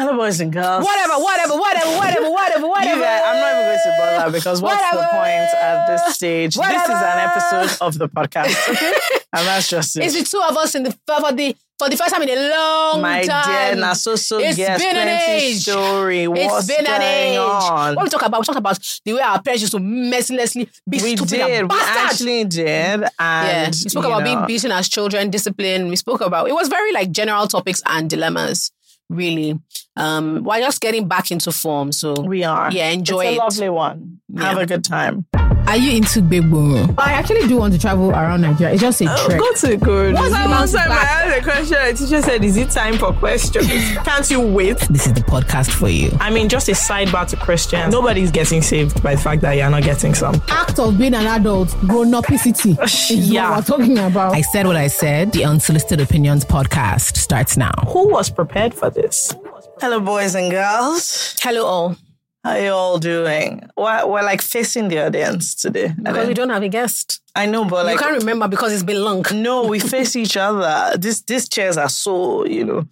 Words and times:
Hello, 0.00 0.16
boys 0.16 0.38
and 0.40 0.52
girls. 0.52 0.84
Whatever, 0.84 1.14
whatever, 1.14 1.54
whatever, 1.58 1.90
whatever, 1.96 2.30
whatever, 2.30 2.68
whatever. 2.68 3.00
guys, 3.00 3.22
I'm 3.26 3.40
not 3.40 3.52
even 3.52 3.64
going 3.66 3.78
to 3.82 3.96
bother 3.98 4.32
because 4.32 4.62
what's 4.62 4.90
the 4.92 4.96
point 5.10 5.50
at 5.60 5.86
this 5.88 6.14
stage? 6.14 6.54
This 6.54 6.84
is 6.84 6.88
an 6.90 7.18
episode 7.18 7.84
of 7.84 7.98
the 7.98 8.08
podcast, 8.08 8.68
okay? 8.70 8.92
and 9.32 9.46
that's 9.48 9.68
just 9.68 9.96
it. 9.96 10.04
It's 10.04 10.14
the 10.16 10.22
two 10.24 10.40
of 10.48 10.56
us 10.56 10.76
in 10.76 10.84
the 10.84 10.92
for 11.04 11.32
the 11.32 11.56
for 11.80 11.88
the 11.88 11.96
first 11.96 12.14
time 12.14 12.22
in 12.22 12.28
a 12.28 12.48
long 12.48 13.02
My 13.02 13.24
time. 13.24 13.74
dear, 13.74 13.80
na 13.80 13.92
so 13.94 14.14
so 14.14 14.38
It's 14.38 14.56
yes, 14.56 14.80
been 14.80 14.96
an 14.96 15.08
age. 15.08 15.62
story. 15.62 16.24
It's 16.24 16.30
What's 16.52 16.66
been 16.68 16.86
an 16.86 17.02
age. 17.02 17.38
on? 17.38 17.96
What 17.96 18.04
we 18.04 18.10
talk 18.10 18.22
about? 18.24 18.40
We 18.40 18.44
talk 18.44 18.56
about 18.56 19.00
the 19.04 19.12
way 19.14 19.20
our 19.20 19.42
parents 19.42 19.62
used 19.62 19.72
to 19.72 19.80
mercilessly 19.80 20.68
be 20.88 21.02
we 21.02 21.16
stupid 21.16 21.28
did. 21.30 21.40
and 21.40 21.70
We 21.72 21.76
actually 21.80 22.44
did. 22.44 22.68
And 22.68 23.10
yeah, 23.18 23.66
we 23.66 23.72
spoke 23.72 24.04
about 24.04 24.20
know, 24.20 24.24
being 24.24 24.46
beaten 24.46 24.70
as 24.70 24.88
children, 24.88 25.30
discipline. 25.30 25.88
We 25.88 25.96
spoke 25.96 26.20
about 26.20 26.48
it 26.48 26.52
was 26.52 26.68
very 26.68 26.92
like 26.92 27.10
general 27.10 27.48
topics 27.48 27.82
and 27.84 28.08
dilemmas. 28.08 28.70
Really, 29.10 29.58
um, 29.98 30.44
we're 30.44 30.60
just 30.60 30.80
getting 30.80 31.08
back 31.08 31.30
into 31.30 31.52
form. 31.52 31.92
So 31.92 32.14
We 32.20 32.44
are. 32.44 32.70
Yeah, 32.72 32.88
enjoy 32.90 33.26
it's 33.26 33.34
it. 33.36 33.38
lovely 33.38 33.68
one. 33.70 34.20
Have 34.36 34.58
a 34.58 34.66
good 34.66 34.84
time. 34.84 35.26
Are 35.66 35.76
you 35.76 35.96
into 35.96 36.22
big 36.22 36.50
boom? 36.50 36.94
I 36.98 37.12
actually 37.12 37.46
do 37.48 37.56
want 37.58 37.74
to 37.74 37.78
travel 37.78 38.10
around 38.10 38.40
Nigeria. 38.42 38.72
It's 38.74 38.80
just 38.82 39.00
a 39.02 39.04
trek. 39.04 39.38
Go 39.38 39.52
to 39.52 39.76
good. 39.76 40.14
What's 40.14 40.30
the 40.34 40.42
the 40.42 40.48
last 40.48 40.72
time 40.74 40.90
I 40.92 40.94
asked 40.96 41.38
a 41.38 41.42
question, 41.42 41.76
the 41.86 41.92
teacher 41.94 42.22
said, 42.22 42.44
Is 42.44 42.56
it 42.56 42.70
time 42.70 42.96
for 42.98 43.12
questions? 43.12 43.66
Can't 44.04 44.30
you 44.30 44.40
wait? 44.40 44.78
This 44.90 45.06
is 45.06 45.12
the 45.14 45.20
podcast 45.22 45.70
for 45.70 45.88
you. 45.88 46.10
I 46.20 46.30
mean, 46.30 46.48
just 46.48 46.68
a 46.68 46.72
sidebar 46.72 47.26
to 47.28 47.36
Christians. 47.36 47.92
Nobody's 47.92 48.30
getting 48.30 48.62
saved 48.62 49.02
by 49.02 49.14
the 49.14 49.20
fact 49.20 49.42
that 49.42 49.54
you're 49.54 49.68
not 49.70 49.82
getting 49.82 50.14
some. 50.14 50.40
Act 50.48 50.78
of 50.78 50.96
being 50.98 51.14
an 51.14 51.26
adult, 51.26 51.70
grown 51.80 52.12
upicity 52.12 52.78
is 52.82 53.28
Yeah. 53.30 53.50
what 53.50 53.68
we're 53.68 53.76
talking 53.76 53.98
about. 53.98 54.34
I 54.34 54.40
said 54.42 54.66
what 54.66 54.76
I 54.76 54.86
said. 54.88 55.32
The 55.32 55.44
Unsolicited 55.44 56.00
Opinions 56.00 56.44
podcast 56.46 57.16
starts 57.16 57.56
now. 57.58 57.72
Who 57.88 58.08
was 58.10 58.30
prepared 58.30 58.72
for 58.74 58.88
this? 58.90 59.34
Hello, 59.80 60.00
boys 60.00 60.34
and 60.34 60.50
girls. 60.50 61.34
hello 61.40 61.64
all. 61.66 61.96
How 62.44 62.50
are 62.52 62.60
you 62.60 62.70
all 62.70 62.98
doing? 62.98 63.68
We're, 63.76 64.06
we're 64.06 64.22
like 64.22 64.40
facing 64.42 64.88
the 64.88 65.06
audience 65.06 65.54
today. 65.54 65.92
Because 65.96 66.26
we 66.28 66.34
don't- 66.34 66.50
have 66.50 66.62
a 66.62 66.68
guest. 66.68 67.20
I 67.34 67.46
know, 67.46 67.64
but 67.64 67.84
like 67.86 67.94
you 67.94 68.00
can't 68.00 68.18
remember 68.18 68.48
because 68.48 68.72
it's 68.72 68.82
been 68.82 69.02
long. 69.02 69.24
no, 69.34 69.66
we 69.66 69.78
face 69.78 70.16
each 70.16 70.36
other. 70.36 70.96
This 70.98 71.20
these 71.22 71.48
chairs 71.48 71.76
are 71.76 71.88
so 71.88 72.44
you 72.46 72.64
know. 72.64 72.88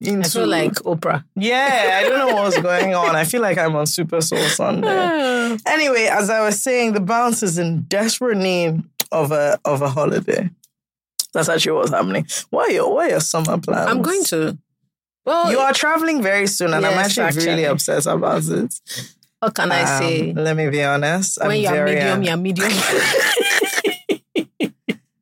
Into, 0.00 0.20
I 0.20 0.28
feel 0.28 0.46
like 0.46 0.72
Oprah. 0.84 1.24
yeah, 1.34 2.00
I 2.04 2.08
don't 2.08 2.18
know 2.28 2.34
what's 2.34 2.60
going 2.60 2.94
on. 3.02 3.16
I 3.16 3.24
feel 3.24 3.40
like 3.40 3.56
I'm 3.58 3.74
on 3.74 3.86
Super 3.86 4.20
Soul 4.20 4.38
Sunday. 4.48 5.56
Anyway, 5.66 6.06
as 6.10 6.30
I 6.30 6.40
was 6.44 6.60
saying, 6.62 6.92
the 6.94 7.00
bounce 7.00 7.42
is 7.42 7.58
in 7.58 7.82
desperate 7.82 8.36
need 8.38 8.82
of 9.12 9.32
a 9.32 9.58
of 9.64 9.82
a 9.82 9.88
holiday. 9.88 10.50
That's 11.32 11.48
actually 11.48 11.72
what's 11.72 11.90
happening. 11.90 12.26
What 12.50 12.70
are 12.70 12.72
your 12.72 12.92
what 12.92 13.06
are 13.06 13.10
your 13.10 13.20
summer 13.20 13.58
plans? 13.58 13.88
I'm 13.90 14.02
going 14.02 14.22
to. 14.24 14.56
Well, 15.24 15.50
You 15.50 15.58
are 15.58 15.72
traveling 15.72 16.22
very 16.22 16.46
soon, 16.46 16.74
and 16.74 16.84
I'm 16.84 16.92
Yes, 16.92 17.18
actually, 17.18 17.46
really 17.46 17.64
actually. 17.66 17.96
upset 17.96 18.06
about 18.12 18.44
it. 18.48 18.74
what 19.40 19.54
can 19.54 19.72
I 19.72 19.80
Um, 19.82 20.02
say? 20.02 20.32
Let 20.34 20.56
me 20.56 20.68
be 20.70 20.82
honest. 20.84 21.38
When 21.40 21.50
I'm 21.50 21.60
you're 21.60 21.72
very, 21.72 21.94
medium, 21.94 22.20
uh, 22.20 22.24
you're 22.24 22.36
medium. 22.36 22.72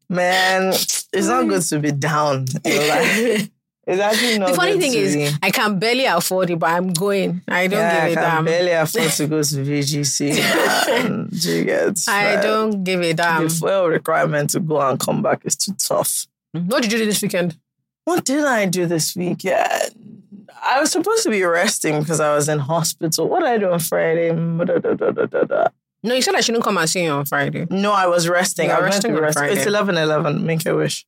Man, 0.09 0.69
it's 0.73 1.27
not 1.29 1.49
good 1.49 1.63
to 1.63 1.79
be 1.79 1.93
down. 1.93 2.47
It's 3.85 4.01
actually 4.01 4.39
not 4.39 4.51
the 4.51 4.55
funny 4.55 4.79
thing 4.79 4.95
is, 4.95 5.17
be. 5.17 5.29
I 5.43 5.51
can 5.51 5.81
barely 5.81 6.05
afford 6.05 6.51
it, 6.51 6.57
but 6.61 6.71
I'm 6.71 6.93
going. 6.93 7.43
I 7.49 7.67
don't 7.67 7.81
yeah, 7.81 8.09
give 8.11 8.19
I 8.19 8.21
can 8.23 8.35
damn. 8.37 8.45
barely 8.45 8.71
afford 8.71 9.11
to 9.11 9.27
go 9.27 9.43
to 9.43 9.57
VGC. 9.67 10.39
man. 10.39 11.29
Do 11.33 11.51
you 11.53 11.65
get? 11.65 11.99
I 12.07 12.35
Right. 12.37 12.43
don't 12.45 12.85
give 12.85 13.01
a 13.01 13.13
damn. 13.13 13.43
The 13.43 13.51
fuel 13.51 13.89
requirement 13.89 14.51
to 14.51 14.61
go 14.61 14.81
and 14.81 15.01
come 15.01 15.21
back 15.21 15.41
is 15.45 15.57
too 15.57 15.73
tough. 15.77 16.27
What 16.53 16.85
did 16.85 16.93
you 16.93 16.99
do 16.99 17.07
this 17.07 17.23
weekend? 17.23 17.59
What 18.05 18.25
did 18.25 18.45
I 18.45 18.67
do 18.67 18.87
this 18.87 19.15
weekend? 19.15 20.23
I 20.61 20.81
was 20.81 20.93
supposed 20.93 21.23
to 21.25 21.31
be 21.31 21.43
resting 21.43 22.01
because 22.01 22.21
I 22.21 22.35
was 22.35 22.49
in 22.49 22.59
hospital. 22.59 23.29
What 23.29 23.41
did 23.41 23.49
I 23.49 23.59
do 23.59 23.71
on 23.71 23.81
Friday? 23.81 24.33
No, 24.33 26.15
you 26.15 26.23
said 26.23 26.35
I 26.35 26.41
shouldn't 26.41 26.65
come 26.65 26.79
and 26.79 26.91
see 26.91 27.05
you 27.05 27.11
on 27.11 27.27
Friday. 27.27 27.67
No, 27.71 27.93
I 27.93 28.07
was 28.07 28.29
resting. 28.29 28.71
I 28.71 28.81
was 28.81 28.95
resting. 28.95 29.17
Friday. 29.17 29.55
It's 29.55 29.67
11 29.67 29.97
11. 29.97 30.45
Make 30.45 30.67
a 30.67 30.75
wish. 30.75 31.07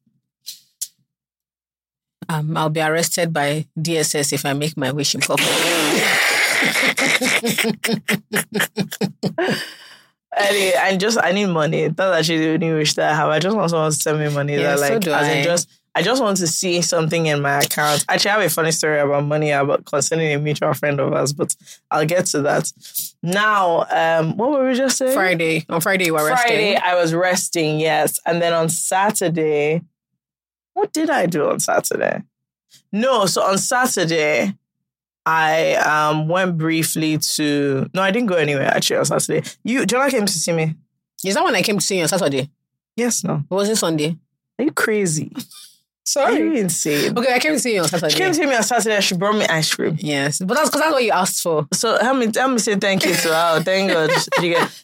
Um, 2.29 2.57
I'll 2.57 2.71
be 2.71 2.81
arrested 2.81 3.33
by 3.33 3.67
DSS 3.79 4.33
if 4.33 4.47
I 4.47 4.55
make 4.55 4.77
my 4.77 4.93
wish 4.93 5.15
in 5.15 5.21
public. 5.21 5.47
Anyway, 10.37 10.75
I 10.77 10.97
just 10.97 11.19
I 11.23 11.33
need 11.33 11.47
money. 11.47 11.89
That's 11.89 12.19
actually 12.19 12.39
the 12.39 12.55
only 12.55 12.73
wish 12.73 12.95
that 12.95 13.13
I 13.13 13.15
have. 13.15 13.29
I 13.29 13.39
just 13.39 13.57
want 13.57 13.71
someone 13.71 13.91
to 13.91 13.97
send 13.97 14.19
me 14.19 14.29
money. 14.31 14.55
Yeah, 14.55 14.77
that 14.77 14.79
so 14.79 14.95
like 14.95 15.03
do 15.03 15.13
as 15.13 15.29
in 15.29 15.39
I. 15.39 15.45
just 15.45 15.69
I 15.97 16.03
just 16.03 16.21
want 16.21 16.39
to 16.39 16.47
see 16.49 16.83
something 16.83 17.27
in 17.27 17.41
my 17.41 17.61
account. 17.61 18.05
Actually, 18.09 18.31
I 18.33 18.35
have 18.35 18.51
a 18.51 18.51
funny 18.51 18.73
story 18.73 18.99
about 18.99 19.25
money 19.25 19.51
about 19.53 19.85
concerning 19.85 20.33
a 20.35 20.39
mutual 20.39 20.75
friend 20.75 20.99
of 20.99 21.13
ours, 21.13 21.33
but 21.33 21.55
I'll 21.91 22.05
get 22.05 22.27
to 22.27 22.43
that. 22.43 22.73
Now, 23.23 23.87
um, 23.91 24.37
what 24.37 24.51
were 24.51 24.69
we 24.69 24.75
just 24.75 24.99
saying? 24.99 25.15
Friday. 25.15 25.65
On 25.69 25.81
Friday, 25.81 26.07
you 26.07 26.15
were 26.15 26.29
Friday, 26.29 26.73
resting. 26.73 26.83
I 26.83 26.95
was 26.97 27.15
resting, 27.15 27.79
yes. 27.79 28.19
And 28.27 28.43
then 28.43 28.53
on 28.53 28.69
Saturday, 28.69 29.83
what 30.73 30.93
did 30.93 31.11
I 31.11 31.27
do 31.27 31.49
on 31.49 31.61
Saturday? 31.61 32.23
No, 32.91 33.27
so 33.27 33.43
on 33.43 33.59
Saturday, 33.59 34.57
I 35.27 35.75
um 35.77 36.29
went 36.29 36.59
briefly 36.59 37.19
to 37.19 37.89
no, 37.95 38.03
I 38.03 38.11
didn't 38.11 38.29
go 38.29 38.37
anywhere 38.37 38.67
actually 38.67 38.97
on 38.97 39.05
Saturday. 39.05 39.49
You 39.63 39.87
Jonah 39.87 40.11
came 40.11 40.27
to 40.27 40.33
see 40.33 40.53
me. 40.53 40.75
Is 41.25 41.35
that 41.35 41.45
when 41.45 41.55
I 41.55 41.63
came 41.63 41.79
to 41.79 41.85
see 41.85 41.97
you 41.97 42.03
on 42.03 42.09
Saturday? 42.09 42.51
Yes, 42.97 43.25
no. 43.25 43.45
It 43.49 43.55
was 43.55 43.69
it 43.69 43.77
Sunday? 43.77 44.19
Are 44.59 44.65
you 44.65 44.73
crazy? 44.73 45.33
Are 46.17 46.33
you 46.33 46.53
insane? 46.53 47.17
Okay, 47.19 47.33
I 47.35 47.39
came 47.39 47.55
to 47.55 47.59
see 47.59 47.75
you 47.75 47.81
on 47.81 47.89
Saturday. 47.89 48.13
She 48.13 48.19
came 48.19 48.29
to 48.29 48.35
see 48.35 48.45
me 48.47 48.55
on 48.55 48.63
Saturday. 48.63 49.01
She 49.01 49.17
brought 49.17 49.37
me 49.37 49.47
ice 49.47 49.75
cream. 49.75 49.97
yes, 49.99 50.39
but 50.39 50.55
that's 50.55 50.69
because 50.69 50.83
that's 50.83 50.93
what 50.93 51.03
you 51.03 51.11
asked 51.13 51.43
for. 51.43 51.67
So 51.73 51.99
help 51.99 52.19
me, 52.19 52.29
help 52.35 52.53
me 52.53 52.59
say 52.59 52.77
thank 52.77 53.05
you 53.07 53.15
to 53.15 53.29
her. 53.35 53.61
Thank 53.65 53.91
God. 53.91 54.11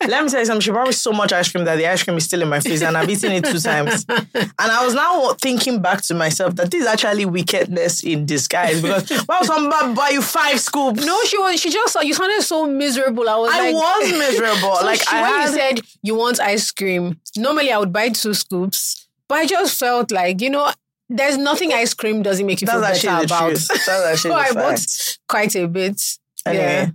Let 0.08 0.24
me 0.24 0.30
tell 0.30 0.40
you 0.40 0.46
something. 0.46 0.60
She 0.60 0.70
brought 0.70 0.86
me 0.86 0.92
so 0.94 1.12
much 1.12 1.32
ice 1.32 1.52
cream 1.52 1.64
that 1.66 1.76
the 1.76 1.86
ice 1.86 2.02
cream 2.02 2.16
is 2.16 2.24
still 2.24 2.40
in 2.40 2.48
my 2.48 2.60
freezer, 2.60 2.86
and 2.86 2.96
I've 2.96 3.08
eaten 3.10 3.32
it 3.32 3.44
two 3.44 3.58
times. 3.58 4.06
And 4.34 4.70
I 4.72 4.84
was 4.84 4.94
now 4.94 5.32
thinking 5.34 5.80
back 5.82 6.00
to 6.02 6.14
myself 6.14 6.56
that 6.56 6.70
this 6.70 6.82
is 6.82 6.86
actually 6.86 7.26
wickedness 7.26 8.02
in 8.02 8.24
disguise. 8.26 8.80
Because 8.80 9.10
why 9.26 9.38
would 9.40 9.46
somebody 9.46 9.94
buy 9.94 10.08
you 10.10 10.22
five 10.22 10.58
scoops? 10.60 11.04
No, 11.04 11.22
she 11.24 11.36
was. 11.38 11.60
She 11.60 11.70
just 11.70 11.92
saw 11.92 12.00
you 12.00 12.14
sounded 12.14 12.42
so 12.42 12.66
miserable. 12.66 13.28
I 13.28 13.36
was. 13.36 13.50
I 13.52 13.58
like, 13.70 13.74
was 13.74 14.10
miserable. 14.18 14.76
So 14.76 14.84
like 14.86 15.00
she- 15.00 15.16
I 15.16 15.22
when 15.22 15.30
had, 15.32 15.48
you 15.50 15.54
said 15.54 15.80
you 16.02 16.14
want 16.14 16.40
ice 16.40 16.70
cream, 16.70 17.20
normally 17.36 17.72
I 17.72 17.78
would 17.78 17.92
buy 17.92 18.08
two 18.08 18.32
scoops, 18.34 19.06
but 19.28 19.36
I 19.38 19.46
just 19.46 19.78
felt 19.78 20.10
like 20.10 20.40
you 20.40 20.50
know, 20.50 20.70
there's 21.10 21.36
nothing 21.36 21.72
ice 21.72 21.92
cream 21.92 22.22
doesn't 22.22 22.46
make 22.46 22.60
you 22.60 22.66
feel 22.66 22.80
that's 22.80 23.02
better 23.02 23.16
actually 23.16 23.26
the 23.26 23.34
about. 23.34 23.52
That's 23.52 23.88
actually 23.88 24.30
So 24.30 24.34
I 24.34 24.52
bought 24.52 25.18
quite 25.28 25.54
a 25.56 25.68
bit. 25.68 26.00
Anyway, 26.46 26.64
Yeah. 26.64 26.90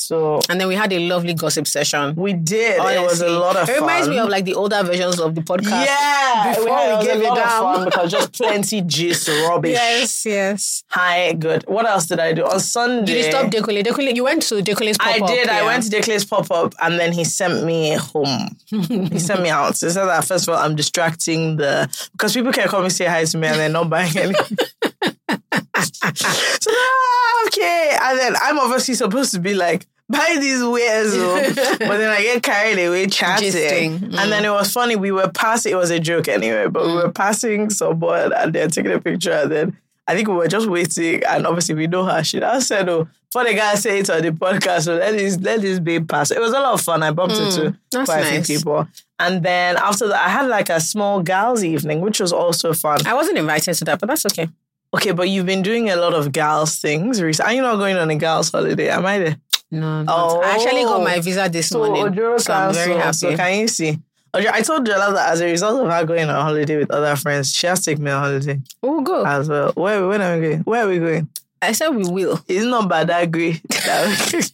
So 0.00 0.40
And 0.48 0.60
then 0.60 0.68
we 0.68 0.74
had 0.74 0.92
a 0.92 0.98
lovely 0.98 1.34
gossip 1.34 1.66
session. 1.66 2.14
we 2.16 2.32
did. 2.32 2.78
It 2.80 3.02
was 3.02 3.20
a 3.20 3.28
lot 3.28 3.56
of 3.56 3.68
It 3.68 3.80
reminds 3.80 4.08
me 4.08 4.18
of 4.18 4.28
like 4.28 4.44
the 4.44 4.54
older 4.54 4.82
versions 4.82 5.18
of 5.20 5.34
the 5.34 5.40
podcast. 5.42 5.84
yeah, 5.86 6.54
before 6.54 6.76
had- 6.76 6.98
we 7.00 7.06
gave 7.06 7.22
it 7.22 7.28
of 7.28 7.36
down. 7.36 7.74
fun 7.74 7.84
because 7.84 8.10
just 8.10 8.32
plenty 8.40 8.82
gist 8.82 9.28
rubbish. 9.28 9.72
Yes, 9.72 10.24
yes. 10.26 10.84
Hi, 10.88 11.32
good. 11.34 11.64
What 11.68 11.86
else 11.86 12.06
did 12.06 12.20
I 12.20 12.32
do 12.32 12.44
on 12.44 12.60
Sunday? 12.60 13.04
Did 13.12 13.24
you 13.24 13.30
stop 13.30 13.46
Dekule? 13.50 13.82
Dekule, 13.84 14.14
you 14.14 14.24
went 14.24 14.42
to 14.42 14.56
Dekule's 14.56 14.98
pop 14.98 15.08
I 15.08 15.18
up. 15.20 15.28
did. 15.28 15.48
I 15.48 15.64
went 15.64 15.84
to 15.84 15.90
Declan's 15.90 16.24
pop 16.24 16.50
up, 16.50 16.74
and 16.80 16.98
then 16.98 17.12
he 17.12 17.24
sent 17.24 17.64
me 17.64 17.94
home. 17.94 18.56
he 18.66 19.18
sent 19.18 19.42
me 19.42 19.48
out. 19.50 19.76
So 19.76 19.86
he 19.86 19.92
said 19.92 20.06
that 20.06 20.24
first 20.24 20.48
of 20.48 20.54
all, 20.54 20.60
I'm 20.62 20.76
distracting 20.76 21.56
the 21.56 21.88
because 22.12 22.34
people 22.34 22.52
can 22.52 22.68
come 22.68 22.84
and 22.84 22.92
say 22.92 23.06
hi 23.06 23.24
to 23.24 23.38
me, 23.38 23.46
and 23.48 23.56
they're 23.58 23.68
not 23.68 23.88
buying 23.90 24.16
anything. 24.16 24.58
so 26.14 26.70
ah, 26.70 27.46
okay, 27.46 27.96
and 28.00 28.18
then 28.18 28.36
I'm 28.40 28.58
obviously 28.58 28.94
supposed 28.94 29.32
to 29.32 29.40
be 29.40 29.54
like. 29.54 29.86
Buy 30.08 30.38
these 30.40 30.60
wares, 30.64 31.12
oh." 31.14 31.54
but 31.78 31.98
then 31.98 32.10
I 32.10 32.20
get 32.20 32.42
carried 32.42 32.84
away 32.84 33.06
chatting. 33.06 34.00
Mm. 34.00 34.18
And 34.18 34.32
then 34.32 34.44
it 34.44 34.50
was 34.50 34.72
funny. 34.72 34.96
We 34.96 35.12
were 35.12 35.28
passing, 35.28 35.70
it 35.70 35.76
was 35.76 35.90
a 35.90 36.00
joke 36.00 36.26
anyway, 36.26 36.66
but 36.66 36.84
we 36.84 36.94
were 36.94 37.12
passing 37.12 37.70
someone 37.70 38.32
and 38.32 38.52
they're 38.52 38.66
taking 38.66 38.90
a 38.90 39.00
picture. 39.00 39.30
And 39.30 39.52
then 39.52 39.76
I 40.08 40.16
think 40.16 40.26
we 40.26 40.34
were 40.34 40.48
just 40.48 40.66
waiting. 40.66 41.22
And 41.22 41.46
obviously, 41.46 41.76
we 41.76 41.86
know 41.86 42.04
her. 42.06 42.24
She 42.24 42.40
now 42.40 42.58
said, 42.58 42.88
Oh, 42.88 43.06
for 43.30 43.44
the 43.44 43.54
guy 43.54 43.76
say 43.76 44.00
it 44.00 44.10
on 44.10 44.22
the 44.22 44.30
podcast, 44.32 44.82
so 44.86 44.96
let 44.96 45.16
this, 45.16 45.38
let 45.38 45.60
this 45.60 45.78
be 45.78 46.00
pass. 46.00 46.32
It 46.32 46.40
was 46.40 46.50
a 46.50 46.58
lot 46.58 46.74
of 46.74 46.80
fun. 46.80 47.04
I 47.04 47.12
bumped 47.12 47.36
into 47.36 47.60
Mm, 47.60 47.76
that's 47.92 48.10
quite 48.10 48.24
a 48.24 48.42
few 48.42 48.56
people. 48.56 48.88
And 49.20 49.44
then 49.44 49.76
after 49.76 50.08
that, 50.08 50.26
I 50.26 50.28
had 50.28 50.48
like 50.48 50.70
a 50.70 50.80
small 50.80 51.22
gals 51.22 51.62
evening, 51.62 52.00
which 52.00 52.18
was 52.18 52.32
also 52.32 52.72
fun. 52.72 53.06
I 53.06 53.14
wasn't 53.14 53.38
invited 53.38 53.74
to 53.74 53.84
that, 53.84 54.00
but 54.00 54.08
that's 54.08 54.26
okay. 54.26 54.48
Okay, 54.94 55.12
but 55.12 55.28
you've 55.28 55.46
been 55.46 55.62
doing 55.62 55.88
a 55.88 55.96
lot 55.96 56.14
of 56.14 56.32
girls 56.32 56.78
things 56.80 57.22
recently. 57.22 57.52
Are 57.52 57.54
you 57.54 57.62
not 57.62 57.76
going 57.76 57.96
on 57.96 58.10
a 58.10 58.16
girls 58.16 58.50
holiday? 58.50 58.88
Am 58.88 59.06
I 59.06 59.18
there? 59.18 59.36
No, 59.70 60.04
Oh. 60.08 60.40
I 60.42 60.50
actually 60.56 60.82
got 60.82 61.02
my 61.04 61.20
visa 61.20 61.48
this 61.48 61.68
So 61.68 61.78
morning. 61.78 62.06
Ojoro 62.06 62.40
so 62.40 62.52
I'm 62.52 62.74
very 62.74 62.94
happy. 62.96 63.12
So 63.12 63.36
can 63.36 63.58
you 63.60 63.68
see? 63.68 63.98
I 64.34 64.62
told 64.62 64.86
Jola 64.86 65.12
that 65.14 65.32
as 65.32 65.40
a 65.40 65.46
result 65.46 65.84
of 65.84 65.90
her 65.90 66.04
going 66.04 66.28
on 66.28 66.34
holiday 66.42 66.76
with 66.78 66.90
other 66.90 67.14
friends, 67.16 67.52
she 67.54 67.66
has 67.68 67.80
to 67.80 67.90
take 67.92 67.98
me 67.98 68.10
on 68.10 68.22
holiday 68.22 68.60
we'll 68.82 69.00
go. 69.00 69.24
as 69.24 69.48
well. 69.48 69.72
Where 69.74 70.06
when 70.06 70.20
are 70.22 70.36
we 70.38 70.40
going? 70.48 70.60
Where 70.60 70.84
are 70.84 70.88
we 70.88 70.98
going? 70.98 71.28
I 71.62 71.72
said 71.72 71.90
we 71.90 72.04
will. 72.08 72.40
It's 72.48 72.64
not 72.64 72.88
bad. 72.88 73.10
I 73.10 73.20
agree. 73.22 73.60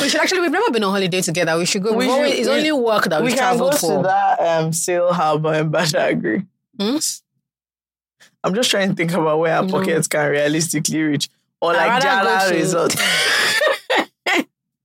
We 0.00 0.08
should 0.08 0.20
actually. 0.20 0.40
We've 0.40 0.50
never 0.50 0.70
been 0.70 0.84
on 0.84 0.92
holiday 0.92 1.20
together. 1.20 1.58
We 1.58 1.66
should 1.66 1.82
go. 1.82 1.90
We 1.92 2.06
We've 2.06 2.10
always- 2.10 2.38
it's 2.38 2.48
we- 2.48 2.54
only 2.54 2.72
work 2.72 3.04
that 3.06 3.20
we 3.20 3.26
we've 3.30 3.36
can 3.38 3.58
go 3.58 3.70
to 3.70 3.76
for. 3.76 4.02
that 4.04 4.40
um, 4.40 4.72
sail 4.72 5.12
harbor 5.12 5.54
in 5.54 5.70
Badagry. 5.70 6.46
Hmm? 6.80 6.96
I'm 8.44 8.54
just 8.54 8.70
trying 8.70 8.90
to 8.90 8.94
think 8.94 9.12
about 9.12 9.38
where 9.38 9.54
our 9.56 9.62
No. 9.64 9.72
pockets 9.72 10.06
can 10.08 10.30
realistically 10.30 11.00
reach. 11.02 11.28
or 11.60 11.72
like 11.72 12.02
Jala 12.02 12.50
Resort. 12.52 12.94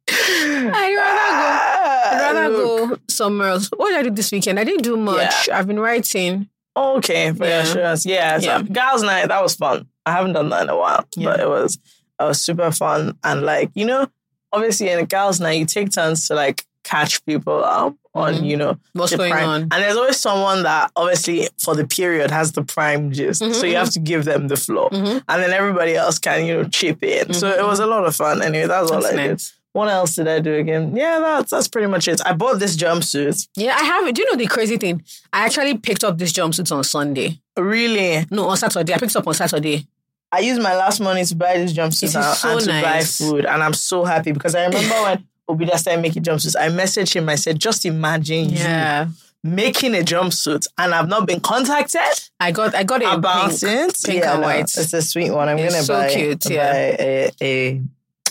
I'd 0.10 0.96
rather 0.96 0.96
go. 0.96 1.00
Ah, 1.00 2.30
I'd 2.30 2.34
rather 2.36 2.54
go 2.56 2.98
somewhere 3.10 3.50
else. 3.50 3.70
What 3.76 3.90
did 3.90 4.00
I 4.00 4.04
do 4.04 4.10
this 4.12 4.32
weekend? 4.32 4.60
I 4.60 4.64
didn't 4.64 4.84
do 4.84 4.98
much. 4.98 5.50
I've 5.50 5.68
been 5.68 5.80
writing. 5.80 6.50
Okay, 6.76 7.32
for 7.34 7.46
Yeah. 7.46 7.60
assurance. 7.62 8.06
Yeah, 8.06 8.40
so 8.40 8.46
Yeah. 8.48 8.62
girls' 8.64 9.04
night 9.04 9.28
that 9.28 9.42
was 9.44 9.56
fun. 9.56 9.88
I 10.06 10.12
haven't 10.12 10.34
done 10.34 10.50
that 10.50 10.64
in 10.64 10.70
a 10.70 10.76
while, 10.78 11.06
Yeah. 11.16 11.30
but 11.32 11.40
it 11.40 11.48
was 11.50 11.78
it 12.20 12.24
was 12.24 12.42
super 12.42 12.72
fun. 12.72 13.18
And 13.24 13.44
like 13.44 13.70
you 13.76 13.86
know, 13.86 14.08
obviously 14.52 14.90
in 14.90 15.00
a 15.00 15.06
girls' 15.06 15.40
night 15.40 15.60
you 15.60 15.66
take 15.66 15.92
turns 15.92 16.28
to 16.28 16.36
like 16.36 16.66
catch 16.84 17.26
people 17.26 17.64
up 17.64 17.96
on 18.16 18.36
Mhm. 18.36 18.46
you 18.46 18.58
know 18.58 18.78
What's 18.94 19.16
going 19.16 19.32
prime. 19.32 19.50
on? 19.50 19.62
And 19.64 19.72
there's 19.84 19.96
always 19.96 20.18
someone 20.18 20.64
that 20.64 20.92
obviously 20.96 21.48
for 21.58 21.76
the 21.76 21.88
period 21.88 22.30
has 22.32 22.52
the 22.52 22.64
prime 22.64 23.12
gist, 23.12 23.42
Mhm, 23.42 23.56
so 23.56 23.66
you 23.66 23.76
have 23.78 23.90
to 23.92 24.00
give 24.00 24.26
them 24.26 24.48
the 24.50 24.56
floor, 24.58 24.90
Mhm. 24.92 25.24
and 25.28 25.44
then 25.44 25.52
everybody 25.52 25.96
else 25.96 26.20
can 26.20 26.46
you 26.46 26.56
know 26.56 26.64
chip 26.66 27.04
in. 27.04 27.34
So 27.34 27.50
it 27.50 27.66
was 27.66 27.80
a 27.80 27.86
lot 27.86 28.06
of 28.06 28.16
fun. 28.16 28.42
Anyway, 28.42 28.68
that's 28.68 28.92
all 28.92 29.02
That's 29.02 29.14
I 29.14 29.28
did. 29.28 29.42
What 29.72 29.90
else 29.90 30.14
did 30.14 30.28
I 30.28 30.38
do 30.40 30.54
again? 30.54 30.96
Yeah, 30.96 31.18
that's 31.20 31.50
that's 31.50 31.68
pretty 31.68 31.88
much 31.88 32.08
it. 32.08 32.22
I 32.24 32.34
bought 32.34 32.60
this 32.60 32.76
jumpsuit. 32.78 33.48
Yeah, 33.56 33.76
I 33.76 33.84
have 33.84 34.06
it. 34.08 34.14
Do 34.14 34.22
you 34.22 34.30
know 34.32 34.38
the 34.38 34.46
crazy 34.46 34.78
thing? 34.78 35.02
I 35.32 35.46
actually 35.46 35.76
picked 35.80 36.04
up 36.04 36.20
this 36.20 36.32
jumpsuit 36.32 36.72
on 36.72 36.84
Sunday. 36.84 37.40
Really, 37.58 38.26
No, 38.30 38.50
on 38.50 38.58
Saturday. 38.58 38.94
I 38.94 38.98
picked 38.98 39.12
it 39.16 39.18
up 39.18 39.28
on 39.28 39.34
Saturday. 39.34 39.88
I 40.32 40.40
used 40.40 40.62
my 40.62 40.76
last 40.76 41.00
money 41.00 41.24
to 41.26 41.36
buy 41.36 41.58
this 41.58 41.74
jumpsuit 41.74 42.16
and, 42.16 42.36
so 42.38 42.50
and 42.50 42.62
to 42.62 42.82
buy 42.82 43.02
food, 43.04 43.46
and 43.46 43.64
I'm 43.64 43.74
so 43.74 44.04
happy 44.04 44.32
because 44.32 44.54
I 44.56 44.66
remember 44.66 44.96
when 45.04 45.24
Obida 45.50 45.78
started 45.78 46.02
making 46.02 46.24
jumpsuits. 46.24 46.56
I 46.60 46.70
messaged 46.70 47.14
him. 47.16 47.28
I 47.30 47.36
said, 47.36 47.60
"Just 47.60 47.86
imagine 47.86 48.50
Yeah. 48.50 49.06
you 49.06 49.12
making 49.46 49.94
a 49.94 50.00
jumpsuit, 50.00 50.68
and 50.78 50.94
I've 50.96 51.10
not 51.10 51.28
been 51.28 51.42
contacted 51.42 52.00
I 52.40 52.52
got 52.52 52.74
I 52.76 52.84
got 52.84 53.02
it 53.02 53.12
about 53.14 53.50
pink. 53.50 53.64
it. 53.64 54.00
pink 54.06 54.24
and 54.24 54.40
no, 54.42 54.48
white. 54.48 54.62
It's 54.62 54.94
a 54.94 55.02
sweet 55.02 55.32
one. 55.32 55.50
I'm 55.50 55.58
It's 55.60 55.74
gonna 55.74 55.84
so 55.84 55.94
buy, 55.96 56.10
cute, 56.14 56.44
buy 56.46 56.54
yeah. 56.54 56.74
a 56.74 57.32
a, 57.42 57.82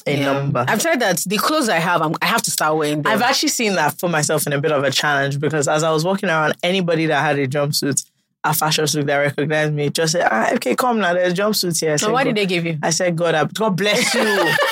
a 0.06 0.16
Yeah. 0.18 0.32
number. 0.32 0.64
I've 0.66 0.80
tried 0.80 1.00
that. 1.00 1.18
The 1.26 1.36
clothes 1.36 1.68
I 1.68 1.76
have, 1.80 2.00
I'm, 2.00 2.14
I 2.22 2.26
have 2.26 2.40
to 2.42 2.50
start 2.50 2.76
wearing 2.78 3.02
them. 3.02 3.12
I've 3.12 3.20
actually 3.22 3.50
seen 3.50 3.74
that 3.74 3.98
for 4.00 4.08
myself 4.08 4.46
in 4.46 4.54
a 4.54 4.60
bit 4.60 4.72
of 4.72 4.82
a 4.84 4.90
challenge 4.90 5.38
because 5.38 5.68
as 5.68 5.82
I 5.82 5.90
was 5.92 6.04
walking 6.04 6.30
around, 6.30 6.54
anybody 6.62 7.04
that 7.06 7.20
had 7.20 7.38
a 7.38 7.46
jumpsuit, 7.46 8.04
a 8.44 8.52
fashion 8.54 8.86
show 8.86 9.02
that 9.02 9.16
recognized 9.18 9.72
me 9.74 9.90
just 9.90 10.12
said, 10.12 10.26
ah, 10.30 10.50
okay, 10.54 10.74
come 10.74 10.98
now, 10.98 11.12
there's 11.14 11.34
jumpsuits 11.34 11.78
here. 11.80 11.92
I 11.92 11.96
so 11.96 12.06
said, 12.06 12.12
"God." 12.12 12.24
did 12.24 12.36
they 12.36 12.46
give 12.46 12.64
you? 12.66 12.78
I 12.82 12.90
said, 12.90 13.14
God, 13.16 13.54
God 13.54 13.76
bless 13.76 14.14
you. 14.14 14.22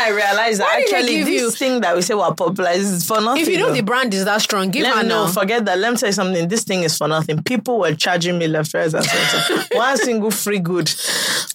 I 0.00 0.08
realized 0.10 0.60
that 0.60 0.64
Why 0.66 0.80
did 0.80 0.90
they 0.90 0.96
actually 0.98 1.22
this 1.24 1.42
you- 1.42 1.50
thing 1.50 1.80
that 1.82 1.94
we 1.94 2.02
say 2.02 2.14
we're 2.14 2.34
popular 2.34 2.70
is 2.70 3.06
for 3.06 3.20
nothing. 3.20 3.42
If 3.42 3.48
you 3.48 3.58
know 3.58 3.68
though. 3.68 3.74
the 3.74 3.82
brand 3.82 4.12
is 4.14 4.24
that 4.24 4.40
strong, 4.42 4.70
give 4.70 4.82
let 4.84 4.96
her 4.96 5.02
now. 5.04 5.26
Forget 5.28 5.64
that. 5.66 5.78
Let 5.78 5.92
me 5.92 5.96
tell 5.98 6.08
you 6.08 6.12
something. 6.12 6.48
This 6.48 6.64
thing 6.64 6.82
is 6.82 6.96
for 6.96 7.08
nothing. 7.08 7.42
People 7.42 7.78
were 7.80 7.94
charging 7.94 8.38
me 8.38 8.48
left, 8.48 8.72
right, 8.74 8.92
and 8.92 9.04
center. 9.04 9.64
One 9.76 9.96
single 9.96 10.30
free 10.30 10.58
good. 10.58 10.90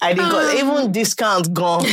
I 0.02 0.12
didn't 0.14 0.30
got 0.30 0.56
Um. 0.58 0.68
even 0.80 0.92
discount 0.92 1.52
gone. 1.52 1.84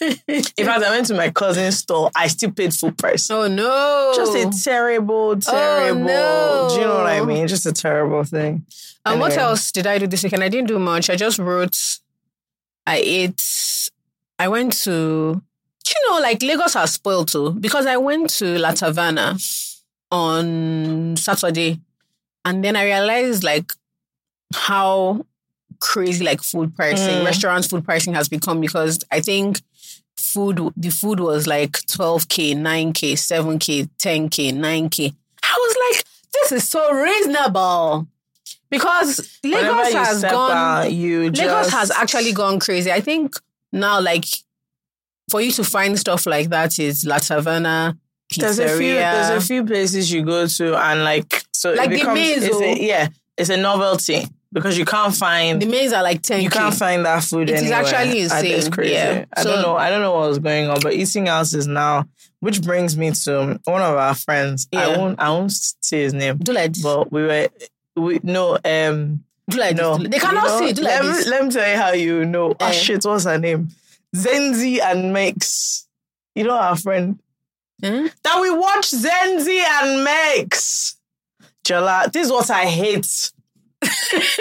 In 0.00 0.42
fact, 0.66 0.84
I 0.84 0.90
went 0.90 1.06
to 1.06 1.14
my 1.14 1.30
cousin's 1.30 1.78
store. 1.78 2.10
I 2.14 2.26
still 2.26 2.50
paid 2.50 2.74
full 2.74 2.92
price. 2.92 3.30
Oh 3.30 3.46
no! 3.48 4.12
Just 4.16 4.34
a 4.34 4.50
terrible, 4.64 5.36
terrible. 5.36 6.00
no. 6.04 6.68
Do 6.70 6.80
you 6.80 6.86
know 6.86 6.94
what 6.96 7.06
I 7.06 7.24
mean? 7.24 7.46
Just 7.48 7.64
a 7.66 7.72
terrible 7.72 8.24
thing. 8.24 8.66
And 9.06 9.20
what 9.20 9.36
else 9.36 9.70
did 9.70 9.86
I 9.86 9.98
do 9.98 10.06
this 10.06 10.22
weekend? 10.24 10.42
I 10.42 10.48
didn't 10.48 10.68
do 10.68 10.78
much. 10.78 11.08
I 11.10 11.16
just 11.16 11.38
wrote. 11.38 11.98
I 12.86 12.96
ate. 13.04 13.90
I 14.38 14.48
went 14.48 14.72
to. 14.84 15.40
Do 15.84 15.90
You 15.94 16.10
know, 16.10 16.20
like 16.20 16.42
Lagos 16.42 16.76
are 16.76 16.86
spoiled 16.86 17.28
too 17.28 17.52
because 17.52 17.86
I 17.86 17.96
went 17.96 18.30
to 18.38 18.58
La 18.58 18.72
Taverna 18.72 19.36
on 20.10 21.16
Saturday, 21.16 21.80
and 22.44 22.64
then 22.64 22.76
I 22.76 22.84
realized 22.84 23.42
like 23.44 23.72
how 24.54 25.26
crazy 25.80 26.24
like 26.24 26.42
food 26.42 26.74
pricing, 26.76 27.20
Mm. 27.22 27.24
restaurants 27.24 27.66
food 27.68 27.84
pricing 27.84 28.14
has 28.14 28.28
become 28.28 28.60
because 28.60 28.98
I 29.10 29.20
think 29.20 29.60
food 30.16 30.60
the 30.76 30.90
food 30.90 31.20
was 31.20 31.46
like 31.46 31.72
12k, 31.72 32.54
9k, 32.54 33.12
7k, 33.16 33.88
10k, 33.98 34.52
9k. 34.52 35.14
I 35.42 35.54
was 35.58 35.76
like, 35.96 36.04
this 36.32 36.52
is 36.52 36.68
so 36.68 36.92
reasonable. 36.92 38.06
Because 38.70 39.38
Lagos 39.44 39.92
has 39.92 40.22
gone 40.22 40.50
out, 40.56 40.92
you 40.92 41.30
Lagos 41.30 41.38
just, 41.38 41.70
has 41.70 41.90
actually 41.92 42.32
gone 42.32 42.58
crazy. 42.58 42.90
I 42.90 43.00
think 43.00 43.36
now 43.72 44.00
like 44.00 44.24
for 45.30 45.40
you 45.40 45.50
to 45.52 45.64
find 45.64 45.98
stuff 45.98 46.26
like 46.26 46.50
that 46.50 46.78
is 46.78 47.04
La 47.04 47.16
Taverna, 47.18 47.96
pizzeria. 48.32 48.38
There's 48.40 48.58
a 48.58 48.68
few. 48.78 48.94
There's 48.94 49.42
a 49.44 49.46
few 49.46 49.64
places 49.64 50.12
you 50.12 50.22
go 50.24 50.46
to, 50.46 50.76
and 50.76 51.04
like 51.04 51.44
so, 51.52 51.72
Like 51.72 51.86
it 51.88 51.90
the 51.90 51.96
becomes 51.98 52.14
maze, 52.20 52.44
it's 52.44 52.56
oh. 52.56 52.62
a, 52.62 52.78
yeah, 52.78 53.08
it's 53.36 53.50
a 53.50 53.56
novelty 53.56 54.26
because 54.52 54.78
you 54.78 54.84
can't 54.84 55.14
find 55.14 55.60
the 55.60 55.66
mains 55.66 55.92
are 55.92 56.02
like 56.02 56.22
10k. 56.22 56.42
you 56.42 56.50
can't 56.50 56.74
find 56.74 57.04
that 57.04 57.24
food 57.24 57.50
It 57.50 57.54
is 57.56 57.62
anywhere. 57.70 57.78
actually 57.94 58.20
And 58.22 58.46
It's 58.46 58.68
crazy. 58.68 58.92
yeah. 58.92 59.24
I 59.36 59.42
So- 59.42 59.50
don't 59.50 59.62
know. 59.62 59.76
I 59.76 59.90
don't 59.90 60.00
know 60.00 60.12
what 60.12 60.28
was 60.28 60.38
going 60.38 60.68
on, 60.70 60.78
but 60.80 60.92
eating 60.94 61.28
out 61.28 61.52
is 61.52 61.66
now. 61.66 62.06
Which 62.40 62.60
brings 62.62 62.94
me 62.96 63.10
to 63.10 63.58
one 63.64 63.80
of 63.80 63.96
our 63.96 64.14
friends. 64.14 64.68
Yeah. 64.70 64.86
I 64.88 64.98
won't. 64.98 65.18
I 65.18 65.30
won't 65.30 65.50
say 65.80 66.02
his 66.02 66.12
name, 66.12 66.36
do 66.36 66.52
like 66.52 66.74
this. 66.74 66.82
but 66.82 67.10
we 67.10 67.22
were. 67.22 67.48
We 67.96 68.20
no. 68.22 68.58
Um. 68.64 69.24
do 69.48 69.56
like 69.58 69.76
No. 69.76 69.96
this. 69.96 70.08
They 70.10 70.18
cannot 70.18 70.44
You 70.44 70.48
know, 70.50 70.66
see. 70.66 70.72
Do 70.74 70.82
like 70.82 71.02
let, 71.02 71.02
this. 71.14 71.24
Me, 71.24 71.30
let 71.30 71.44
me 71.46 71.50
tell 71.50 71.70
you 71.70 71.76
how 71.78 71.92
you 71.92 72.24
know. 72.26 72.54
Ah 72.60 72.68
Eh. 72.68 72.72
shit. 72.72 73.04
What's 73.04 73.24
her 73.24 73.38
name? 73.38 73.70
Zenzi 74.14 74.80
and 74.80 75.12
Mex. 75.12 75.86
You 76.34 76.44
know 76.44 76.56
our 76.56 76.76
friend 76.76 77.18
Hmm? 77.82 78.06
that 78.22 78.40
we 78.40 78.50
watch 78.50 78.90
Zenzi 78.92 79.58
and 79.62 80.04
Mex. 80.04 80.96
Jola, 81.66 82.10
this 82.12 82.26
is 82.26 82.32
what 82.32 82.48
I 82.50 82.66
hate. 82.66 83.32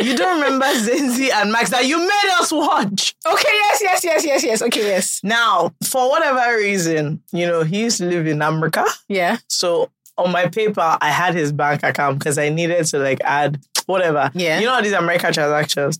you 0.02 0.16
don't 0.16 0.42
remember 0.42 0.66
Zenzi 0.76 1.30
and 1.32 1.52
Max 1.52 1.70
that 1.72 1.86
you 1.86 1.98
made 1.98 2.32
us 2.40 2.52
watch. 2.52 3.16
Okay, 3.26 3.50
yes, 3.52 3.82
yes, 3.82 4.04
yes, 4.04 4.26
yes, 4.26 4.44
yes. 4.44 4.62
Okay, 4.62 4.86
yes. 4.88 5.20
Now, 5.24 5.74
for 5.84 6.10
whatever 6.10 6.58
reason, 6.58 7.22
you 7.32 7.46
know, 7.48 7.64
he 7.64 7.82
used 7.82 7.98
to 7.98 8.06
live 8.06 8.28
in 8.28 8.42
America. 8.42 8.86
Yeah. 9.10 9.38
So 9.50 9.90
on 10.18 10.32
my 10.32 10.48
paper, 10.48 10.98
I 11.02 11.10
had 11.10 11.34
his 11.34 11.52
bank 11.52 11.82
account 11.84 12.20
because 12.20 12.38
I 12.38 12.50
needed 12.50 12.86
to 12.86 13.00
like 13.00 13.20
add 13.22 13.60
whatever. 13.88 14.32
Yeah. 14.36 14.60
You 14.60 14.68
know 14.68 14.82
these 14.82 14.94
America 14.94 15.32
transactions. 15.34 16.00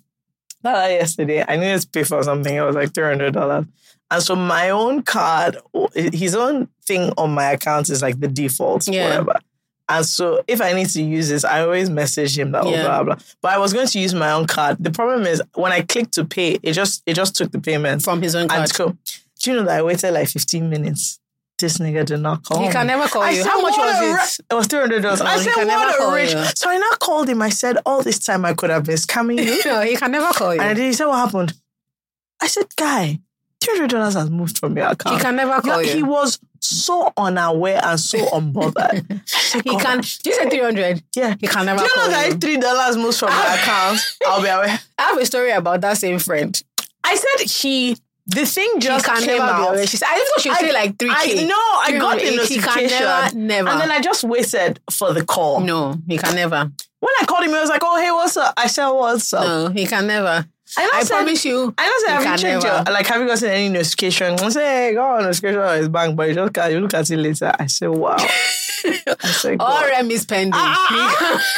Like 0.64 0.92
yesterday. 1.00 1.44
I 1.48 1.58
needed 1.58 1.82
to 1.82 1.88
pay 1.90 2.04
for 2.04 2.24
something. 2.24 2.56
It 2.56 2.62
was 2.62 2.76
like 2.76 2.94
three 2.94 3.04
hundred 3.06 3.34
dollars. 3.34 3.66
And 4.12 4.22
so 4.22 4.36
my 4.36 4.70
own 4.70 5.02
card, 5.02 5.58
oh, 5.74 5.90
his 5.96 6.36
own 6.36 6.68
thing 6.86 7.12
on 7.18 7.32
my 7.34 7.52
account 7.52 7.90
is 7.90 8.02
like 8.02 8.20
the 8.20 8.28
default, 8.28 8.88
Yeah. 8.88 9.06
whatever. 9.08 9.40
And 9.90 10.06
so 10.06 10.42
if 10.48 10.62
I 10.62 10.72
need 10.74 10.90
to 10.92 11.02
use 11.02 11.30
this, 11.30 11.44
I 11.44 11.62
always 11.62 11.90
message 11.90 12.38
him 12.38 12.52
that 12.52 12.64
oh, 12.64 12.70
Yeah. 12.70 12.84
blah 12.84 13.04
blah. 13.04 13.16
But 13.42 13.52
I 13.54 13.58
was 13.58 13.74
going 13.74 13.88
to 13.88 14.00
use 14.00 14.14
my 14.14 14.32
own 14.32 14.46
card. 14.48 14.78
The 14.80 14.92
problem 14.92 15.24
is 15.26 15.42
when 15.56 15.72
I 15.72 15.82
clicked 15.82 16.14
to 16.14 16.26
pay, 16.26 16.60
it 16.62 16.74
just 16.74 17.02
it 17.06 17.16
just 17.16 17.36
took 17.36 17.52
the 17.52 17.60
payment. 17.60 18.04
From 18.04 18.22
his 18.22 18.36
own 18.36 18.44
And 18.44 18.50
card. 18.52 18.70
so, 18.70 18.98
do 19.40 19.52
you 19.52 19.58
know 19.58 19.64
that 19.64 19.80
I 19.80 19.82
waited 19.82 20.12
like 20.12 20.30
15 20.30 20.70
minutes? 20.70 21.20
This 21.64 21.78
nigga 21.78 22.04
did 22.06 22.20
not 22.20 22.44
call 22.44 22.60
He 22.60 22.68
me. 22.68 22.74
can 22.74 22.88
never 22.88 23.08
call 23.08 23.22
I 23.22 23.30
you. 23.30 23.42
said, 23.44 23.48
How 23.50 23.62
much 23.62 23.78
was 23.78 24.02
it? 24.02 24.12
ra-" 24.14 24.46
It 24.52 24.54
was 24.60 24.68
three 24.68 24.80
hundred 24.82 25.02
dollars. 25.02 25.20
No, 25.22 25.26
I 25.28 25.38
said, 25.38 25.66
"What 25.66 26.02
a 26.12 26.14
rich." 26.14 26.34
you. 26.34 26.44
So 26.56 26.70
I 26.70 26.78
now 26.78 26.92
called 27.00 27.30
him. 27.30 27.42
I 27.42 27.50
said, 27.50 27.78
"All 27.86 28.02
this 28.04 28.20
time 28.20 28.44
I 28.44 28.54
could 28.54 28.70
have 28.70 28.84
been 28.84 28.98
scamming 28.98 29.38
you." 29.44 29.62
No, 29.66 29.80
he 29.90 29.96
can 29.96 30.12
never 30.12 30.34
call 30.34 30.54
you. 30.54 30.60
and 30.62 30.78
he 30.78 30.92
said, 30.92 31.06
"What 31.06 31.20
happened?" 31.26 31.54
I 32.42 32.48
said, 32.48 32.66
"Guy, 32.76 33.20
three 33.62 33.76
hundred 33.76 33.92
dollars 33.92 34.16
has 34.16 34.30
moved 34.30 34.58
from 34.58 34.76
your 34.76 34.88
account." 34.88 35.16
he 35.16 35.22
can 35.22 35.36
never 35.38 35.62
call 35.62 35.82
Yeah, 35.82 35.90
you. 35.92 35.96
He 35.98 36.04
was 36.04 36.38
so 36.60 37.14
unaware 37.16 37.80
and 37.84 37.98
so 38.00 38.18
unbothered. 38.38 39.28
Said, 39.30 39.62
He 39.64 39.78
can. 39.78 40.02
Do 40.02 40.30
you 40.30 40.36
say 40.36 40.50
300? 40.50 41.04
Yeah. 41.16 41.36
He 41.40 41.48
can 41.48 41.66
never 41.66 41.80
Do 41.80 41.86
you 41.86 41.96
know 41.96 42.10
that 42.10 42.42
three 42.42 42.58
dollars 42.58 42.98
moves 42.98 43.20
from 43.20 43.30
my 43.30 43.56
account, 43.62 44.00
I'll 44.28 44.42
be 44.42 44.48
aware. 44.50 44.80
I 44.98 45.02
have 45.02 45.18
a 45.18 45.26
story 45.26 45.52
about 45.52 45.80
that 45.82 45.98
same 45.98 46.20
friend. 46.20 46.62
I 47.06 47.16
said 47.16 47.48
he. 47.50 47.98
The 48.26 48.46
thing 48.46 48.80
just 48.80 49.06
came 49.06 49.28
never 49.28 49.44
out. 49.44 49.88
She 49.90 49.98
said, 49.98 50.08
I 50.10 50.18
thought 50.18 50.42
she 50.42 50.50
would 50.50 50.58
I- 50.58 50.62
say 50.62 50.74
like 50.74 50.98
3K. 50.98 51.12
I 51.12 51.44
know. 51.44 51.56
I 51.56 51.98
got 52.00 52.16
the 52.20 52.26
300. 52.26 52.48
He 52.48 52.58
can 52.58 52.66
notification. 52.66 53.00
never, 53.06 53.36
never. 53.36 53.70
And 53.70 53.82
then 53.82 53.92
I 53.92 54.00
just 54.00 54.24
waited 54.24 54.80
for 54.92 55.14
the 55.14 55.26
call. 55.26 55.60
no, 55.60 55.96
he 56.08 56.18
can 56.18 56.36
never. 56.36 56.72
When 57.00 57.12
I 57.22 57.26
called 57.26 57.44
him, 57.44 57.50
he 57.52 57.58
was 57.60 57.70
like, 57.70 57.82
"Oh, 57.84 58.00
hey, 58.02 58.12
what's 58.12 58.38
up?" 58.38 58.54
I 58.56 58.68
said, 58.68 58.88
"What's 58.90 59.34
up?" 59.34 59.44
No, 59.46 59.68
he 59.68 59.86
can 59.86 60.08
never. 60.08 60.46
I, 60.78 60.90
I 60.94 61.04
promise 61.06 61.46
you. 61.46 61.74
I. 61.78 61.84
Say, 62.06 62.08
he 62.08 62.14
have 62.14 62.24
can 62.24 62.32
you 62.32 62.38
checked 62.38 62.64
your 62.64 62.94
like? 62.94 63.06
Have 63.08 63.22
you 63.22 63.28
gotten 63.28 63.50
any 63.50 63.70
notification? 63.70 64.34
I 64.40 64.50
say, 64.50 64.88
"Hey, 64.88 64.94
go 64.94 65.04
on 65.04 65.24
notification 65.24 65.60
on 65.62 65.78
his 65.78 65.90
bank," 65.90 66.16
but 66.16 66.28
you 66.30 66.36
just 66.36 66.54
can't. 66.54 66.72
You 66.72 66.80
look 66.80 66.94
at 66.94 67.10
it 67.10 67.18
later. 67.18 67.52
I 67.58 67.68
say, 67.68 67.88
"Wow." 67.88 68.18
I 68.86 69.52
All 69.52 69.58
God. 69.58 69.86
rem 69.90 70.12
is 70.12 70.26
pending. 70.26 70.52
Ah, 70.54 70.76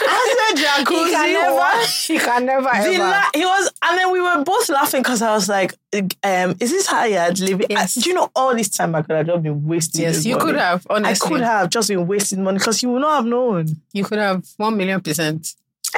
I 0.07 0.53
said, 0.53 0.63
jacuzzi. 0.63 1.05
he, 1.05 1.12
can 1.12 1.34
never. 1.34 1.86
He 2.07 2.19
can 2.19 2.45
never. 2.45 2.62
The 2.69 2.95
Ever. 2.95 3.03
la- 3.03 3.29
he 3.34 3.45
was, 3.45 3.72
and 3.81 3.98
then 3.98 4.12
we 4.12 4.22
were 4.22 4.43
both 4.43 4.69
laughing 4.69 5.01
because 5.01 5.22
I 5.22 5.34
was 5.34 5.50
like, 5.50 5.74
um, 5.93 6.55
"Is 6.60 6.72
this 6.72 6.88
how 6.88 7.05
you 7.05 7.15
had 7.15 7.39
living?" 7.39 7.67
Yes. 7.69 7.95
do 7.95 8.10
you 8.10 8.15
know 8.15 8.29
all 8.36 8.55
this 8.55 8.69
time 8.69 8.93
I 8.95 9.01
could 9.01 9.15
have 9.15 9.25
just 9.25 9.43
been 9.43 9.65
wasting? 9.65 10.01
yes, 10.01 10.25
you 10.25 10.38
money. 10.38 10.45
could 10.51 10.55
have. 10.60 10.86
I 10.89 11.13
could 11.15 11.41
have 11.41 11.69
just 11.69 11.89
been 11.89 12.05
wasting 12.05 12.43
money 12.43 12.60
because 12.60 12.84
you 12.84 12.89
would 12.91 13.01
not 13.01 13.15
have 13.17 13.25
known. 13.25 13.67
You 13.93 14.03
could 14.03 14.19
have 14.19 14.45
one 14.57 14.77
million 14.77 15.01
percent. 15.01 15.55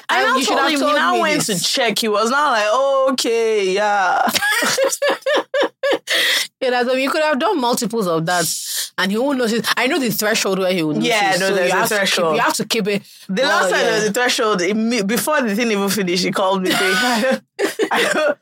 I 0.09 0.21
Um, 0.23 0.27
now 0.29 0.35
you 0.37 0.43
should 0.43 0.57
have 0.57 0.79
told 0.79 0.91
he 0.91 0.97
now 0.97 1.19
went 1.21 1.41
to 1.45 1.59
check. 1.59 1.99
He 1.99 2.07
was 2.07 2.29
not 2.29 2.51
like, 2.51 2.65
oh, 2.67 3.09
okay, 3.13 3.73
yeah. 3.73 4.29
Yeah, 6.59 6.71
that's, 6.71 6.91
you 6.95 7.09
could 7.11 7.21
have 7.21 7.37
done 7.39 7.61
multiples 7.61 8.07
of 8.07 8.25
that, 8.25 8.91
and 8.97 9.11
he 9.11 9.17
won't 9.17 9.37
notice. 9.37 9.65
I 9.77 9.85
know 9.85 9.99
the 9.99 10.09
threshold 10.09 10.57
where 10.57 10.73
he 10.73 10.81
will 10.81 10.93
notice. 10.95 11.07
Yeah, 11.07 11.31
no, 11.39 11.49
so 11.49 11.53
there's 11.55 11.71
a 11.71 11.75
to 11.75 11.81
keep- 11.81 11.87
threshold. 11.89 12.35
you 12.35 12.41
have 12.41 12.53
to 12.53 12.65
keep 12.65 12.87
it. 12.87 13.03
The 13.29 13.43
Oh, 13.43 13.45
last 13.45 13.69
time 13.69 13.79
yeah. 13.79 13.85
there 13.85 13.93
was 14.01 14.09
a 14.09 14.13
threshold, 14.13 14.59
imme- 14.61 15.05
before 15.05 15.41
the 15.43 15.55
thing 15.55 15.71
even 15.71 15.87
finished, 15.89 16.23
he 16.25 16.31
called 16.31 16.63
me. 16.63 16.71
I 16.73 17.21
don't, 17.21 17.43
I 17.91 18.11
don't, 18.11 18.37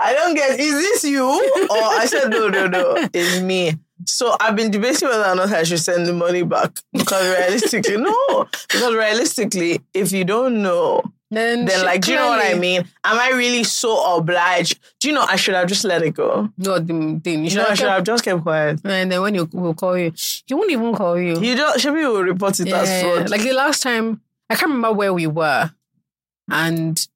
I 0.00 0.12
don't 0.14 0.34
get, 0.34 0.58
is 0.58 0.72
this 0.74 1.04
you? 1.04 1.24
Or 1.24 1.76
I 2.00 2.06
said, 2.06 2.28
no, 2.30 2.48
no, 2.48 2.66
no, 2.66 3.08
it's 3.14 3.40
me. 3.40 3.76
So 4.06 4.34
I've 4.40 4.56
been 4.56 4.70
debating 4.70 5.08
whether 5.08 5.24
or 5.24 5.34
not 5.34 5.52
I 5.52 5.62
should 5.62 5.80
send 5.80 6.06
the 6.06 6.12
money 6.12 6.42
back 6.42 6.72
because 6.92 7.22
realistically, 7.38 7.96
no. 7.98 8.46
Because 8.70 8.94
realistically, 8.94 9.80
if 9.94 10.12
you 10.12 10.24
don't 10.24 10.62
know, 10.62 11.02
Then, 11.30 11.64
then 11.66 11.84
like, 11.84 12.02
do 12.02 12.12
you 12.12 12.18
know 12.18 12.28
what 12.28 12.44
I 12.44 12.54
mean? 12.58 12.80
Am 13.04 13.18
I 13.18 13.30
really 13.36 13.62
so 13.64 14.16
obliged? 14.16 14.80
Do 14.98 15.08
you 15.08 15.14
know 15.14 15.22
I 15.22 15.36
should 15.36 15.54
have 15.54 15.68
just 15.68 15.84
let 15.84 16.02
it 16.02 16.14
go? 16.14 16.48
No, 16.58 16.78
the 16.78 17.20
thing. 17.22 17.44
You 17.44 17.50
should 17.50 17.58
know, 17.58 17.64
I 17.68 17.74
should 17.74 17.84
kept- 17.86 17.94
have 17.94 18.04
just 18.04 18.24
kept 18.24 18.42
quiet. 18.42 18.80
And 18.84 19.12
then 19.12 19.20
when 19.22 19.34
you 19.34 19.48
will 19.52 19.74
call 19.74 19.96
you, 19.96 20.12
he 20.46 20.54
won't 20.54 20.70
even 20.72 20.94
call 20.94 21.18
you. 21.20 21.38
You 21.40 21.54
don't, 21.54 21.78
Shabi 21.78 22.02
will 22.12 22.22
report 22.22 22.58
it 22.58 22.68
as 22.72 22.88
Yeah, 22.88 23.02
fraud. 23.02 23.30
Like 23.30 23.42
the 23.42 23.52
last 23.52 23.82
time, 23.82 24.20
I 24.48 24.54
can't 24.56 24.72
remember 24.72 24.92
where 24.92 25.12
we 25.14 25.26
were, 25.28 25.70
and 26.50 27.06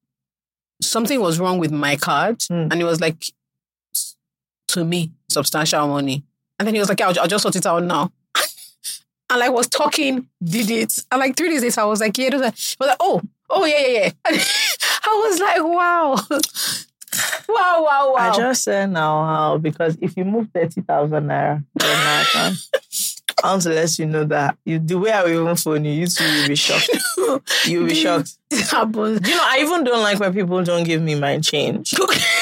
something 0.80 1.20
was 1.20 1.40
wrong 1.40 1.58
with 1.58 1.72
my 1.72 1.96
card, 1.96 2.42
Hmm. 2.48 2.68
and 2.70 2.74
it 2.80 2.84
was 2.84 3.00
like 3.00 3.24
to 4.68 4.84
me 4.84 5.10
substantial 5.28 5.88
money, 5.88 6.22
and 6.58 6.66
then 6.66 6.74
he 6.74 6.80
was 6.80 6.88
like, 6.88 7.00
"I'll, 7.00 7.18
I'll 7.20 7.28
just 7.28 7.42
sort 7.42 7.56
it 7.56 7.66
out 7.66 7.82
now." 7.82 8.12
and 9.30 9.40
like 9.40 9.52
was 9.52 9.68
talking, 9.68 10.28
did 10.42 10.70
it, 10.70 10.98
and 11.10 11.20
like 11.20 11.36
three 11.36 11.50
days 11.50 11.62
later, 11.62 11.80
I 11.80 11.84
was 11.84 12.00
like, 12.00 12.16
"Yeah," 12.18 12.30
was 12.30 12.42
like, 12.42 12.54
was 12.54 12.88
like, 12.88 12.96
"Oh, 13.00 13.22
oh 13.50 13.64
yeah, 13.64 13.86
yeah, 13.86 13.98
yeah." 13.98 14.10
And 14.26 14.36
I 15.04 15.28
was 15.28 15.40
like, 15.40 15.62
"Wow." 15.62 16.16
Wow, 17.48 17.84
wow, 17.84 18.12
wow. 18.14 18.14
I 18.16 18.36
just 18.36 18.64
said 18.64 18.90
now 18.90 19.24
how 19.24 19.58
because 19.58 19.96
if 20.00 20.16
you 20.16 20.24
move 20.24 20.48
thirty 20.52 20.80
thousand 20.80 21.26
naira, 21.26 21.64
then 21.74 21.96
I 21.96 22.24
can. 22.32 22.54
I 23.42 23.52
want 23.52 23.98
you 23.98 24.06
know 24.06 24.24
that 24.24 24.56
you, 24.64 24.78
the 24.78 24.98
way 24.98 25.10
I 25.10 25.22
will 25.22 25.42
even 25.42 25.56
phone 25.56 25.84
you, 25.84 25.92
you 25.92 26.06
too 26.06 26.24
will 26.24 26.48
be 26.48 26.54
shocked. 26.54 26.88
You 27.66 27.80
will 27.80 27.88
be 27.88 27.94
shocked. 27.94 28.38
it 28.50 28.66
happens. 28.68 29.28
You 29.28 29.34
know, 29.34 29.42
I 29.42 29.58
even 29.60 29.84
don't 29.84 30.02
like 30.02 30.18
when 30.18 30.32
people 30.32 30.62
don't 30.64 30.84
give 30.84 31.02
me 31.02 31.14
my 31.14 31.38
change. 31.40 31.94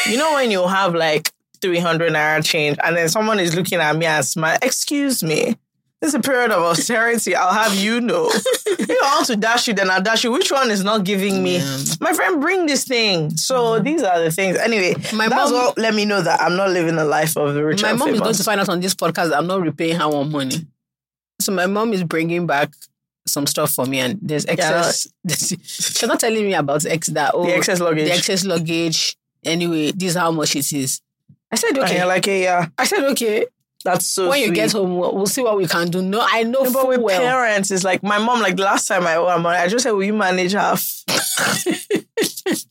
You 0.08 0.16
know, 0.16 0.34
when 0.34 0.50
you 0.50 0.66
have 0.66 0.94
like 0.94 1.32
300 1.62 2.12
naira 2.12 2.44
change 2.44 2.76
and 2.82 2.96
then 2.96 3.08
someone 3.08 3.40
is 3.40 3.54
looking 3.54 3.78
at 3.78 3.96
me 3.96 4.06
and 4.06 4.24
smile, 4.24 4.58
excuse 4.60 5.22
me. 5.22 5.56
This 6.02 6.08
is 6.08 6.14
a 6.14 6.20
period 6.20 6.50
of 6.50 6.64
austerity. 6.64 7.36
I'll 7.36 7.52
have 7.52 7.76
you 7.76 8.00
know. 8.00 8.28
if 8.32 8.90
I 8.90 9.14
want 9.14 9.26
to 9.26 9.36
dash 9.36 9.68
you, 9.68 9.74
then 9.74 9.88
I'll 9.88 10.02
dash 10.02 10.24
you. 10.24 10.32
Which 10.32 10.50
one 10.50 10.72
is 10.72 10.82
not 10.82 11.04
giving 11.04 11.44
me? 11.44 11.60
My 12.00 12.12
friend, 12.12 12.40
bring 12.40 12.66
this 12.66 12.84
thing. 12.84 13.30
So 13.36 13.54
mm-hmm. 13.54 13.84
these 13.84 14.02
are 14.02 14.20
the 14.20 14.32
things. 14.32 14.56
Anyway, 14.56 14.96
My 15.14 15.28
that's 15.28 15.52
mom- 15.52 15.74
let 15.76 15.94
me 15.94 16.04
know 16.04 16.20
that 16.20 16.40
I'm 16.40 16.56
not 16.56 16.70
living 16.70 16.98
a 16.98 17.04
life 17.04 17.36
of 17.36 17.54
the 17.54 17.64
rich 17.64 17.82
My 17.82 17.92
mom 17.92 18.08
is 18.08 18.20
going 18.20 18.34
to 18.34 18.42
find 18.42 18.60
out 18.60 18.68
on 18.68 18.80
this 18.80 18.96
podcast 18.96 19.32
I'm 19.32 19.46
not 19.46 19.60
repaying 19.60 19.94
her 19.94 20.08
one 20.08 20.32
money. 20.32 20.66
So 21.40 21.52
my 21.52 21.66
mom 21.66 21.92
is 21.92 22.02
bringing 22.02 22.48
back 22.48 22.72
some 23.26 23.46
stuff 23.46 23.70
for 23.70 23.86
me, 23.86 24.00
and 24.00 24.18
there's 24.20 24.44
excess. 24.46 25.06
she's 25.28 26.02
not 26.02 26.18
telling 26.18 26.44
me 26.44 26.54
about 26.54 26.84
ex 26.84 27.08
that 27.08 27.32
oh 27.34 27.46
the 27.46 27.56
excess 27.56 27.80
luggage. 27.80 28.08
the 28.08 28.14
excess 28.14 28.44
luggage. 28.44 29.16
Anyway, 29.44 29.92
this 29.92 30.10
is 30.10 30.16
how 30.16 30.30
much 30.30 30.56
it 30.56 30.72
is. 30.72 31.00
I 31.52 31.56
said 31.56 31.78
okay. 31.78 31.98
you're 31.98 32.06
like, 32.06 32.24
hey, 32.24 32.42
yeah, 32.44 32.66
I 32.78 32.84
said 32.84 33.04
okay. 33.12 33.46
that's 33.84 34.06
so 34.06 34.28
when 34.30 34.40
you 34.40 34.52
get 34.52 34.72
home, 34.72 34.96
we'll, 34.96 35.14
we'll 35.14 35.26
see 35.26 35.42
what 35.42 35.56
we 35.56 35.66
can 35.66 35.88
do. 35.90 36.00
No, 36.00 36.24
I 36.26 36.42
know 36.44 36.62
No, 36.62 36.72
but 36.72 36.88
with 36.88 37.00
well. 37.00 37.20
parents, 37.20 37.70
it's 37.70 37.84
like 37.84 38.02
my 38.02 38.18
mom. 38.18 38.40
Like 38.40 38.56
the 38.56 38.62
last 38.64 38.86
time 38.88 39.06
I 39.06 39.16
owe 39.16 39.28
her 39.28 39.38
money, 39.38 39.58
I 39.58 39.68
just 39.68 39.82
said, 39.84 39.92
"Will 39.92 40.04
you 40.04 40.14
manage 40.14 40.52
half?" 40.52 41.04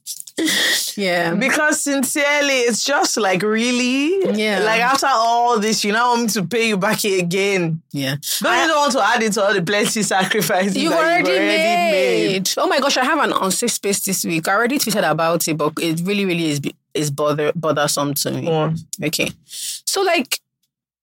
Yeah, 0.97 1.35
Because 1.35 1.81
sincerely, 1.81 2.61
it's 2.61 2.83
just 2.83 3.15
like 3.17 3.41
really, 3.43 4.19
Yeah. 4.37 4.59
Like 4.59 4.81
after 4.81 5.07
all 5.09 5.59
this, 5.59 5.83
you 5.83 5.93
now 5.93 6.09
want 6.09 6.21
me 6.23 6.27
to 6.29 6.43
pay 6.45 6.67
you 6.69 6.77
back 6.77 7.03
again. 7.03 7.81
yeah. 7.91 8.15
Don't 8.41 8.67
you 8.67 8.75
want 8.75 8.91
to 8.93 9.03
add 9.03 9.23
it 9.23 9.33
to 9.33 9.43
all 9.43 9.53
the 9.53 9.61
plenty 9.61 10.03
sacrifices 10.03 10.75
You've 10.75 10.93
already, 10.93 11.29
you've 11.29 11.37
already 11.39 11.91
made. 11.91 12.49
Oh 12.57 12.67
my 12.67 12.79
gosh, 12.79 12.97
I 12.97 13.05
have 13.05 13.19
an 13.19 13.33
unsafe 13.33 13.71
space 13.71 13.99
this 14.01 14.25
week. 14.25 14.47
I 14.47 14.53
already 14.53 14.79
tweeted 14.79 15.09
about 15.09 15.47
it, 15.47 15.57
but 15.57 15.73
it 15.79 16.01
really, 16.03 16.25
really 16.25 16.45
is 16.49 16.59
is 16.93 17.11
bother 17.11 17.51
bothersome 17.55 18.13
to 18.15 18.31
me. 18.31 18.47
On. 18.47 18.75
Okay. 19.03 19.29
So 19.45 20.01
like, 20.01 20.39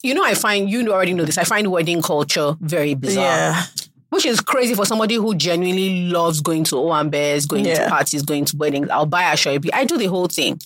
you 0.02 0.14
know, 0.14 0.24
I 0.24 0.34
find 0.34 0.70
you 0.70 0.90
already 0.92 1.14
know 1.14 1.24
this. 1.24 1.38
I 1.38 1.44
find 1.44 1.70
wedding 1.70 2.02
culture 2.02 2.56
very 2.60 2.94
bizarre. 2.94 3.24
Yeah, 3.24 3.62
Which 4.10 4.26
is 4.26 4.40
crazy 4.40 4.74
for 4.74 4.86
somebody 4.86 5.16
who 5.16 5.34
genuinely 5.34 6.08
loves 6.10 6.40
going 6.40 6.64
to 6.64 6.76
Owambes, 6.76 7.48
going 7.48 7.64
to 7.64 7.70
Yeah. 7.70 7.88
parties, 7.88 7.90
parties, 7.90 8.22
going 8.22 8.44
to 8.46 8.56
weddings. 8.56 8.88
I'll 8.90 9.06
buy 9.06 9.24
aso 9.24 9.58
ebi. 9.58 9.70
I 9.72 9.84
do 9.84 9.98
the 9.98 10.06
whole 10.06 10.28
thing. 10.28 10.60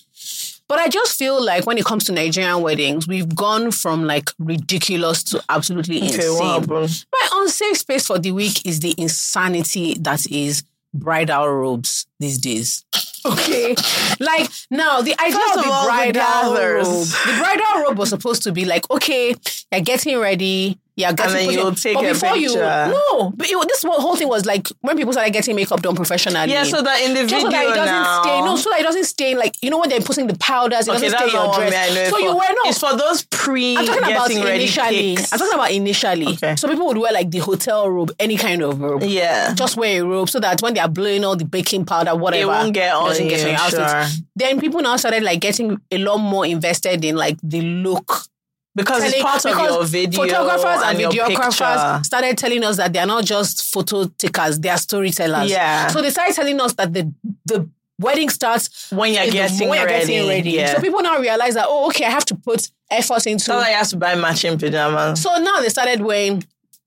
But 0.69 0.79
I 0.79 0.89
just 0.89 1.19
feel 1.19 1.45
like 1.45 1.67
when 1.67 1.77
it 1.77 1.85
comes 1.85 2.05
to 2.05 2.13
Nigerian 2.13 2.63
weddings, 2.63 3.07
we've 3.07 3.35
gone 3.35 3.73
from 3.73 4.05
like 4.07 4.31
ridiculous 4.39 5.23
to 5.25 5.43
absolutely 5.51 5.99
okay. 5.99 6.07
insane. 6.07 6.43
Happened? 6.43 7.05
My 7.13 7.29
unsafe 7.35 7.77
space 7.77 8.07
for 8.07 8.19
the 8.19 8.33
week 8.33 8.65
is 8.65 8.81
the 8.81 8.95
insanity 8.97 9.95
that 10.01 10.25
is 10.31 10.63
bridal 10.95 11.49
robes 11.49 12.07
these 12.21 12.39
days. 12.39 12.85
Okay. 13.25 13.75
like 14.21 14.51
now 14.71 15.01
the 15.01 15.15
idea 15.21 15.39
First 15.39 15.59
of 15.59 15.59
of 15.59 15.65
the 15.65 15.87
bridal 15.87 16.55
robe. 16.55 17.07
The 17.07 17.37
bridal 17.39 17.83
robe 17.83 17.99
was 17.99 18.11
supposed 18.11 18.43
to 18.45 18.53
be 18.53 18.65
like, 18.65 18.91
okay, 18.91 19.35
you're 19.71 19.81
getting 19.81 20.19
ready. 20.19 20.79
You're 20.95 21.13
getting 21.15 21.35
then 21.35 21.51
you'll 21.53 21.75
take 21.75 21.95
but 21.95 22.05
a 22.05 22.09
before 22.09 22.37
you 22.37 22.49
picture. 22.49 22.61
no, 23.09 23.31
but 23.35 23.49
it, 23.49 23.69
this 23.69 23.83
whole 23.83 24.15
thing 24.17 24.29
was 24.29 24.45
like 24.45 24.69
when 24.83 24.97
people 24.97 25.13
started 25.13 25.33
getting 25.33 25.57
makeup 25.57 25.81
done 25.81 25.97
professionally. 25.97 26.53
Yeah, 26.53 26.65
so 26.65 26.83
that 26.83 27.01
in 27.01 27.15
the 27.15 27.27
just 27.27 27.47
video 27.47 27.47
so 27.47 27.51
that 27.51 27.65
it 27.65 27.75
doesn't 27.75 27.87
now. 27.87 28.23
stain. 28.23 28.45
No, 28.45 28.57
so 28.57 28.71
that 28.71 28.81
it 28.81 28.83
doesn't 28.83 29.05
stain. 29.05 29.39
Like 29.39 29.55
you 29.63 29.71
know 29.71 29.79
when 29.79 29.89
they're 29.89 30.01
putting 30.03 30.27
the 30.27 30.37
powders, 30.37 30.89
it 30.89 30.91
okay, 30.91 31.09
doesn't 31.09 31.19
stain 31.19 31.31
your 31.33 31.55
dress. 31.55 31.71
me 31.71 31.77
I 31.77 31.89
know. 31.95 32.01
it 32.03 32.11
so 32.11 32.17
for. 32.17 32.21
you 32.21 32.37
wear 32.37 32.49
no. 32.51 32.61
It's 32.67 32.79
for 32.79 32.97
those 32.97 33.23
pre 33.25 33.77
I'm 33.77 33.87
talking 33.87 34.03
about 34.13 34.31
initially. 34.31 35.17
pics. 35.17 35.33
I'm 35.33 35.39
talking 35.39 35.55
about 35.55 35.71
initially. 35.73 36.27
Okay. 36.35 36.57
So 36.57 36.69
people 36.69 36.87
would 36.89 36.99
wear 36.99 37.13
like 37.13 37.31
the 37.31 37.39
hotel 37.39 37.89
robe, 37.89 38.13
any 38.19 38.37
kind 38.37 38.63
of 38.63 38.79
robe. 38.81 39.03
Yeah, 39.03 39.55
Just 39.55 39.77
wear 39.79 40.03
a 40.03 40.07
robe 40.07 40.29
so 40.29 40.41
that 40.41 40.61
when 40.61 40.75
they 40.75 40.81
are 40.81 40.89
blowing 40.89 41.25
all 41.25 41.37
the 41.37 41.45
baking 41.47 41.87
powder, 41.87 42.15
whatever, 42.15 42.43
it 42.43 42.55
won't 42.55 42.75
get 42.75 42.95
on 42.95 43.15
you. 43.17 43.31
get 43.31 43.59
outfit. 43.59 43.89
sure. 43.89 44.25
Then 44.37 44.61
people 44.61 44.81
now 44.83 44.97
started 44.97 45.23
like 45.23 45.41
getting 45.41 45.81
a 45.91 45.99
lot 45.99 46.19
more 46.19 46.45
invested 46.45 47.03
in 47.05 47.17
like 47.17 47.39
the 47.43 47.63
look. 47.63 48.27
Because 48.75 49.05
it's 49.05 49.13
Telling- 49.13 49.27
part 49.27 49.45
of 49.47 49.59
your 49.59 49.85
video 49.85 50.23
Photographers 50.23 50.83
and, 50.87 50.99
your 50.99 51.11
videographers 51.11 52.07
started 52.07 52.39
telling 52.39 52.65
us 52.65 52.79
that 52.79 52.93
they 52.93 52.99
are 52.99 53.07
not 53.07 53.25
just 53.25 53.65
photo 53.65 54.05
takers, 54.07 54.59
they 54.59 54.71
are 54.71 54.79
storytellers. 54.79 55.51
Yeah. 55.51 55.89
So 55.89 56.01
they 56.01 56.11
started 56.11 56.35
telling 56.35 56.61
us 56.61 56.73
that 56.75 56.93
the 56.93 57.13
the 57.45 57.69
wedding 57.99 58.31
starts 58.31 58.91
when 58.91 59.13
you're 59.13 59.31
getting 59.31 59.69
when 59.69 59.79
you're 59.79 59.87
ready. 59.87 60.07
getting 60.07 60.29
ready. 60.29 60.51
Yeah. 60.53 60.75
So 60.75 60.81
people 60.81 61.03
now 61.03 61.19
realize 61.19 61.55
that 61.55 61.67
oh 61.69 61.89
okay, 61.89 62.07
I 62.07 62.11
have 62.11 62.25
to 62.27 62.35
put 62.35 62.71
effort 62.91 63.27
into 63.27 63.45
So 63.45 63.59
you 63.59 63.65
have 63.75 63.89
to 63.89 63.97
buy 63.97 64.15
matching 64.15 64.59
pajamas. 64.59 65.21
So 65.21 65.37
now 65.39 65.61
they 65.61 65.69
started 65.69 66.01
wearing. 66.01 66.45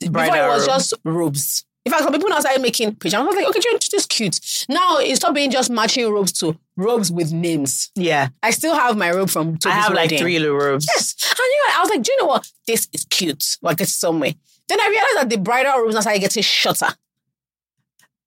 Bridal 0.09 0.33
before 0.33 0.45
it 0.45 0.49
was 0.49 0.65
just 0.65 0.93
robes. 1.03 1.64
In 1.85 1.91
fact, 1.91 2.03
some 2.03 2.11
people 2.13 2.29
now 2.29 2.39
started 2.39 2.61
making 2.63 2.95
pajamas. 2.95 3.25
I 3.25 3.27
was 3.27 3.35
like, 3.35 3.47
okay, 3.55 3.77
this 3.79 3.93
is 3.93 4.05
cute. 4.07 4.65
Now 4.69 4.97
it 4.97 5.15
stopped 5.17 5.35
being 5.35 5.51
just 5.51 5.69
matching 5.69 6.11
robes 6.11 6.31
to 6.39 6.57
robes 6.75 7.11
with 7.11 7.31
names. 7.31 7.91
yeah, 7.95 8.29
I 8.41 8.49
still 8.51 8.73
have 8.73 8.97
my 8.97 9.11
robe 9.11 9.29
from 9.29 9.57
Toby's 9.57 9.77
I 9.77 9.81
have 9.81 9.93
like 9.93 10.09
three 10.17 10.39
little 10.39 10.57
robes. 10.57 10.87
Yes, 10.87 11.13
and 11.29 11.37
you 11.37 11.67
know, 11.67 11.73
I 11.77 11.79
was 11.81 11.89
like, 11.91 12.01
do 12.01 12.11
you 12.11 12.17
know 12.19 12.25
what? 12.25 12.51
This 12.65 12.87
is 12.91 13.05
cute. 13.05 13.57
Like 13.61 13.79
it's 13.81 13.93
somewhere. 13.93 14.33
Then 14.67 14.81
I 14.81 14.87
realized 14.89 15.17
that 15.17 15.29
the 15.29 15.37
bridal 15.37 15.79
robes 15.79 15.93
now 15.93 16.01
started 16.01 16.19
getting 16.21 16.41
shorter. 16.41 16.87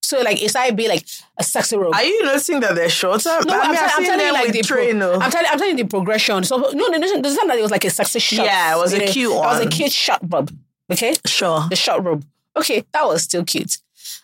So 0.02 0.20
like 0.22 0.40
it 0.42 0.48
started 0.50 0.76
being 0.76 0.88
like 0.88 1.04
a 1.38 1.44
sexy 1.44 1.76
robe. 1.76 1.94
Are 1.94 2.02
you 2.04 2.24
noticing 2.24 2.60
that 2.60 2.74
they're 2.74 2.88
shorter? 2.88 3.40
no, 3.44 3.54
I 3.54 3.58
I'm, 3.64 3.70
mean, 3.70 3.76
tell- 3.76 3.84
I've 3.84 3.92
I'm 3.98 4.04
telling 4.04 4.26
you 4.26 4.32
like 4.32 4.52
the 4.52 4.62
pro- 4.62 4.76
train. 4.76 5.02
I'm 5.02 5.30
telling 5.30 5.46
I'm 5.50 5.58
telling 5.58 5.76
you 5.78 5.84
the 5.84 5.88
progression. 5.90 6.44
So 6.44 6.56
no, 6.58 6.70
no, 6.70 6.86
no, 6.96 7.20
there's 7.20 7.36
time 7.36 7.48
that 7.48 7.58
it 7.58 7.62
was 7.62 7.70
like 7.72 7.84
a 7.84 7.90
sexy 7.90 8.20
shot. 8.20 8.46
Yeah, 8.46 8.76
it 8.76 8.78
was 8.78 8.92
a 8.94 8.98
You 9.00 9.04
know, 9.06 9.12
cute 9.12 9.32
It 9.32 9.36
was 9.36 9.60
a 9.60 9.68
cute 9.68 9.92
short 9.92 10.20
robe. 10.22 10.56
Okay, 10.90 11.14
Sure. 11.26 11.66
the 11.68 11.76
short 11.76 12.04
robe. 12.04 12.24
Okay, 12.58 12.84
that 12.92 13.04
was 13.06 13.22
still 13.22 13.44
cute. 13.44 13.78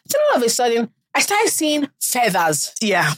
Then 0.09 0.21
all 0.31 0.37
of 0.39 0.43
a 0.43 0.49
sudden, 0.49 0.91
I 1.15 1.21
started 1.21 1.49
seeing 1.51 1.89
feathers 2.01 2.75
Yeah, 2.81 3.13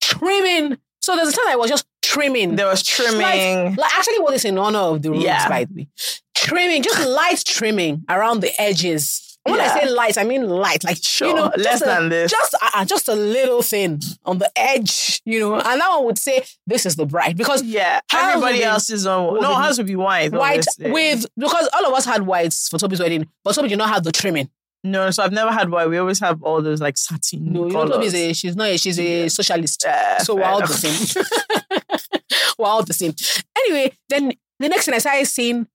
trimming. 0.00 0.78
So 1.00 1.16
there's 1.16 1.28
a 1.30 1.32
time 1.32 1.48
I 1.48 1.56
was 1.56 1.68
just 1.70 1.86
trimming. 2.00 2.56
there 2.56 2.66
was 2.66 2.82
trimming. 2.82 3.20
Like, 3.20 3.76
like 3.78 3.96
actually, 3.96 4.20
what 4.20 4.34
is 4.34 4.44
in 4.44 4.56
honor 4.58 4.78
of 4.78 5.02
the 5.02 5.10
robes, 5.10 5.24
Yeah. 5.24 5.48
by 5.48 5.64
the 5.64 5.74
way. 5.74 5.88
Trimming, 6.34 6.82
just 6.82 7.06
light 7.08 7.42
trimming 7.44 8.04
around 8.08 8.40
the 8.40 8.52
edges. 8.60 9.31
When 9.44 9.56
Yeah. 9.56 9.74
I 9.74 9.80
say 9.80 9.90
light, 9.90 10.18
I 10.18 10.24
mean 10.24 10.48
light, 10.48 10.84
like 10.84 10.98
Sure, 11.02 11.28
you 11.28 11.34
know, 11.34 11.50
less 11.56 11.82
a, 11.82 11.84
than 11.84 12.08
this. 12.10 12.30
just 12.30 12.54
uh, 12.54 12.70
uh, 12.74 12.84
just 12.84 13.08
a 13.08 13.14
little 13.14 13.60
thing 13.62 14.00
on 14.24 14.38
the 14.38 14.50
edge, 14.56 15.20
you 15.24 15.40
know. 15.40 15.54
And 15.56 15.80
that 15.80 15.88
one 15.90 16.04
would 16.04 16.18
say, 16.18 16.44
"This 16.66 16.86
is 16.86 16.94
the 16.94 17.06
bride," 17.06 17.36
because 17.36 17.62
yeah, 17.64 18.00
everybody 18.12 18.62
else 18.62 18.88
is 18.88 19.04
on. 19.04 19.40
No, 19.40 19.56
hers 19.56 19.78
would 19.78 19.88
be 19.88 19.96
white. 19.96 20.30
white 20.32 20.64
with 20.78 21.26
because 21.36 21.68
all 21.72 21.86
of 21.86 21.92
us 21.92 22.04
had 22.04 22.22
whites 22.24 22.68
for 22.68 22.78
Toby's 22.78 23.00
wedding, 23.00 23.26
but 23.42 23.54
Toby 23.54 23.68
did 23.68 23.78
not 23.78 23.88
have 23.88 24.04
the 24.04 24.12
trimming. 24.12 24.48
No, 24.84 25.10
so 25.10 25.22
I've 25.24 25.32
never 25.32 25.50
had 25.52 25.70
white. 25.70 25.88
We 25.88 25.98
always 25.98 26.20
have 26.20 26.42
all 26.42 26.60
those 26.62 26.80
like 26.80 26.96
satin. 26.96 27.52
No, 27.52 27.66
you 27.66 27.72
know. 27.72 27.86
Toby's 27.88 28.14
a 28.14 28.32
she's 28.34 28.54
not 28.54 28.68
a, 28.68 28.78
she's 28.78 28.98
a 29.00 29.28
socialist. 29.28 29.82
Yeah, 29.84 30.18
so 30.18 30.36
we're 30.36 30.44
all 30.44 30.60
the 30.60 30.66
same. 30.68 31.24
we're 32.58 32.66
all 32.66 32.82
the 32.84 32.92
same. 32.92 33.14
Anyway, 33.58 33.92
then 34.08 34.32
the 34.60 34.68
next 34.68 34.84
thing 34.84 34.94
I 34.94 34.98
started 34.98 35.26
seeing 35.26 35.66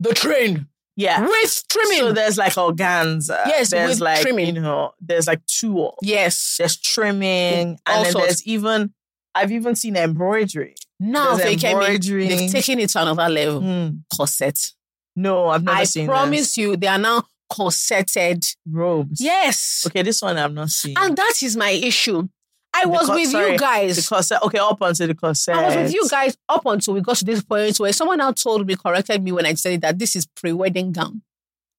the 0.00 0.12
train 0.14 0.68
Yeah. 0.96 1.22
with 1.26 1.62
trimming. 1.68 1.98
So 1.98 2.12
there's 2.12 2.38
like 2.38 2.52
organza. 2.54 3.46
Yes, 3.46 3.70
there's 3.70 3.90
with 3.90 4.00
like 4.00 4.20
trimming. 4.20 4.54
you 4.54 4.60
know, 4.60 4.92
there's 5.00 5.26
like 5.26 5.44
two. 5.46 5.90
yes. 6.02 6.56
There's 6.58 6.76
trimming, 6.76 7.78
All 7.86 7.96
and 7.96 8.04
then 8.06 8.12
sorts. 8.12 8.26
there's 8.26 8.46
even 8.46 8.92
I've 9.34 9.50
even 9.50 9.74
seen 9.74 9.96
embroidery. 9.96 10.76
Now 11.00 11.34
they 11.36 11.56
came 11.56 11.76
in, 11.78 11.82
embroidery. 11.82 12.28
they've 12.28 12.50
taken 12.50 12.78
it 12.78 12.90
to 12.90 13.02
another 13.02 13.28
level. 13.32 13.60
Hmm. 13.60 13.88
Corset. 14.16 14.72
No, 15.16 15.48
I've 15.48 15.64
never 15.64 15.78
I 15.78 15.84
seen 15.84 16.06
promise 16.06 16.56
you, 16.56 16.76
they 16.76 16.86
are 16.86 16.98
now 16.98 17.24
corseted. 17.50 18.44
robes. 18.68 19.20
Yes. 19.20 19.84
Okay, 19.88 20.02
this 20.02 20.22
one 20.22 20.36
I've 20.38 20.52
not 20.52 20.70
seen. 20.70 20.94
And 20.98 21.16
that 21.16 21.34
is 21.42 21.56
my 21.56 21.70
issue. 21.70 22.28
I 22.76 22.86
was 22.86 23.08
with 23.08 23.28
sorry, 23.30 23.52
you 23.52 23.58
guys. 23.58 24.08
The. 24.08 24.40
Okay, 24.44 24.58
up 24.58 24.80
until 24.80 25.06
the 25.06 25.14
corset. 25.14 25.54
I 25.54 25.66
was 25.66 25.76
with 25.76 25.94
you 25.94 26.08
guys 26.08 26.36
up 26.48 26.66
until 26.66 26.94
we 26.94 27.00
got 27.00 27.16
to 27.18 27.24
this 27.24 27.42
point 27.42 27.78
where 27.78 27.92
someone 27.92 28.18
now 28.18 28.32
told 28.32 28.66
me, 28.66 28.74
corrected 28.76 29.22
me 29.22 29.32
when 29.32 29.46
I 29.46 29.54
said 29.54 29.80
that 29.82 29.98
this 29.98 30.16
is 30.16 30.26
pre-wedding 30.26 30.92
gown. 30.92 31.22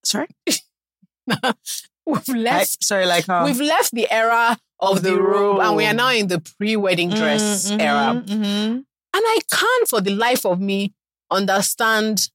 Sorry. 0.04 0.28
We've 2.06 2.28
left. 2.30 2.84
sorry, 2.84 3.06
like 3.08 3.26
how? 3.26 3.46
We've 3.46 3.60
left 3.60 3.92
the 3.92 4.10
era 4.12 4.58
of, 4.80 4.98
Of 4.98 5.04
the, 5.04 5.12
the 5.12 5.22
robe, 5.22 5.60
and 5.60 5.76
we 5.76 5.86
are 5.86 5.94
now 5.94 6.12
in 6.12 6.28
the 6.28 6.40
pre-wedding 6.40 7.10
dress 7.10 7.72
Mm, 7.72 7.82
era. 7.82 8.22
mhm, 8.22 8.28
mhm. 8.28 8.72
And 8.78 8.86
I 9.14 9.40
can't, 9.52 9.88
for 9.88 10.02
the 10.02 10.12
life 10.12 10.46
of 10.46 10.60
me, 10.60 10.94
understand 11.32 12.30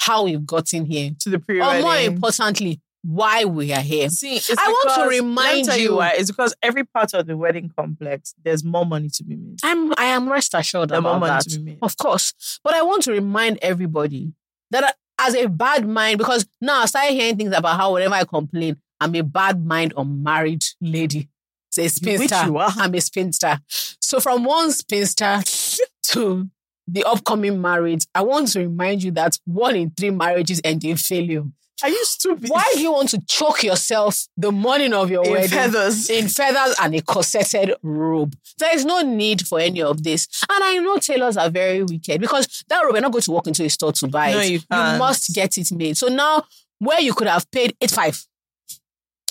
how 0.00 0.24
we've 0.24 0.46
gotten 0.46 0.86
here. 0.86 1.10
To 1.20 1.30
the 1.30 1.38
pre-wedding. 1.38 1.82
more 1.82 1.96
importantly, 1.96 2.80
why 3.02 3.44
we 3.44 3.72
are 3.72 3.80
here. 3.80 4.08
See, 4.10 4.36
it's 4.36 4.50
I 4.50 4.54
want 4.68 4.82
to 4.82 4.88
because- 4.88 4.98
let 4.98 5.10
me 5.10 5.16
remind 5.18 5.64
tell 5.66 5.78
you- 5.78 5.96
why. 5.96 6.10
It's 6.18 6.30
because 6.30 6.54
every 6.62 6.84
part 6.84 7.14
of 7.14 7.26
the 7.26 7.36
wedding 7.36 7.72
complex, 7.76 8.34
there's 8.44 8.62
more 8.62 8.84
money 8.84 9.08
to 9.10 9.24
be 9.24 9.36
made. 9.36 9.58
I'm 9.62 9.92
I 9.96 10.04
am 10.06 10.30
rest 10.30 10.54
assured 10.54 10.90
There's 10.90 11.02
more 11.02 11.12
about 11.16 11.20
money 11.20 11.32
that. 11.32 11.50
to 11.50 11.58
be 11.58 11.64
made. 11.72 11.78
Of 11.82 11.96
course. 11.96 12.60
But 12.62 12.74
I 12.74 12.82
want 12.82 13.02
to 13.04 13.12
remind 13.12 13.58
everybody 13.62 14.32
that 14.70 14.96
as 15.18 15.34
a 15.34 15.46
bad 15.48 15.86
mind, 15.88 16.18
because 16.18 16.46
now 16.60 16.80
I 16.82 16.86
started 16.86 17.12
hearing 17.12 17.36
things 17.36 17.54
about 17.54 17.76
how 17.76 17.94
whenever 17.94 18.14
I 18.14 18.24
complain, 18.24 18.76
I'm 19.00 19.14
a 19.14 19.22
bad 19.22 19.64
mind 19.64 19.92
unmarried 19.96 20.64
lady. 20.80 21.28
Say 21.70 21.88
spinster. 21.88 22.42
you 22.46 22.58
are. 22.58 22.70
I'm 22.76 22.94
a 22.94 23.00
spinster. 23.00 23.60
So 23.68 24.18
from 24.20 24.44
one 24.44 24.72
spinster 24.72 25.40
to 26.04 26.48
the 26.88 27.04
upcoming 27.04 27.60
marriage, 27.62 28.04
I 28.14 28.22
want 28.22 28.48
to 28.52 28.58
remind 28.60 29.02
you 29.02 29.10
that 29.12 29.38
one 29.44 29.76
in 29.76 29.90
three 29.90 30.10
marriages 30.10 30.60
end 30.64 30.84
in 30.84 30.96
failure. 30.96 31.44
Are 31.82 31.88
you 31.88 32.04
stupid? 32.04 32.48
Why 32.50 32.64
do 32.74 32.80
you 32.80 32.92
want 32.92 33.08
to 33.10 33.20
choke 33.26 33.62
yourself 33.62 34.26
the 34.36 34.52
morning 34.52 34.92
of 34.92 35.10
your 35.10 35.24
In 35.24 35.32
wedding? 35.32 35.48
feathers. 35.50 36.10
in 36.10 36.28
feathers 36.28 36.76
and 36.80 36.94
a 36.94 37.00
corseted 37.02 37.74
robe. 37.82 38.34
There 38.58 38.74
is 38.74 38.84
no 38.84 39.00
need 39.02 39.46
for 39.46 39.58
any 39.60 39.80
of 39.82 40.02
this. 40.02 40.28
And 40.50 40.62
I 40.64 40.76
know 40.78 40.98
tailors 40.98 41.36
are 41.36 41.48
very 41.50 41.82
wicked 41.82 42.20
because 42.20 42.64
that 42.68 42.80
robe, 42.82 42.92
you're 42.94 43.00
not 43.02 43.12
going 43.12 43.22
to 43.22 43.30
walk 43.30 43.46
into 43.46 43.64
a 43.64 43.70
store 43.70 43.92
to 43.92 44.08
buy 44.08 44.32
No, 44.32 44.40
it. 44.40 44.50
you 44.50 44.60
can't. 44.70 44.98
must 44.98 45.34
get 45.34 45.56
it 45.58 45.72
made. 45.72 45.96
So 45.96 46.08
now, 46.08 46.44
where 46.78 47.00
you 47.00 47.14
could 47.14 47.28
have 47.28 47.50
paid 47.50 47.76
eight 47.80 47.90
five 47.90 48.22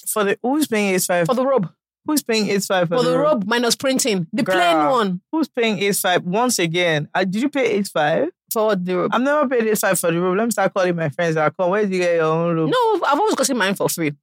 For 0.07 0.23
the 0.23 0.37
who's 0.41 0.67
paying 0.67 0.95
eight 0.95 1.03
five? 1.03 1.25
for 1.27 1.35
the 1.35 1.45
robe, 1.45 1.69
Who's 2.05 2.23
paying 2.23 2.49
eight 2.49 2.63
five 2.63 2.87
for, 2.87 2.97
for 2.97 3.03
the 3.03 3.17
robe 3.17 3.43
minus 3.45 3.75
printing, 3.75 4.25
the 4.33 4.43
plain 4.43 4.77
one 4.87 5.21
Who's 5.31 5.47
paying 5.49 5.77
eight 5.79 5.95
five? 5.95 6.23
Once 6.23 6.57
again, 6.57 7.07
uh, 7.13 7.23
did 7.23 7.41
you 7.43 7.49
pay 7.49 7.65
eight 7.73 7.87
five? 7.87 8.29
For 8.51 8.75
the 8.75 8.95
robe. 8.97 9.11
I've 9.13 9.21
never 9.21 9.47
paid 9.47 9.77
five 9.77 9.99
for 9.99 10.11
the 10.11 10.19
robe. 10.19 10.37
Let 10.37 10.45
me 10.45 10.51
start 10.51 10.73
calling 10.73 10.95
my 10.95 11.09
friends. 11.09 11.37
I 11.37 11.49
call. 11.49 11.71
Where 11.71 11.81
did 11.81 11.93
you 11.93 11.99
get 11.99 12.15
your 12.15 12.25
own 12.25 12.55
robe? 12.55 12.69
No, 12.71 13.05
I've 13.05 13.19
always 13.19 13.35
gotten 13.35 13.57
mine 13.57 13.75
for 13.75 13.89
free. 13.89 14.13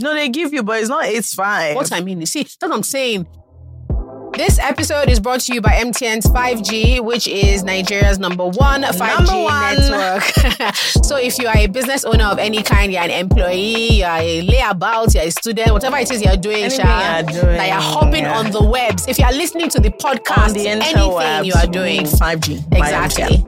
No, 0.00 0.12
they 0.12 0.28
give 0.28 0.52
you, 0.52 0.62
but 0.62 0.80
it's 0.80 0.88
not 0.88 1.04
eight 1.04 1.24
five. 1.24 1.76
What 1.76 1.92
I 1.92 2.00
mean, 2.00 2.20
you 2.20 2.26
see, 2.26 2.42
that's 2.42 2.56
what 2.60 2.72
I'm 2.72 2.82
saying. 2.82 3.26
This 4.36 4.58
episode 4.58 5.08
is 5.08 5.20
brought 5.20 5.40
to 5.42 5.54
you 5.54 5.60
by 5.60 5.70
MTN's 5.70 6.26
5G, 6.26 7.00
which 7.04 7.28
is 7.28 7.62
Nigeria's 7.62 8.18
number 8.18 8.44
one 8.44 8.82
5G 8.82 9.16
Number 9.16 9.44
one. 9.44 9.76
network. 9.76 10.74
so 11.04 11.16
if 11.16 11.38
you 11.38 11.46
are 11.46 11.56
a 11.56 11.68
business 11.68 12.04
owner 12.04 12.24
of 12.24 12.38
any 12.38 12.60
kind, 12.64 12.92
you're 12.92 13.02
an 13.02 13.10
employee, 13.12 13.98
you're 14.00 14.08
a 14.08 14.44
layabout, 14.44 15.14
you're 15.14 15.22
a 15.22 15.30
student, 15.30 15.70
whatever 15.70 15.98
it 15.98 16.10
is 16.10 16.20
you're 16.20 16.36
doing, 16.36 16.68
Sha, 16.68 17.18
you're 17.20 17.30
doing, 17.30 17.56
that 17.56 17.68
you're 17.68 17.80
hopping 17.80 18.24
yeah. 18.24 18.38
on 18.38 18.50
the 18.50 18.64
webs, 18.64 19.06
if 19.06 19.20
you're 19.20 19.30
listening 19.30 19.68
to 19.68 19.78
the 19.78 19.90
podcast, 19.90 20.48
on 20.48 20.52
the 20.54 20.66
anything 20.66 21.44
you 21.44 21.54
are 21.54 21.66
doing. 21.68 22.04
five 22.04 22.40
G. 22.40 22.58
Exactly. 22.72 23.46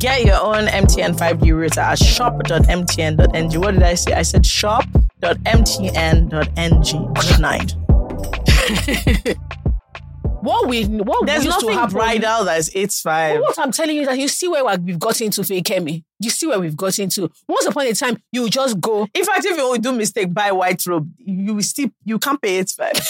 Get 0.00 0.24
your 0.24 0.40
own 0.40 0.66
MTN 0.66 1.16
5G 1.18 1.60
router 1.60 1.80
at 1.80 1.98
shop.mtn.ng. 1.98 3.60
What 3.60 3.74
did 3.74 3.82
I 3.82 3.94
say? 3.94 4.14
I 4.14 4.22
said 4.22 4.46
shop.mtn.ng. 4.46 6.30
Good 7.14 7.40
night. 7.40 7.74
What 10.42 10.68
we 10.68 10.84
what 10.86 11.26
There's 11.26 11.44
used 11.44 11.60
to 11.60 11.66
nothing 11.66 11.78
happen. 11.78 11.96
bridal 11.96 12.44
that's 12.44 12.74
eight 12.74 12.92
five. 12.92 13.40
What 13.40 13.58
I'm 13.58 13.72
telling 13.72 13.96
you 13.96 14.02
is 14.02 14.08
that 14.08 14.18
you 14.18 14.26
see 14.26 14.48
where 14.48 14.64
we've 14.78 14.98
got 14.98 15.20
into 15.20 15.42
Fakemi. 15.42 16.04
You 16.20 16.30
see 16.30 16.46
where 16.46 16.60
we've 16.60 16.76
got 16.76 16.98
into. 16.98 17.30
Once 17.48 17.66
upon 17.66 17.86
a 17.86 17.94
time, 17.94 18.22
you 18.30 18.48
just 18.48 18.80
go. 18.80 19.08
In 19.14 19.24
fact, 19.24 19.44
if 19.44 19.56
you 19.56 19.78
do 19.78 19.92
mistake, 19.92 20.32
buy 20.32 20.52
white 20.52 20.84
robe. 20.86 21.10
You 21.18 21.54
will 21.54 21.62
still 21.62 21.90
you 22.04 22.18
can't 22.18 22.40
pay 22.40 22.58
eight 22.58 22.70
five. 22.76 22.92
But 22.94 23.02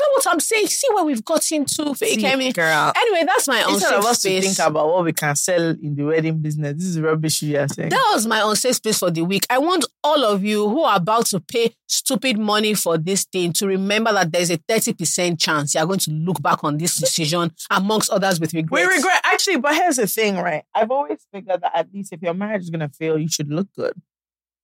that's 0.00 0.26
what 0.26 0.26
I'm 0.28 0.40
saying. 0.40 0.66
See 0.68 0.86
where 0.92 1.04
we've 1.04 1.24
got 1.24 1.50
into 1.50 1.82
Fakemi. 1.82 2.52
girl. 2.54 2.92
Anyway, 2.96 3.24
that's 3.26 3.48
my 3.48 3.60
Instead 3.68 3.74
unsafe 3.94 3.98
of 3.98 4.04
us 4.04 4.20
to 4.20 4.28
space. 4.28 4.56
think 4.56 4.68
about 4.68 4.88
what 4.88 5.04
we 5.04 5.12
can 5.12 5.34
sell 5.34 5.70
in 5.70 5.94
the 5.96 6.04
wedding 6.04 6.38
business, 6.42 6.74
this 6.76 6.84
is 6.84 7.00
rubbish 7.00 7.42
you 7.42 7.58
are 7.58 7.68
saying. 7.68 7.88
that 7.88 8.10
was 8.14 8.26
my 8.26 8.40
unsafe 8.44 8.76
space 8.76 8.98
for 8.98 9.10
the 9.10 9.22
week. 9.22 9.46
I 9.50 9.58
want 9.58 9.84
all 10.04 10.24
of 10.24 10.44
you 10.44 10.68
who 10.68 10.82
are 10.82 10.96
about 10.96 11.26
to 11.26 11.40
pay 11.40 11.74
stupid 11.86 12.38
money 12.38 12.74
for 12.74 12.98
this 12.98 13.24
thing 13.24 13.52
to 13.54 13.66
remember 13.66 14.12
that 14.12 14.30
there's 14.30 14.50
a 14.50 14.58
30% 14.58 15.40
chance 15.40 15.74
you're 15.74 15.86
going 15.86 15.98
to 16.00 16.10
look 16.10 16.40
back 16.42 16.62
on 16.64 16.76
this 16.78 16.96
decision 16.96 17.52
amongst 17.70 18.10
others 18.10 18.38
with 18.40 18.52
regret. 18.54 18.86
We 18.86 18.94
regret 18.96 19.20
actually, 19.24 19.56
but 19.58 19.74
here's 19.74 19.96
the 19.96 20.06
thing, 20.06 20.36
right? 20.36 20.64
I've 20.74 20.90
always 20.90 21.18
figured 21.32 21.60
that 21.62 21.72
at 21.74 21.92
least 21.92 22.12
if 22.12 22.22
your 22.22 22.34
marriage 22.58 22.64
is 22.64 22.70
gonna 22.70 22.88
fail, 22.88 23.18
you 23.18 23.28
should 23.28 23.48
look 23.50 23.68
good. 23.76 23.94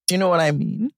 Do 0.06 0.14
you 0.14 0.18
know 0.18 0.28
what 0.28 0.40
I 0.40 0.50
mean? 0.50 0.90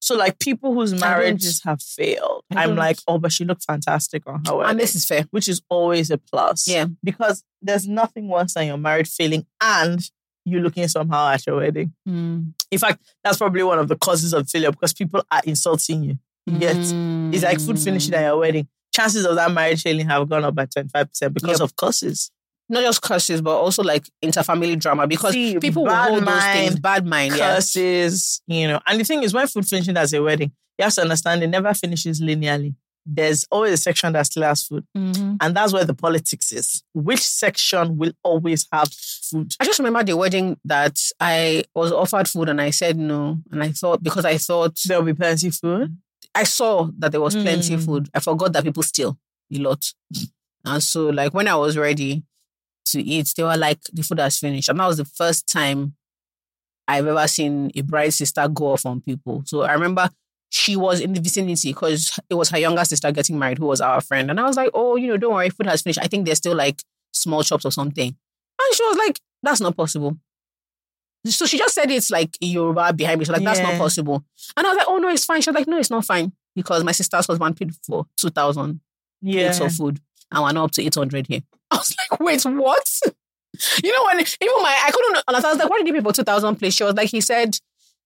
So 0.00 0.16
like 0.16 0.38
people 0.38 0.74
whose 0.74 0.98
marriages 0.98 1.62
have 1.64 1.82
failed, 1.82 2.44
I'm 2.54 2.76
like, 2.76 2.98
oh, 3.08 3.18
but 3.18 3.32
she 3.32 3.44
looked 3.44 3.64
fantastic 3.64 4.22
on 4.26 4.44
her 4.46 4.56
wedding, 4.56 4.70
And 4.70 4.80
this 4.80 4.94
is 4.94 5.04
fair. 5.04 5.26
which 5.30 5.48
is 5.48 5.60
always 5.68 6.10
a 6.10 6.18
plus. 6.18 6.68
Yeah. 6.68 6.86
because 7.02 7.42
there's 7.60 7.86
nothing 7.88 8.28
worse 8.28 8.54
than 8.54 8.68
your 8.68 8.78
marriage 8.78 9.08
failing 9.08 9.44
and 9.60 10.00
you 10.44 10.60
looking 10.60 10.86
somehow 10.88 11.30
at 11.30 11.46
your 11.46 11.56
wedding. 11.56 11.92
Mm. 12.08 12.54
In 12.70 12.78
fact, 12.78 13.02
that's 13.24 13.38
probably 13.38 13.62
one 13.64 13.78
of 13.80 13.88
the 13.88 13.96
causes 13.96 14.32
of 14.32 14.48
failure 14.48 14.70
because 14.70 14.92
people 14.94 15.22
are 15.30 15.42
insulting 15.44 16.04
you. 16.04 16.18
You 16.46 16.58
get 16.58 16.76
it's 16.78 17.42
like 17.44 17.60
food 17.60 17.78
finishing 17.78 18.14
at 18.14 18.22
your 18.24 18.38
wedding. 18.38 18.68
Chances 18.94 19.26
of 19.26 19.34
that 19.34 19.50
marriage 19.52 19.82
failing 19.82 20.06
have 20.08 20.28
gone 20.28 20.44
up 20.44 20.54
by 20.54 20.66
25% 20.66 21.34
because 21.34 21.58
Yep. 21.58 21.60
of 21.60 21.76
curses. 21.76 22.30
Not 22.68 22.82
just 22.82 23.00
curses, 23.02 23.40
but 23.40 23.56
also 23.56 23.82
like 23.82 24.06
interfamily 24.22 24.78
drama 24.78 25.06
because 25.06 25.32
See, 25.32 25.58
people 25.58 25.84
will 25.84 25.94
hold 25.94 26.24
those 26.26 26.42
things. 26.44 26.78
Bad 26.78 27.06
mind, 27.06 27.34
yeah. 27.36 27.54
curses, 27.54 28.42
you 28.46 28.68
know. 28.68 28.80
And 28.86 29.00
the 29.00 29.04
thing 29.04 29.22
is, 29.22 29.32
when 29.32 29.46
food 29.46 29.66
finishes 29.66 29.96
as 29.96 30.12
a 30.12 30.22
wedding, 30.22 30.52
you 30.78 30.84
have 30.84 30.94
to 30.94 31.02
understand 31.02 31.42
it 31.42 31.46
never 31.48 31.72
finishes 31.74 32.20
linearly. 32.20 32.74
There's 33.10 33.46
always 33.50 33.72
a 33.72 33.76
section 33.78 34.12
that 34.12 34.26
still 34.26 34.42
has 34.42 34.62
food. 34.64 34.84
Mhm. 34.94 35.38
And 35.40 35.56
that's 35.56 35.72
where 35.72 35.84
the 35.86 35.94
politics 35.94 36.52
is. 36.52 36.82
Which 36.92 37.20
section 37.22 37.96
will 37.96 38.12
always 38.22 38.66
have 38.70 38.92
food? 38.92 39.54
I 39.58 39.64
just 39.64 39.78
remember 39.78 40.02
the 40.04 40.14
wedding 40.14 40.58
that 40.66 41.00
I 41.18 41.64
was 41.74 41.90
offered 41.90 42.28
food 42.28 42.50
and 42.50 42.60
I 42.60 42.68
said 42.68 42.98
no. 42.98 43.38
And 43.50 43.62
I 43.62 43.70
thought, 43.72 44.02
because 44.02 44.26
I 44.26 44.36
thought, 44.36 44.78
There'll 44.86 45.04
be 45.04 45.14
plenty 45.14 45.48
food. 45.50 45.96
I 46.34 46.42
saw 46.44 46.90
that 46.98 47.12
there 47.12 47.20
was 47.22 47.34
plenty 47.34 47.76
Mm. 47.76 47.84
food. 47.84 48.10
I 48.12 48.20
forgot 48.20 48.52
that 48.52 48.64
people 48.64 48.82
steal 48.82 49.18
a 49.54 49.58
lot. 49.58 49.90
And 50.66 50.82
so, 50.82 51.06
like, 51.08 51.32
when 51.32 51.48
I 51.48 51.54
was 51.56 51.78
ready 51.78 52.24
to 52.92 53.02
eat, 53.02 53.32
they 53.36 53.42
were 53.42 53.56
like, 53.56 53.80
the 53.92 54.02
food 54.02 54.18
has 54.20 54.38
finished. 54.38 54.68
And 54.68 54.78
that 54.80 54.86
was 54.86 54.96
the 54.98 55.04
first 55.04 55.48
time 55.48 55.94
I've 56.86 57.06
ever 57.06 57.28
seen 57.28 57.70
a 57.76 57.82
bride's 57.82 58.16
sister 58.16 58.46
go 58.48 58.72
off 58.72 58.86
on 58.86 59.00
people. 59.00 59.42
So 59.46 59.62
I 59.62 59.72
remember 59.74 60.08
she 60.50 60.76
was 60.76 61.00
in 61.00 61.12
the 61.12 61.20
vicinity 61.20 61.70
because 61.72 62.18
it 62.30 62.34
was 62.34 62.48
her 62.50 62.58
younger 62.58 62.84
sister 62.84 63.12
getting 63.12 63.38
married, 63.38 63.58
who 63.58 63.66
was 63.66 63.80
our 63.82 64.00
friend. 64.00 64.30
And 64.30 64.40
I 64.40 64.44
was 64.44 64.56
like, 64.56 64.70
oh, 64.72 64.96
you 64.96 65.08
know, 65.08 65.16
don't 65.18 65.34
worry, 65.34 65.50
food 65.50 65.66
has 65.66 65.82
finished. 65.82 65.98
I 66.02 66.06
think 66.06 66.24
there's 66.24 66.38
still 66.38 66.54
like 66.56 66.82
small 67.12 67.42
chops 67.42 67.66
or 67.66 67.72
something. 67.72 68.06
And 68.08 68.74
she 68.74 68.82
was 68.84 68.96
like, 68.96 69.20
that's 69.42 69.60
not 69.60 69.76
possible. 69.76 70.16
So 71.26 71.44
she 71.46 71.58
just 71.58 71.74
said 71.74 71.90
it's 71.90 72.10
like 72.10 72.36
in 72.40 72.50
Yoruba 72.50 72.92
behind 72.94 73.18
me. 73.18 73.24
She's 73.26 73.32
like, 73.32 73.42
that's 73.44 73.60
not 73.60 73.78
possible. 73.78 74.24
And 74.56 74.66
I 74.66 74.70
was 74.70 74.78
like, 74.78 74.86
oh, 74.88 74.96
no, 74.98 75.08
it's 75.10 75.24
fine. 75.26 75.42
She 75.42 75.50
was 75.50 75.56
like, 75.56 75.66
no, 75.66 75.78
it's 75.78 75.90
not 75.90 76.04
fine 76.06 76.32
because 76.56 76.82
my 76.84 76.92
sister's 76.92 77.26
husband 77.26 77.56
paid 77.56 77.74
for 77.84 78.06
2,000 78.16 78.80
Yeah. 79.20 79.42
plates 79.42 79.60
of 79.60 79.72
food 79.72 80.00
and 80.32 80.42
we're 80.42 80.52
now 80.52 80.64
up 80.64 80.70
to 80.72 80.82
800 80.82 81.26
here. 81.26 81.40
I 81.70 81.76
was 81.76 81.94
like, 82.10 82.20
wait, 82.20 82.42
what? 82.44 82.88
You 83.82 83.92
know, 83.92 84.04
when 84.04 84.20
even 84.20 84.62
my, 84.62 84.78
I 84.86 84.90
couldn't 84.92 85.16
understand. 85.26 85.44
I 85.46 85.48
was 85.50 85.58
like, 85.58 85.70
why 85.70 85.78
did 85.78 85.88
you 85.88 85.94
pay 85.94 86.00
for 86.00 86.12
2,000 86.12 86.56
plates? 86.56 86.76
She 86.76 86.84
was 86.84 86.94
like, 86.94 87.08
he 87.08 87.20
said, 87.20 87.56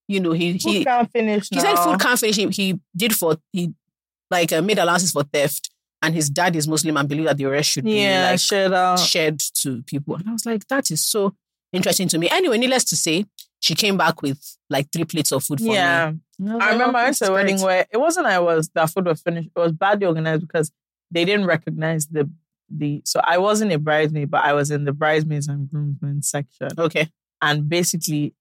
you 0.09 0.19
know, 0.21 0.33
he, 0.33 0.53
Food 0.53 0.61
he, 0.71 0.85
can't 0.85 1.11
finish 1.13 1.49
he 1.51 1.57
now. 1.57 1.63
said 1.63 1.79
food 1.81 2.01
can't 2.01 2.19
finish. 2.19 2.37
He, 2.37 2.47
he 2.49 2.81
did 2.97 3.15
for, 3.15 3.37
he 3.53 3.75
like 4.31 4.51
uh, 4.53 4.63
made 4.63 4.79
allowances 4.79 5.13
for 5.13 5.25
theft. 5.25 5.69
And 6.01 6.15
his 6.15 6.31
dad 6.31 6.57
is 6.57 6.67
Muslim 6.67 6.97
and 6.97 7.07
believe 7.09 7.27
that 7.27 7.37
the 7.37 7.45
rest 7.47 7.71
should 7.71 7.87
Yeah, 7.87 8.21
be 8.21 8.31
like 8.31 8.41
shit 8.41 8.73
out. 8.73 8.99
shared 9.01 9.41
to 9.57 9.83
people. 9.83 10.15
And 10.15 10.29
I 10.29 10.33
was 10.33 10.47
like, 10.47 10.67
that 10.69 10.91
is 10.91 11.05
so 11.05 11.35
interesting 11.73 12.09
to 12.09 12.19
me. 12.19 12.31
Anyway, 12.31 12.57
needless 12.57 12.85
to 12.85 12.97
say, 12.97 13.27
she 13.61 13.75
came 13.75 13.99
back 13.99 14.23
with 14.23 14.57
like 14.71 14.91
three 14.91 15.05
plates 15.05 15.33
of 15.33 15.45
food 15.45 15.59
for 15.61 15.67
Yeah. 15.75 16.13
me. 16.13 16.21
Yeah, 16.39 16.53
I 16.55 16.57
like, 16.57 16.73
remember 16.73 16.99
oh, 16.99 17.01
I 17.01 17.05
went 17.05 17.17
to 17.17 17.29
a 17.29 17.33
wedding 17.33 17.61
where 17.61 17.85
it 17.93 17.99
wasn't 17.99 18.27
I 18.27 18.39
was 18.39 18.71
that 18.75 18.89
food 18.91 19.07
was 19.07 19.21
finished. 19.21 19.51
It 19.55 19.59
was 19.61 19.73
badly 19.73 20.07
organized 20.07 20.41
because 20.47 20.73
they 21.11 21.25
didn't 21.27 21.47
recognize 21.47 22.07
the 22.07 22.31
the 22.75 23.03
so 23.05 23.21
I 23.23 23.39
wasn't 23.39 23.73
a 23.73 23.79
bridesmaid, 23.79 24.31
but 24.31 24.45
I 24.45 24.53
was 24.53 24.71
in 24.71 24.85
the 24.85 24.93
bridesmaids 24.93 25.49
and 25.49 25.69
groomsmen 25.71 26.23
section. 26.23 26.69
Okay. 26.79 27.11
And 27.41 27.69
basically 27.69 28.35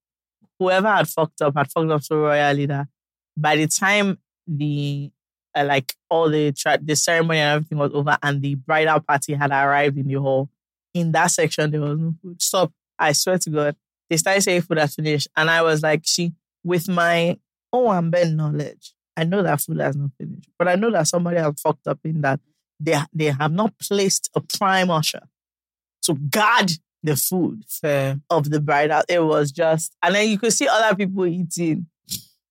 whoever 0.59 0.87
had 0.87 1.07
fucked 1.07 1.41
up 1.41 1.57
had 1.57 1.71
fucked 1.71 1.89
up 1.89 2.03
so 2.03 2.17
royally 2.17 2.67
that 2.67 2.87
by 3.35 3.55
the 3.55 3.67
time 3.67 4.19
the 4.47 5.11
uh, 5.55 5.65
like 5.65 5.93
all 6.09 6.29
the 6.29 6.51
tra- 6.51 6.79
the 6.81 6.95
ceremony 6.95 7.39
and 7.39 7.55
everything 7.55 7.77
was 7.77 7.91
over 7.93 8.17
and 8.21 8.41
the 8.41 8.55
bridal 8.55 8.99
party 8.99 9.33
had 9.33 9.51
arrived 9.51 9.97
in 9.97 10.07
the 10.07 10.13
hall, 10.13 10.49
in 10.93 11.11
that 11.11 11.27
section 11.27 11.71
there 11.71 11.81
was 11.81 11.97
no 11.99 12.13
food. 12.21 12.41
Stop. 12.41 12.71
I 12.97 13.13
swear 13.13 13.37
to 13.39 13.49
God. 13.49 13.75
They 14.09 14.17
started 14.17 14.41
saying 14.41 14.61
food 14.61 14.77
has 14.77 14.95
finished. 14.95 15.27
And 15.35 15.49
I 15.49 15.61
was 15.61 15.81
like, 15.81 16.01
she, 16.03 16.33
with 16.63 16.87
my 16.87 17.39
oh 17.73 17.89
and 17.89 18.11
Ben 18.11 18.35
knowledge, 18.35 18.93
I 19.17 19.23
know 19.23 19.41
that 19.41 19.61
food 19.61 19.79
has 19.79 19.95
not 19.95 20.11
finished. 20.17 20.49
But 20.59 20.67
I 20.67 20.75
know 20.75 20.91
that 20.91 21.07
somebody 21.07 21.37
has 21.37 21.59
fucked 21.59 21.87
up 21.87 21.99
in 22.03 22.21
that 22.21 22.39
they 22.81 22.97
they 23.13 23.25
have 23.25 23.51
not 23.51 23.73
placed 23.79 24.29
a 24.35 24.41
prime 24.41 24.89
usher 24.89 25.21
to 26.03 26.15
guard 26.15 26.71
the 27.03 27.15
food 27.15 27.63
Fair. 27.67 28.19
of 28.29 28.49
the 28.49 28.59
bridal. 28.59 29.01
It 29.09 29.23
was 29.23 29.51
just, 29.51 29.95
and 30.03 30.13
then 30.15 30.29
you 30.29 30.37
could 30.37 30.53
see 30.53 30.67
other 30.67 30.95
people 30.95 31.25
eating 31.25 31.87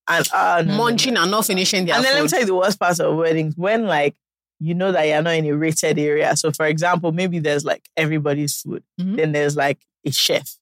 and 0.09 0.29
uh. 0.35 0.63
Munching 0.67 1.17
and 1.17 1.31
not 1.31 1.47
finishing 1.47 1.87
their 1.87 1.97
And 1.97 2.05
then 2.05 2.15
let 2.15 2.23
me 2.23 2.29
tell 2.29 2.41
you 2.41 2.47
the 2.47 2.55
worst 2.55 2.79
part 2.81 2.99
of 3.01 3.17
weddings 3.17 3.55
when 3.57 3.87
like 3.87 4.15
you 4.63 4.75
know 4.75 4.93
that 4.93 5.05
you're 5.05 5.23
not 5.23 5.35
in 5.35 5.47
a 5.47 5.53
rated 5.57 5.99
area. 5.99 6.37
So 6.37 6.53
for 6.53 6.67
example, 6.67 7.13
maybe 7.13 7.39
there's 7.39 7.65
like 7.65 7.83
everybody's 7.97 8.61
food. 8.61 8.83
Mhm. 9.01 9.17
Then 9.17 9.33
there's 9.33 9.57
like 9.57 9.79
a 10.05 10.11
chef. 10.13 10.57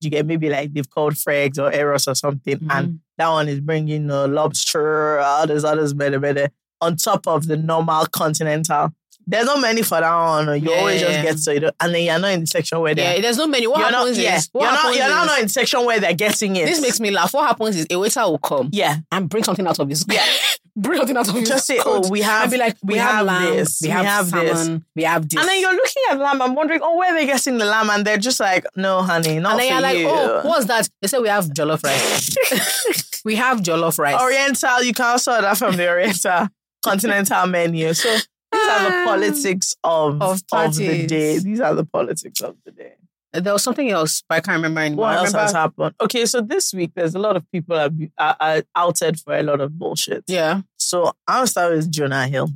You 0.00 0.10
get 0.10 0.24
maybe 0.26 0.48
like 0.48 0.72
they've 0.72 0.88
called 0.88 1.14
Freg's 1.14 1.58
or 1.58 1.72
Eros 1.72 2.06
or 2.08 2.14
something, 2.14 2.56
Mm-hmm. 2.58 2.70
and 2.70 3.00
that 3.18 3.28
one 3.28 3.48
is 3.48 3.60
bringing 3.60 4.10
uh, 4.10 4.28
lobster, 4.28 5.18
others, 5.20 5.64
others, 5.64 5.92
better, 5.94 6.20
better 6.20 6.50
on 6.80 6.96
top 6.96 7.26
of 7.26 7.46
the 7.46 7.56
normal 7.56 8.06
continental. 8.06 8.92
There's 9.28 9.44
not 9.44 9.60
many 9.60 9.82
for 9.82 9.98
that 10.00 10.14
one. 10.14 10.62
You 10.62 10.70
Yeah, 10.70 10.76
always 10.78 11.00
yeah, 11.00 11.08
just 11.08 11.22
get 11.22 11.38
so 11.40 11.50
you 11.50 11.60
don't, 11.60 11.74
and 11.80 11.92
then 11.92 12.04
you're 12.04 12.18
not 12.18 12.30
in 12.30 12.40
the 12.40 12.46
section 12.46 12.78
where 12.78 12.94
they're 12.94 13.16
yeah, 13.16 13.22
there's 13.22 13.36
no 13.38 13.48
menu. 13.48 13.68
What 13.70 13.80
you're 13.80 13.88
happens 13.88 14.16
not, 14.18 14.22
yeah, 14.24 14.36
is 14.36 14.48
what 14.52 14.62
you're 14.62 14.72
not, 14.72 14.84
you're 14.94 15.04
is- 15.04 15.26
not 15.26 15.38
in 15.40 15.44
the 15.46 15.48
section 15.48 15.84
where 15.84 15.98
they're 15.98 16.14
getting 16.14 16.54
it. 16.54 16.66
This 16.66 16.80
makes 16.80 17.00
me 17.00 17.10
laugh. 17.10 17.34
What 17.34 17.48
happens 17.48 17.76
is 17.76 17.86
a 17.90 17.98
waiter 17.98 18.20
will 18.20 18.38
come 18.38 18.68
yeah. 18.72 18.98
and 19.10 19.28
bring 19.28 19.42
something 19.42 19.66
out 19.66 19.80
of 19.80 19.88
his 19.88 20.04
Yeah. 20.08 20.24
bring 20.76 20.98
something 20.98 21.16
out 21.16 21.26
of 21.28 21.34
his 21.34 21.48
Just 21.48 21.66
say, 21.66 21.78
coat 21.78 22.04
oh, 22.06 22.08
we 22.08 22.20
have, 22.20 22.42
and 22.44 22.52
be 22.52 22.58
like, 22.58 22.76
we, 22.84 22.92
we 22.94 22.98
have, 22.98 23.14
have 23.16 23.26
lamb, 23.26 23.56
this, 23.56 23.80
we 23.82 23.88
we 23.88 23.92
have, 23.92 24.04
have 24.04 24.30
this. 24.30 24.58
salmon, 24.58 24.84
we 24.94 25.02
have 25.02 25.28
this. 25.28 25.40
And 25.40 25.48
then 25.48 25.60
you're 25.60 25.74
looking 25.74 26.02
at 26.10 26.18
lamb. 26.20 26.40
I'm 26.42 26.54
wondering, 26.54 26.80
oh, 26.84 26.96
where 26.96 27.12
are 27.12 27.18
they 27.18 27.26
getting 27.26 27.58
the 27.58 27.64
lamb? 27.64 27.90
And 27.90 28.06
they're 28.06 28.18
just 28.18 28.38
like, 28.38 28.64
no, 28.76 29.02
honey, 29.02 29.40
not 29.40 29.52
and 29.52 29.60
then 29.60 29.66
for 29.68 29.72
you're 29.72 29.80
like, 29.82 29.98
you. 29.98 30.08
oh, 30.08 30.42
what's 30.44 30.66
that? 30.66 30.88
They 31.02 31.08
say 31.08 31.18
we 31.18 31.28
have 31.28 31.46
jollof 31.46 31.82
rice. 31.82 33.20
we 33.24 33.34
have 33.34 33.58
jollof 33.58 33.98
rice. 33.98 34.20
Oriental, 34.20 34.84
you 34.84 34.92
can 34.92 35.06
also 35.06 35.32
order 35.34 35.54
from 35.56 35.76
the 35.76 35.88
Oriental 35.88 36.48
continental 36.84 37.46
menu. 37.56 37.92
So 37.94 38.08
these 38.10 38.68
are 38.68 38.84
the 38.84 39.04
politics 39.04 39.74
of, 39.84 40.20
Of 40.22 40.42
of, 40.52 40.76
the 40.76 41.06
day. 41.06 41.38
These 41.38 41.60
are 41.60 41.74
the 41.74 41.84
politics 41.84 42.40
of 42.40 42.56
the 42.64 42.70
day. 42.72 42.94
There 43.32 43.52
was 43.52 43.62
something 43.62 43.90
else, 43.90 44.22
but 44.26 44.36
I 44.36 44.40
can't 44.40 44.56
remember 44.56 44.80
anymore. 44.80 45.06
What 45.06 45.16
else 45.18 45.32
has 45.32 45.52
happened? 45.52 45.94
Okay, 46.00 46.24
so 46.24 46.40
this 46.40 46.72
week 46.72 46.92
there's 46.94 47.14
a 47.14 47.18
lot 47.18 47.36
of 47.36 47.44
people 47.50 47.76
are, 47.76 47.90
are, 48.16 48.36
are 48.40 48.62
outed 48.74 49.20
for 49.20 49.36
a 49.36 49.42
lot 49.42 49.60
of 49.60 49.78
bullshit. 49.78 50.24
Yeah. 50.26 50.62
So 50.78 51.12
I'll 51.26 51.46
start 51.46 51.74
with 51.74 51.90
Jonah 51.90 52.26
Hill 52.28 52.48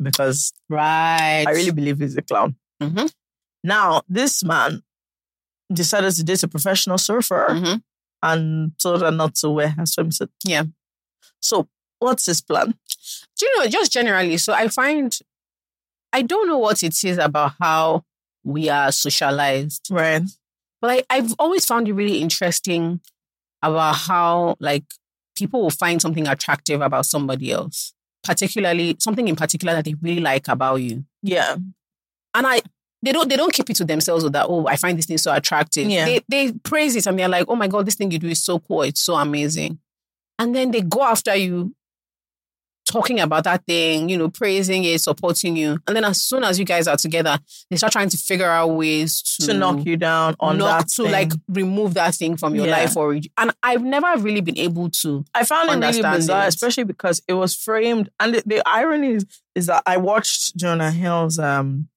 because 0.00 0.52
Right. 0.70 1.44
I 1.46 1.50
really 1.50 1.70
believe 1.72 1.98
he's 1.98 2.16
a 2.16 2.22
clown. 2.22 2.56
Mhm. 2.82 3.12
Now, 3.62 4.02
this 4.08 4.42
man 4.42 4.82
decided 5.72 6.14
to 6.14 6.22
date 6.24 6.42
a 6.42 6.48
professional 6.48 6.98
surfer 6.98 7.48
Mhm. 7.50 7.82
and 8.22 8.72
told 8.78 9.02
her 9.02 9.10
not 9.10 9.34
to 9.36 9.50
wear 9.50 9.70
her 9.70 9.82
swimsuit. 9.82 10.30
Yeah. 10.44 10.64
So, 11.40 11.68
what's 11.98 12.24
his 12.26 12.40
plan? 12.40 12.74
Do 13.42 13.48
you 13.48 13.58
know, 13.58 13.66
just 13.66 13.90
generally, 13.92 14.36
so 14.36 14.52
I 14.52 14.68
find, 14.68 15.18
I 16.12 16.22
don't 16.22 16.46
know 16.46 16.58
what 16.58 16.84
it 16.84 17.02
is 17.02 17.18
about 17.18 17.54
how 17.60 18.04
we 18.44 18.68
are 18.68 18.92
socialized, 18.92 19.88
Right. 19.90 20.22
but 20.80 20.90
I, 20.90 21.02
I've 21.10 21.34
always 21.40 21.66
found 21.66 21.88
it 21.88 21.92
really 21.92 22.18
interesting 22.18 23.00
about 23.60 23.96
how, 23.96 24.54
like, 24.60 24.84
people 25.36 25.60
will 25.60 25.70
find 25.70 26.00
something 26.00 26.28
attractive 26.28 26.80
about 26.82 27.04
somebody 27.04 27.50
else, 27.50 27.92
particularly 28.22 28.94
something 29.00 29.26
in 29.26 29.34
particular 29.34 29.74
that 29.74 29.86
they 29.86 29.94
really 29.94 30.20
like 30.20 30.46
about 30.46 30.76
you. 30.76 31.04
Yeah. 31.20 31.56
And 32.34 32.46
I, 32.46 32.62
they 33.02 33.10
don't, 33.10 33.28
they 33.28 33.36
don't 33.36 33.52
keep 33.52 33.70
it 33.70 33.76
to 33.78 33.84
themselves 33.84 34.22
with 34.22 34.34
that. 34.34 34.46
Oh, 34.48 34.68
I 34.68 34.76
find 34.76 34.96
this 34.96 35.06
thing 35.06 35.18
so 35.18 35.34
attractive. 35.34 35.90
Yeah. 35.90 36.04
They, 36.04 36.20
they 36.28 36.52
praise 36.52 36.94
it 36.94 37.08
and 37.08 37.18
they're 37.18 37.28
like, 37.28 37.46
oh 37.48 37.56
my 37.56 37.66
god, 37.66 37.86
this 37.86 37.96
thing 37.96 38.12
you 38.12 38.20
do 38.20 38.28
is 38.28 38.40
so 38.40 38.60
cool. 38.60 38.82
It's 38.82 39.00
so 39.00 39.16
amazing. 39.16 39.80
And 40.38 40.54
then 40.54 40.70
they 40.70 40.82
go 40.82 41.02
after 41.02 41.34
you, 41.34 41.74
talking 42.92 43.20
about 43.20 43.44
that 43.44 43.64
thing, 43.66 44.08
you 44.08 44.16
know, 44.18 44.28
praising 44.28 44.84
it, 44.84 45.00
supporting 45.00 45.56
you. 45.56 45.78
And 45.86 45.96
then 45.96 46.04
as 46.04 46.20
soon 46.22 46.44
as 46.44 46.58
you 46.58 46.64
guys 46.64 46.86
are 46.86 46.96
together, 46.96 47.38
they 47.70 47.76
start 47.76 47.92
trying 47.92 48.10
to 48.10 48.16
figure 48.16 48.48
out 48.48 48.68
ways 48.68 49.22
to, 49.40 49.46
To 49.46 49.54
knock 49.54 49.84
you 49.86 49.96
down 49.96 50.36
on 50.40 50.58
knock- 50.58 50.80
that. 50.80 50.88
to 50.90 51.02
thing. 51.04 51.12
like 51.12 51.32
remove 51.48 51.94
that 51.94 52.14
thing 52.14 52.36
from 52.36 52.54
your 52.54 52.66
Yeah. 52.66 52.76
life 52.78 52.96
or 52.96 53.14
and 53.38 53.50
I've 53.62 53.82
never 53.82 54.12
really 54.18 54.40
been 54.42 54.58
able 54.58 54.90
to. 54.90 55.24
I 55.34 55.44
found 55.44 55.70
it 55.70 55.86
really 55.86 56.02
bizarre, 56.16 56.44
it. 56.44 56.48
especially 56.48 56.84
because 56.84 57.22
it 57.26 57.32
was 57.34 57.54
framed. 57.54 58.10
And 58.20 58.34
the, 58.34 58.42
the 58.46 58.62
irony 58.68 59.12
is, 59.14 59.26
is 59.54 59.66
that 59.66 59.82
I 59.86 59.96
watched 59.96 60.56
Jonah 60.56 60.90
Hill's 60.90 61.38
um, 61.38 61.88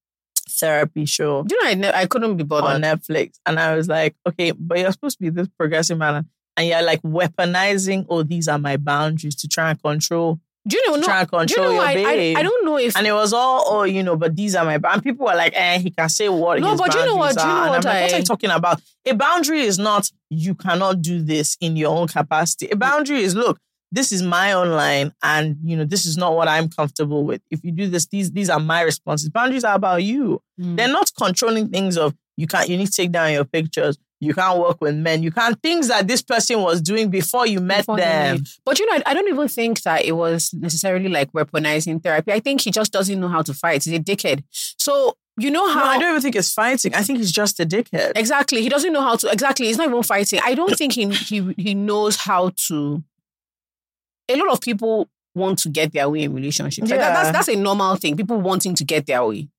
therapy 0.49 1.05
show 1.05 1.43
Do 1.43 1.55
you 1.55 1.63
know 1.63 1.69
I, 1.69 1.73
ne- 1.73 1.91
I 1.93 2.05
couldn't 2.05 2.37
be 2.37 2.43
bothered 2.43 2.75
on. 2.75 2.81
Netflix, 2.81 3.39
and 3.45 3.59
I 3.59 3.75
was 3.75 3.87
like, 3.87 4.15
okay, 4.27 4.51
but 4.51 4.79
you're 4.79 4.91
supposed 4.91 5.17
to 5.17 5.23
be 5.23 5.29
this 5.29 5.47
progressive 5.57 5.97
man, 5.97 6.27
and 6.57 6.67
you're 6.67 6.81
like 6.83 7.01
weaponizing, 7.01 8.05
oh, 8.09 8.23
these 8.23 8.47
are 8.47 8.59
my 8.59 8.77
boundaries 8.77 9.35
to 9.35 9.47
try 9.47 9.71
and 9.71 9.81
control, 9.81 10.39
Do 10.67 10.77
you 10.77 10.89
know? 10.89 10.95
No, 10.95 11.03
try 11.03 11.21
and 11.21 11.29
do 11.29 11.35
you 11.35 11.39
control 11.39 11.67
know? 11.67 11.73
your 11.73 11.83
I, 11.83 11.91
I, 11.91 11.95
babe. 11.95 12.37
I 12.37 12.43
don't 12.43 12.65
know 12.65 12.77
if 12.77 12.97
and 12.97 13.05
it 13.05 13.11
was 13.13 13.33
all, 13.33 13.63
oh, 13.67 13.83
you 13.83 14.01
know, 14.01 14.15
but 14.15 14.35
these 14.35 14.55
are 14.55 14.65
my, 14.65 14.77
ba-" 14.79 14.93
and 14.93 15.03
people 15.03 15.25
were 15.27 15.35
like, 15.35 15.53
eh, 15.55 15.77
he 15.79 15.91
can 15.91 16.09
say 16.09 16.27
what. 16.27 16.59
No, 16.59 16.75
but 16.75 16.91
do 16.91 16.99
you 16.99 17.05
know 17.05 17.15
what- 17.15 17.35
do 17.35 17.41
you 17.41 17.47
know. 17.47 17.61
And 17.63 17.69
what 17.69 17.85
I'm 17.85 17.93
like, 17.93 18.01
what 18.03 18.13
are 18.13 18.17
you 18.17 18.23
talking 18.23 18.49
about? 18.49 18.81
A 19.05 19.13
boundary 19.13 19.61
is 19.61 19.77
not 19.77 20.09
you 20.29 20.55
cannot 20.55 21.01
do 21.01 21.21
this 21.21 21.55
in 21.61 21.75
your 21.77 21.95
own 21.95 22.07
capacity. 22.07 22.69
A 22.69 22.75
boundary 22.75 23.21
is 23.21 23.35
look. 23.35 23.59
This 23.91 24.11
is 24.11 24.23
my 24.23 24.53
online, 24.53 25.13
and 25.23 25.57
you 25.63 25.77
know 25.77 25.85
this 25.85 26.05
is 26.05 26.17
not 26.17 26.35
what 26.35 26.47
I'm 26.47 26.67
comfortable 26.67 27.23
with. 27.23 27.41
If 27.51 27.63
you 27.63 27.71
do 27.71 27.87
this, 27.87 28.07
these 28.07 28.31
these 28.31 28.49
are 28.49 28.59
my 28.59 28.81
responses. 28.81 29.29
Boundaries 29.29 29.63
are 29.63 29.75
about 29.75 30.03
you. 30.03 30.41
Mm. 30.59 30.75
They're 30.75 30.87
not 30.91 31.11
controlling 31.17 31.69
things 31.69 31.95
of 31.97 32.13
you 32.35 32.47
can't. 32.47 32.67
You 32.67 32.75
need 32.77 32.87
to 32.87 32.91
take 32.91 33.11
down 33.11 33.31
your 33.31 33.45
pictures. 33.45 33.97
You 34.21 34.33
can't 34.33 34.57
work 34.59 34.77
with 34.81 34.95
men. 34.95 35.21
You 35.23 35.31
can't 35.31 35.61
things 35.61 35.89
that 35.89 36.07
this 36.07 36.21
person 36.21 36.61
was 36.61 36.81
doing 36.81 37.09
before 37.09 37.45
you 37.45 37.59
met 37.59 37.79
Before 37.79 37.97
them. 37.97 38.43
But 38.63 38.79
you 38.79 38.85
know, 38.87 38.93
I, 38.93 39.03
I 39.07 39.13
don't 39.13 39.27
even 39.27 39.47
think 39.49 39.81
that 39.83 40.05
it 40.05 40.13
was 40.13 40.53
necessarily 40.53 41.09
like 41.09 41.31
weaponizing 41.33 42.01
therapy. 42.01 42.31
I 42.31 42.39
think 42.39 42.61
he 42.61 42.71
just 42.71 42.91
doesn't 42.93 43.19
know 43.19 43.27
how 43.27 43.41
to 43.41 43.53
fight. 43.53 43.83
He's 43.83 43.93
a 43.93 43.99
dickhead. 43.99 44.43
So 44.51 45.17
you 45.37 45.51
know 45.51 45.65
No, 45.65 45.73
how 45.73 45.83
I 45.85 45.99
don't 45.99 46.09
even 46.11 46.21
think 46.21 46.37
it's 46.37 46.53
fighting. 46.53 46.95
I 46.95 47.03
think 47.03 47.19
he's 47.19 47.31
just 47.31 47.59
a 47.59 47.65
dickhead. 47.65 48.13
exactly 48.15 48.61
he 48.61 48.69
doesn't 48.69 48.93
know 48.93 49.01
how 49.01 49.17
to 49.17 49.29
exactly. 49.29 49.67
He's 49.67 49.77
not 49.77 49.89
even 49.89 50.01
fighting. 50.01 50.39
I 50.43 50.55
don't 50.55 50.75
think 50.77 50.93
he 50.93 51.09
he 51.09 51.53
he 51.57 51.75
knows 51.75 52.15
how 52.15 52.51
to. 52.67 53.03
A 54.29 54.35
lot 54.37 54.47
of 54.51 54.61
people 54.61 55.09
want 55.35 55.59
to 55.59 55.69
get 55.69 55.91
their 55.91 56.09
way 56.09 56.23
in 56.23 56.33
relationships. 56.33 56.89
Like 56.89 56.99
that- 56.99 57.09
Yeah. 57.13 57.23
that's 57.31 57.31
that's 57.47 57.57
a 57.57 57.61
normal 57.61 57.95
thing. 57.97 58.15
People 58.15 58.39
wanting 58.39 58.75
to 58.75 58.85
get 58.85 59.05
their 59.07 59.25
way. 59.25 59.49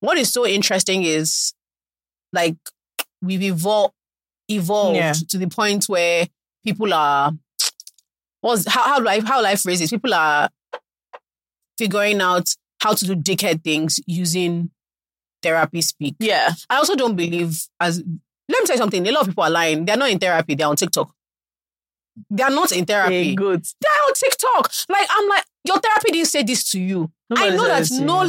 What 0.00 0.18
is 0.18 0.30
so 0.32 0.46
interesting 0.46 1.02
is 1.02 1.54
like 2.32 2.56
we've 3.22 3.42
evolved 3.42 3.94
evolved 4.48 4.96
Yeah. 4.96 5.12
to 5.12 5.38
the 5.38 5.48
point 5.48 5.84
where 5.84 6.26
people 6.64 6.92
are 6.92 7.32
what's 8.40 8.66
how 8.66 8.82
how 9.00 9.06
I 9.06 9.20
how 9.20 9.42
phrase 9.56 9.80
this? 9.80 9.90
People 9.90 10.14
are 10.14 10.48
figuring 11.78 12.20
out 12.20 12.48
how 12.82 12.94
to 12.94 13.04
do 13.06 13.14
dickhead 13.16 13.62
things 13.62 14.00
using 14.06 14.70
therapy 15.42 15.80
speak. 15.80 16.16
Yeah. 16.18 16.50
I 16.68 16.76
also 16.76 16.94
don't 16.96 17.16
believe 17.16 17.66
as 17.78 17.98
let 18.48 18.60
me 18.62 18.66
tell 18.66 18.76
you 18.76 18.78
something. 18.80 19.06
A 19.06 19.12
lot 19.12 19.22
of 19.22 19.28
people 19.28 19.44
are 19.44 19.50
lying. 19.50 19.84
They're 19.84 19.96
not 19.96 20.10
in 20.10 20.18
therapy. 20.18 20.54
They're 20.54 20.66
on 20.66 20.76
TikTok. 20.76 21.12
They're 22.28 22.50
not 22.50 22.72
in 22.72 22.84
therapy. 22.84 23.34
Good. 23.34 23.64
They're 23.80 24.02
on 24.06 24.14
TikTok. 24.14 24.72
Like 24.88 25.06
I'm 25.10 25.28
like, 25.28 25.44
your 25.64 25.78
therapy 25.78 26.12
didn't 26.12 26.28
say 26.28 26.42
this 26.42 26.70
to 26.72 26.80
you. 26.80 27.10
Nobody 27.28 27.52
I 27.52 27.56
know 27.56 27.64
that 27.68 27.90
no 28.02 28.24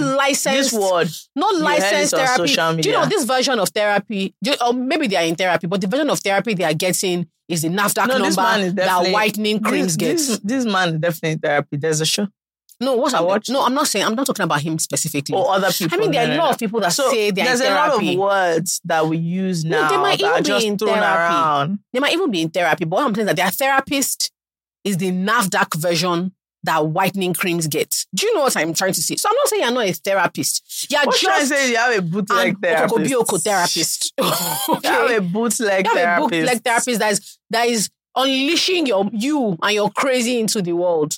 This 0.46 0.74
word. 0.74 1.10
no 1.36 1.48
heard 1.50 1.62
licensed 1.62 2.16
therapy. 2.16 2.82
Do 2.82 2.90
you 2.90 2.96
know 2.96 3.06
this 3.06 3.24
version 3.26 3.58
of 3.60 3.70
therapy? 3.70 4.36
you- 4.42 4.56
or 4.66 4.74
maybe 4.74 5.08
they 5.08 5.16
are 5.16 5.24
in 5.26 5.36
therapy, 5.36 5.68
but 5.68 5.82
the 5.82 5.88
version 5.88 6.10
of 6.10 6.20
therapy 6.20 6.54
they 6.54 6.64
are 6.66 6.74
getting 6.74 7.28
is 7.48 7.64
the 7.64 7.70
NAFDAC 7.70 8.08
No, 8.08 8.18
number 8.18 8.72
that 8.72 9.12
whitening 9.12 9.60
creams 9.62 9.98
gets. 9.98 10.28
This, 10.28 10.40
this 10.44 10.66
man 10.66 10.90
is 10.96 11.00
definitely 11.00 11.32
in 11.32 11.40
therapy. 11.40 11.78
There's 11.78 12.00
a 12.02 12.06
show. 12.06 12.28
no, 12.80 12.96
what's 12.96 13.14
I 13.14 13.22
watched- 13.22 13.50
No, 13.50 13.64
I'm 13.66 13.74
not 13.74 13.88
saying. 13.88 14.06
I'm 14.06 14.16
not 14.16 14.26
talking 14.28 14.44
about 14.44 14.62
him 14.62 14.78
specifically. 14.80 15.36
Or 15.36 15.52
other 15.54 15.72
people. 15.72 15.98
I 15.98 16.02
mean, 16.02 16.12
there 16.12 16.28
are 16.30 16.34
a 16.34 16.38
lot 16.38 16.52
of 16.54 16.58
people 16.60 16.80
that 16.82 16.94
So 16.94 17.10
say 17.12 17.32
they're 17.32 17.44
in 17.46 17.58
there's 17.58 17.62
a 17.62 17.74
lot 17.74 18.02
of 18.02 18.16
words 18.18 18.82
that 18.86 19.06
we 19.08 19.18
use 19.18 19.64
now. 19.66 19.84
No, 19.84 19.90
they 19.90 19.98
might 19.98 20.20
even 20.22 20.44
be 20.44 20.68
in 20.68 20.78
therapy. 20.78 21.00
around. 21.06 21.80
They 21.94 22.00
might 22.00 22.14
even 22.14 22.30
be 22.32 22.42
in 22.42 22.50
therapy, 22.50 22.86
but 22.86 22.98
what 22.98 23.06
I'm 23.08 23.16
saying 23.16 23.28
is 23.28 23.36
that 23.36 23.42
their 23.42 23.52
therapist 23.52 24.32
is 24.84 24.98
the 24.98 25.12
NAFDAC 25.12 25.76
version 25.76 26.34
that 26.64 26.88
whitening 26.88 27.34
creams 27.34 27.68
get. 27.68 28.06
Do 28.14 28.28
you 28.28 28.34
know 28.36 28.42
what 28.42 28.56
I'm 28.56 28.74
trying 28.74 28.94
to 28.94 29.02
say? 29.02 29.16
So 29.16 29.30
I'm 29.30 29.36
not 29.36 29.48
saying 29.48 29.64
you're 29.64 29.72
not 29.72 29.86
a 29.86 29.94
therapist. 29.94 30.92
You're 30.92 31.02
What 31.04 31.18
just 31.20 31.50
say? 31.50 31.66
is 31.66 31.70
You 31.72 31.78
have 31.78 31.98
a 31.98 32.02
bootleg 32.02 32.58
therapist. 32.62 33.44
Therapist. 33.44 34.14
You 34.18 34.24
have 34.26 34.70
okay. 34.70 35.16
a 35.16 35.22
bootleg 35.22 35.88
therapist. 35.88 35.96
You 35.96 35.98
have 35.98 36.24
a 36.24 36.30
therapist. 36.30 36.48
like 36.54 36.64
therapist 36.64 37.00
that 37.00 37.12
is 37.12 37.38
that 37.50 37.68
is 37.68 37.90
unleashing 38.16 38.86
your 38.86 39.10
you 39.12 39.58
and 39.62 39.74
your 39.74 39.90
crazy 39.92 40.40
into 40.40 40.62
the 40.62 40.74
world. 40.74 41.16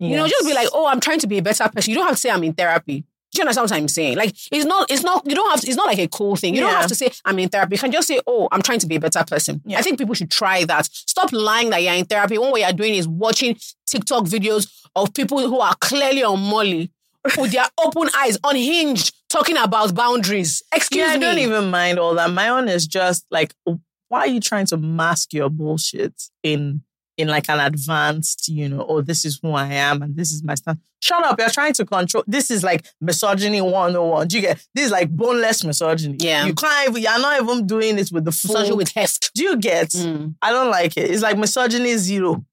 You 0.00 0.16
know, 0.16 0.26
just 0.26 0.46
be 0.46 0.52
like, 0.52 0.68
oh, 0.74 0.86
I'm 0.86 1.00
trying 1.00 1.20
to 1.20 1.26
be 1.26 1.38
a 1.38 1.42
better 1.42 1.66
person. 1.68 1.90
You 1.90 1.96
don't 1.96 2.06
have 2.06 2.16
to 2.16 2.20
say 2.20 2.30
I'm 2.30 2.44
in 2.44 2.52
therapy. 2.52 3.04
Do 3.34 3.40
you 3.40 3.42
understand 3.42 3.68
what 3.68 3.76
I'm 3.76 3.88
saying? 3.88 4.16
Like, 4.16 4.30
it's 4.52 4.64
not, 4.64 4.88
it's 4.90 5.02
not, 5.02 5.28
you 5.28 5.34
don't 5.34 5.50
have 5.50 5.60
to, 5.60 5.66
it's 5.66 5.76
not 5.76 5.86
like 5.86 5.98
a 5.98 6.06
cool 6.06 6.36
thing. 6.36 6.54
You 6.54 6.60
don't 6.60 6.70
have 6.70 6.86
to 6.86 6.94
say 6.94 7.10
I'm 7.24 7.36
in 7.40 7.48
therapy. 7.48 7.74
You 7.74 7.80
can 7.80 7.90
just 7.90 8.06
say, 8.06 8.20
oh, 8.28 8.48
I'm 8.52 8.62
trying 8.62 8.78
to 8.78 8.86
be 8.86 8.94
a 8.94 9.00
better 9.00 9.24
person. 9.24 9.60
Yeah. 9.64 9.78
I 9.78 9.82
think 9.82 9.98
people 9.98 10.14
should 10.14 10.30
try 10.30 10.64
that. 10.64 10.86
Stop 10.92 11.32
lying 11.32 11.70
that 11.70 11.82
you're 11.82 11.94
in 11.94 12.04
therapy. 12.04 12.38
One 12.38 12.52
way 12.52 12.60
you're 12.60 12.72
doing 12.72 12.94
is 12.94 13.08
watching 13.08 13.58
TikTok 13.86 14.26
videos 14.26 14.72
of 14.94 15.12
people 15.14 15.40
who 15.40 15.58
are 15.58 15.74
clearly 15.80 16.22
on 16.22 16.40
Molly 16.40 16.92
with 17.36 17.50
their 17.50 17.66
open 17.84 18.08
eyes, 18.16 18.38
unhinged, 18.44 19.12
talking 19.28 19.56
about 19.56 19.96
boundaries. 19.96 20.62
Excuse 20.72 21.00
Yeah, 21.00 21.12
I 21.14 21.18
don't 21.18 21.38
even 21.38 21.70
mind 21.70 21.98
all 21.98 22.14
that. 22.14 22.30
My 22.30 22.50
own 22.50 22.68
is 22.68 22.86
just 22.86 23.26
like, 23.32 23.52
why 23.64 24.20
are 24.20 24.26
you 24.28 24.38
trying 24.38 24.66
to 24.66 24.76
mask 24.76 25.32
your 25.32 25.50
bullshit 25.50 26.14
in 26.44 26.82
in 27.16 27.28
like 27.28 27.48
an 27.48 27.60
advanced, 27.60 28.48
you 28.48 28.68
know, 28.68 28.84
oh, 28.88 29.00
this 29.00 29.24
is 29.24 29.38
who 29.42 29.52
I 29.52 29.66
am 29.68 30.02
and 30.02 30.16
this 30.16 30.32
is 30.32 30.42
my 30.42 30.54
stuff. 30.54 30.78
Shut 31.00 31.22
up. 31.24 31.38
You're 31.38 31.50
trying 31.50 31.74
to 31.74 31.84
control. 31.84 32.24
This 32.26 32.50
is 32.50 32.64
like 32.64 32.86
misogyny 33.00 33.60
101. 33.60 34.28
Do 34.28 34.36
you 34.36 34.42
get 34.42 34.64
this 34.74 34.86
is 34.86 34.90
like 34.90 35.10
boneless 35.10 35.62
misogyny. 35.62 36.16
Yeah. 36.18 36.46
You 36.46 36.54
can't 36.54 36.88
even, 36.90 37.02
you're 37.02 37.18
not 37.20 37.42
even 37.42 37.66
doing 37.66 37.98
it 37.98 38.10
with 38.10 38.24
the 38.24 38.32
full. 38.32 38.54
Misogyny 38.54 38.76
with 38.76 38.92
heft. 38.92 39.32
do 39.34 39.44
you 39.44 39.56
get? 39.58 39.90
Mm. 39.90 40.34
I 40.42 40.50
don't 40.50 40.70
like 40.70 40.96
it. 40.96 41.10
It's 41.10 41.22
like 41.22 41.36
misogyny 41.38 41.96
zero. 41.98 42.44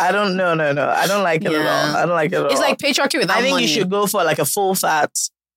I 0.00 0.10
don't 0.10 0.36
no 0.36 0.54
no 0.54 0.72
no. 0.72 0.88
I 0.88 1.06
don't 1.06 1.22
like 1.22 1.42
it 1.44 1.52
at 1.52 1.66
all. 1.66 1.96
I 1.96 2.06
don't 2.06 2.14
like 2.14 2.32
it 2.32 2.36
at 2.36 2.44
all. 2.44 2.50
It's 2.50 2.60
like 2.60 2.78
patriarchy 2.78 3.18
without 3.18 3.36
I 3.36 3.40
think 3.42 3.52
money. 3.52 3.62
you 3.64 3.68
should 3.68 3.90
go 3.90 4.06
for 4.06 4.24
like 4.24 4.38
a 4.38 4.44
full 4.46 4.74
fat 4.74 5.10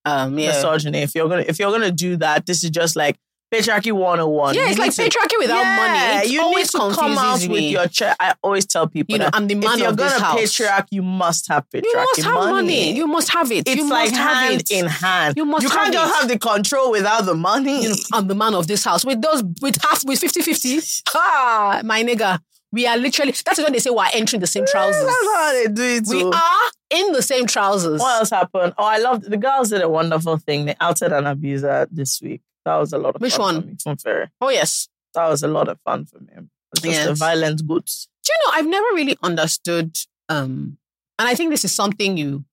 Um, 0.03 0.37
yeah. 0.37 0.49
misogyny. 0.49 0.99
If 0.99 1.15
you're 1.15 1.29
gonna 1.29 1.45
if 1.47 1.57
you're 1.57 1.71
gonna 1.71 1.89
do 1.91 2.17
that, 2.17 2.45
this 2.45 2.63
is 2.63 2.69
just 2.69 2.95
like 2.95 3.17
patriarchy 3.59 3.91
101. 3.91 4.55
yeah, 4.55 4.69
it's 4.69 4.77
like 4.79 4.91
patriarchy 4.91 5.37
without 5.39 5.61
yeah, 5.61 5.75
money. 5.75 6.25
It 6.27 6.31
you 6.31 6.41
always 6.41 6.73
need 6.73 6.79
to 6.89 6.95
come 6.95 7.11
out 7.17 7.17
confuses 7.39 7.47
with 7.49 7.57
me. 7.59 7.69
your 7.71 7.87
check. 7.87 8.15
I 8.19 8.33
always 8.43 8.65
tell 8.65 8.87
people, 8.87 9.13
You 9.13 9.19
know, 9.19 9.25
that 9.25 9.35
I'm 9.35 9.47
the 9.47 9.55
man 9.55 9.73
if 9.73 9.79
you're 9.79 9.89
of 9.89 9.97
gonna 9.97 10.35
patriarch, 10.35 10.87
you 10.91 11.01
must 11.01 11.47
have 11.47 11.69
patriarchy 11.69 11.83
You 11.85 11.95
must 11.95 12.21
have 12.23 12.33
money. 12.33 12.51
money. 12.51 12.95
You 12.95 13.07
must 13.07 13.29
have 13.33 13.51
it. 13.51 13.67
it's 13.67 13.75
you 13.75 13.89
like 13.89 14.11
must 14.11 14.21
have 14.21 14.51
it. 14.53 14.71
in 14.71 14.85
hand. 14.87 15.37
You 15.37 15.45
must 15.45 15.63
You 15.63 15.69
can't 15.69 15.93
have 15.93 15.93
just 15.93 16.19
have 16.21 16.29
the 16.29 16.39
control 16.39 16.91
without 16.91 17.25
the 17.25 17.35
money. 17.35 17.83
you 17.83 17.89
know, 17.89 17.95
I'm 18.13 18.27
the 18.27 18.35
man 18.35 18.53
of 18.55 18.67
this 18.67 18.83
house. 18.83 19.03
With 19.05 19.21
those, 19.21 19.43
with 19.61 19.77
half, 19.83 20.03
with 20.05 20.19
50 20.19 20.41
50. 20.41 20.79
Ah, 21.15 21.81
my 21.83 22.03
nigga. 22.03 22.39
We 22.71 22.85
are 22.87 22.97
literally, 22.97 23.31
that's 23.45 23.57
when 23.63 23.71
they 23.71 23.79
say 23.79 23.89
we're 23.89 24.03
entering 24.13 24.41
the 24.41 24.47
same 24.47 24.65
trousers. 24.67 25.01
That's 25.05 25.33
how 25.33 25.53
they 25.53 25.67
do 25.67 25.81
it. 25.81 26.03
We 26.09 26.23
are 26.23 26.69
in 26.89 27.13
the 27.13 27.21
same 27.21 27.45
trousers. 27.45 28.01
What 28.01 28.19
else 28.19 28.31
happened? 28.31 28.73
Oh, 28.77 28.83
I 28.83 28.97
loved 28.97 29.29
the 29.29 29.37
girls 29.37 29.69
did 29.69 29.81
a 29.81 29.87
wonderful 29.87 30.37
thing. 30.39 30.65
They 30.65 30.75
outed 30.81 31.13
an 31.13 31.25
abuser 31.25 31.87
this 31.89 32.21
week. 32.21 32.41
That 32.65 32.75
was 32.77 32.93
a 32.93 32.97
lot 32.97 33.15
of 33.15 33.21
Which 33.21 33.35
fun 33.35 33.55
one? 33.55 33.61
for 33.61 33.67
me. 33.67 33.75
From 33.81 33.97
Ferry. 33.97 34.27
Oh, 34.41 34.49
yes. 34.49 34.89
That 35.13 35.27
was 35.29 35.43
a 35.43 35.47
lot 35.47 35.67
of 35.69 35.79
fun 35.85 36.05
for 36.05 36.19
me. 36.19 36.33
Just 36.75 36.83
the 36.83 36.89
Yes. 36.89 37.17
violent 37.19 37.65
goods. 37.67 38.07
Do 38.23 38.31
you 38.33 38.47
know, 38.51 38.57
I've 38.57 38.67
never 38.67 38.87
really 38.95 39.17
understood, 39.23 39.95
um, 40.29 40.77
and 41.19 41.27
I 41.29 41.35
think 41.35 41.51
this 41.51 41.63
is 41.63 41.71
something 41.73 42.17
you, 42.17 42.43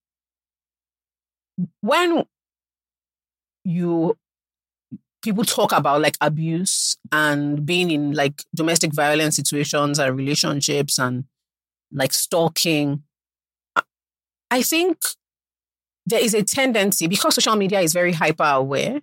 when 1.81 2.25
you, 3.65 4.17
people 5.23 5.45
talk 5.45 5.73
about 5.73 6.01
like 6.03 6.17
abuse 6.21 6.97
and 7.11 7.65
being 7.65 7.91
in 7.91 8.13
like 8.13 8.43
domestic 8.55 8.93
violence 8.93 9.37
situations 9.37 9.99
and 9.99 10.17
relationships 10.17 10.99
and 10.99 11.25
like 11.93 12.13
stalking, 12.13 13.03
I- 13.77 13.83
I 14.51 14.63
think 14.63 14.99
there 16.07 16.21
is 16.23 16.35
a 16.35 16.43
tendency 16.43 17.07
because 17.07 17.35
social 17.37 17.57
media 17.57 17.81
is 17.81 17.93
very 17.93 18.13
hyper 18.13 18.45
aware 18.45 19.01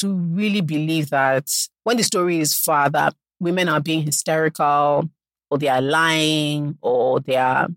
to 0.00 0.14
really 0.14 0.60
believe 0.60 1.10
that 1.10 1.48
when 1.84 1.96
the 1.96 2.02
story 2.04 2.38
is 2.38 2.54
far 2.54 2.88
that 2.90 3.14
women 3.40 3.68
are 3.68 3.80
being 3.80 4.02
hysterical 4.02 5.08
or 5.50 5.58
they 5.58 5.68
are 5.68 5.80
lying 5.80 6.76
or 6.82 7.20
they 7.20 7.36
are 7.36 7.68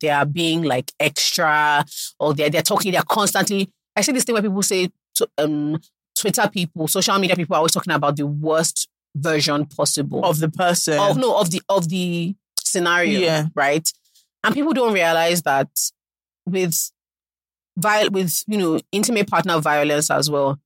they 0.00 0.10
are 0.10 0.26
being 0.26 0.62
like 0.62 0.92
extra 1.00 1.84
or 2.18 2.34
they're 2.34 2.50
they're 2.50 2.62
talking 2.62 2.92
they're 2.92 3.02
constantly 3.02 3.70
I 3.96 4.00
see 4.02 4.12
this 4.12 4.24
thing 4.24 4.32
where 4.34 4.42
people 4.42 4.62
say 4.62 4.90
to, 5.16 5.28
um 5.38 5.80
Twitter 6.18 6.48
people 6.48 6.88
social 6.88 7.18
media 7.18 7.36
people 7.36 7.54
are 7.54 7.58
always 7.58 7.72
talking 7.72 7.92
about 7.92 8.16
the 8.16 8.26
worst 8.26 8.88
version 9.16 9.64
possible 9.66 10.24
Of 10.24 10.40
the 10.40 10.48
person. 10.50 10.98
of 10.98 11.16
no 11.16 11.38
of 11.38 11.50
the 11.50 11.62
of 11.68 11.88
the 11.88 12.34
scenario 12.58 13.20
Yeah. 13.20 13.46
right 13.54 13.88
and 14.42 14.54
people 14.54 14.72
don't 14.72 14.92
realize 14.92 15.42
that 15.42 15.68
with 16.46 16.90
viol- 17.78 18.10
with 18.10 18.42
you 18.46 18.58
know 18.58 18.80
intimate 18.92 19.28
partner 19.28 19.58
violence 19.60 20.10
as 20.10 20.28
well 20.30 20.58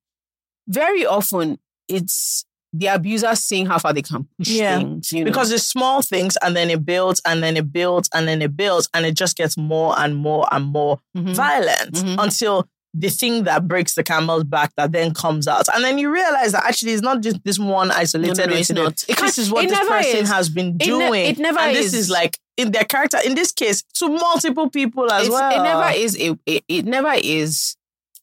very 0.68 1.04
often 1.06 1.58
it's 1.88 2.44
the 2.74 2.86
abuser 2.88 3.34
seeing 3.34 3.64
how 3.64 3.78
far 3.78 3.94
they 3.94 4.02
can 4.02 4.28
push 4.38 4.48
Yeah. 4.50 4.78
things 4.78 5.10
you 5.12 5.20
know? 5.20 5.30
because 5.30 5.50
it's 5.50 5.64
small 5.66 6.02
things 6.02 6.36
and 6.42 6.54
then 6.54 6.68
it 6.68 6.84
builds 6.84 7.20
and 7.24 7.42
then 7.42 7.56
it 7.56 7.72
builds 7.72 8.10
and 8.14 8.28
then 8.28 8.42
it 8.42 8.56
builds 8.56 8.88
and 8.92 9.06
it 9.06 9.14
just 9.14 9.36
gets 9.38 9.56
more 9.56 9.98
and 9.98 10.14
more 10.16 10.46
and 10.52 10.66
more 10.66 10.98
Mhm. 11.16 11.34
violent 11.34 11.94
Mhm. 11.94 12.22
until 12.22 12.68
the 12.94 13.08
thing 13.08 13.44
that 13.44 13.66
breaks 13.68 13.94
the 13.94 14.02
camel's 14.02 14.44
back 14.44 14.72
that 14.76 14.92
then 14.92 15.12
comes 15.14 15.46
out. 15.46 15.66
And 15.74 15.84
then 15.84 15.98
you 15.98 16.10
realize 16.10 16.52
that 16.52 16.64
actually 16.64 16.92
it's 16.92 17.02
not 17.02 17.20
just 17.22 17.36
this 17.44 17.58
one 17.58 17.90
isolated 17.90 18.36
No, 18.38 18.44
no, 18.44 18.50
no, 18.50 18.56
it's 18.58 18.70
incident. 18.70 19.04
not. 19.08 19.18
This 19.20 19.38
is 19.38 19.50
what 19.50 19.64
it 19.64 19.70
this 19.70 19.78
person 19.88 20.16
is. 20.24 20.28
has 20.30 20.48
been 20.48 20.68
It 20.68 20.78
ne- 20.78 20.84
doing. 20.86 21.26
it 21.26 21.38
never 21.38 21.60
and 21.60 21.76
this 21.76 21.86
is. 21.86 21.94
is 21.94 22.10
like 22.10 22.38
in 22.56 22.72
their 22.72 22.84
character, 22.84 23.18
in 23.24 23.34
this 23.34 23.52
case, 23.52 23.82
to 23.94 24.08
multiple 24.08 24.68
people 24.68 25.10
as 25.12 25.26
It's- 25.26 25.30
well. 25.40 25.50
it 25.60 25.62
never 25.62 25.90
is 25.98 26.16
a, 26.18 26.36
it, 26.44 26.64
it 26.68 26.84
never 26.86 27.12
is 27.14 27.76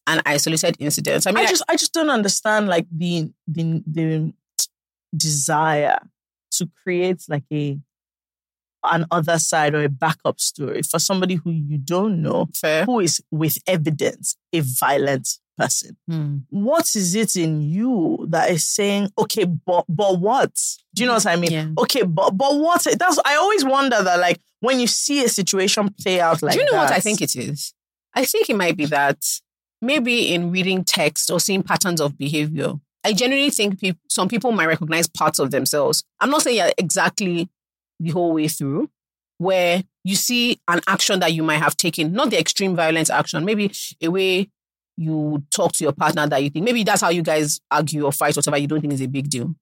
an 0.08 0.22
isolated 0.26 0.76
incident 0.80 1.26
i 1.28 1.32
mean 1.32 1.46
I 1.46 1.50
just 1.50 1.64
I 1.68 1.76
just 1.76 1.94
don't 1.94 2.10
understand 2.10 2.68
like 2.68 2.88
the 2.92 3.32
the 3.48 3.84
the 3.88 4.34
desire 5.16 6.00
to 6.52 6.70
create 6.84 7.24
like 7.28 7.44
a 7.52 7.80
an 8.84 9.06
other 9.10 9.40
side 9.40 9.74
or 9.74 9.84
a 9.84 9.90
backup 9.90 10.40
story 10.40 10.84
for 10.84 11.00
somebody 11.00 11.36
who 11.36 11.50
you 11.50 11.78
don't 11.78 12.22
know 12.22 12.48
fair 12.54 12.86
who 12.86 13.00
is 13.00 13.22
with 13.32 13.58
evidence 13.68 14.38
a 14.54 14.60
violent 14.60 15.28
person. 15.58 15.98
Hmm. 16.10 16.38
What 16.50 16.96
is 16.96 17.16
it 17.16 17.36
in 17.36 17.62
you 17.62 18.26
that 18.30 18.52
is 18.52 18.68
saying, 18.68 19.12
okay, 19.18 19.46
but 19.46 19.86
but 19.88 20.20
what? 20.20 20.54
Do 20.94 21.04
you 21.04 21.08
know 21.08 21.16
what 21.16 21.26
I 21.26 21.36
mean? 21.36 21.52
Yeah. 21.52 21.68
Okay, 21.78 22.04
but 22.04 22.32
but 22.32 22.58
what? 22.60 22.84
That's 22.84 23.20
I 23.26 23.36
always 23.36 23.64
wonder 23.66 24.02
that 24.02 24.20
like 24.20 24.42
when 24.60 24.80
you 24.80 24.88
see 24.88 25.24
a 25.24 25.30
situation 25.30 25.94
play 26.02 26.20
out 26.20 26.42
like 26.42 26.54
Do 26.54 26.60
you 26.60 26.72
know 26.72 26.78
what 26.78 26.92
I 26.92 27.00
think 27.00 27.22
it 27.22 27.36
is? 27.36 27.74
I 28.14 28.26
think 28.26 28.50
it 28.50 28.56
might 28.56 28.78
be 28.78 28.86
that 28.86 29.24
maybe 29.82 30.34
in 30.34 30.52
reading 30.52 30.84
text 30.84 31.30
or 31.32 31.40
seeing 31.40 31.64
patterns 31.64 32.02
of 32.02 32.18
behavior, 32.18 32.74
I 33.04 33.14
generally 33.14 33.50
think 33.50 33.80
peop 33.80 33.98
some 34.10 34.28
people 34.28 34.52
might 34.52 34.68
recognize 34.68 35.08
parts 35.08 35.40
of 35.40 35.52
themselves. 35.52 36.04
I'm 36.20 36.30
not 36.30 36.42
saying 36.42 36.58
yeah, 36.58 36.72
exactly 36.78 37.50
the 38.00 38.10
whole 38.12 38.34
way 38.34 38.48
through, 38.48 38.90
where 39.38 39.84
you 40.04 40.16
see 40.16 40.60
an 40.68 40.82
action 40.88 41.20
that 41.20 41.34
you 41.34 41.44
might 41.44 41.58
have 41.58 41.78
taken, 41.78 42.14
not 42.14 42.30
the 42.30 42.40
extreme 42.40 42.76
violence 42.76 43.10
action, 43.10 43.46
maybe 43.46 43.72
a 44.02 44.08
way 44.10 44.50
you 44.98 45.44
talk 45.52 45.74
to 45.74 45.84
your 45.84 45.94
partner 45.94 46.26
that 46.28 46.42
you 46.42 46.50
think 46.50 46.64
maybe 46.64 46.84
that's 46.84 47.02
how 47.02 47.10
you 47.10 47.22
guys 47.22 47.60
argue 47.70 48.06
or 48.06 48.12
fight, 48.12 48.36
whatever 48.36 48.58
you 48.58 48.68
don't 48.68 48.82
think 48.82 48.94
is 48.94 49.02
a 49.02 49.08
big 49.08 49.30
deal. 49.30 49.54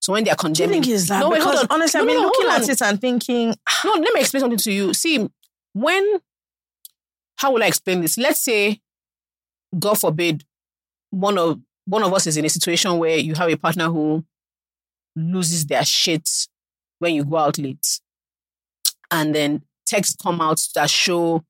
So 0.00 0.12
when 0.14 0.24
they're 0.24 0.34
Do 0.34 0.42
you 0.42 0.48
condemning, 0.48 0.82
think 0.82 0.94
it's 0.94 1.08
that? 1.08 1.20
No, 1.20 1.30
wait, 1.30 1.42
hold 1.42 1.52
because 1.52 1.64
on. 1.64 1.68
honestly, 1.70 1.98
No, 1.98 2.02
I've 2.02 2.08
been 2.08 2.16
no, 2.16 2.22
no, 2.22 2.26
looking 2.28 2.50
at 2.50 2.68
it 2.68 2.82
and 2.82 3.00
thinking, 3.00 3.48
no, 3.48 3.54
ah. 3.68 3.98
let 4.00 4.14
me 4.14 4.20
explain 4.20 4.40
something 4.40 4.58
to 4.58 4.72
you. 4.72 4.94
See, 4.94 5.28
when, 5.74 6.20
how 7.36 7.52
will 7.52 7.62
I 7.62 7.66
explain 7.66 8.00
this? 8.00 8.18
Let's 8.18 8.40
say, 8.40 8.80
God 9.78 9.98
forbid, 9.98 10.44
one 11.10 11.38
of 11.38 11.60
one 11.86 12.02
of 12.02 12.12
us 12.12 12.26
is 12.26 12.36
in 12.36 12.44
a 12.44 12.48
situation 12.48 12.98
where 12.98 13.16
you 13.16 13.34
have 13.34 13.48
a 13.48 13.56
partner 13.56 13.88
who 13.88 14.24
loses 15.16 15.66
their 15.66 15.84
shit 15.84 16.28
when 16.98 17.14
you 17.14 17.24
go 17.24 17.36
out 17.36 17.58
late, 17.58 18.00
and 19.10 19.34
then 19.34 19.62
texts 19.86 20.16
come 20.22 20.40
out 20.40 20.60
that 20.74 20.88
show 20.88 21.44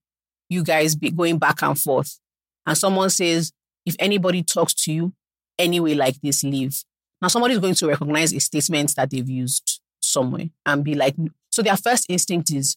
you 0.49 0.63
guys 0.63 0.95
be 0.95 1.11
going 1.11 1.39
back 1.39 1.63
and 1.63 1.79
forth, 1.79 2.19
and 2.67 2.77
someone 2.77 3.11
says, 3.11 3.53
if 3.85 3.97
anybody 3.99 4.43
talks 4.43 4.75
to 4.75 4.93
you 4.93 5.13
anyway 5.59 5.95
like 5.95 6.21
this, 6.23 6.45
leave. 6.45 6.83
Now 7.21 7.29
somebody's 7.29 7.59
going 7.59 7.75
to 7.75 7.89
recognize 7.89 8.33
a 8.33 8.41
statement 8.41 8.95
that 8.97 9.11
they've 9.11 9.29
used 9.29 9.81
somewhere 10.01 10.49
and 10.65 10.83
be 10.83 10.95
like, 10.95 11.17
so 11.51 11.63
their 11.63 11.77
first 11.77 12.07
instinct 12.09 12.51
is, 12.51 12.77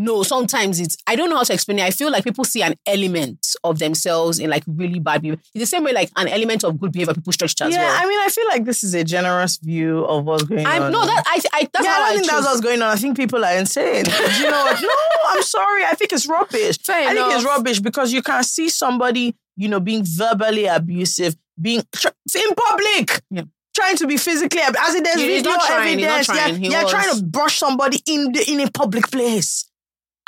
no, 0.00 0.22
sometimes 0.22 0.80
it's, 0.80 0.96
I 1.06 1.14
don't 1.14 1.28
know 1.28 1.36
how 1.36 1.42
to 1.42 1.52
explain 1.52 1.78
it. 1.78 1.82
I 1.82 1.90
feel 1.90 2.10
like 2.10 2.24
people 2.24 2.42
see 2.42 2.62
an 2.62 2.74
element 2.86 3.54
of 3.62 3.78
themselves 3.78 4.38
in 4.38 4.48
like 4.48 4.62
really 4.66 4.98
bad 4.98 5.20
behavior. 5.20 5.42
It's 5.54 5.62
the 5.62 5.66
same 5.66 5.84
way 5.84 5.92
like 5.92 6.10
an 6.16 6.26
element 6.26 6.64
of 6.64 6.80
good 6.80 6.90
behavior 6.90 7.12
people 7.12 7.34
stretch 7.34 7.52
it 7.52 7.60
as 7.60 7.74
yeah. 7.74 7.84
well. 7.84 8.02
I 8.02 8.08
mean, 8.08 8.18
I 8.18 8.28
feel 8.28 8.46
like 8.48 8.64
this 8.64 8.82
is 8.82 8.94
a 8.94 9.04
generous 9.04 9.58
view 9.58 10.06
of 10.06 10.24
what's 10.24 10.44
going 10.44 10.64
I'm, 10.64 10.84
on. 10.84 10.92
no, 10.92 11.04
that, 11.04 11.22
I, 11.26 11.40
I, 11.52 11.68
that's 11.70 11.84
yeah, 11.84 11.92
how 11.92 12.00
I 12.00 12.04
I, 12.04 12.12
don't 12.12 12.20
think 12.20 12.30
that's 12.30 12.46
what's 12.46 12.60
going 12.62 12.80
on. 12.80 12.88
I 12.88 12.96
think 12.96 13.14
people 13.14 13.44
are 13.44 13.58
insane. 13.58 14.04
Do 14.04 14.10
you 14.10 14.50
know 14.50 14.64
what? 14.64 14.80
No, 14.80 14.88
I'm 15.32 15.42
sorry. 15.42 15.84
I 15.84 15.92
think 15.92 16.14
it's 16.14 16.26
rubbish. 16.26 16.78
Fair 16.78 17.10
I 17.10 17.12
think 17.12 17.34
it's 17.34 17.44
rubbish 17.44 17.80
because 17.80 18.10
you 18.10 18.22
can 18.22 18.42
see 18.42 18.70
somebody, 18.70 19.36
you 19.56 19.68
know, 19.68 19.80
being 19.80 20.02
verbally 20.02 20.64
abusive, 20.64 21.36
being 21.60 21.82
in 21.82 22.54
public. 22.54 23.20
Yeah. 23.30 23.42
Trying 23.76 23.96
to 23.96 24.06
be 24.06 24.16
physically 24.16 24.62
as 24.62 24.74
there's 24.74 25.20
He- 25.20 25.26
video 25.26 25.52
trying, 25.66 26.00
evidence. 26.00 26.26
trying. 26.26 26.64
Yeah, 26.64 26.70
yeah, 26.70 26.84
trying 26.84 27.14
to 27.14 27.22
brush 27.22 27.58
somebody 27.58 28.00
in 28.06 28.32
the, 28.32 28.50
in 28.50 28.60
a 28.60 28.70
public 28.70 29.10
place, 29.10 29.69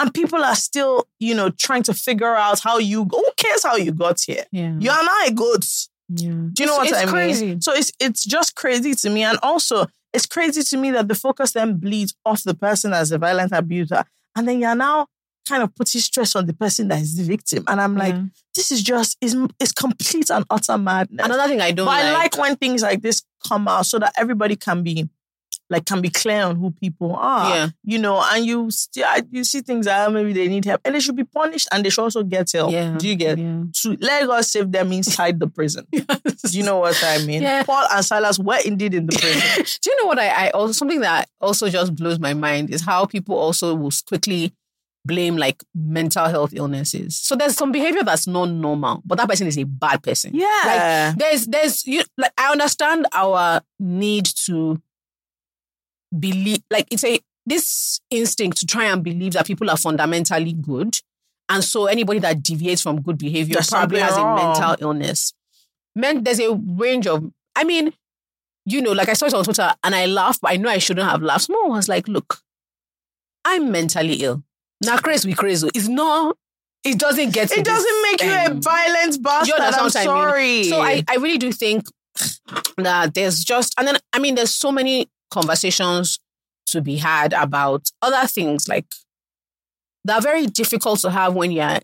and 0.03 0.12
people 0.12 0.43
are 0.45 0.55
still, 0.55 1.07
you 1.21 1.35
know, 1.35 1.51
trying 1.51 1.83
to 1.85 1.95
figure 1.95 2.35
out 2.35 2.61
how 2.61 2.79
you. 2.79 3.05
Who 3.05 3.25
cares 3.37 3.62
how 3.62 3.77
you 3.77 3.93
got 3.93 4.21
here? 4.21 4.45
Yeah. 4.53 4.75
You 4.79 4.91
are 4.91 5.03
not 5.03 5.29
a 5.29 5.33
goat. 5.33 5.65
yeah. 6.09 6.31
Do 6.53 6.62
you 6.62 6.67
know 6.67 6.83
It's- 6.83 6.91
what 6.91 6.95
I 6.95 7.03
it's 7.03 7.07
mean? 7.07 7.09
crazy. 7.12 7.57
So 7.61 7.73
it's 7.73 7.93
it's 8.01 8.25
just 8.25 8.55
crazy 8.55 8.95
to 8.95 9.11
me, 9.11 9.23
and 9.23 9.38
also 9.43 9.87
it's 10.12 10.27
crazy 10.27 10.62
to 10.62 10.77
me 10.77 10.91
that 10.91 11.09
the 11.09 11.15
focus 11.15 11.53
then 11.53 11.77
bleeds 11.79 12.15
off 12.27 12.43
the 12.43 12.55
person 12.55 12.93
as 12.93 13.12
a 13.12 13.19
violent 13.19 13.53
abuser, 13.53 14.05
and 14.37 14.47
then 14.47 14.61
you're 14.61 14.75
now 14.75 15.07
kind 15.49 15.62
of 15.62 15.75
putting 15.75 16.01
stress 16.01 16.37
on 16.37 16.47
the 16.47 16.53
person 16.53 16.87
that 16.88 17.01
is 17.01 17.17
the 17.17 17.25
victim, 17.25 17.65
and 17.67 17.81
I'm 17.81 17.97
like, 17.97 18.15
Yeah. 18.15 18.25
this 18.55 18.71
is 18.71 18.83
just 18.83 19.17
is 19.21 19.37
it's 19.59 19.73
complete 19.73 20.31
and 20.31 20.45
utter 20.51 20.77
madness. 20.79 21.25
Another 21.25 21.49
thing 21.49 21.61
I 21.61 21.71
don't 21.73 21.87
but 21.87 21.95
I 22.05 22.12
like, 22.12 22.37
like 22.37 22.38
when 22.43 22.57
things 22.57 22.83
like 22.83 23.01
this 23.03 23.23
come 23.49 23.67
out 23.67 23.87
so 23.87 23.99
that 23.99 24.12
everybody 24.17 24.55
can 24.57 24.83
be 24.83 25.09
like 25.73 25.85
can 25.87 26.01
be 26.01 26.09
clear 26.11 26.43
on 26.45 26.57
who 26.57 26.71
people 26.71 27.17
are. 27.17 27.49
Yeah. 27.51 27.69
You 27.83 27.99
know, 27.99 28.23
and 28.31 28.45
you 28.47 28.71
st- 28.71 29.27
you 29.33 29.43
see 29.43 29.61
things 29.63 29.87
that 29.87 30.13
maybe 30.13 30.33
they 30.33 30.47
need 30.47 30.65
help 30.65 30.81
and 30.85 30.95
they 30.95 31.01
should 31.01 31.17
be 31.17 31.25
punished 31.25 31.67
and 31.73 31.85
they 31.85 31.91
should 31.91 32.03
also 32.03 32.23
get 32.23 32.53
help. 32.53 32.71
Yeah. 32.73 32.97
Do 32.97 33.09
you 33.09 33.17
get 33.17 33.39
Yeah. 33.39 33.63
to 33.83 33.97
let 34.01 34.27
God 34.27 34.45
save 34.45 34.71
them 34.71 34.93
inside 34.93 35.41
the 35.41 35.49
prison? 35.49 35.87
Do 35.93 36.05
you 36.59 36.63
know 36.63 36.79
what 36.79 37.03
I 37.05 37.25
mean? 37.25 37.43
Yeah. 37.43 37.63
Paul 37.65 37.87
and 37.91 38.05
Silas 38.05 38.39
were 38.39 38.59
indeed 38.65 38.95
in 38.95 39.07
the 39.07 39.17
prison. 39.19 39.65
Do 39.83 39.91
you 39.91 40.03
know 40.03 40.07
what 40.07 40.19
I, 40.19 40.47
I 40.47 40.51
also 40.51 40.73
something 40.73 41.01
that 41.01 41.29
also 41.41 41.69
just 41.69 41.97
blows 41.97 42.19
my 42.21 42.35
mind 42.35 42.71
is 42.71 42.83
how 42.85 43.07
people 43.07 43.37
also 43.37 43.75
will 43.75 43.91
quickly 44.07 44.53
blame 45.05 45.37
like 45.37 45.65
mental 45.75 46.27
health 46.27 46.53
illnesses. 46.55 47.17
So 47.19 47.35
there's 47.35 47.57
some 47.57 47.73
behavior 47.73 48.05
that's 48.05 48.29
not 48.29 48.51
normal, 48.51 49.03
but 49.05 49.19
that 49.19 49.29
person 49.29 49.49
is 49.49 49.59
a 49.59 49.65
bad 49.65 50.01
person. 50.03 50.31
yeah. 50.33 51.13
Like 51.15 51.19
there's 51.19 51.47
there's 51.47 51.85
you 51.87 52.03
like 52.17 52.31
I 52.39 52.53
understand 52.53 53.07
our 53.13 53.63
need 53.81 54.27
to 54.27 54.81
believe 56.18 56.62
like 56.70 56.87
it's 56.90 57.05
a 57.05 57.20
this 57.46 58.01
instinct 58.11 58.59
to 58.59 58.66
try 58.66 58.85
and 58.85 59.03
believe 59.03 59.33
that 59.33 59.46
people 59.46 59.70
are 59.70 59.77
fundamentally 59.77 60.53
good. 60.53 60.98
And 61.48 61.62
so 61.62 61.87
anybody 61.87 62.20
that 62.20 62.42
deviates 62.42 62.83
from 62.83 63.03
good 63.03 63.18
behavior 63.18 63.55
There's 63.55 63.70
probably 63.70 64.01
has 64.01 64.14
something 64.14 64.44
a 64.44 64.48
mental 64.48 64.77
illness. 64.81 65.35
Men, 65.94 66.22
there's 66.22 66.40
a 66.40 66.55
range 66.55 67.07
of 67.07 67.31
I 67.57 67.64
mean, 67.64 67.92
you 68.64 68.81
know, 68.81 68.92
like 68.92 69.09
I 69.09 69.14
saw 69.14 69.27
it 69.27 69.35
on 69.35 69.44
Twitter 69.44 69.75
and 69.83 69.94
I 69.94 70.07
laughed, 70.07 70.40
but 70.40 70.53
I 70.53 70.57
know 70.57 70.70
I 70.70 70.79
shouldn't 70.79 71.09
have 71.09 71.22
laughed. 71.22 71.44
Someone 71.46 71.70
was 71.70 71.88
like, 71.88 72.09
look, 72.09 72.38
I'm 73.44 73.70
mentally 73.70 74.14
ill. 74.22 74.42
Now 74.83 74.98
crazy 74.98 75.29
we 75.29 75.35
crazy. 75.35 75.68
It's 75.75 75.88
not 75.88 76.37
it 76.85 76.98
doesn't 76.98 77.33
get 77.33 77.53
it 77.53 77.64
doesn't 77.64 78.03
make 78.03 78.22
you 78.22 78.31
a 78.31 78.55
violent 78.55 79.22
bastard. 79.22 79.61
I'm 79.61 79.72
what 79.72 79.96
I 79.96 80.01
mean? 80.01 80.05
sorry. 80.05 80.64
So 80.64 80.81
I, 80.81 81.03
I 81.09 81.16
really 81.16 81.38
do 81.38 81.53
think 81.53 81.85
that 82.77 83.14
there's 83.14 83.44
just, 83.44 83.75
and 83.79 83.87
then, 83.87 83.98
I 84.12 84.18
mean, 84.18 84.35
there's 84.35 84.55
so 84.55 84.72
many 84.72 85.09
conversations 85.33 86.18
to 86.66 86.81
be 86.81 86.97
had 86.97 87.33
about 87.33 87.90
other 88.01 88.27
things 88.29 88.68
like 88.68 88.87
that 90.05 90.18
are 90.18 90.23
very 90.23 90.47
difficult 90.47 91.01
to 91.01 91.11
have 91.11 91.35
when 91.35 91.51
you're 91.53 91.79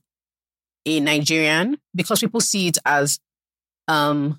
a 0.86 1.00
Nigerian 1.00 1.76
because 1.94 2.20
people 2.20 2.40
see 2.40 2.68
it 2.68 2.78
as 2.84 3.18
um 3.88 4.38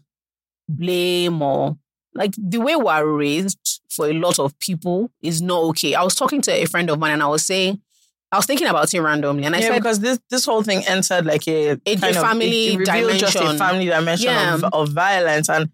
blame 0.67 1.41
or 1.41 1.78
like 2.13 2.34
the 2.38 2.60
way 2.60 2.76
we're 2.76 3.06
raised 3.06 3.82
for 3.89 4.08
a 4.08 4.13
lot 4.13 4.39
of 4.39 4.58
people 4.60 5.12
is 5.22 5.41
not 5.41 5.62
okay. 5.69 5.93
I 5.95 6.04
was 6.04 6.15
talking 6.15 6.41
to 6.43 6.52
a 6.52 6.65
friend 6.65 6.89
of 6.89 7.00
mine 7.00 7.13
and 7.13 7.24
I 7.24 7.28
was 7.28 7.45
saying, 7.45 7.82
I 8.32 8.38
was 8.38 8.45
thinking 8.45 8.67
about 8.67 8.93
it 8.93 9.02
randomly 9.02 9.45
and 9.45 9.56
I 9.56 9.60
yeah, 9.60 9.67
said, 9.69 9.76
because 9.82 10.00
this 10.00 10.19
this 10.30 10.45
whole 10.45 10.63
thing 10.63 10.84
entered 10.88 11.26
like 11.26 11.48
a, 11.48 11.72
A 11.86 11.95
kind 11.98 12.15
of- 12.15 12.22
family 12.24 12.67
it, 12.67 12.74
it 12.74 12.78
revealed 12.80 13.19
just 13.19 13.36
a 13.36 13.39
dimension. 13.39 13.58
family 13.60 13.86
dimension 13.86 14.26
Yeah. 14.28 14.56
of, 14.56 14.63
of 14.65 14.89
violence, 14.89 15.50
and 15.50 15.69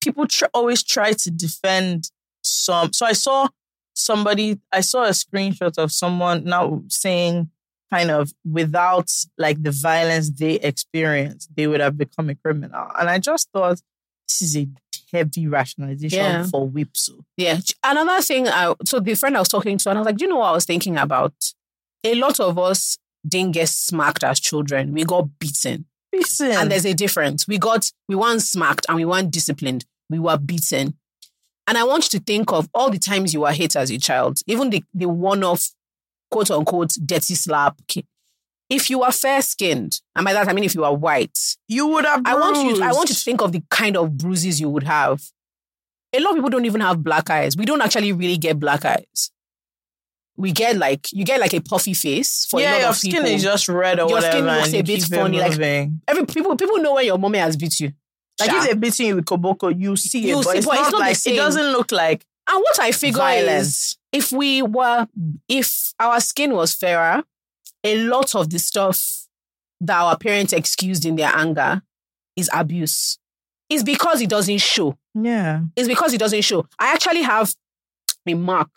people 0.00 0.26
tr- 0.26 0.44
always 0.54 0.82
try 0.82 1.12
to 1.12 1.30
defend 1.30 2.10
some. 2.46 2.92
So 2.92 3.06
I 3.06 3.12
saw 3.12 3.48
somebody, 3.94 4.58
I 4.72 4.80
saw 4.80 5.04
a 5.04 5.10
screenshot 5.10 5.78
of 5.78 5.92
someone 5.92 6.44
now 6.44 6.82
saying, 6.88 7.50
kind 7.92 8.10
of 8.10 8.32
without 8.44 9.10
like 9.38 9.62
the 9.62 9.70
violence 9.70 10.30
they 10.30 10.54
experienced, 10.54 11.54
they 11.56 11.66
would 11.66 11.80
have 11.80 11.96
become 11.96 12.28
a 12.28 12.34
criminal, 12.34 12.88
and 12.98 13.08
I 13.08 13.18
just 13.18 13.48
thought 13.52 13.80
this 14.28 14.42
is 14.42 14.56
a 14.56 14.66
heavy 15.12 15.46
rationalization 15.46 16.18
Yeah. 16.18 16.44
for 16.46 16.68
whipso. 16.68 17.24
Yeah. 17.36 17.58
Another 17.84 18.20
thing, 18.22 18.48
I, 18.48 18.74
so 18.84 18.98
the 18.98 19.14
friend 19.14 19.36
I 19.36 19.40
was 19.40 19.48
talking 19.48 19.78
to, 19.78 19.90
and 19.90 19.98
I 19.98 20.00
was 20.00 20.06
like, 20.06 20.16
do 20.16 20.24
you 20.24 20.28
know 20.28 20.38
what 20.38 20.48
I 20.48 20.52
was 20.52 20.64
thinking 20.64 20.96
about? 20.98 21.32
A 22.02 22.14
lot 22.16 22.40
of 22.40 22.58
us 22.58 22.98
didn't 23.26 23.52
get 23.52 23.68
smacked 23.68 24.24
as 24.24 24.40
children. 24.40 24.92
We 24.92 25.04
got 25.04 25.38
beaten. 25.38 25.86
Listen, 26.12 26.50
And 26.52 26.70
there's 26.72 26.86
a 26.86 26.94
difference. 26.94 27.46
We 27.46 27.56
got, 27.58 27.90
we 28.08 28.16
weren't 28.16 28.42
smacked 28.42 28.86
and 28.88 28.96
we 28.96 29.04
weren't 29.04 29.30
disciplined. 29.30 29.84
We 30.10 30.18
were 30.18 30.38
beaten. 30.38 30.94
And 31.68 31.76
I 31.76 31.84
want 31.84 32.04
you 32.12 32.18
to 32.18 32.24
think 32.24 32.52
of 32.52 32.68
all 32.74 32.90
the 32.90 32.98
times 32.98 33.34
you 33.34 33.40
were 33.40 33.52
hit 33.52 33.74
as 33.74 33.90
a 33.90 33.98
child, 33.98 34.38
even 34.46 34.70
the, 34.70 34.84
the 34.94 35.06
one 35.08 35.42
off, 35.42 35.70
quote 36.30 36.50
unquote, 36.50 36.92
dirty 37.04 37.34
slap. 37.34 37.80
If 38.68 38.90
you 38.90 39.00
were 39.00 39.12
fair 39.12 39.42
skinned, 39.42 40.00
and 40.14 40.24
by 40.24 40.32
that 40.32 40.48
I 40.48 40.52
mean 40.52 40.64
if 40.64 40.74
you 40.74 40.84
are 40.84 40.94
white, 40.94 41.38
you 41.68 41.86
would 41.86 42.04
have. 42.04 42.22
I 42.24 42.34
want 42.34 42.56
you. 42.56 42.82
I 42.82 42.92
want 42.92 43.08
you 43.08 43.14
to 43.14 43.20
think 43.20 43.40
of 43.40 43.52
the 43.52 43.62
kind 43.70 43.96
of 43.96 44.16
bruises 44.16 44.60
you 44.60 44.68
would 44.68 44.82
have. 44.82 45.22
A 46.12 46.20
lot 46.20 46.30
of 46.30 46.36
people 46.36 46.50
don't 46.50 46.64
even 46.64 46.80
have 46.80 47.02
black 47.04 47.30
eyes. 47.30 47.56
We 47.56 47.64
don't 47.64 47.80
actually 47.80 48.12
really 48.12 48.38
get 48.38 48.58
black 48.58 48.84
eyes. 48.84 49.30
We 50.36 50.52
get 50.52 50.76
like 50.76 51.12
you 51.12 51.24
get 51.24 51.40
like 51.40 51.54
a 51.54 51.60
puffy 51.60 51.94
face 51.94 52.44
for 52.46 52.58
a 52.58 52.62
yeah, 52.62 52.72
lot 52.72 52.80
your 52.80 52.88
of 52.90 52.96
skin 52.96 53.26
is 53.26 53.42
just 53.42 53.68
red 53.68 54.00
or 54.00 54.06
whatever. 54.06 54.20
Your 54.20 54.32
skin 54.32 54.44
looks 54.46 54.74
a 54.74 54.82
bit 54.82 55.02
funny, 55.04 55.38
like- 55.38 55.90
Every 56.08 56.26
people 56.26 56.56
people 56.56 56.78
know 56.78 56.94
when 56.94 57.06
your 57.06 57.18
mommy 57.18 57.38
has 57.38 57.56
beat 57.56 57.78
you. 57.80 57.92
Like 58.40 58.50
if 58.52 58.64
they're 58.64 58.76
beating 58.76 59.06
you 59.06 59.16
with 59.16 59.24
koboko, 59.24 59.78
you 59.78 59.96
see 59.96 60.28
You 60.28 60.40
it, 60.40 60.44
but 60.44 60.52
see, 60.52 60.58
it's 60.58 60.66
but 60.66 60.74
not 60.74 60.82
it's 60.82 60.92
not 60.92 61.00
like 61.00 61.26
it 61.26 61.36
doesn't 61.36 61.72
look 61.72 61.90
like 61.92 62.24
And 62.50 62.58
what 62.60 62.78
I 62.80 62.92
figure 62.92 63.18
violence. 63.18 63.66
is 63.66 63.98
if 64.12 64.32
we 64.32 64.62
were 64.62 65.06
if 65.48 65.94
our 65.98 66.20
skin 66.20 66.52
was 66.54 66.74
fairer, 66.74 67.22
a 67.84 67.96
lot 68.04 68.34
of 68.34 68.50
the 68.50 68.58
stuff 68.58 69.26
that 69.80 69.98
our 69.98 70.16
parents 70.18 70.52
excused 70.52 71.04
in 71.06 71.16
their 71.16 71.30
anger 71.34 71.82
is 72.36 72.50
abuse. 72.52 73.18
It's 73.68 73.82
because 73.82 74.20
it 74.20 74.28
doesn't 74.30 74.58
show. 74.60 74.96
yeah. 75.14 75.60
It's 75.74 75.88
because 75.88 76.12
it 76.12 76.18
doesn't 76.18 76.42
show. 76.42 76.66
I 76.78 76.92
actually 76.92 77.22
have 77.22 77.54
a 78.26 78.34
mark 78.34 78.68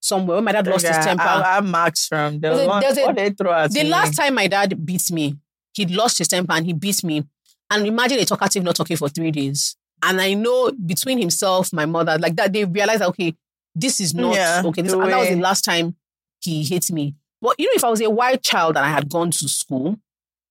somewhere 0.00 0.36
where 0.36 0.42
my 0.42 0.52
dad 0.52 0.66
lost 0.66 0.86
his 0.86 0.96
temper. 0.98 1.22
I, 1.22 1.40
I 1.42 1.54
have 1.54 1.64
marks 1.64 2.06
from 2.06 2.40
the 2.40 2.50
one, 2.66 2.82
a- 2.84 3.14
they 3.14 3.30
throw 3.30 3.52
at 3.52 3.72
the 3.72 3.82
me. 3.84 3.88
last 3.88 4.14
time 4.16 4.34
my 4.34 4.46
dad 4.46 4.84
beat 4.84 5.10
me, 5.10 5.36
he'd 5.74 5.90
lost 5.90 6.18
his 6.18 6.28
temper 6.28 6.52
and 6.52 6.66
he 6.66 6.72
beat 6.72 7.02
me. 7.04 7.24
And 7.70 7.86
imagine 7.86 8.18
a 8.18 8.24
talkative 8.24 8.62
not 8.62 8.76
talking 8.76 8.96
for 8.96 9.08
three 9.08 9.30
days. 9.30 9.76
And 10.02 10.20
I 10.20 10.34
know 10.34 10.70
between 10.72 11.18
himself, 11.18 11.72
my 11.72 11.86
mother, 11.86 12.18
like 12.18 12.36
that, 12.36 12.52
they 12.52 12.64
realized, 12.64 13.00
that, 13.00 13.08
okay, 13.08 13.34
this 13.74 14.00
is 14.00 14.14
not 14.14 14.34
Yeah, 14.34 14.62
okay. 14.64 14.82
This, 14.82 14.92
and 14.92 15.02
that 15.02 15.18
was 15.18 15.28
the 15.28 15.36
last 15.36 15.64
time 15.64 15.96
he 16.40 16.62
hit 16.62 16.90
me. 16.90 17.14
But 17.42 17.58
you 17.58 17.66
know, 17.66 17.72
if 17.74 17.84
I 17.84 17.90
was 17.90 18.00
a 18.00 18.10
white 18.10 18.42
child 18.42 18.76
and 18.76 18.84
I 18.84 18.90
had 18.90 19.08
gone 19.08 19.30
to 19.30 19.48
school, 19.48 19.98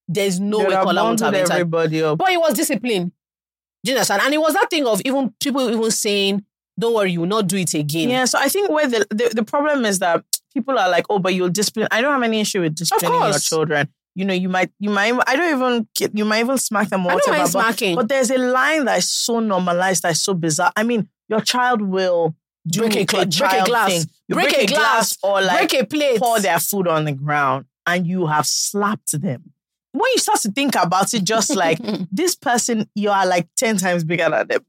there's 0.08 0.39
no 0.39 0.60
way 0.60 0.65
would 0.65 0.73
have 0.73 0.84
Kola 0.86 1.04
wouldn't 1.04 1.19
have 1.21 1.34
entered. 1.34 1.51
everybody 1.51 2.04
up. 2.04 2.17
But 2.17 2.30
it 2.32 2.39
was 2.39 2.54
discipline. 2.54 3.12
Do 3.84 3.91
you 3.91 3.97
understand? 3.97 4.21
And 4.23 4.34
it 4.34 4.39
was 4.39 4.54
that 4.54 4.69
thing 4.69 4.86
of 4.86 5.01
even 5.06 5.34
people 5.41 5.69
even 5.69 5.91
saying, 5.91 6.43
don't 6.78 6.93
worry, 6.93 7.12
you 7.13 7.21
will 7.21 7.28
not 7.28 7.47
do 7.47 7.58
it 7.58 7.73
again. 7.73 8.10
Yeah, 8.10 8.25
so 8.25 8.38
I 8.39 8.49
think 8.49 8.69
where 8.69 8.88
the, 8.88 9.06
the 9.10 9.32
the 9.36 9.43
problem 9.43 9.86
is 9.86 9.99
that 9.99 10.23
people 10.54 10.78
are 10.78 10.89
like, 10.89 11.06
oh, 11.10 11.19
but 11.19 11.34
you'll 11.34 11.49
discipline. 11.49 11.88
I 11.91 12.01
don't 12.01 12.12
have 12.13 12.23
any 12.23 12.41
issue 12.41 12.62
with 12.62 12.75
disciplining 12.75 13.19
your 13.21 13.39
children. 13.39 13.89
You 14.15 14.23
know, 14.25 14.34
you 14.34 14.47
might, 14.49 14.71
you 14.80 14.89
might, 14.89 15.13
I 15.28 15.36
don't 15.36 15.58
even, 15.58 15.88
you 16.13 16.23
might 16.25 16.39
even 16.39 16.58
smack 16.58 16.89
them 16.89 17.06
or 17.06 17.12
I 17.12 17.15
don't 17.15 17.28
whatever. 17.30 17.43
but, 17.43 17.49
smacking. 17.49 17.95
but 17.95 18.08
there's 18.08 18.32
a 18.32 18.38
line 18.38 18.86
that 18.86 18.99
is 18.99 19.12
so 19.12 19.39
normalized, 19.41 20.04
that 20.04 20.13
is 20.13 20.21
so 20.23 20.34
bizarre. 20.34 20.71
I 20.75 20.84
mean, 20.84 21.10
your 21.28 21.41
child 21.41 21.82
will 21.82 22.34
do 22.67 22.80
Break 22.80 22.95
a 22.95 23.06
cla- 23.06 23.25
break 23.25 23.51
a 23.62 23.65
glass. 23.65 23.89
thing. 23.91 24.04
You 24.30 24.36
Break 24.36 24.54
a 24.58 24.65
glass. 24.67 25.17
or 25.21 25.41
like 25.41 25.69
Break 25.69 25.84
a 25.84 25.86
plate. 25.86 26.19
pour 26.19 26.39
their 26.39 26.60
food 26.60 26.88
on 26.88 27.04
the 27.06 27.12
ground 27.12 27.65
and 27.86 28.08
you 28.08 28.25
have 28.28 28.45
slapped 28.47 29.19
them. 29.21 29.51
When 29.91 30.10
you 30.13 30.17
start 30.19 30.39
to 30.41 30.51
think 30.51 30.75
about 30.75 31.13
it, 31.13 31.23
just 31.25 31.56
like 31.56 31.80
this 32.12 32.36
person, 32.36 32.89
you 32.95 33.10
are 33.10 33.25
like 33.25 33.47
10 33.58 33.78
times 33.78 34.04
bigger 34.06 34.30
than 34.30 34.47
them. 34.47 34.65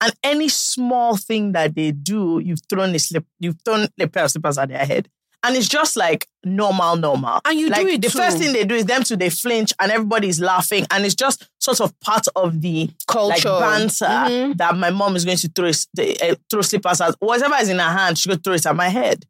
And 0.00 0.14
any 0.22 0.48
small 0.48 1.16
thing 1.16 1.52
that 1.52 1.74
they 1.74 1.90
do, 1.90 2.40
you've 2.42 2.60
thrown 2.70 2.94
a 2.94 2.98
slip, 2.98 3.26
you've 3.38 3.58
thrown 3.64 3.88
a 4.00 4.06
pair 4.06 4.24
of 4.24 4.30
slippers 4.30 4.56
at 4.58 4.68
their 4.70 4.86
head. 4.86 5.08
And 5.42 5.56
it's 5.56 5.68
just 5.68 5.96
like 5.96 6.26
normal, 6.44 6.96
normal. 6.96 7.40
And 7.46 7.58
you 7.58 7.70
do 7.70 7.86
it 7.86 8.02
the 8.02 8.08
too. 8.08 8.18
first 8.18 8.38
thing 8.38 8.52
they 8.52 8.64
do 8.64 8.74
is 8.74 8.84
them 8.84 9.02
to 9.04 9.16
they 9.16 9.30
flinch 9.30 9.72
and 9.80 9.90
everybody's 9.90 10.38
laughing. 10.40 10.86
And 10.90 11.04
it's 11.06 11.14
just 11.14 11.48
sort 11.60 11.80
of 11.80 11.98
part 12.00 12.26
of 12.36 12.60
the 12.60 12.86
like 12.86 13.06
Culture. 13.06 13.58
banter 13.60 14.04
Mhm. 14.06 14.56
that 14.58 14.76
my 14.76 14.90
mom 14.90 15.16
is 15.16 15.24
going 15.24 15.38
to 15.38 15.48
throw 15.48 15.68
uh, 15.70 16.34
throw 16.50 16.60
slippers 16.62 17.00
at 17.00 17.14
whatever 17.20 17.54
is 17.60 17.68
in 17.70 17.78
her 17.78 17.90
hand, 17.90 18.18
she 18.18 18.28
could 18.28 18.44
throw 18.44 18.54
it 18.54 18.66
at 18.66 18.76
my 18.76 18.88
head. 18.88 19.24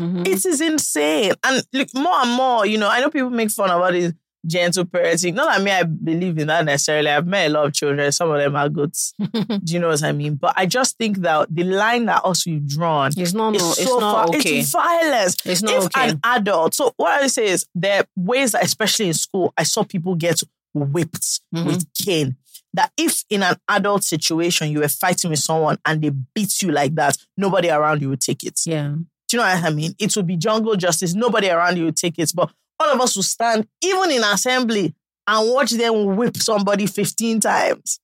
Mhm. 0.00 0.26
It 0.26 0.44
is 0.46 0.60
insane. 0.60 1.32
And 1.42 1.64
look, 1.72 1.88
more 1.94 2.20
and 2.22 2.30
more, 2.32 2.64
you 2.66 2.78
know, 2.78 2.88
I 2.88 3.00
know 3.00 3.10
people 3.10 3.30
make 3.30 3.50
fun 3.50 3.70
about 3.70 3.92
this 3.92 4.12
gentle 4.46 4.84
parenting. 4.84 5.34
Not 5.34 5.48
that 5.56 5.62
me, 5.62 5.70
I 5.70 5.82
believe 5.82 6.38
in 6.38 6.46
that 6.46 6.64
necessarily. 6.64 7.08
I've 7.10 7.26
met 7.26 7.46
a 7.46 7.52
lot 7.52 7.66
of 7.66 7.72
children. 7.74 8.10
Some 8.12 8.30
of 8.30 8.38
them 8.38 8.54
are 8.56 8.68
good. 8.68 8.94
Do 9.32 9.60
you 9.72 9.78
know 9.78 9.88
what 9.88 10.02
I 10.02 10.12
mean? 10.12 10.34
But 10.36 10.54
I 10.56 10.66
just 10.66 10.96
think 10.98 11.18
that 11.18 11.48
the 11.54 11.64
line 11.64 12.06
that 12.06 12.22
also 12.22 12.50
you've 12.50 12.68
drawn 12.68 13.10
It's 13.16 13.32
not, 13.32 13.54
is 13.56 13.62
no, 13.62 13.72
so 13.72 13.82
it's 13.82 13.90
not 13.90 14.00
far. 14.28 14.36
okay. 14.36 14.58
It's 14.60 14.70
violence. 14.70 15.36
It's 15.44 15.62
not 15.62 15.74
if 15.74 15.84
okay. 15.86 16.10
an 16.10 16.20
adult, 16.24 16.74
so 16.74 16.92
what 16.96 17.22
I 17.22 17.26
say 17.26 17.46
is 17.48 17.66
there 17.74 18.00
are 18.02 18.06
ways 18.16 18.52
that, 18.52 18.64
especially 18.64 19.08
in 19.08 19.14
school, 19.14 19.52
I 19.56 19.64
saw 19.64 19.82
people 19.84 20.14
get 20.14 20.40
whipped 20.74 21.40
Mhm. 21.54 21.66
with 21.66 21.86
cane. 21.94 22.36
That 22.74 22.92
if 22.98 23.24
in 23.30 23.42
an 23.42 23.56
adult 23.68 24.04
situation 24.04 24.70
you 24.70 24.80
were 24.80 24.88
fighting 24.88 25.30
with 25.30 25.38
someone 25.38 25.78
and 25.86 26.02
they 26.02 26.10
beat 26.34 26.60
you 26.62 26.70
like 26.70 26.94
that, 26.96 27.16
nobody 27.36 27.70
around 27.70 28.02
you 28.02 28.10
would 28.10 28.20
take 28.20 28.44
it. 28.44 28.60
yeah. 28.66 28.94
Do 29.28 29.36
you 29.36 29.42
know 29.42 29.48
what 29.48 29.64
I 29.64 29.70
mean? 29.70 29.94
It 29.98 30.14
would 30.14 30.26
be 30.26 30.36
jungle 30.36 30.76
justice. 30.76 31.14
Nobody 31.14 31.48
around 31.48 31.78
you 31.78 31.86
would 31.86 31.96
take 31.96 32.16
it. 32.18 32.30
But 32.34 32.50
all 32.78 32.90
of 32.92 33.00
us 33.00 33.16
will 33.16 33.22
stand, 33.22 33.66
even 33.82 34.10
in 34.10 34.22
assembly, 34.24 34.94
and 35.26 35.52
watch 35.52 35.70
them 35.72 36.16
whip 36.16 36.36
somebody 36.36 36.86
15 36.86 37.40
times. 37.40 38.00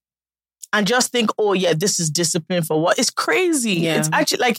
And 0.73 0.87
just 0.87 1.13
think, 1.13 1.31
oh, 1.39 1.53
yeah, 1.53 1.75
this 1.75 2.01
is 2.01 2.09
discipline 2.11 2.63
for 2.63 2.81
what? 2.81 2.99
It's 2.99 3.11
crazy. 3.11 3.75
Yeah. 3.75 3.99
It's 3.99 4.09
actually 4.13 4.39
like, 4.39 4.59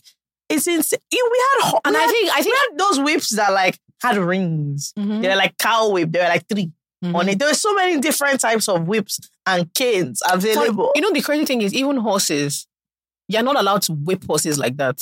it's 0.49 0.67
insane. 0.67 0.99
We 1.11 1.43
had, 1.63 1.73
And 1.85 1.93
we 1.95 1.99
I 1.99 2.01
had- 2.03 2.11
think, 2.11 2.29
I 2.31 2.41
think, 2.43 2.55
had 2.55 2.77
those 2.77 2.99
whips 2.99 3.29
that 3.35 3.51
like 3.51 3.79
had 4.01 4.17
rings. 4.17 4.93
Mhm. 4.97 5.21
They 5.23 5.29
were 5.29 5.35
like 5.35 5.57
cow 5.57 5.89
whip. 5.89 6.11
They 6.11 6.19
were 6.19 6.27
like 6.27 6.47
3 6.47 6.71
Mhm. 7.03 7.15
on 7.15 7.29
it. 7.29 7.39
There 7.39 7.47
were 7.47 7.53
so 7.55 7.73
many 7.73 7.99
different 7.99 8.39
types 8.41 8.69
of 8.69 8.87
whips 8.87 9.19
and 9.47 9.73
canes 9.73 10.21
available. 10.31 10.91
you 10.95 11.01
know, 11.01 11.11
the 11.11 11.21
crazy 11.21 11.45
thing 11.45 11.61
is, 11.63 11.73
even 11.73 11.97
horses, 11.97 12.67
you're 13.27 13.41
not 13.41 13.59
allowed 13.59 13.81
to 13.83 13.93
whip 13.93 14.23
horses 14.27 14.59
like 14.59 14.77
that. 14.77 14.99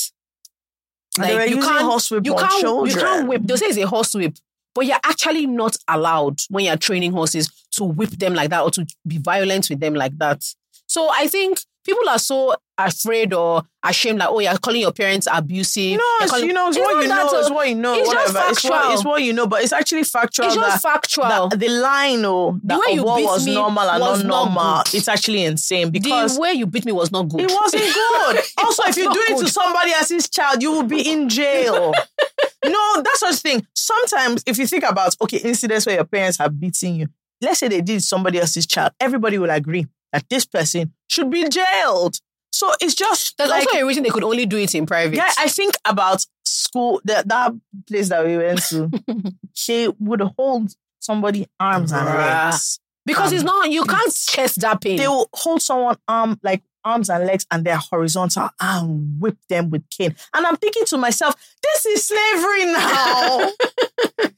They 1.20 1.36
were 1.36 1.45
you 1.45 1.59
can't 1.62 1.84
horsewhip 1.84 2.26
you 2.26 2.34
can't 2.36 2.88
you 2.89 2.95
can't 2.95 3.28
whip. 3.28 3.41
They'll 3.43 3.57
say 3.57 3.66
it's 3.66 3.78
a 3.78 3.86
horse 3.88 4.14
whip, 4.14 4.36
but 4.74 4.86
you're 4.86 4.99
actually 5.03 5.45
not 5.45 5.76
allowed 5.88 6.39
when 6.49 6.65
you're 6.65 6.78
training 6.78 7.11
horses 7.11 7.49
to 7.72 7.84
whip 7.84 8.11
them 8.11 8.34
like 8.34 8.49
that 8.49 8.61
or 8.63 8.72
to 8.72 8.86
be 9.07 9.17
violent 9.17 9.69
with 9.69 9.80
them 9.80 9.93
like 9.93 10.17
that. 10.17 10.43
So 10.88 11.09
I 11.11 11.28
think 11.28 11.59
people 11.84 12.07
are 12.09 12.19
so 12.19 12.55
afraid 12.77 13.34
or 13.34 13.63
ashamed, 13.84 14.19
like, 14.19 14.29
oh, 14.29 14.39
you're 14.39 14.57
calling 14.57 14.82
your 14.82 14.91
parents 14.91 15.27
abusive. 15.32 15.97
No, 15.97 16.03
it's, 16.21 16.32
calling- 16.32 16.47
you 16.47 16.53
know, 16.53 16.67
it's, 16.69 16.77
It's 16.77 16.86
what 16.86 17.03
you 17.03 17.07
know. 17.09 17.39
It's 17.39 17.49
what 17.49 17.69
you 17.69 17.75
know. 17.75 17.93
it's 17.93 18.09
just 18.09 18.34
whatever. 18.34 18.51
It's 18.51 18.63
what, 18.63 18.93
it's 18.93 19.05
what 19.05 19.23
you 19.23 19.34
know, 19.34 19.47
but 19.47 19.63
it's 19.63 19.73
actually 19.73 20.03
factual. 20.03 20.47
It's 20.47 20.55
just 20.55 20.84
that, 20.84 20.93
factual. 20.93 21.49
that 21.49 21.59
the 21.59 21.69
line, 21.69 22.23
oh, 22.25 22.59
that 22.63 22.79
way 22.79 22.95
you 22.95 23.03
was 23.03 23.45
me 23.45 23.53
normal 23.53 23.84
and 23.84 24.01
was 24.01 24.23
not 24.23 24.45
normal, 24.45 24.84
good. 24.84 24.95
it's 24.95 25.07
actually 25.07 25.43
insane 25.43 25.89
because 25.89 26.36
the 26.36 26.41
way 26.41 26.53
you 26.53 26.65
beat 26.65 26.86
me 26.86 26.91
was 26.91 27.11
not 27.11 27.29
good. 27.29 27.41
it 27.41 27.51
wasn't 27.51 27.84
good. 27.93 28.39
also, 28.63 28.84
if 28.88 28.97
you 28.97 29.11
do 29.11 29.19
it 29.29 29.39
to 29.39 29.49
somebody 29.49 29.91
else's 29.91 30.29
child, 30.29 30.61
you 30.61 30.71
will 30.71 30.84
be 30.84 31.01
in 31.09 31.29
jail. 31.29 31.93
no, 32.65 33.01
that's 33.01 33.19
such 33.19 33.36
thing. 33.38 33.65
Sometimes, 33.75 34.43
if 34.45 34.57
you 34.57 34.67
think 34.67 34.84
about 34.84 35.15
okay, 35.21 35.38
incidents 35.38 35.86
where 35.86 35.95
your 35.95 36.05
parents 36.05 36.38
have 36.38 36.59
beaten 36.59 36.95
you, 36.95 37.07
let's 37.41 37.59
say 37.59 37.67
they 37.67 37.82
did 37.82 38.03
somebody 38.03 38.39
else's 38.39 38.65
child, 38.67 38.91
everybody 38.99 39.38
will 39.38 39.49
agree 39.49 39.88
that 40.12 40.26
this 40.30 40.45
person 40.45 40.93
should 41.07 41.30
be 41.30 41.47
jailed. 41.47 42.20
So 42.51 42.72
it's 42.82 42.95
just 42.95 43.38
There's 43.38 43.49
like 43.49 43.68
also 43.68 43.80
a 43.80 43.86
reason 43.88 44.03
they 44.03 44.09
could 44.09 44.24
only 44.24 44.45
do 44.45 44.57
it 44.57 44.76
in 44.76 44.86
private. 44.86 45.16
yeah, 45.16 45.32
I 45.39 45.47
think 45.47 45.74
about 45.86 46.26
school, 46.43 47.01
that 47.05 47.28
that 47.30 47.53
place 47.88 48.09
that 48.09 48.26
we 48.26 48.38
went 48.38 48.62
to, 48.64 48.89
they 49.68 49.88
would 49.99 50.22
hold 50.38 50.74
somebody 50.99 51.47
arms 51.59 51.91
and 51.91 52.05
legs. 52.05 52.80
because 53.05 53.32
it's 53.32 53.41
um, 53.41 53.47
not 53.47 53.72
you 53.72 53.84
can't 53.86 54.14
chest 54.14 54.59
that 54.62 54.82
pain. 54.82 54.97
They 54.97 55.07
will 55.07 55.30
hold 55.34 55.62
someone 55.62 55.97
arm 56.07 56.39
like 56.43 56.62
arms 56.84 57.09
and 57.09 57.25
legs 57.25 57.45
and 57.51 57.63
they're 57.65 57.77
horizontal 57.77 58.49
and 58.59 59.19
whip 59.21 59.38
them 59.49 59.69
with 59.69 59.89
cane. 59.89 60.15
And 60.34 60.45
I'm 60.45 60.57
thinking 60.57 60.86
to 60.86 60.97
myself, 60.97 61.36
this 61.61 61.86
is 61.86 62.05
slavery 62.05 62.65
now. 62.65 63.49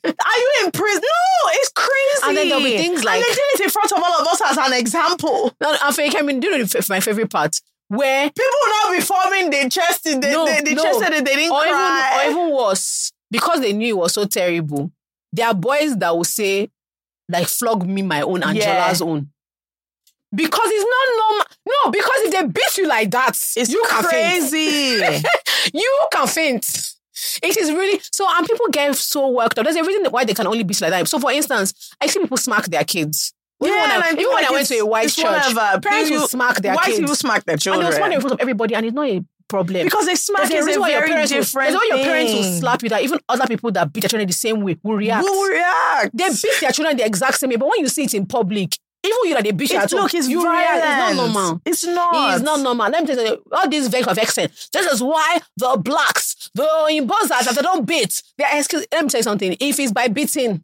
Are 0.05 0.37
you 0.37 0.51
in 0.65 0.71
prison? 0.71 1.01
No, 1.01 1.49
it's 1.53 1.69
crazy. 1.69 2.21
And 2.27 2.37
then 2.37 2.49
there'll 2.49 2.63
be 2.63 2.77
things 2.77 3.03
like- 3.03 3.15
and 3.17 3.23
they 3.23 3.29
did 3.33 3.39
it 3.55 3.63
in 3.65 3.69
front 3.69 3.91
of 3.91 3.99
all 4.03 4.21
of 4.21 4.27
us 4.27 4.41
as 4.45 4.57
an 4.57 4.73
example. 4.73 5.53
no, 5.61 5.75
I 5.81 5.91
think 5.91 6.15
I 6.17 6.21
mean, 6.21 6.39
do 6.39 6.47
you 6.49 6.57
know 6.57 6.65
my 6.89 6.99
favorite 6.99 7.29
part 7.29 7.59
where 7.89 8.29
People 8.29 8.51
will 8.63 8.73
now 8.91 8.97
be 8.97 9.01
forming 9.01 9.49
the 9.49 9.69
chest. 9.69 10.03
They, 10.05 10.15
No, 10.17 10.45
they, 10.45 10.61
they 10.61 10.73
no. 10.73 10.83
chest 10.83 10.99
said 10.99 11.13
that 11.13 11.25
they 11.25 11.35
didn't 11.35 11.51
or 11.51 11.61
even, 11.63 11.73
cry. 11.73 12.23
or 12.25 12.31
even 12.31 12.55
worse, 12.55 13.11
because 13.29 13.59
they 13.61 13.73
knew 13.73 13.95
it 13.95 13.99
was 13.99 14.13
so 14.13 14.25
terrible, 14.25 14.91
there 15.31 15.47
are 15.47 15.53
boys 15.53 15.95
that 15.97 16.15
will 16.15 16.23
say, 16.23 16.69
like, 17.29 17.47
flog 17.47 17.85
me 17.87 18.01
my 18.01 18.21
own, 18.21 18.41
Angela's 18.43 19.01
own. 19.01 19.29
Because 20.35 20.69
it's 20.71 20.89
not 20.89 21.07
normal. 21.29 21.45
No, 21.85 21.91
because 21.91 22.19
if 22.23 22.31
they 22.31 22.43
beat 22.47 22.77
you 22.77 22.87
like 22.87 23.11
that, 23.11 23.29
it's 23.55 23.69
you 23.69 23.83
can 23.89 24.03
faint. 24.03 24.39
crazy. 24.49 25.23
You 25.73 26.07
can 26.11 26.27
faint. 26.27 26.65
It 27.41 27.55
is 27.57 27.71
really 27.71 28.01
so, 28.11 28.27
and 28.35 28.45
people 28.45 28.67
get 28.71 28.95
so 28.95 29.29
worked 29.29 29.57
up. 29.57 29.63
There's 29.63 29.75
a 29.77 29.83
reason 29.83 30.05
why 30.11 30.25
they 30.25 30.33
can 30.33 30.47
only 30.47 30.63
beat 30.63 30.79
you 30.81 30.85
like 30.85 30.91
that. 31.03 31.07
So, 31.07 31.19
for 31.19 31.31
instance, 31.31 31.91
I 32.01 32.07
see 32.07 32.19
people 32.19 32.37
smack 32.37 32.65
their 32.65 32.83
kids. 32.83 33.33
Even 33.63 33.79
when 33.79 33.91
I, 33.91 34.11
even 34.11 34.27
when 34.33 34.45
I 34.45 34.49
went 34.51 34.67
to 34.67 34.75
a 34.79 34.85
white 34.85 35.09
church, 35.09 35.23
whatever. 35.25 35.79
parents 35.79 36.09
People- 36.09 36.21
will 36.23 36.27
smack 36.27 36.55
their 36.57 36.73
White 36.75 36.85
kids. 36.85 36.99
people 36.99 37.15
smack 37.15 37.45
their 37.45 37.53
and 37.53 37.61
children. 37.61 37.83
they 37.85 37.89
will 37.89 37.95
smack 37.95 38.11
in 38.13 38.19
front 38.21 38.33
of 38.33 38.39
everybody, 38.41 38.75
and 38.75 38.85
it's 38.85 38.93
not 38.95 39.07
a 39.07 39.23
problem. 39.47 39.83
because 39.85 40.05
they 40.05 40.15
smack 40.15 40.49
There's 40.49 40.61
is 40.61 40.65
reason 40.65 40.79
a 40.79 40.81
why 40.81 40.89
your 40.89 40.99
very 40.99 41.11
parents 41.11 41.31
will, 41.31 41.39
different 41.39 41.69
there's 41.71 41.79
why 41.89 41.95
your 41.95 42.05
parents 42.05 42.33
will 42.33 42.43
slap 42.43 42.83
you. 42.83 42.89
That 42.89 43.03
even 43.03 43.19
other 43.29 43.47
people 43.47 43.71
that 43.71 43.93
beat 43.93 44.01
their 44.01 44.09
children 44.09 44.27
the 44.27 44.33
same 44.33 44.61
way 44.61 44.77
will 44.83 44.95
react. 44.97 45.23
Will 45.23 45.49
react. 45.49 46.17
They 46.17 46.27
beat 46.29 46.59
their 46.59 46.71
children 46.71 46.97
the 46.97 47.05
exact 47.05 47.35
same 47.39 47.51
way, 47.51 47.55
but 47.55 47.69
when 47.69 47.79
you 47.79 47.87
see 47.87 48.03
it 48.03 48.13
in 48.15 48.25
public, 48.25 48.77
even 49.03 49.17
you 49.25 49.33
that 49.35 49.43
they 49.43 49.51
beat 49.51 49.69
you 49.71 49.79
It's, 49.79 49.93
at 49.93 49.99
look, 49.99 50.13
it's 50.13 50.27
you 50.29 50.41
violent. 50.41 50.83
It's 50.85 50.97
not 50.97 51.15
normal. 51.15 51.61
It's 51.65 51.83
not. 51.85 52.33
It's 52.35 52.43
not 52.43 52.59
normal. 52.61 52.89
Let 52.89 53.03
me 53.07 53.15
tell 53.15 53.25
you, 53.25 53.43
all 53.51 53.67
these 53.69 53.87
vex 53.89 54.07
of 54.07 54.17
accent. 54.17 54.51
This 54.71 54.91
is 54.91 55.01
why 55.03 55.39
the 55.57 55.77
blacks, 55.77 56.49
the 56.53 56.63
imposers, 56.91 57.45
that 57.45 57.53
they 57.55 57.61
don't 57.61 57.85
beat. 57.85 58.23
They're 58.37 58.57
excuse. 58.57 58.85
Let 58.91 59.03
me 59.03 59.09
tell 59.09 59.19
you 59.19 59.23
something. 59.23 59.55
If 59.59 59.79
it's 59.79 59.91
by 59.91 60.07
beating, 60.07 60.63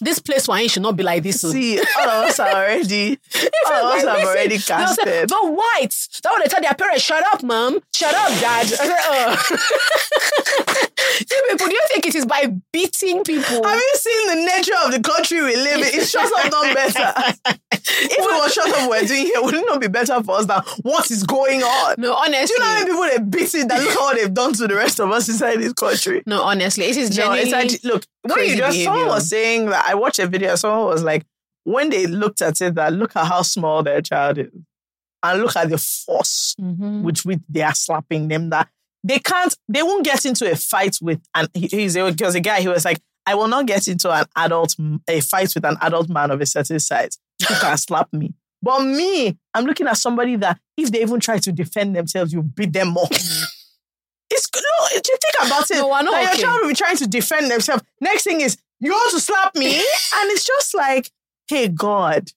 this 0.00 0.18
place 0.18 0.48
wine 0.48 0.66
should 0.68 0.82
not 0.82 0.96
be 0.96 1.04
like 1.04 1.22
this. 1.22 1.44
oh. 1.44 1.52
See, 1.52 1.78
all 1.78 2.08
of 2.08 2.28
us 2.28 2.40
are 2.40 2.48
already, 2.48 3.18
all 3.66 3.72
of 3.86 3.94
us 3.94 4.04
Like, 4.04 4.18
have 4.18 4.28
already 4.28 4.48
they'll 4.56 4.60
say, 4.60 4.74
casted. 4.74 5.28
The 5.28 5.38
whites. 5.42 6.20
That 6.22 6.32
when 6.32 6.40
they 6.42 6.48
tell 6.48 6.60
their 6.60 6.74
parents, 6.74 7.02
shut 7.04 7.24
up, 7.32 7.42
mom. 7.44 7.78
Shut 7.94 8.12
up, 8.12 8.28
dad. 8.40 8.66
I 8.66 9.36
said, 9.46 10.66
uh. 10.72 10.76
People, 11.18 11.68
do 11.68 11.74
you 11.74 11.82
think 11.92 12.06
it 12.06 12.14
is 12.14 12.26
by 12.26 12.52
beating 12.72 13.22
people? 13.24 13.62
Have 13.64 13.76
you 13.78 13.92
seen 13.94 14.26
the 14.28 14.34
nature 14.46 14.72
of 14.84 14.92
the 14.92 15.00
country 15.00 15.42
we 15.42 15.56
live 15.56 15.78
in? 15.80 16.00
It's 16.00 16.10
shut 16.10 16.24
up 16.44 16.50
done 16.50 16.74
better. 16.74 17.12
if 17.86 18.12
it 18.12 18.20
was 18.20 18.52
shut 18.52 18.68
up 18.68 18.90
we're 18.90 19.02
doing 19.02 19.26
here, 19.26 19.42
wouldn't 19.42 19.64
it 19.64 19.66
not 19.66 19.80
be 19.80 19.88
better 19.88 20.22
for 20.22 20.38
us 20.38 20.46
than 20.46 20.60
what 20.82 21.10
is 21.10 21.22
going 21.24 21.62
on? 21.62 21.94
no, 21.98 22.08
Do 22.08 22.14
honestly. 22.14 22.54
you 22.54 22.58
know 22.58 22.64
how 22.66 22.74
many 22.74 22.86
people 22.86 23.02
they 23.02 23.38
beat 23.38 23.54
it 23.54 23.68
that 23.68 23.82
look 23.82 23.92
how 23.94 24.14
they've 24.14 24.32
done 24.34 24.52
to 24.54 24.66
the 24.66 24.74
rest 24.74 25.00
of 25.00 25.10
us 25.10 25.28
inside 25.28 25.56
this 25.60 25.72
country? 25.74 26.22
no, 26.26 26.42
honestly. 26.42 26.84
It 26.86 26.96
is 26.96 27.10
No, 27.10 27.16
genuinely. 27.16 27.42
it's 27.44 27.52
actually 27.52 27.90
look. 27.90 28.04
When 28.22 28.48
you 28.48 28.56
just 28.56 28.82
someone 28.82 29.06
was 29.06 29.28
saying 29.28 29.66
that 29.70 29.84
I 29.88 29.94
watched 29.94 30.18
a 30.18 30.26
video. 30.26 30.54
Someone 30.56 30.86
was 30.86 31.02
like, 31.02 31.24
when 31.64 31.90
they 31.90 32.06
looked 32.06 32.42
at 32.42 32.60
it, 32.60 32.74
that 32.76 32.92
look 32.92 33.14
at 33.16 33.26
how 33.26 33.42
small 33.42 33.82
their 33.82 34.00
child 34.02 34.38
is, 34.38 34.48
and 35.22 35.40
look 35.42 35.56
at 35.56 35.68
the 35.70 35.78
force 35.78 36.54
Mhm. 36.60 37.02
which 37.02 37.24
they 37.48 37.62
are 37.62 37.74
slapping 37.74 38.28
them. 38.28 38.50
That 38.50 38.68
they 39.04 39.18
can't, 39.20 39.56
they 39.68 39.82
won't 39.82 40.04
get 40.04 40.24
into 40.24 40.50
a 40.50 40.56
fight 40.56 40.96
with. 41.00 41.20
And 41.34 41.48
he, 41.54 41.68
he's 41.68 41.94
a, 41.96 42.10
because 42.10 42.34
a 42.34 42.40
guy. 42.40 42.60
He 42.62 42.68
was 42.68 42.84
like, 42.84 42.98
I 43.26 43.34
will 43.34 43.48
not 43.48 43.66
get 43.66 43.86
into 43.86 44.10
an 44.10 44.24
adult 44.36 44.74
a 45.08 45.20
fight 45.20 45.54
with 45.54 45.64
an 45.64 45.76
adult 45.80 46.08
man 46.08 46.30
of 46.30 46.40
a 46.40 46.46
certain 46.46 46.80
size. 46.80 47.18
You 47.40 47.46
can 47.60 47.76
slap 47.76 48.12
me. 48.12 48.34
But 48.62 48.80
me, 48.80 49.36
I'm 49.52 49.66
looking 49.66 49.86
at 49.86 49.98
somebody 49.98 50.36
that 50.36 50.58
if 50.76 50.90
they 50.90 51.02
even 51.02 51.20
try 51.20 51.38
to 51.38 51.52
defend 51.52 51.94
themselves, 51.94 52.32
you 52.32 52.42
beat 52.42 52.72
them 52.72 52.88
more. 52.88 53.08
It's 54.30 54.48
no, 54.54 54.86
you 54.94 55.00
think 55.00 55.46
about 55.46 55.70
it. 55.70 55.74
No, 55.76 55.88
we're 55.88 56.02
not 56.02 56.14
okay. 56.14 56.38
your 56.38 56.46
child 56.46 56.60
will 56.62 56.68
be 56.68 56.74
trying 56.74 56.96
to 56.96 57.06
defend 57.06 57.50
themselves. 57.50 57.82
Next 58.00 58.24
thing 58.24 58.40
is 58.40 58.56
you 58.80 58.90
want 58.90 59.12
to 59.12 59.20
slap 59.20 59.54
me, 59.54 59.76
and 59.76 60.30
it's 60.30 60.44
just 60.44 60.74
like, 60.74 61.10
hey 61.46 61.68
God. 61.68 62.30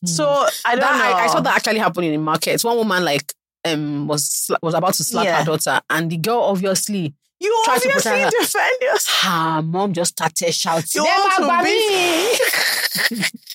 Hmm. 0.00 0.06
So 0.06 0.46
I 0.64 0.72
don't 0.72 0.80
That- 0.80 0.98
know. 0.98 1.16
I, 1.16 1.24
I 1.24 1.26
saw 1.28 1.40
that 1.40 1.56
actually 1.56 1.78
happen 1.78 2.04
in 2.04 2.12
the 2.12 2.18
market. 2.18 2.62
One 2.62 2.76
woman 2.76 3.04
like 3.04 3.32
um 3.64 4.06
was 4.08 4.50
was 4.62 4.74
about 4.74 4.94
to 4.94 5.04
slap 5.04 5.24
Yeah. 5.24 5.38
her 5.38 5.44
daughter, 5.44 5.80
and 5.90 6.10
the 6.10 6.16
girl 6.16 6.40
obviously 6.40 7.14
You 7.40 7.50
to 7.64 7.70
obviously 7.70 7.92
protect 7.92 8.34
her. 8.34 8.40
defend 8.40 8.76
yourself. 8.80 9.22
her 9.22 9.62
mom 9.62 9.92
just 9.92 10.12
started 10.12 10.52
shouting. 10.54 11.02
You 11.02 11.04
"Ẹ 11.04 11.18
want 11.18 11.44
má 11.50 11.58
to 11.58 11.64
beat- 11.64 13.20
mí!" 13.20 13.30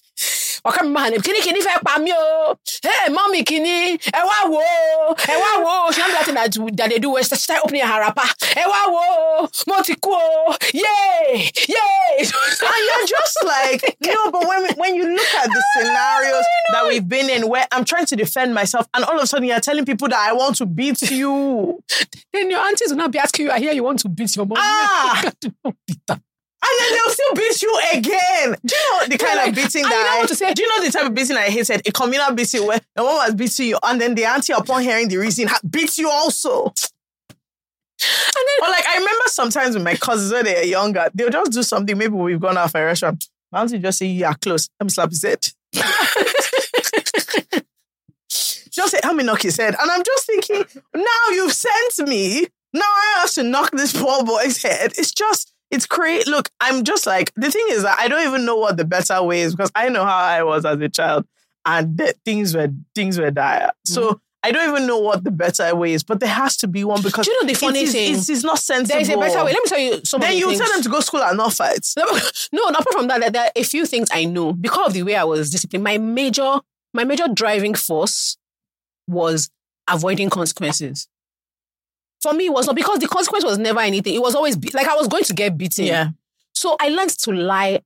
ọkọ 0.69 0.79
mi 0.85 0.89
máa 0.95 1.09
ní 1.11 1.17
kíní 1.25 1.39
kíní 1.45 1.59
fẹ́ 1.67 1.77
pa 1.85 1.93
mí 2.03 2.11
o 2.13 2.55
ẹ 2.93 3.09
mọ́mì 3.15 3.39
kíní 3.49 3.75
ẹ 4.19 4.21
wá 4.29 4.37
wò 4.53 4.61
ó 5.07 5.15
ẹ 5.33 5.35
wá 5.43 5.51
wò 5.65 5.71
ó 5.87 5.91
ṣé 5.95 6.03
láti 6.13 6.57
that 6.77 6.89
they 6.89 6.99
do 6.99 7.09
was 7.09 7.27
start 7.43 7.61
opening 7.63 7.85
her 7.89 7.99
wrapper 8.01 8.29
ẹ 8.55 8.63
wá 8.71 8.81
wò 8.95 9.03
ó 9.41 9.47
mo 9.67 9.81
ti 9.85 9.93
kú 10.03 10.11
o 10.13 10.55
yay 10.73 11.51
yay. 11.75 11.97
And 12.77 12.83
you're 12.87 13.07
just 13.07 13.37
like, 13.45 13.97
no, 14.05 14.31
but 14.31 14.47
when, 14.47 14.73
when 14.75 14.95
you 14.95 15.05
look 15.07 15.33
at 15.41 15.47
the 15.47 15.63
scenarios 15.77 16.45
that 16.73 16.87
we've 16.87 17.07
been 17.07 17.29
in 17.29 17.47
where 17.47 17.67
I'm 17.71 17.85
trying 17.85 18.05
to 18.07 18.15
defend 18.15 18.53
myself, 18.53 18.87
and 18.93 19.03
all 19.05 19.17
of 19.17 19.23
a 19.23 19.27
sudden 19.27 19.47
you're 19.47 19.59
telling 19.59 19.85
people 19.85 20.07
that 20.09 20.17
I 20.19 20.33
want 20.33 20.55
to 20.57 20.65
beat 20.65 21.01
you. 21.11 21.83
then 22.33 22.49
your 22.49 22.59
aunties 22.59 22.89
will 22.89 22.97
not 22.97 23.11
be 23.11 23.19
asking 23.19 23.45
you 23.47 23.51
I 23.51 23.59
hear 23.59 23.73
you 23.73 23.83
want 23.83 23.99
to 23.99 24.09
beat 24.09 24.35
your 24.35 24.45
mom. 24.45 24.57
Ah! 24.59 25.31
Don't 25.41 25.75
beat 25.85 25.99
her. 26.09 26.19
And 26.59 26.79
then 26.79 26.91
they'll 26.91 27.13
still 27.13 27.33
beat 27.35 27.61
you 27.61 27.79
again. 27.93 28.55
Do 28.65 28.75
you 28.75 28.91
know 28.91 29.07
the 29.07 29.17
kind 29.17 29.37
like, 29.37 29.49
of 29.49 29.55
beating 29.55 29.83
and 29.83 29.91
you 29.91 29.97
know 29.97 30.03
that 30.03 30.13
I, 30.15 30.19
what 30.19 30.27
to 30.29 30.35
say? 30.35 30.53
Do 30.53 30.63
you 30.63 30.67
know 30.67 30.83
the 30.85 30.91
type 30.91 31.05
of 31.05 31.13
beating 31.13 31.37
I 31.37 31.49
hated? 31.49 31.87
A 31.87 31.91
communal 31.91 32.33
beating 32.33 32.65
where 32.65 32.79
the 32.95 33.03
one 33.03 33.15
was 33.15 33.35
beating 33.35 33.67
you, 33.67 33.77
and 33.83 34.01
then 34.01 34.15
the 34.15 34.25
auntie, 34.25 34.53
upon 34.53 34.81
hearing 34.81 35.07
the 35.07 35.17
reason, 35.17 35.47
beats 35.69 35.97
you 35.97 36.09
also. 36.09 36.73
And 37.99 38.45
then 38.45 38.69
Or 38.69 38.71
like 38.71 38.85
I 38.87 38.97
remember 38.97 39.23
sometimes 39.27 39.75
with 39.75 39.83
my 39.83 39.95
cousins 39.95 40.31
when 40.31 40.45
they're 40.45 40.63
younger, 40.65 41.09
they'll 41.13 41.29
just 41.29 41.51
do 41.51 41.63
something. 41.63 41.97
Maybe 41.97 42.13
we've 42.13 42.39
gone 42.39 42.57
out 42.57 42.71
for 42.71 42.81
a 42.81 42.85
restaurant. 42.85 43.27
My 43.51 43.61
auntie 43.61 43.79
just 43.79 43.99
say, 43.99 44.07
"You 44.07 44.25
are 44.25 44.35
close." 44.35 44.69
Let 44.79 44.85
me 44.85 44.89
slap 44.89 45.09
his 45.09 45.23
head. 45.23 45.39
just 48.69 48.91
say, 48.91 48.99
"Let 49.03 49.15
me 49.15 49.23
knock 49.23 49.41
his 49.41 49.57
head." 49.57 49.75
And 49.79 49.89
I'm 49.89 50.03
just 50.03 50.25
thinking, 50.27 50.63
now 50.93 51.29
you've 51.31 51.53
sent 51.53 52.07
me. 52.07 52.47
Now 52.73 52.81
I 52.83 53.15
have 53.21 53.31
to 53.31 53.43
knock 53.43 53.71
this 53.71 53.93
poor 53.99 54.23
boy's 54.23 54.61
head. 54.61 54.93
It's 54.97 55.11
just, 55.11 55.53
it's 55.71 55.85
crazy. 55.85 56.29
Look, 56.29 56.49
I'm 56.59 56.83
just 56.83 57.05
like 57.05 57.33
the 57.35 57.51
thing 57.51 57.65
is 57.69 57.83
that 57.83 57.97
I 57.99 58.07
don't 58.07 58.25
even 58.27 58.45
know 58.45 58.55
what 58.57 58.77
the 58.77 58.85
better 58.85 59.21
way 59.23 59.41
is 59.41 59.55
because 59.55 59.71
I 59.75 59.89
know 59.89 60.03
how 60.05 60.17
I 60.17 60.43
was 60.43 60.65
as 60.65 60.79
a 60.79 60.89
child, 60.89 61.25
and 61.65 62.01
things 62.25 62.55
were 62.55 62.69
things 62.95 63.19
were 63.19 63.31
dire. 63.31 63.71
So. 63.85 64.01
Mm-hmm. 64.01 64.17
I 64.43 64.51
don't 64.51 64.69
even 64.69 64.87
know 64.87 64.99
what 64.99 65.23
the 65.25 65.31
better 65.31 65.75
way 65.75 65.91
is, 65.91 66.03
but 66.03 66.19
there 66.21 66.29
has 66.29 66.55
to 66.57 66.67
be 66.67 66.83
one 66.85 67.01
because 67.01 67.25
Do 67.25 67.31
you 67.31 67.41
know 67.41 67.47
the 67.47 67.55
funny 67.55 67.79
it 67.79 67.83
is, 67.85 67.91
thing? 67.91 68.13
It 68.13 68.29
is 68.29 68.43
not 68.45 68.59
sensible. 68.59 68.93
there 68.93 69.01
is 69.01 69.09
a 69.09 69.17
better 69.17 69.43
way. 69.43 69.51
Let 69.51 69.63
me 69.63 69.67
tell 69.67 69.79
you 69.79 70.01
some 70.05 70.21
of 70.21 70.27
Then 70.27 70.37
you 70.37 70.47
things. 70.47 70.59
tell 70.59 70.71
them 70.71 70.81
to 70.83 70.89
go 70.89 70.97
to 70.97 71.01
school 71.01 71.23
and 71.23 71.35
not 71.37 71.53
fight. 71.53 71.85
No, 72.53 72.63
apart 72.67 72.85
from 72.93 73.07
that, 73.07 73.33
there 73.33 73.43
are 73.45 73.51
a 73.55 73.63
few 73.63 73.85
things 73.85 74.07
I 74.11 74.23
know 74.23 74.53
because 74.53 74.87
of 74.87 74.93
the 74.93 75.03
way 75.03 75.15
I 75.15 75.25
was 75.25 75.49
disciplined. 75.49 75.83
My 75.83 75.97
major, 75.97 76.59
my 76.93 77.03
major 77.03 77.27
driving 77.27 77.73
force 77.73 78.37
was 79.07 79.49
avoiding 79.89 80.29
consequences. 80.29 81.09
For 82.27 82.33
me, 82.33 82.47
it 82.47 82.53
was 82.53 82.67
not 82.67 82.75
because 82.75 82.99
the 82.99 83.07
consequence 83.07 83.45
was 83.45 83.57
never 83.57 83.79
anything. 83.79 84.13
It 84.13 84.21
was 84.21 84.35
always 84.35 84.57
be, 84.57 84.69
like 84.73 84.85
I 84.85 84.95
was 84.95 85.07
going 85.07 85.23
to 85.23 85.33
get 85.33 85.57
beaten. 85.57 85.85
Yeah. 85.85 86.09
So 86.53 86.75
I 86.77 86.89
learned 86.89 87.11
to 87.19 87.31
lie 87.31 87.79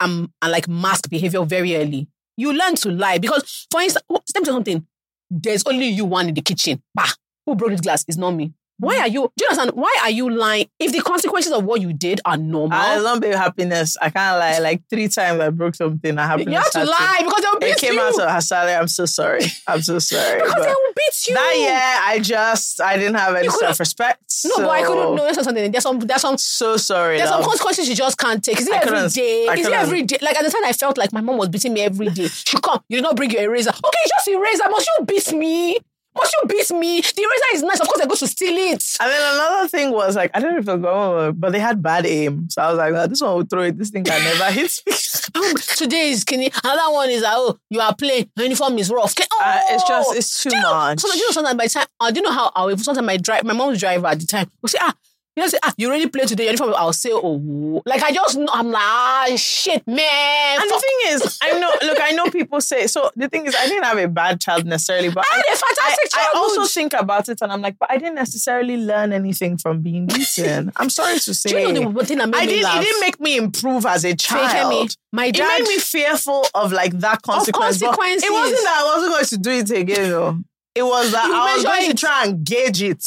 um, 0.00 0.32
and 0.42 0.50
like 0.50 0.66
mask 0.66 1.08
behavior 1.08 1.44
very 1.44 1.76
early. 1.76 2.08
You 2.36 2.52
learn 2.52 2.74
to 2.74 2.90
lie 2.90 3.18
because, 3.18 3.68
for 3.70 3.80
instance, 3.80 4.04
oh, 4.10 4.14
let 4.14 4.22
me 4.40 4.44
tell 4.44 4.54
you 4.54 4.56
something. 4.56 4.86
There's 5.30 5.62
only 5.66 5.86
you 5.86 6.04
one 6.04 6.26
in 6.26 6.34
the 6.34 6.42
kitchen. 6.42 6.82
Bah, 6.92 7.12
who 7.46 7.54
broke 7.54 7.70
this 7.70 7.80
glass? 7.80 8.04
It's 8.08 8.16
not 8.16 8.32
me. 8.32 8.52
Why 8.80 8.98
are 9.00 9.08
you? 9.08 9.30
Do 9.36 9.44
you 9.44 9.48
understand? 9.50 9.72
Why 9.74 9.94
are 10.02 10.10
you 10.10 10.30
lying? 10.30 10.66
If 10.78 10.92
the 10.92 11.00
consequences 11.00 11.52
of 11.52 11.64
what 11.64 11.80
you 11.82 11.92
did 11.92 12.20
are 12.24 12.36
normal, 12.38 12.78
I 12.78 12.96
love 12.96 13.20
baby 13.20 13.36
happiness. 13.36 13.96
I 14.00 14.08
can't 14.10 14.38
lie. 14.38 14.58
Like 14.58 14.82
three 14.88 15.08
times 15.08 15.38
I 15.40 15.50
broke 15.50 15.74
something. 15.74 16.18
I 16.18 16.26
happiness. 16.26 16.52
you 16.52 16.58
have 16.58 16.70
to 16.70 16.84
lie 16.84 17.20
because 17.22 17.42
they'll 17.42 17.58
beat 17.58 17.72
It 17.72 17.78
came 17.78 17.94
you. 17.94 18.00
out 18.00 18.18
of 18.18 18.30
her 18.30 18.40
salary. 18.40 18.74
I'm 18.74 18.88
so 18.88 19.04
sorry. 19.04 19.42
I'm 19.66 19.82
so 19.82 19.98
sorry. 19.98 20.40
because 20.42 20.64
they 20.64 20.70
will 20.70 20.92
beat 20.96 21.28
you. 21.28 21.34
that 21.34 21.54
year, 21.56 22.12
I 22.12 22.18
just 22.20 22.80
I 22.80 22.96
didn't 22.96 23.16
have 23.16 23.34
any 23.34 23.48
self 23.48 23.78
respect. 23.78 24.22
no, 24.46 24.56
but 24.58 24.70
I 24.70 24.82
couldn't 24.82 25.14
know 25.14 25.32
something. 25.32 25.70
There's 25.70 25.82
some. 25.82 25.98
There's 26.00 26.22
some. 26.22 26.38
So 26.38 26.76
sorry. 26.78 27.18
There's 27.18 27.28
some 27.28 27.40
love. 27.40 27.48
consequences 27.48 27.88
you 27.88 27.94
just 27.94 28.16
can't 28.18 28.42
take. 28.42 28.60
Is 28.60 28.66
it 28.66 28.72
I 28.72 28.78
every 28.78 28.98
I 28.98 29.54
Is 29.54 29.66
it 29.66 29.72
every 29.72 30.02
day? 30.04 30.18
Like 30.22 30.36
at 30.36 30.44
the 30.44 30.50
time, 30.50 30.64
I 30.64 30.72
felt 30.72 30.96
like 30.96 31.12
my 31.12 31.20
mom 31.20 31.36
was 31.36 31.48
beating 31.48 31.74
me 31.74 31.82
every 31.82 32.08
day. 32.08 32.28
She 32.28 32.56
come, 32.60 32.80
you 32.88 32.96
did 32.98 33.02
not 33.02 33.16
bring 33.16 33.30
your 33.30 33.42
eraser. 33.42 33.70
Okay, 33.70 34.08
just 34.08 34.28
eraser. 34.28 34.70
Must 34.70 34.88
you 34.98 35.04
beat 35.04 35.32
me? 35.32 35.78
Must 36.16 36.34
you 36.42 36.48
beat 36.48 36.70
me? 36.72 37.00
The 37.00 37.22
eraser 37.22 37.54
is 37.54 37.62
nice. 37.62 37.80
Of 37.80 37.86
course, 37.88 38.00
I 38.02 38.06
go 38.06 38.14
to 38.16 38.26
steal 38.26 38.56
it. 38.56 38.96
And 39.00 39.10
then 39.10 39.34
another 39.34 39.68
thing 39.68 39.92
was 39.92 40.16
like, 40.16 40.30
I 40.34 40.40
don't 40.40 40.52
know 40.54 40.58
if 40.58 40.68
it 40.68 40.72
was 40.72 40.80
going, 40.80 41.32
but 41.34 41.52
they 41.52 41.60
had 41.60 41.82
bad 41.82 42.04
aim. 42.04 42.48
So 42.50 42.62
I 42.62 42.68
was 42.70 42.78
like, 42.78 42.92
"Oh, 42.94 43.06
this 43.06 43.20
one 43.20 43.36
will 43.36 43.44
throw 43.44 43.62
it. 43.62 43.78
This 43.78 43.90
thing 43.90 44.02
can 44.04 44.22
never 44.24 44.50
hit 44.50 44.80
me. 44.86 44.92
Oh, 45.32 45.54
today 45.76 46.10
is 46.10 46.22
skinny. 46.22 46.50
Another 46.64 46.92
one 46.92 47.08
is 47.10 47.22
oh, 47.24 47.56
you 47.68 47.78
are 47.80 47.94
playing. 47.94 48.28
Your 48.36 48.44
uniform 48.44 48.76
is 48.78 48.90
rough. 48.90 49.14
Oh, 49.20 49.38
Uh, 49.40 49.60
it's 49.70 49.84
just, 49.86 50.16
it's 50.16 50.42
too 50.42 50.50
do 50.50 50.56
you 50.56 50.62
know, 50.62 50.74
much. 50.74 50.98
Sometimes, 50.98 51.20
you 51.20 51.26
know, 51.28 51.32
sometimes 51.32 51.56
by 51.56 51.64
the 51.64 51.70
time, 51.70 51.86
uh, 52.00 52.10
do 52.10 52.16
you 52.18 52.22
know 52.22 52.32
how 52.32 52.50
I 52.56 52.64
will, 52.64 52.76
sometimes 52.78 53.06
my 53.06 53.16
drive, 53.16 53.44
my 53.44 53.52
mom's 53.52 53.78
driver 53.78 54.08
at 54.08 54.18
the 54.18 54.26
time 54.26 54.50
will 54.60 54.68
say, 54.70 54.78
ah, 54.80 54.92
you 55.40 55.44
know, 55.46 55.48
say, 55.48 55.58
ah, 55.62 55.72
you 55.78 55.88
already 55.88 56.06
played 56.08 56.28
today, 56.28 56.44
your 56.44 56.52
uniform. 56.52 56.74
I'll 56.76 56.92
say, 56.92 57.10
oh, 57.12 57.82
like 57.86 58.02
I 58.02 58.12
just 58.12 58.36
know, 58.36 58.46
I'm 58.52 58.70
like, 58.70 58.82
ah, 58.84 59.26
shit, 59.36 59.86
man. 59.86 60.60
And 60.60 60.70
the 60.70 60.80
thing 60.80 61.14
is, 61.14 61.38
I 61.42 61.58
know, 61.58 61.72
look, 61.82 61.98
I 62.00 62.10
know 62.12 62.30
people 62.30 62.60
say, 62.60 62.86
so 62.86 63.10
the 63.16 63.28
thing 63.28 63.46
is, 63.46 63.54
I 63.58 63.66
didn't 63.66 63.84
have 63.84 63.96
a 63.98 64.06
bad 64.08 64.40
child 64.40 64.66
necessarily, 64.66 65.08
but 65.10 65.24
I 65.32 65.36
had 65.36 65.44
a 65.46 65.50
I, 65.50 65.54
fantastic 65.56 66.10
I 66.14 66.32
also 66.36 66.64
think 66.66 66.92
about 66.92 67.28
it 67.28 67.40
and 67.40 67.50
I'm 67.52 67.62
like, 67.62 67.78
but 67.78 67.90
I 67.90 67.96
didn't 67.96 68.16
necessarily 68.16 68.76
learn 68.76 69.12
anything 69.12 69.56
from 69.56 69.80
being 69.80 70.06
beaten. 70.06 70.72
I'm 70.76 70.90
sorry 70.90 71.18
to 71.18 71.34
say. 71.34 71.50
Do 71.50 71.58
you 71.58 71.72
know 71.72 71.92
the 71.92 72.04
thing 72.04 72.18
that 72.18 72.28
made 72.28 72.36
I 72.38 72.40
me 72.46 72.46
didn't, 72.52 72.64
laugh? 72.64 72.82
it 72.82 72.84
didn't 72.84 73.00
make 73.00 73.20
me 73.20 73.36
improve 73.38 73.86
as 73.86 74.04
a 74.04 74.14
child. 74.14 74.94
My 75.12 75.26
It 75.26 75.36
dad. 75.36 75.60
made 75.60 75.68
me 75.68 75.78
fearful 75.78 76.44
of 76.54 76.72
like 76.72 76.92
that 76.98 77.22
consequence. 77.22 77.78
but 77.78 77.86
consequences. 77.86 78.24
It 78.24 78.32
wasn't 78.32 78.60
that 78.62 78.78
I 78.82 78.94
wasn't 78.94 79.12
going 79.12 79.24
to 79.24 79.38
do 79.38 79.50
it 79.50 79.80
again. 79.80 80.10
Though. 80.10 80.38
It 80.74 80.82
was 80.84 81.10
that 81.12 81.26
You 81.26 81.34
I 81.34 81.54
was 81.56 81.64
going 81.64 81.84
it. 81.90 81.96
to 81.96 81.96
try 81.96 82.24
and 82.26 82.44
gauge 82.44 82.82
it 82.82 83.04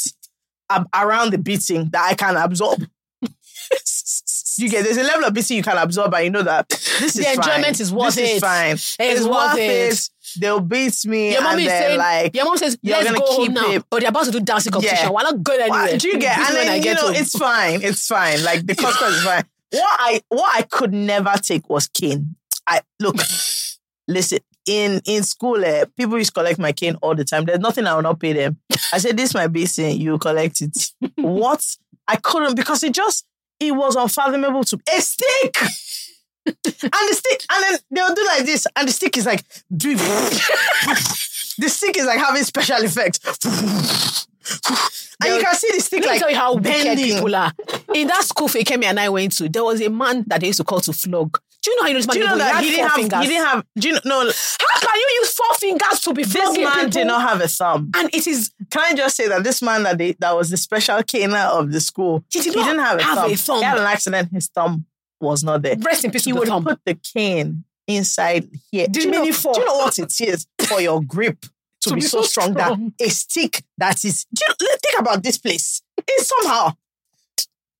around 0.94 1.32
the 1.32 1.38
beating 1.38 1.88
that 1.90 2.08
I 2.10 2.14
can 2.14 2.36
absorb. 2.36 2.86
you 4.58 4.68
get 4.68 4.84
there's 4.84 4.96
a 4.96 5.02
level 5.02 5.24
of 5.24 5.34
beating 5.34 5.56
you 5.56 5.62
can 5.62 5.76
absorb, 5.78 6.14
and 6.14 6.24
you 6.24 6.30
know 6.30 6.42
that 6.42 6.68
this 6.68 7.16
is 7.16 7.24
The 7.24 7.32
enjoyment 7.32 7.64
fine. 7.64 7.80
is 7.80 7.92
worth 7.92 8.14
this 8.14 8.30
it. 8.30 8.34
Is 8.36 8.40
fine. 8.40 8.72
It's, 8.72 9.24
worth 9.24 9.30
worth 9.30 9.58
it. 9.58 9.92
it. 9.94 10.10
They'll 10.40 10.60
beat 10.60 11.04
me, 11.06 11.32
your 11.32 11.42
mom 11.42 11.58
is 11.58 11.68
saying, 11.68 11.98
like 11.98 12.34
your 12.34 12.44
mom 12.44 12.56
says, 12.56 12.76
you're 12.82 12.98
let's 12.98 13.10
go 13.18 13.24
home 13.24 13.52
now. 13.54 13.70
it. 13.70 13.84
But 13.88 14.00
they're 14.00 14.08
about 14.08 14.24
to 14.24 14.30
do 14.32 14.40
dancing 14.40 14.72
competition. 14.72 15.04
Yeah. 15.06 15.10
We're 15.10 15.22
not 15.22 15.42
going 15.42 15.60
anywhere. 15.60 15.96
Do 15.96 16.08
you 16.08 16.18
get? 16.18 16.36
And 16.38 16.46
I 16.46 16.52
then 16.64 16.76
you 16.78 16.82
get 16.82 16.94
know 16.96 17.06
home. 17.06 17.14
it's 17.14 17.38
fine. 17.38 17.82
It's 17.82 18.06
fine. 18.08 18.42
Like 18.42 18.66
the 18.66 18.74
consequence 18.74 19.16
is 19.16 19.24
fine. 19.24 19.44
What 19.70 19.96
I 20.00 20.20
what 20.28 20.56
I 20.56 20.62
could 20.62 20.92
never 20.92 21.32
take 21.40 21.68
was 21.68 21.86
cane. 21.88 22.36
I 22.66 22.80
look, 23.00 23.16
listen. 24.08 24.38
In 24.66 25.02
in 25.04 25.22
school, 25.22 25.62
eh, 25.64 25.84
people 25.96 26.16
used 26.16 26.34
to 26.34 26.40
collect 26.40 26.58
my 26.58 26.72
cane 26.72 26.96
all 27.02 27.14
the 27.14 27.24
time. 27.24 27.44
There's 27.44 27.58
nothing 27.58 27.86
I 27.86 27.94
will 27.94 28.02
not 28.02 28.18
pay 28.18 28.32
them. 28.32 28.58
I 28.92 28.98
said, 28.98 29.16
"This 29.16 29.34
my 29.34 29.46
basin. 29.46 30.00
You 30.00 30.18
collect 30.18 30.62
it." 30.62 30.90
what? 31.16 31.64
I 32.08 32.16
couldn't 32.16 32.54
because 32.56 32.82
it 32.82 32.94
just 32.94 33.26
it 33.60 33.72
was 33.72 33.94
unfathomable 33.96 34.64
to 34.64 34.78
a 34.96 35.00
stick. 35.00 35.56
and 36.46 36.54
the 36.64 37.14
stick, 37.14 37.42
and 37.50 37.62
then 37.62 37.78
they'll 37.90 38.14
do 38.14 38.24
like 38.26 38.44
this, 38.44 38.66
and 38.76 38.86
the 38.88 38.92
stick 38.92 39.16
is 39.16 39.24
like, 39.26 39.42
the 39.70 41.68
stick 41.68 41.96
is 41.96 42.04
like 42.06 42.18
having 42.18 42.42
special 42.42 42.76
effects. 42.82 44.26
And 45.22 45.34
you 45.36 45.40
can 45.42 45.54
see 45.54 45.70
the 45.72 45.80
stick 45.80 46.00
Let 46.00 46.06
me 46.06 46.12
like 46.12 46.20
tell 46.20 46.30
you 46.30 46.36
how 46.36 46.54
wicked 46.54 46.84
bending. 46.84 47.14
people 47.14 47.34
are. 47.34 47.52
In 47.94 48.08
that 48.08 48.24
school 48.24 48.48
Fekemi 48.48 48.84
and 48.84 49.00
I 49.00 49.08
went 49.08 49.32
to, 49.38 49.48
there 49.48 49.64
was 49.64 49.80
a 49.80 49.88
man 49.88 50.24
that 50.26 50.40
they 50.42 50.48
used 50.48 50.58
to 50.58 50.64
call 50.64 50.80
to 50.80 50.92
flog. 50.92 51.38
Do 51.64 51.70
you 51.70 51.76
know 51.76 51.82
how 51.82 51.88
you 51.88 51.94
know 51.94 51.98
this 51.98 52.06
man? 52.06 52.14
Do 52.14 52.20
you 52.20 52.26
know 52.26 52.38
that 52.38 52.54
had 52.56 52.64
he 52.64 52.70
didn't 52.70 52.86
have? 52.88 52.94
fingers. 52.96 53.20
He 53.22 53.28
didn't 53.28 53.46
have. 53.46 53.64
Do 53.78 53.88
you 53.88 53.94
know? 53.94 54.00
No, 54.04 54.18
How 54.20 54.80
can 54.80 54.94
you 54.96 55.18
use 55.20 55.32
four 55.34 55.54
fingers 55.56 56.00
to 56.00 56.12
be 56.12 56.22
this 56.24 56.34
man 56.34 56.72
people? 56.74 56.90
did 56.90 57.06
not 57.06 57.28
have 57.28 57.40
a 57.40 57.48
thumb. 57.48 57.90
And 57.94 58.14
it 58.14 58.26
is 58.26 58.52
Can 58.70 58.82
I 58.82 58.94
just 58.94 59.16
say 59.16 59.28
that 59.28 59.42
this 59.44 59.62
man 59.62 59.82
that 59.84 59.96
they, 59.98 60.12
that 60.18 60.36
was 60.36 60.50
the 60.50 60.56
special 60.58 60.96
caner 60.98 61.46
of 61.58 61.72
the 61.72 61.80
school, 61.80 62.22
He 62.30 62.40
did 62.40 62.54
not 62.54 62.66
didn't 62.66 62.80
have, 62.84 62.98
a, 62.98 63.02
have 63.02 63.18
thumb. 63.18 63.30
a 63.32 63.36
thumb. 63.36 63.58
He 63.58 63.64
had 63.64 63.78
an 63.78 63.84
accident. 63.86 64.30
His 64.32 64.48
thumb 64.48 64.84
was 65.20 65.42
not 65.42 65.62
there. 65.62 65.76
rest 65.78 66.04
in 66.04 66.10
peace 66.10 66.24
He 66.26 66.32
would 66.34 66.48
thumb. 66.48 66.64
put 66.64 66.80
the 66.84 66.94
cane 66.96 67.64
inside 67.86 68.48
here. 68.70 68.86
Do 68.88 69.00
you, 69.00 69.10
know, 69.10 69.22
do 69.24 69.30
you 69.30 69.64
know 69.64 69.76
what 69.76 69.98
it 69.98 70.20
is 70.20 70.46
for 70.66 70.80
your 70.80 71.02
grip 71.02 71.40
to, 71.82 71.88
To 71.90 71.94
be, 71.94 72.00
be 72.00 72.06
so 72.06 72.22
strong, 72.22 72.52
strong. 72.52 72.92
that 72.98 73.06
a 73.06 73.10
stick 73.10 73.62
that 73.78 74.04
is? 74.04 74.26
You, 74.38 74.54
let- 74.60 74.80
think 74.82 75.00
about 75.00 75.22
this 75.22 75.38
place. 75.38 75.80
It's 76.06 76.28
somehow. 76.28 76.74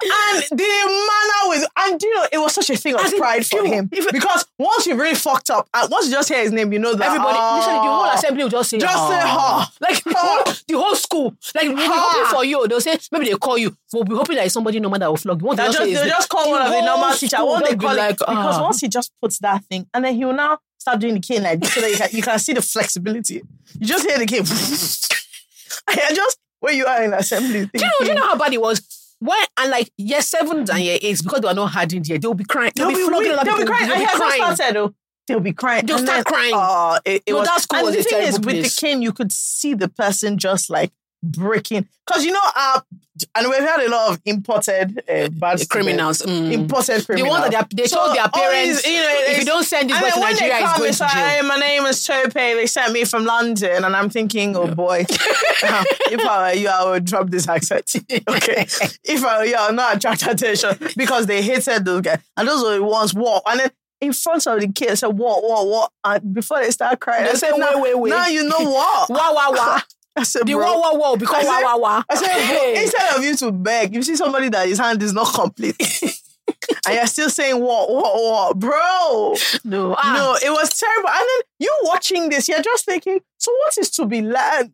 And 0.04 0.44
the 0.50 0.56
manner 0.56 1.48
with, 1.48 1.68
and 1.76 2.02
you 2.02 2.14
know, 2.14 2.26
it 2.32 2.38
was 2.38 2.52
such 2.52 2.70
a 2.70 2.76
thing 2.76 2.94
of 2.94 3.00
As 3.00 3.14
pride 3.14 3.46
for 3.46 3.64
him. 3.64 3.86
because 3.86 4.46
once 4.58 4.86
you 4.86 4.94
really 4.96 5.14
fucked 5.14 5.50
up, 5.50 5.68
and 5.72 5.90
once 5.90 6.06
you 6.06 6.12
just 6.12 6.28
hear 6.28 6.42
his 6.42 6.52
name, 6.52 6.72
you 6.72 6.78
know 6.78 6.94
that 6.94 7.06
Everybody, 7.06 7.38
oh, 7.40 7.56
literally, 7.58 7.78
the 7.78 7.92
whole 7.94 8.04
assembly 8.12 8.42
will 8.44 8.50
just 8.50 8.70
say, 8.70 8.78
Just 8.78 9.08
say, 9.08 9.20
"Ah." 9.22 9.70
"Ah." 9.70 9.72
Like 9.80 10.02
the 10.04 10.14
whole, 10.16 10.54
the 10.68 10.74
whole 10.74 10.94
school. 10.96 11.34
Like 11.54 11.68
we'll 11.68 11.76
be 11.76 11.82
hoping 11.86 12.30
for 12.36 12.44
you. 12.44 12.68
They'll 12.68 12.80
say, 12.80 12.98
maybe 13.12 13.26
they 13.30 13.36
call 13.36 13.58
you. 13.58 13.76
We'll 13.92 14.04
be 14.04 14.14
hoping 14.14 14.36
that 14.36 14.44
it's 14.46 14.54
somebody 14.54 14.80
normal 14.80 14.98
that 14.98 15.08
will 15.08 15.16
flog 15.16 15.42
you. 15.42 15.54
They'll 15.54 15.66
just, 15.72 15.78
say 15.78 15.94
they'll 15.94 16.06
just 16.06 16.28
call 16.28 16.50
one 16.50 16.62
of 16.62 16.70
the 16.70 16.80
normal 16.82 17.14
teacher. 17.14 17.36
Won't 17.38 17.64
they 17.66 17.76
call 17.76 17.96
like? 17.96 18.18
Because 18.18 18.60
once 18.60 18.80
he 18.80 18.88
just 18.88 19.12
puts 19.20 19.38
that 19.38 19.64
thing, 19.64 19.86
and 19.94 20.04
then 20.04 20.14
he 20.14 20.24
will 20.24 20.32
now 20.32 20.58
start 20.78 21.00
doing 21.00 21.14
the 21.14 21.20
cane 21.20 21.42
like 21.42 21.60
this, 21.60 21.72
so 21.72 21.80
that 21.80 21.90
you 21.90 21.96
can, 21.96 22.08
you 22.12 22.22
can 22.22 22.38
see 22.38 22.52
the 22.52 22.62
flexibility. 22.62 23.42
You 23.78 23.86
just 23.86 24.06
hear 24.06 24.18
the 24.18 24.26
cane. 24.26 24.44
I 25.88 26.14
just 26.14 26.38
where 26.60 26.72
you 26.72 26.86
are 26.86 27.02
in 27.02 27.12
assembly. 27.12 27.66
Do 27.66 27.70
you 27.74 27.80
know, 27.84 27.90
do 28.00 28.06
you 28.06 28.14
know 28.14 28.26
how 28.26 28.38
bad 28.38 28.52
it 28.54 28.60
was? 28.60 28.80
When 29.24 29.38
and 29.58 29.70
like 29.70 29.90
year 29.96 30.20
sevens 30.20 30.68
mm. 30.68 30.74
and 30.74 30.84
year 30.84 30.98
eights, 31.00 31.22
because 31.22 31.40
they 31.40 31.48
were 31.48 31.54
not 31.54 31.68
hardened 31.70 32.06
yet, 32.06 32.20
they'll 32.20 32.34
be 32.34 32.44
crying. 32.44 32.72
They'll, 32.76 32.88
be, 32.90 32.96
flogging 32.96 33.32
other 33.32 33.44
They'll 33.44 33.54
be 33.56 33.62
people. 33.62 33.74
crying. 33.74 33.88
They'll 33.88 33.96
I 33.96 34.12
be 34.12 34.18
crying. 34.18 34.54
started, 34.54 34.76
though. 34.76 34.94
They'll 35.26 35.40
be 35.40 35.52
crying. 35.54 35.86
They'll 35.86 35.96
And 35.96 36.06
start 36.06 36.26
then, 36.26 36.32
crying. 36.34 36.52
Oh, 36.54 36.98
it, 37.06 37.22
it 37.24 37.32
No, 37.32 37.38
was. 37.38 37.48
that 37.48 37.60
school 37.62 37.86
and 37.86 37.96
the 37.96 38.02
thing 38.02 38.22
is, 38.22 38.34
terrible 38.34 38.52
with 38.52 38.62
the 38.64 38.80
cane, 38.86 39.00
you 39.00 39.12
could 39.12 39.32
see 39.32 39.72
the 39.72 39.88
person 39.88 40.36
just 40.36 40.68
like 40.68 40.92
breaking. 41.24 41.86
Because 42.06 42.24
you 42.24 42.32
know, 42.32 42.40
uh, 42.56 42.80
and 43.36 43.48
we've 43.48 43.60
had 43.60 43.80
a 43.80 43.88
lot 43.88 44.10
of 44.10 44.20
imported 44.24 45.02
uh, 45.08 45.28
bad 45.30 45.60
criminals. 45.70 46.20
mm. 46.22 46.52
Imported 46.52 47.00
The 47.00 47.04
criminals. 47.06 47.30
ones 47.38 47.50
that 47.52 47.70
they, 47.70 47.82
they 47.82 47.88
So 47.88 47.96
told 48.04 48.16
their 48.16 48.28
parents, 48.28 48.82
these, 48.82 48.92
you 48.92 49.00
know, 49.00 49.14
if 49.28 49.38
you 49.38 49.44
don't 49.44 49.64
send 49.64 49.88
this 49.90 50.00
boy 50.00 50.10
to 50.10 50.20
Nigeria, 50.20 50.56
he's 50.68 50.78
going 50.78 50.92
to 50.92 50.98
jail. 50.98 51.08
"Hey, 51.08 51.42
my 51.42 51.56
name 51.56 51.86
is 51.86 52.04
Tope. 52.04 52.32
They 52.32 52.66
sent 52.66 52.92
me 52.92 53.04
from 53.04 53.24
London, 53.24 53.84
and 53.84 53.94
I'm 53.96 54.10
thinking, 54.10 54.56
oh 54.56 54.66
boy, 54.74 55.06
if 55.08 56.20
I 56.26 56.50
were 56.52 56.58
you, 56.58 56.68
I 56.68 56.90
would 56.90 57.04
drop 57.04 57.30
this 57.30 57.48
accent. 57.48 57.94
Okay, 58.28 58.66
if 59.04 59.24
I 59.24 59.38
were 59.38 59.44
you, 59.44 59.56
I 59.56 59.66
would 59.68 59.76
not 59.76 59.96
attract 59.96 60.26
attention 60.26 60.76
because 60.96 61.26
they 61.26 61.40
hated 61.42 61.84
those 61.84 62.00
guys, 62.02 62.18
and 62.36 62.48
those 62.48 62.62
were 62.62 62.74
the 62.76 62.82
ones 62.84 63.14
walk, 63.14 63.42
and 63.46 63.60
then. 63.60 63.70
In 64.00 64.12
front 64.12 64.46
of 64.48 64.60
the 64.60 64.68
kids, 64.68 65.00
said, 65.00 65.06
what, 65.16 65.42
what, 65.42 65.66
what? 65.66 65.90
And 66.04 66.34
before 66.34 66.60
they 66.60 66.70
start 66.72 67.00
crying, 67.00 67.24
They 67.24 67.34
said, 67.38 67.52
now, 67.56 67.76
wait, 67.76 67.94
wait, 67.94 67.98
wait. 68.00 68.10
now 68.10 68.26
you 68.26 68.42
know 68.46 68.58
what? 68.58 69.08
Wah, 69.08 69.32
wah, 69.32 69.50
wah. 69.50 69.80
I 70.16 70.22
said, 70.22 70.46
The 70.46 70.54
bro. 70.54 70.78
wah, 70.78 70.92
wah, 70.92 70.98
wah 70.98 71.16
because 71.16 71.44
I 71.44 71.48
wah, 71.48 71.56
said- 71.56 71.64
wah, 71.64 71.76
wah. 71.78 72.02
I 72.08 72.14
said, 72.14 72.28
Hey. 72.30 72.82
instead 72.82 73.16
of 73.16 73.24
you 73.24 73.36
to 73.36 73.50
beg, 73.52 73.94
you 73.94 74.02
see 74.02 74.16
somebody 74.16 74.48
that 74.50 74.68
his 74.68 74.78
hand 74.78 75.02
is 75.02 75.12
not 75.12 75.32
complete. 75.34 75.76
and 76.86 76.94
you're 76.94 77.06
still 77.06 77.30
saying, 77.30 77.60
what, 77.60 77.90
what, 77.90 78.14
what? 78.14 78.58
Bro. 78.58 79.34
No, 79.64 79.94
ah, 79.98 80.14
No, 80.14 80.48
it 80.48 80.52
was 80.52 80.70
terrible. 80.78 81.08
And 81.08 81.18
then 81.20 81.42
you 81.58 81.76
watching 81.82 82.28
this, 82.28 82.48
you're 82.48 82.62
just 82.62 82.84
thinking, 82.84 83.20
so 83.38 83.50
what 83.64 83.76
is 83.78 83.90
to 83.92 84.06
be 84.06 84.22
learned? 84.22 84.72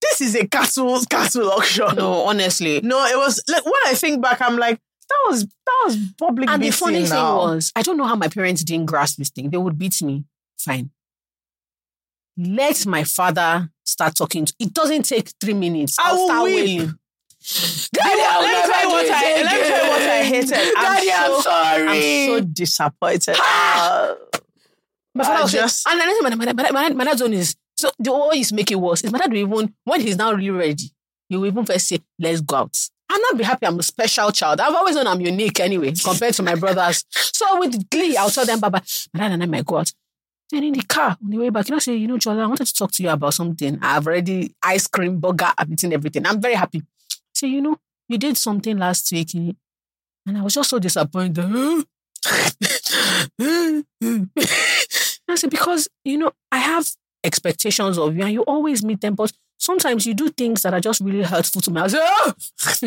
This 0.00 0.20
is 0.20 0.36
a 0.36 0.46
cattle 0.46 1.00
cattle 1.06 1.50
auction. 1.50 1.96
no, 1.96 2.22
honestly. 2.22 2.80
No, 2.82 3.04
it 3.04 3.16
was 3.16 3.42
like 3.48 3.64
when 3.64 3.74
I 3.86 3.94
think 3.94 4.22
back, 4.22 4.40
I'm 4.40 4.56
like, 4.56 4.78
that 5.08 5.24
was 5.26 5.44
that 5.44 5.82
was 5.86 5.96
public 6.18 6.48
And 6.48 6.62
the 6.62 6.70
funny 6.70 7.00
thing 7.02 7.08
now. 7.10 7.38
was, 7.38 7.72
I 7.74 7.82
don't 7.82 7.96
know 7.96 8.04
how 8.06 8.14
my 8.14 8.28
parents 8.28 8.62
didn't 8.62 8.86
grasp 8.86 9.16
this 9.18 9.30
thing. 9.30 9.50
They 9.50 9.56
would 9.56 9.76
beat 9.76 10.00
me. 10.02 10.24
Fine. 10.56 10.90
Let 12.36 12.86
my 12.86 13.02
father 13.02 13.70
start 13.88 14.14
talking. 14.14 14.44
To, 14.46 14.54
it 14.58 14.72
doesn't 14.74 15.02
take 15.04 15.30
three 15.40 15.54
minutes. 15.54 15.98
I 15.98 16.10
I'll 16.10 16.16
will 16.16 16.26
start 16.28 16.44
weep. 16.44 16.54
wailing. 16.78 16.98
Daddy, 17.92 18.22
I'll 18.22 18.42
let 18.42 18.66
me 18.66 18.72
tell 18.72 18.82
you 18.82 18.88
what 18.88 19.10
I 19.10 19.42
let 19.42 19.60
me 19.60 19.68
tell 19.68 19.84
you 19.84 19.90
what 19.90 20.02
I 20.02 20.22
hated. 20.24 20.52
I'm 20.76 20.84
Daddy, 20.96 21.12
I'm 21.12 21.32
so- 21.32 21.40
sorry. 21.40 21.88
I'm 21.88 22.28
so 22.42 22.46
disappointed. 22.46 23.36
Uh, 23.40 24.14
My 25.14 25.24
father 25.24 25.42
was 25.44 25.52
just- 25.52 25.86
and 25.88 25.98
my, 25.98 26.34
my, 26.34 26.52
my, 26.52 26.70
my, 26.70 26.88
my 26.90 27.04
dad's 27.04 27.22
own 27.22 27.32
is, 27.32 27.56
so 27.76 27.90
the 27.98 28.12
is 28.34 28.52
make 28.52 28.70
it 28.70 28.76
worse 28.76 29.02
is 29.04 29.12
my 29.12 29.18
dad 29.18 29.30
will 29.30 29.38
even, 29.38 29.74
when 29.84 30.00
he's 30.00 30.16
now 30.16 30.32
really 30.32 30.50
ready, 30.50 30.90
he 31.28 31.36
will 31.36 31.46
even 31.46 31.64
first 31.64 31.88
say, 31.88 31.98
let's 32.18 32.40
go 32.40 32.56
out. 32.56 32.76
I'll 33.10 33.20
not 33.20 33.38
be 33.38 33.44
happy 33.44 33.66
I'm 33.66 33.78
a 33.78 33.82
special 33.82 34.30
child. 34.32 34.60
I've 34.60 34.74
always 34.74 34.94
known 34.96 35.06
I'm 35.06 35.20
unique 35.20 35.60
anyway, 35.60 35.92
compared 35.92 36.34
to 36.34 36.42
my 36.42 36.56
brothers. 36.56 37.04
So 37.10 37.58
with 37.60 37.88
glee, 37.88 38.16
I'll 38.16 38.30
tell 38.30 38.44
them, 38.44 38.60
Baba, 38.60 38.82
my 39.14 39.20
dad 39.20 39.32
and 39.32 39.42
I 39.42 39.46
might 39.46 39.64
go 39.64 39.78
out. 39.78 39.90
In 40.50 40.72
the 40.72 40.82
car, 40.82 41.16
on 41.22 41.30
the 41.30 41.36
way 41.36 41.50
back, 41.50 41.68
you 41.68 41.74
know, 41.74 41.78
say, 41.78 41.94
you 41.94 42.06
know, 42.06 42.16
Jola, 42.16 42.44
I 42.44 42.46
wanted 42.46 42.66
to 42.66 42.72
talk 42.72 42.90
to 42.92 43.02
you 43.02 43.10
about 43.10 43.34
something. 43.34 43.78
I've 43.82 44.06
already 44.06 44.54
ice 44.62 44.86
cream, 44.86 45.20
burger, 45.20 45.52
I've 45.58 45.70
eaten 45.70 45.92
everything. 45.92 46.26
I'm 46.26 46.40
very 46.40 46.54
happy. 46.54 46.82
So, 47.34 47.44
you 47.46 47.60
know, 47.60 47.76
you 48.08 48.16
did 48.16 48.38
something 48.38 48.78
last 48.78 49.12
week 49.12 49.34
eh? 49.34 49.52
and 50.26 50.38
I 50.38 50.42
was 50.42 50.54
just 50.54 50.70
so 50.70 50.78
disappointed. 50.78 51.44
I 55.30 55.34
said, 55.34 55.50
because, 55.50 55.88
you 56.04 56.16
know, 56.16 56.32
I 56.50 56.58
have 56.58 56.88
expectations 57.22 57.98
of 57.98 58.16
you 58.16 58.22
and 58.22 58.32
you 58.32 58.42
always 58.42 58.82
meet 58.82 59.02
them, 59.02 59.14
but 59.14 59.32
sometimes 59.58 60.06
you 60.06 60.14
do 60.14 60.28
things 60.30 60.62
that 60.62 60.72
are 60.72 60.80
just 60.80 61.00
really 61.00 61.22
hurtful 61.22 61.60
to 61.62 61.70
me. 61.70 61.80
I 61.80 61.84
like, 61.84 61.92
oh! 61.96 62.32
Ah! 62.64 62.74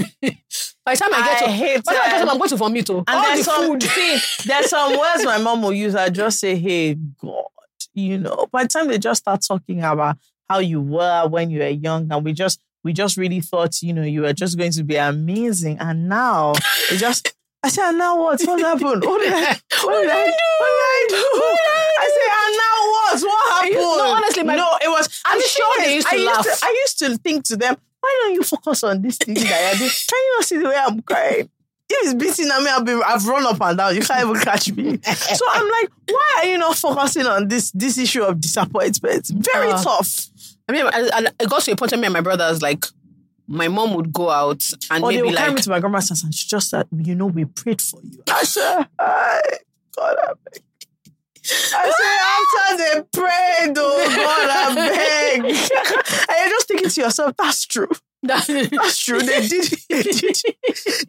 by 0.86 0.93
the 0.95 0.99
time 0.99 1.13
I 1.13 1.22
get 1.26 1.41
I 1.43 1.45
to, 1.45 1.51
hate 1.51 1.84
by 1.84 1.93
the 1.93 1.99
time 1.99 2.07
I 2.07 2.09
get 2.11 2.26
to, 2.26 2.32
I'm 2.32 2.38
going 2.38 2.49
to 2.49 2.55
vomit. 2.57 2.89
Oh, 2.89 2.97
And 2.99 3.09
all 3.09 3.24
there's 3.24 3.39
the 3.39 3.43
some, 3.43 3.65
food. 3.67 3.84
see, 3.84 4.19
there's 4.47 4.69
some 4.69 4.91
words 4.99 5.26
my 5.26 5.38
mom 5.38 5.61
will 5.61 5.74
use. 5.74 5.93
I 5.95 6.09
just 6.09 6.39
say, 6.39 6.55
"Hey 6.55 6.95
God," 6.95 7.45
you 7.93 8.17
know. 8.17 8.47
By 8.51 8.63
the 8.63 8.69
time 8.69 8.88
they 8.88 8.97
just 8.97 9.22
start 9.22 9.41
talking 9.47 9.84
about 9.84 10.17
how 10.49 10.59
you 10.59 10.82
were 10.82 11.28
when 11.28 11.49
you 11.49 11.59
were 11.59 11.67
young, 11.67 12.11
and 12.11 12.26
we 12.26 12.34
just 12.34 12.59
we 12.84 12.93
just 12.93 13.17
really 13.17 13.41
thought, 13.41 13.82
you 13.82 13.93
know, 13.93 14.03
you 14.03 14.22
were 14.22 14.34
just 14.34 14.57
going 14.57 14.72
to 14.72 14.84
be 14.84 14.95
amazing, 14.95 15.78
and 15.80 16.09
now 16.09 16.53
it 16.91 16.97
just. 16.97 17.34
I 17.64 17.70
said, 17.70 17.89
and 17.89 17.97
now 17.99 18.18
what? 18.18 18.41
What 18.41 18.59
happened? 18.59 19.03
What 19.05 19.22
did 19.22 19.34
I? 19.34 19.51
What 19.84 20.01
did 20.01 20.09
I 20.09 20.26
do? 20.26 20.47
What 20.62 20.72
did 20.72 20.88
I 20.89 21.05
do? 21.09 21.24
I 22.03 22.07
said, 22.16 22.32
and 22.41 22.53
now 22.57 22.78
what? 22.91 23.22
What 23.22 23.53
happened? 23.53 23.76
No, 23.76 24.16
honestly, 24.16 24.43
my- 24.43 24.55
no, 24.55 24.68
it 24.82 24.89
was. 24.89 25.22
I'm 25.26 25.41
sure 25.41 25.74
they 25.80 25.95
used 25.95 26.07
to 26.07 26.16
I 26.16 26.18
laugh. 26.20 26.45
Used 26.45 26.59
to, 26.59 26.66
I 26.66 26.70
used 26.84 26.99
to 26.99 27.18
think 27.18 27.43
to 27.45 27.57
them, 27.57 27.76
why 27.99 28.20
don't 28.24 28.34
you 28.34 28.43
focus 28.43 28.84
on 28.84 29.01
this 29.01 29.18
thing 29.18 29.36
that 29.36 29.43
you're 29.43 29.78
doing? 29.80 29.91
Can 30.07 30.20
you 30.26 30.36
not 30.38 30.45
see 30.45 30.57
the 30.57 30.70
way 30.70 30.76
I'm 30.76 31.01
crying? 31.03 31.49
If 31.93 32.14
it's 32.14 32.14
beating 32.14 32.49
at 32.51 32.62
me, 32.64 32.70
I've 32.70 32.86
been 32.86 33.01
I've 33.05 33.26
run 33.28 33.45
up 33.45 33.59
and 33.62 33.78
down. 33.78 33.93
You 33.95 34.01
can't 34.01 34.28
even 34.28 34.41
catch 34.41 34.72
me. 34.72 34.97
So 35.03 35.45
I'm 35.51 35.70
like, 35.70 35.89
why 36.09 36.34
are 36.38 36.45
you 36.45 36.57
not 36.57 36.78
focusing 36.78 37.26
on 37.28 37.47
this 37.47 37.70
this 37.72 37.97
issue 37.97 38.24
of 38.24 38.39
disappointment? 38.41 39.28
Very 39.28 39.72
Uh, 39.72 39.84
tough. 39.84 40.28
I 40.70 40.72
mean, 40.72 40.86
I, 40.88 41.09
I, 41.14 41.28
it 41.39 41.49
got 41.49 41.62
to 41.64 41.72
a 41.74 41.76
point 41.76 41.91
where 41.91 41.99
me 41.99 42.05
and 42.07 42.14
my 42.14 42.22
brothers, 42.22 42.62
like, 42.62 42.86
my 43.51 43.67
mom 43.67 43.93
would 43.95 44.13
go 44.13 44.29
out 44.29 44.63
and 44.89 45.03
Or 45.03 45.11
they 45.11 45.17
maybe 45.17 45.29
will 45.29 45.35
carry 45.35 45.49
like, 45.49 45.55
me 45.57 45.61
to 45.63 45.69
my 45.69 45.79
grandma's 45.79 46.09
house 46.09 46.23
and 46.23 46.33
she 46.33 46.47
just 46.47 46.69
said, 46.69 46.87
you 46.95 47.15
know, 47.15 47.25
we 47.27 47.45
prayed 47.45 47.81
for 47.81 47.99
you. 48.03 48.23
I 48.27 48.43
said, 48.43 48.87
hi, 48.99 49.41
God, 49.95 50.15
I 50.23 50.33
beg. 50.43 50.63
I 51.73 51.91
said, 51.97 52.61
after 52.61 52.77
they 52.77 53.19
prayed, 53.19 53.77
oh 53.77 54.05
God, 54.15 54.49
I 54.49 54.75
beg. 54.75 55.39
and 55.39 55.45
you're 55.45 56.49
just 56.49 56.67
thinking 56.67 56.89
to 56.89 57.01
yourself, 57.01 57.35
that's 57.37 57.65
true. 57.65 57.89
That's 58.23 59.03
true. 59.03 59.19
They 59.19 59.47
did. 59.47 59.65
They 59.89 60.03
did. 60.03 60.35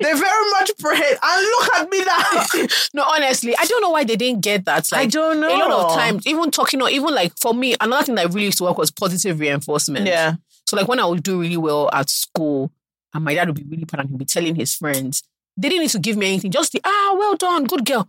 They 0.00 0.14
very 0.14 0.50
much 0.50 0.70
prayed. 0.78 1.18
And 1.22 1.46
look 1.46 1.74
at 1.74 1.90
me 1.90 2.04
now. 2.04 2.66
no, 2.94 3.04
honestly, 3.04 3.54
I 3.58 3.66
don't 3.66 3.82
know 3.82 3.90
why 3.90 4.04
they 4.04 4.16
didn't 4.16 4.40
get 4.40 4.64
that. 4.64 4.90
Like, 4.90 5.02
I 5.02 5.06
don't 5.06 5.38
know. 5.38 5.54
A 5.54 5.58
lot 5.58 5.70
of 5.70 5.94
times, 5.94 6.26
even 6.26 6.50
talking 6.50 6.80
or 6.80 6.88
even 6.88 7.14
like 7.14 7.32
for 7.38 7.52
me, 7.52 7.76
another 7.80 8.06
thing 8.06 8.14
that 8.14 8.28
really 8.28 8.46
used 8.46 8.58
to 8.58 8.64
work 8.64 8.78
was 8.78 8.90
positive 8.90 9.38
reinforcement. 9.38 10.06
Yeah. 10.06 10.36
So 10.72 10.78
like 10.78 10.88
when 10.88 11.00
I 11.00 11.04
would 11.04 11.22
do 11.22 11.38
really 11.38 11.58
well 11.58 11.90
at 11.92 12.08
school 12.08 12.72
and 13.12 13.22
my 13.22 13.34
dad 13.34 13.46
would 13.46 13.58
be 13.58 13.64
really 13.64 13.84
proud 13.84 14.04
and 14.04 14.08
he'd 14.08 14.18
be 14.18 14.24
telling 14.24 14.54
his 14.54 14.74
friends, 14.74 15.22
they 15.54 15.68
didn't 15.68 15.82
need 15.82 15.90
to 15.90 15.98
give 15.98 16.16
me 16.16 16.28
anything, 16.28 16.50
just 16.50 16.72
the 16.72 16.80
ah, 16.82 17.14
well 17.18 17.36
done, 17.36 17.64
good 17.64 17.84
girl. 17.84 18.08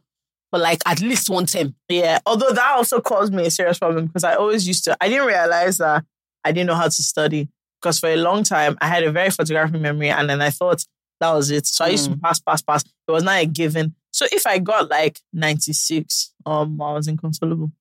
But 0.50 0.62
like 0.62 0.82
at 0.86 1.02
least 1.02 1.30
one 1.30 1.46
time. 1.46 1.76
Yeah. 1.90 2.20
Although 2.26 2.54
that 2.54 2.72
also 2.78 3.02
caused 3.02 3.34
me 3.34 3.48
a 3.48 3.52
serious 3.52 3.80
problem 3.80 4.06
because 4.06 4.24
I 4.24 4.36
always 4.36 4.66
used 4.66 4.86
to, 4.86 4.96
I 5.02 5.10
didn't 5.10 5.28
realize 5.28 5.80
that 5.80 6.06
I 6.46 6.54
didn't 6.54 6.68
know 6.68 6.76
how 6.76 6.86
to 6.86 6.92
study 6.92 7.50
because 7.82 8.00
for 8.00 8.08
a 8.08 8.16
long 8.16 8.46
time 8.46 8.78
I 8.80 8.88
had 8.88 9.04
a 9.04 9.12
very 9.12 9.30
photographic 9.30 9.82
memory 9.82 10.08
and 10.08 10.30
then 10.30 10.42
I 10.42 10.50
thought 10.50 10.86
that 11.20 11.34
was 11.34 11.52
it. 11.52 11.68
So 11.68 11.84
I 11.84 11.90
used 11.90 12.10
to 12.10 12.18
pass, 12.18 12.40
pass, 12.40 12.62
pass. 12.62 12.86
It 12.86 13.12
was 13.12 13.24
not 13.24 13.42
a 13.42 13.46
given. 13.46 13.94
So 14.12 14.26
if 14.32 14.48
I 14.48 14.60
got 14.60 14.90
like 14.90 15.20
96, 15.34 16.34
um, 16.46 16.82
I 16.82 16.94
was 16.94 17.10
inconsolable. 17.10 17.74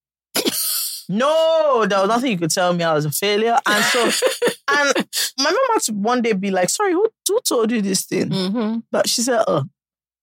No, 1.12 1.86
there 1.86 2.00
was 2.00 2.08
nothing 2.08 2.32
you 2.32 2.38
could 2.38 2.50
tell 2.50 2.72
me 2.72 2.82
I 2.84 2.92
was 2.94 3.04
a 3.04 3.10
failure. 3.10 3.58
And 3.66 3.84
so, 3.84 4.04
and 4.70 4.94
my 5.38 5.44
mom 5.50 5.56
had 5.74 5.82
to 5.82 5.92
one 5.92 6.22
day 6.22 6.32
be 6.32 6.50
like, 6.50 6.70
sorry, 6.70 6.92
who, 6.92 7.08
who 7.28 7.40
told 7.40 7.70
you 7.70 7.82
this 7.82 8.04
thing? 8.06 8.30
Mm-hmm. 8.30 8.78
But 8.90 9.08
she 9.08 9.22
said, 9.22 9.44
oh, 9.46 9.64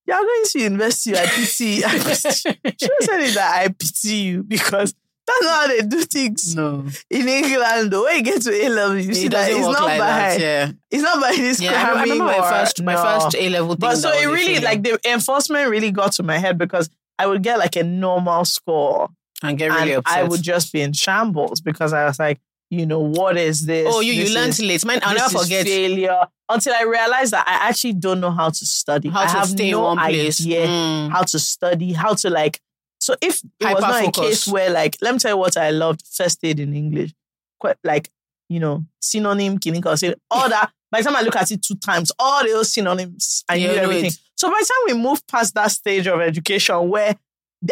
you're 0.08 0.18
going 0.18 0.44
to 0.46 0.60
university, 0.60 1.16
I 1.18 1.26
pity. 1.28 1.86
I 1.86 1.92
pity. 1.92 2.76
She 2.80 2.90
was 2.90 3.08
it 3.10 3.36
that 3.36 3.62
I 3.64 3.68
pity 3.68 4.16
you 4.16 4.44
because 4.44 4.96
that's 5.28 5.44
not 5.44 5.62
how 5.62 5.68
they 5.68 5.82
do 5.82 6.02
things 6.02 6.56
No. 6.56 6.88
in 7.12 7.28
England. 7.28 7.92
The 7.92 8.02
way 8.02 8.16
you 8.16 8.24
get 8.24 8.42
to 8.42 8.52
A 8.52 8.70
level, 8.70 8.98
you 8.98 9.14
see 9.14 9.28
that 9.28 9.52
it's 9.52 9.60
not 9.60 9.86
by 10.00 10.36
Yeah. 10.38 10.72
it's 10.90 11.04
not 11.04 11.22
by 11.22 11.36
this 11.36 11.62
Yeah, 11.62 11.74
I 11.96 12.02
remember 12.02 12.24
my 12.24 12.38
or- 12.40 12.50
first 12.50 12.82
my 12.82 12.96
no. 12.96 13.04
first 13.04 13.36
A 13.36 13.50
level 13.50 13.70
thing. 13.76 13.80
But 13.82 13.98
so 13.98 14.10
it 14.12 14.26
really 14.26 14.60
like 14.60 14.82
the 14.82 15.00
enforcement 15.08 15.70
really 15.70 15.92
got 15.92 16.14
to 16.14 16.24
my 16.24 16.40
head 16.40 16.58
because 16.58 16.90
I 17.20 17.28
would 17.28 17.44
get 17.44 17.60
like 17.60 17.76
a 17.76 17.84
normal 17.84 18.44
score 18.46 19.10
and 19.44 19.58
get 19.58 19.70
really 19.72 19.92
and 19.94 20.00
upset. 20.00 20.18
I 20.20 20.24
would 20.24 20.42
just 20.42 20.72
be 20.74 20.82
in 20.82 20.94
shambles 20.94 21.62
because 21.62 21.94
I 21.94 22.06
was 22.06 22.20
like, 22.20 22.40
you 22.70 22.86
know, 22.86 23.00
what 23.00 23.36
is 23.38 23.66
this? 23.66 23.88
oh, 23.90 24.00
you 24.02 24.16
This 24.16 24.30
you 24.30 24.36
learned 24.36 24.50
is- 24.50 24.62
late. 24.62 24.86
Man, 24.86 25.00
I'll 25.04 25.16
never 25.16 25.40
forget 25.40 25.66
failure 25.66 26.22
until 26.50 26.74
I 26.74 26.84
realized 26.84 27.32
that 27.34 27.48
I 27.48 27.70
actually 27.70 27.94
don't 27.94 28.20
know 28.20 28.32
how 28.32 28.50
to 28.50 28.66
study. 28.66 29.10
how 29.10 29.22
I 29.22 29.26
to 29.26 29.32
have 29.32 29.50
stay 29.50 29.72
no 29.72 29.80
in 29.80 29.84
one 29.84 29.98
place. 29.98 30.42
idea 30.42 30.68
Mm. 30.68 31.10
how 31.12 31.24
to 31.24 31.40
study, 31.40 31.94
how 31.94 32.14
to 32.16 32.30
like. 32.30 32.60
So 33.00 33.16
if 33.22 33.42
it 33.60 33.74
was 33.74 33.82
not 33.82 34.08
a 34.08 34.12
case 34.12 34.48
where 34.48 34.70
like, 34.70 34.98
let 35.02 35.14
me 35.14 35.20
tell 35.20 35.32
you 35.32 35.38
what 35.38 35.58
I 35.58 35.72
loved 35.72 36.04
first 36.12 36.40
aid 36.44 36.60
in 36.60 36.76
English, 36.76 37.14
quite 37.60 37.78
like 37.84 38.10
you 38.50 38.60
know 38.60 38.84
synonym, 39.02 39.58
clinical, 39.58 39.96
say 39.98 40.14
all 40.30 40.50
that. 40.56 40.72
By 40.92 41.02
the 41.02 41.06
time 41.06 41.16
I 41.18 41.22
look 41.22 41.36
at 41.36 41.52
it 41.52 41.62
two 41.62 41.76
times, 41.76 42.12
all 42.20 42.44
those 42.44 42.74
synonyms, 42.74 43.44
I 43.48 43.56
You 43.56 43.68
knew 43.68 43.74
everything. 43.76 44.06
it. 44.08 44.18
So 44.36 44.50
by 44.50 44.58
the 44.60 44.66
time 44.66 44.96
we 44.96 45.02
move 45.02 45.26
past 45.28 45.54
that 45.54 45.72
stage 45.72 46.08
of 46.08 46.20
education 46.20 46.90
where 46.90 47.16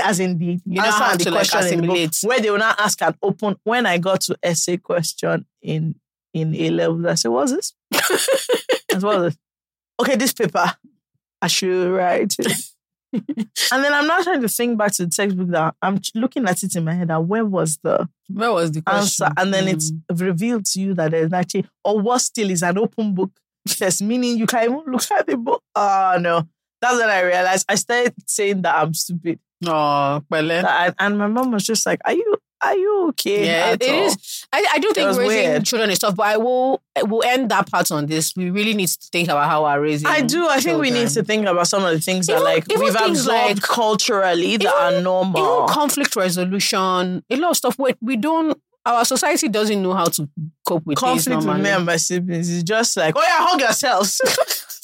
as 0.04 0.20
in 0.20 0.38
the 0.38 0.60
You 0.66 0.82
know 0.82 0.86
answer 0.88 1.04
how 1.04 1.12
and 1.12 1.20
the 1.20 1.24
to, 1.26 1.32
like, 1.32 1.50
question 1.50 1.74
in 1.80 1.82
the 1.82 2.08
book, 2.08 2.12
where 2.24 2.40
they 2.40 2.50
will 2.52 2.58
not 2.58 2.80
ask 2.80 3.02
an 3.02 3.16
open 3.22 3.56
when 3.64 3.86
I 3.86 3.98
got 3.98 4.22
to 4.22 4.38
essay 4.44 4.78
question 4.78 5.46
in 5.62 5.96
in 6.34 6.54
A 6.56 6.70
levels, 6.70 7.06
I 7.06 7.16
said, 7.16 7.30
What's 7.32 7.52
this? 7.54 7.74
As 8.94 9.04
well 9.04 9.26
as 9.26 9.38
okay, 10.00 10.16
this 10.16 10.34
paper, 10.34 10.66
I 11.42 11.48
should 11.48 11.90
write 11.92 12.36
it. 12.40 12.52
and 13.14 13.84
then 13.84 13.94
I'm 13.94 14.06
now 14.06 14.22
trying 14.22 14.42
to 14.42 14.50
think 14.50 14.78
back 14.78 14.92
to 14.94 15.06
the 15.06 15.12
textbook 15.12 15.48
that 15.50 15.76
I'm 15.82 16.00
looking 16.14 16.46
at 16.48 16.62
it 16.62 16.76
in 16.76 16.84
my 16.84 16.94
head 16.94 17.08
that 17.08 17.24
where 17.24 17.46
was 17.46 17.78
the 17.82 18.08
Where 18.30 18.52
was 18.52 18.72
the 18.74 18.82
question? 18.82 19.26
answer? 19.26 19.34
And 19.38 19.54
then 19.54 19.66
Mm. 19.66 19.74
it's 19.74 19.92
revealed 20.22 20.66
to 20.66 20.82
you 20.82 20.94
that 20.96 21.12
there's 21.12 21.32
actually, 21.34 21.66
or 21.84 22.00
what 22.00 22.20
still 22.20 22.50
is 22.52 22.62
an 22.64 22.78
open 22.78 23.14
book 23.16 23.32
test, 23.68 24.02
meaning 24.02 24.38
you 24.38 24.46
can 24.46 24.64
even 24.66 24.84
look 24.92 25.10
at 25.12 25.26
the 25.26 25.38
book. 25.38 25.64
Oh 25.76 26.18
no. 26.20 26.48
That's 26.82 26.98
when 27.00 27.10
I 27.10 27.22
realized 27.22 27.66
I 27.70 27.76
started 27.76 28.14
saying 28.28 28.62
that 28.64 28.76
I'm 28.76 28.94
stupid. 28.94 29.40
Oh. 29.66 30.22
That 30.30 30.66
I- 30.66 30.94
and 31.06 31.18
my 31.18 31.28
mom 31.28 31.52
was 31.52 31.66
just 31.66 31.86
like, 31.86 32.00
Are 32.06 32.14
you 32.14 32.36
are 32.60 32.76
you 32.76 33.08
okay? 33.10 33.46
Yeah, 33.46 33.74
it 33.80 33.84
all?" 33.88 34.06
is. 34.08 34.46
I, 34.52 34.66
I 34.74 34.80
do 34.80 34.92
think 34.92 35.10
raising 35.10 35.28
weird. 35.28 35.66
children 35.66 35.92
is 35.92 36.00
tough, 36.00 36.16
but 36.16 36.26
I 36.26 36.38
will 36.38 36.82
I 36.98 37.04
will 37.04 37.24
end 37.24 37.52
that 37.52 37.70
part 37.70 37.92
on 37.92 38.08
this. 38.08 38.34
We 38.36 38.50
really 38.50 38.74
need 38.74 38.88
to 38.90 38.98
think 39.12 39.28
about 39.30 39.48
how 39.48 39.64
we're 39.64 39.80
raising. 39.82 40.08
I 40.08 40.22
do. 40.22 40.48
I 40.48 40.60
think 40.60 40.80
we 40.82 40.90
need 40.90 41.10
to 41.10 41.24
think 41.24 41.46
about 41.48 41.68
some 41.68 41.86
of 41.86 41.92
the 41.92 42.00
things 42.00 42.26
that 42.28 42.42
like 42.42 42.66
we've 42.68 42.96
absorbed 42.96 43.28
like- 43.28 43.62
culturally 43.62 44.58
that 44.58 44.74
are 44.74 45.02
normal. 45.02 45.40
Even 45.66 45.68
conflict 45.68 46.16
resolution, 46.16 47.24
a 47.30 47.36
lot 47.36 47.52
of 47.52 47.58
stuff. 47.58 47.78
Where 47.78 47.94
we 48.02 48.16
don't. 48.18 48.60
Our 48.86 49.04
society 49.04 49.50
doesn't 49.50 49.84
know 49.84 49.94
how 49.94 50.06
to 50.06 50.30
cope 50.66 50.86
with 50.86 50.98
conflict 50.98 51.44
with 51.46 51.60
me 51.60 51.70
and 51.70 51.86
my 51.86 51.98
siblings 51.98 52.50
is 52.50 52.64
just 52.64 52.96
like, 52.96 53.16
oh 53.18 53.22
yeah, 53.22 53.46
hug 53.46 53.60
yourselves. 53.60 54.22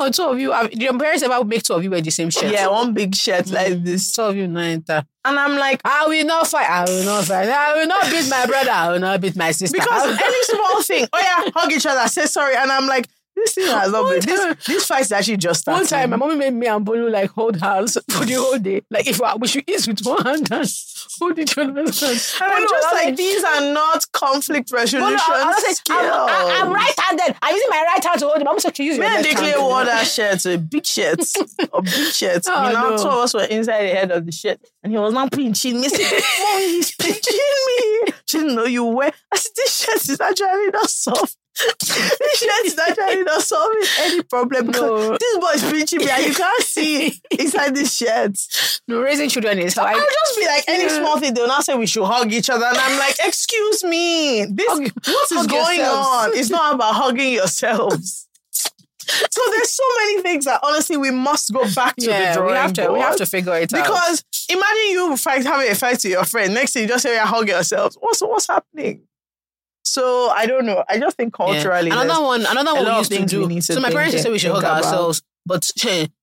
Oh, 0.00 0.10
two 0.10 0.22
of 0.22 0.38
you. 0.38 0.52
have- 0.52 0.72
Your 0.72 0.96
parents 0.96 1.24
ever 1.24 1.44
make 1.44 1.62
two 1.64 1.74
of 1.74 1.82
you 1.82 1.90
wear 1.90 2.00
the 2.00 2.10
same 2.10 2.30
shirt? 2.30 2.52
yeah, 2.52 2.68
one 2.68 2.92
big 2.94 3.14
shirt 3.14 3.50
like 3.50 3.72
mm. 3.72 3.84
this. 3.84 4.12
Two 4.12 4.22
of 4.22 4.36
you 4.36 4.44
enter. 4.44 5.04
And 5.24 5.38
I'm 5.38 5.56
like, 5.56 5.80
I 5.84 6.06
will 6.06 6.24
not 6.24 6.46
fight. 6.46 6.70
I 6.70 6.84
will 6.84 7.04
not 7.04 7.24
fight. 7.24 7.48
I 7.48 7.74
will 7.74 7.86
not 7.86 8.08
beat 8.10 8.28
my 8.30 8.46
brother. 8.46 8.70
I 8.70 8.92
will 8.92 9.00
not 9.00 9.20
beat 9.20 9.34
my 9.36 9.50
sister. 9.50 9.76
because 9.76 10.18
any 10.22 10.42
small 10.44 10.82
thing, 10.82 11.06
oh 11.12 11.18
yeah, 11.18 11.50
hug 11.54 11.72
each 11.72 11.86
other, 11.86 12.06
say 12.08 12.26
sorry. 12.26 12.54
And 12.56 12.70
I'm 12.70 12.86
like, 12.86 13.08
this 13.38 13.54
thing 13.54 13.66
has 13.66 13.92
not 13.92 14.10
been, 14.10 14.20
this, 14.20 14.66
this 14.66 14.86
fight 14.86 15.02
is 15.02 15.12
actually 15.12 15.36
just 15.36 15.66
One 15.66 15.86
time, 15.86 16.10
my 16.10 16.16
mommy 16.16 16.36
made 16.36 16.54
me 16.54 16.66
and 16.66 16.84
Bolu 16.84 17.10
like 17.10 17.30
hold 17.30 17.56
hands 17.60 17.98
for 18.10 18.24
the 18.24 18.34
whole 18.34 18.58
day. 18.58 18.82
Like 18.90 19.06
if 19.06 19.22
I, 19.22 19.36
we 19.36 19.48
should 19.48 19.64
eat 19.68 19.86
with 19.86 20.04
one 20.04 20.24
hand 20.24 20.48
and 20.50 20.70
hold 21.18 21.38
each 21.38 21.56
other's 21.56 22.00
hands. 22.00 22.38
And 22.40 22.52
I'm 22.52 22.62
just 22.68 22.92
like, 22.92 23.16
these 23.16 23.44
are 23.44 23.72
not 23.72 24.10
conflict 24.12 24.70
resolution 24.72 25.18
Bolu, 25.18 25.34
I, 25.34 25.54
I 25.56 25.72
skills. 25.72 25.98
I'm, 25.98 26.28
I, 26.28 26.58
am 26.60 26.72
right-handed. 26.72 27.36
I'm 27.42 27.54
using 27.54 27.70
my 27.70 27.84
right 27.92 28.04
hand 28.04 28.20
to 28.20 28.26
hold 28.26 28.40
it. 28.40 28.44
Mom 28.44 28.58
said 28.58 28.74
to 28.74 28.84
use 28.84 28.96
your 28.96 29.06
Me 29.06 29.14
left 29.14 29.26
hand. 29.26 29.38
Declan 29.38 29.62
wore 29.62 29.84
that 29.84 30.06
shirt, 30.06 30.44
a 30.46 30.58
big 30.58 30.86
shirt, 30.86 31.20
a 31.72 31.82
big 31.82 32.12
shirt. 32.12 32.44
Oh, 32.50 32.68
you 32.68 32.74
know, 32.74 32.90
no. 32.90 32.96
two 32.96 33.08
of 33.08 33.14
us 33.14 33.34
were 33.34 33.44
inside 33.44 33.82
the 33.84 33.94
head 33.94 34.10
of 34.10 34.24
the 34.24 34.32
shirt, 34.32 34.58
and 34.82 34.92
he 34.92 34.98
was 34.98 35.12
now 35.12 35.28
pinching 35.28 35.80
me. 35.80 35.88
Mom, 35.88 36.60
he's 36.60 36.94
pinching 36.98 37.34
me. 37.66 38.12
She 38.26 38.38
didn't 38.38 38.54
know 38.56 38.64
you 38.64 38.84
wear. 38.84 39.12
I 39.32 39.36
said, 39.36 39.52
this 39.56 39.84
shirt 39.84 40.08
is 40.08 40.20
actually 40.20 40.70
not 40.70 40.88
soft. 40.90 41.36
This 41.58 42.38
shirt 42.38 42.64
is 42.66 42.78
actually 42.78 43.22
not 43.24 43.42
solving 43.42 43.82
any 44.00 44.22
problem 44.22 44.66
No. 44.68 45.16
this 45.18 45.38
boy 45.38 45.50
is 45.54 45.62
pinching 45.64 45.98
me, 46.00 46.10
and 46.10 46.26
you 46.26 46.34
can't 46.34 46.62
see 46.62 47.20
inside 47.38 47.74
this 47.74 47.94
shirt. 47.96 48.36
No, 48.86 49.00
raising 49.00 49.28
children 49.28 49.58
is 49.58 49.74
how 49.74 49.84
I'll 49.86 49.94
just 49.96 50.38
be 50.38 50.46
like, 50.46 50.64
any 50.68 50.88
small 50.88 51.18
thing, 51.18 51.34
they'll 51.34 51.48
not 51.48 51.64
say 51.64 51.74
we 51.76 51.86
should 51.86 52.04
hug 52.06 52.32
each 52.32 52.48
other. 52.50 52.64
And 52.66 52.76
I'm 52.78 52.98
like, 52.98 53.16
excuse 53.24 53.84
me, 53.84 54.44
this 54.46 54.68
Hug- 54.68 54.92
what 55.06 55.32
is 55.32 55.46
going 55.46 55.78
yourselves. 55.78 56.08
on? 56.34 56.38
It's 56.38 56.50
not 56.50 56.74
about 56.74 56.94
hugging 56.94 57.32
yourselves. 57.32 58.26
so 59.00 59.40
there's 59.50 59.72
so 59.72 59.82
many 60.00 60.22
things 60.22 60.44
that 60.44 60.60
honestly 60.62 60.96
we 60.96 61.10
must 61.10 61.52
go 61.52 61.64
back 61.74 61.96
to 61.96 62.06
the 62.06 62.12
Yeah, 62.12 62.34
drawing 62.34 62.50
we 62.52 62.56
have 62.58 62.72
to. 62.74 62.92
We 62.92 63.00
have 63.00 63.16
to 63.16 63.26
figure 63.26 63.54
it 63.56 63.72
out. 63.72 63.82
because 63.84 64.24
imagine 64.50 64.90
you 64.90 65.16
fight 65.16 65.44
having 65.44 65.70
a 65.70 65.74
fight 65.74 65.94
with 65.94 66.04
your 66.04 66.24
friend. 66.24 66.52
Next 66.54 66.72
thing 66.72 66.82
you 66.82 66.88
just 66.88 67.02
say, 67.04 67.14
yeah, 67.14 67.26
hug 67.26 67.48
yourselves. 67.48 67.96
What's 68.00 68.20
what's 68.20 68.46
happening? 68.46 69.02
So 69.88 70.28
I 70.30 70.46
don't 70.46 70.66
know. 70.66 70.84
I 70.88 70.98
just 70.98 71.16
think 71.16 71.34
Yeah. 71.38 71.46
culturally, 71.46 71.90
Another 71.90 72.22
one, 72.22 72.44
another 72.46 72.74
one 72.74 72.84
we 72.84 72.98
used 72.98 73.12
to 73.12 73.24
do. 73.24 73.48
to 73.48 73.62
so 73.62 73.80
my 73.80 73.90
parents 73.90 74.12
used 74.14 74.24
to 74.24 74.28
say 74.28 74.32
we 74.32 74.38
should 74.38 74.52
hug 74.52 74.62
about. 74.64 74.84
ourselves, 74.84 75.22
but 75.46 75.70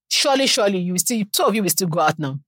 surely, 0.09 0.47
surely 0.47 0.79
you 0.79 0.93
will 0.93 0.99
still 0.99 1.23
two 1.31 1.43
of 1.43 1.55
you 1.55 1.63
will 1.63 1.69
still 1.69 1.87
go 1.87 1.99
out 2.01 2.17
now. 2.19 2.39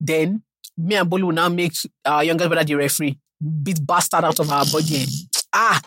Then 0.00 0.42
me 0.76 0.94
and 0.94 1.10
Bolu 1.10 1.24
will 1.24 1.32
now 1.32 1.48
make 1.48 1.74
our 2.04 2.24
younger 2.24 2.48
brother 2.48 2.64
the 2.64 2.74
referee, 2.74 3.18
beat 3.62 3.84
bastard 3.86 4.24
out 4.24 4.38
of 4.38 4.50
our 4.50 4.64
body. 4.66 5.04
Ah, 5.52 5.80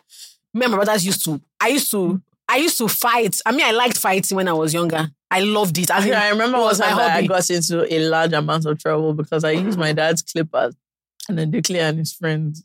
me 0.54 0.66
and 0.66 0.72
my 0.74 0.78
brothers 0.84 1.06
used 1.06 1.24
to. 1.26 1.42
I 1.60 1.70
used 1.70 1.90
to. 1.92 2.22
I 2.48 2.58
used 2.58 2.78
to 2.80 2.88
fight. 2.90 3.40
I 3.46 3.52
mean, 3.52 3.66
I 3.66 3.72
liked 3.72 3.98
fighting 3.98 4.36
when 4.36 4.48
I 4.48 4.54
was 4.54 4.74
younger. 4.74 5.10
I 5.32 5.40
loved 5.40 5.78
it. 5.80 5.90
As 5.90 6.06
in, 6.06 6.14
I 6.14 6.30
remember 6.30 6.60
was 6.60 6.80
my 6.80 6.90
that 6.94 7.18
I 7.18 7.26
got 7.26 7.50
into 7.50 7.92
a 7.92 8.00
large 8.10 8.34
amount 8.34 8.66
of 8.66 8.78
trouble 8.78 9.14
because 9.14 9.44
I 9.44 9.52
used 9.52 9.80
my 9.80 9.94
dad's 9.94 10.22
clippers 10.22 10.76
and 11.30 11.38
then 11.40 11.52
Declan 11.52 11.90
and 11.90 12.00
his 12.00 12.14
friends 12.14 12.64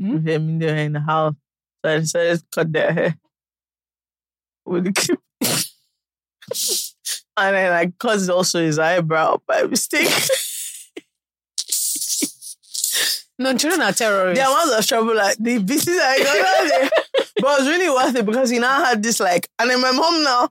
Hmm? 0.00 0.24
them 0.24 0.58
they 0.58 0.66
were 0.66 0.78
in 0.78 0.92
the 0.92 1.00
house. 1.00 1.34
So 1.84 1.90
I 1.90 1.98
decided 1.98 2.38
to 2.38 2.46
cut 2.52 2.72
their 2.72 2.92
hair 2.92 3.18
with 4.64 4.84
the 4.84 4.92
clip. 4.92 5.20
and 7.36 7.56
then 7.56 7.72
I 7.72 7.92
cut 7.98 8.28
also 8.28 8.60
his 8.60 8.78
eyebrow 8.78 9.40
by 9.46 9.64
mistake. 9.64 10.08
No, 13.38 13.56
children 13.56 13.80
are 13.80 13.92
terrorists. 13.92 14.38
the 14.38 14.50
amount 14.50 14.78
of 14.78 14.86
trouble, 14.86 15.16
like 15.16 15.38
the 15.38 15.64
pieces 15.64 15.98
I 15.98 16.18
got 16.18 16.68
there. 16.68 16.90
But 17.36 17.60
it 17.60 17.60
was 17.60 17.68
really 17.68 17.88
worth 17.88 18.14
it 18.14 18.26
because 18.26 18.50
he 18.50 18.58
now 18.58 18.84
had 18.84 19.02
this 19.02 19.18
like, 19.18 19.48
and 19.58 19.70
then 19.70 19.80
my 19.80 19.92
mom 19.92 20.22
now, 20.22 20.50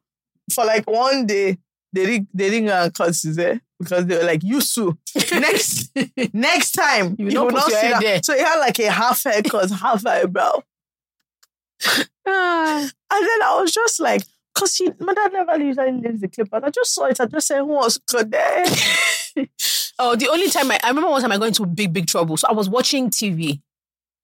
for 0.52 0.66
like 0.66 0.90
one 0.90 1.28
day, 1.28 1.60
they 1.94 2.06
didn't 2.08 2.30
they 2.34 2.50
didn't 2.50 2.68
go 2.68 2.84
and 2.84 2.94
cut 2.94 3.10
his 3.10 3.38
hair 3.38 3.62
because 3.80 4.06
they 4.06 4.18
were 4.18 4.24
like, 4.24 4.44
you 4.44 4.62
sue. 4.62 4.98
Next 5.32 5.92
next 6.34 6.72
time 6.74 7.16
You 7.18 7.26
you, 7.26 7.32
don't 7.32 7.46
will 7.48 7.54
not 7.54 7.72
see 7.72 7.90
that. 7.90 8.02
there. 8.02 8.22
So 8.24 8.34
he 8.36 8.42
had 8.42 8.60
like 8.60 8.78
a 8.80 8.92
half 8.92 9.24
haircut, 9.24 9.72
half 9.72 10.06
eyebrow. 10.06 10.62
And 13.12 13.26
then 13.26 13.42
I 13.44 13.58
was 13.60 13.72
just 13.72 14.00
like, 14.00 14.22
because 14.54 14.76
he 14.76 14.90
my 15.00 15.14
dad 15.14 15.34
never 15.34 15.58
usually 15.58 15.92
leaves 15.94 16.22
the 16.22 16.28
clip, 16.28 16.50
and 16.54 16.66
I 16.66 16.70
just 16.70 16.94
saw 16.94 17.06
it. 17.06 17.20
I 17.20 17.26
just 17.26 17.48
said, 17.48 17.60
who 17.62 17.90
to 17.90 18.00
cut 18.08 18.30
there? 18.32 18.66
Oh, 20.02 20.16
the 20.16 20.30
only 20.30 20.50
time 20.50 20.72
I, 20.72 20.80
I 20.82 20.88
remember 20.90 21.10
one 21.10 21.22
time 21.22 21.32
I 21.34 21.38
got 21.38 21.48
into 21.50 21.66
big, 21.66 21.92
big 21.92 22.08
trouble. 22.08 22.38
So 22.38 22.48
I 22.48 22.54
was 22.54 22.70
watching 22.70 23.10
TV 23.10 23.60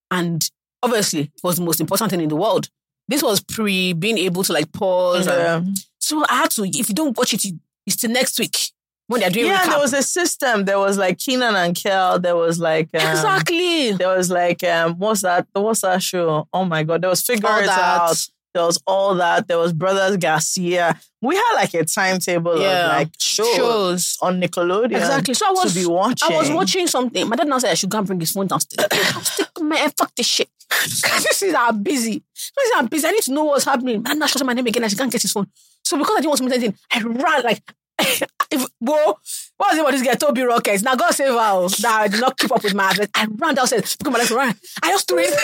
and 0.09 0.49
obviously 0.81 1.19
it 1.23 1.31
was 1.43 1.57
the 1.57 1.63
most 1.65 1.81
important 1.81 2.11
thing 2.11 2.21
in 2.21 2.29
the 2.29 2.35
world. 2.37 2.69
This 3.09 3.21
was 3.21 3.41
pre 3.41 3.91
being 3.91 4.17
able 4.17 4.43
to 4.45 4.53
like 4.53 4.71
pause. 4.71 5.27
and- 5.27 5.67
Um, 5.67 5.73
so 5.99 6.23
I 6.29 6.35
had 6.35 6.51
to, 6.51 6.63
if 6.63 6.87
you 6.87 6.95
don't 6.95 7.17
watch 7.17 7.33
it, 7.33 7.43
you, 7.43 7.59
it's 7.85 7.97
till 7.97 8.09
next 8.09 8.39
week 8.39 8.71
when 9.07 9.21
they're 9.21 9.29
doing 9.29 9.47
yeah, 9.47 9.61
recap. 9.63 9.69
there 9.69 9.79
was 9.79 9.93
a 9.93 10.03
system. 10.03 10.65
There 10.65 10.79
was 10.79 10.97
like 10.97 11.19
Kenan 11.19 11.55
and 11.55 11.75
Kel. 11.75 12.19
There 12.19 12.35
was 12.35 12.59
like 12.59 12.89
um, 12.93 13.01
exactly. 13.11 13.91
There 13.93 14.15
was 14.15 14.29
like 14.31 14.63
um, 14.63 14.97
what's 14.97 15.21
that? 15.21 15.47
What's 15.53 15.81
that 15.81 16.01
show? 16.01 16.47
Oh 16.53 16.65
my 16.65 16.83
god! 16.83 17.01
There 17.01 17.09
was 17.09 17.21
Figure 17.21 17.47
All 17.47 17.59
It 17.59 17.65
that. 17.67 18.01
Out. 18.01 18.27
There 18.53 18.63
was 18.63 18.81
all 18.87 19.15
that. 19.15 19.49
There 19.49 19.57
was 19.57 19.73
Brothers 19.73 20.15
Garcia. 20.15 20.97
We 21.21 21.35
had 21.35 21.53
like 21.55 21.73
a 21.73 21.83
timetable 21.83 22.57
Yeah. 22.61 22.85
of 22.85 22.91
like 22.99 23.09
shows, 23.19 23.55
Shows. 23.55 24.17
on 24.21 24.39
Nickelodeon. 24.39 24.95
Exactly. 24.95 25.33
So 25.33 25.47
I 25.47 25.51
was 25.51 25.73
to 25.73 25.79
be 25.81 25.85
watching. 25.85 26.31
I 26.33 26.37
was 26.37 26.49
watching 26.49 26.87
something. 26.87 27.27
My 27.27 27.35
dad 27.35 27.49
now 27.49 27.57
said 27.57 27.71
I 27.71 27.73
should 27.73 27.89
go 27.89 27.97
and 27.97 28.07
bring 28.07 28.19
his 28.21 28.31
phone 28.31 28.47
downstairs. 28.47 28.87
Stick, 29.27 29.49
man, 29.61 29.89
fuck 29.97 30.15
this 30.15 30.25
shit. 30.25 30.49
this 30.69 31.43
is 31.43 31.53
I'm 31.53 31.83
busy. 31.83 32.23
This 32.33 32.51
is 32.67 32.71
I'm 32.77 32.85
busy. 32.87 33.05
I 33.07 33.11
need 33.11 33.23
to 33.23 33.33
know 33.33 33.43
what's 33.43 33.65
happening. 33.65 34.01
Man, 34.01 34.19
not 34.19 34.29
shouting 34.29 34.47
my 34.47 34.53
name 34.53 34.65
again. 34.67 34.85
I 34.85 34.87
should 34.87 34.97
go 34.97 35.03
and 35.03 35.11
get 35.11 35.21
his 35.21 35.33
phone. 35.33 35.47
So 35.83 35.97
because 35.97 36.13
I 36.13 36.21
didn't 36.21 36.29
want 36.29 36.37
to 36.37 36.43
miss 36.45 36.53
anything, 36.53 36.75
I 36.93 37.01
ran 37.01 37.43
like. 37.43 37.61
if, 38.51 38.65
what 38.79 39.17
was 39.59 39.77
it 39.77 39.81
about 39.81 39.91
this 39.91 40.01
guy? 40.03 40.13
Toby 40.15 40.41
Rockets. 40.43 40.83
Now 40.83 40.95
God 40.95 41.13
save 41.13 41.27
her. 41.29 41.37
oh, 41.39 41.67
That 41.81 42.01
I 42.01 42.07
did 42.07 42.21
not 42.21 42.37
keep 42.37 42.51
up 42.51 42.63
with 42.63 42.73
my 42.73 42.89
address. 42.91 43.09
I 43.15 43.27
ran 43.29 43.55
downstairs, 43.55 43.95
up 44.05 44.11
my 44.11 44.19
life, 44.19 44.31
ran. 44.31 44.55
I 44.83 44.91
just 44.91 45.07
threw 45.07 45.19
it. 45.19 45.33
I. 45.33 45.37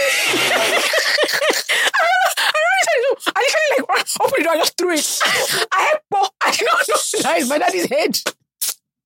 I 3.36 3.39
literally 3.39 3.78
like 3.78 3.88
ran, 3.89 4.06
opened 4.22 4.39
the 4.39 4.43
door, 4.43 4.54
I 4.54 4.58
just 4.58 4.78
threw 4.78 4.93
it. 4.93 5.20
I 5.74 5.82
had 5.82 5.99
Bo. 6.10 6.28
I 6.41 6.52
did 6.52 6.66
not 6.66 6.88
know 6.88 6.95
that 7.22 7.38
is 7.39 7.49
my 7.49 7.58
daddy's 7.58 7.86
head. 7.89 8.18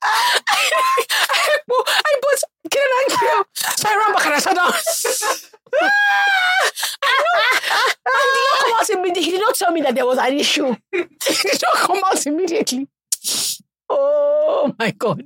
I, 0.03 0.39
I, 0.47 1.57
bought, 1.67 1.87
I 1.87 2.19
bought 2.21 2.43
Kenan 2.69 2.87
and 3.01 3.11
Kel. 3.19 3.45
So 3.75 3.89
I 3.89 3.95
ran 3.97 4.13
back 4.13 4.25
and 4.25 4.35
I 4.35 4.39
sat 4.39 4.55
down. 4.55 4.71
I 7.03 7.05
know. 7.25 7.41
And 8.05 8.21
he 8.21 8.29
did 8.35 8.45
not 8.51 8.59
come 8.61 8.73
out 8.79 8.89
immediately. 8.89 9.23
He 9.23 9.31
did 9.31 9.41
not 9.41 9.55
tell 9.55 9.71
me 9.71 9.81
that 9.81 9.95
there 9.95 10.05
was 10.05 10.17
an 10.19 10.33
issue. 10.33 10.75
He 10.91 11.01
did 11.01 11.61
not 11.63 11.75
come 11.77 12.01
out 12.05 12.25
immediately. 12.25 12.87
Oh 13.89 14.73
my 14.79 14.91
God. 14.91 15.23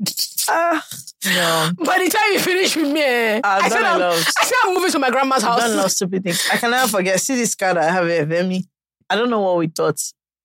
Ah, 0.47 0.85
no. 1.25 1.71
By 1.85 1.99
the 2.03 2.09
time 2.09 2.33
you 2.33 2.39
finish 2.39 2.75
with 2.75 2.91
me, 2.91 3.03
I've 3.03 3.43
I, 3.43 3.69
said 3.69 3.83
I'm, 3.83 4.01
I 4.01 4.15
said 4.15 4.57
I'm 4.65 4.73
moving 4.73 4.91
to 4.91 4.99
my 4.99 5.09
grandma's 5.09 5.43
house. 5.43 5.59
lot 5.75 5.85
of 5.85 5.91
stupid 5.91 6.23
things. 6.23 6.47
I 6.51 6.57
can 6.57 6.71
never 6.71 6.87
forget. 6.87 7.19
See 7.19 7.35
this 7.35 7.55
car 7.55 7.73
that 7.73 7.89
I 7.89 7.91
have 7.91 8.07
here, 8.07 8.25
Vemi. 8.25 8.65
I 9.09 9.15
don't 9.15 9.29
know 9.29 9.41
what 9.41 9.57
we 9.57 9.67
thought. 9.67 9.99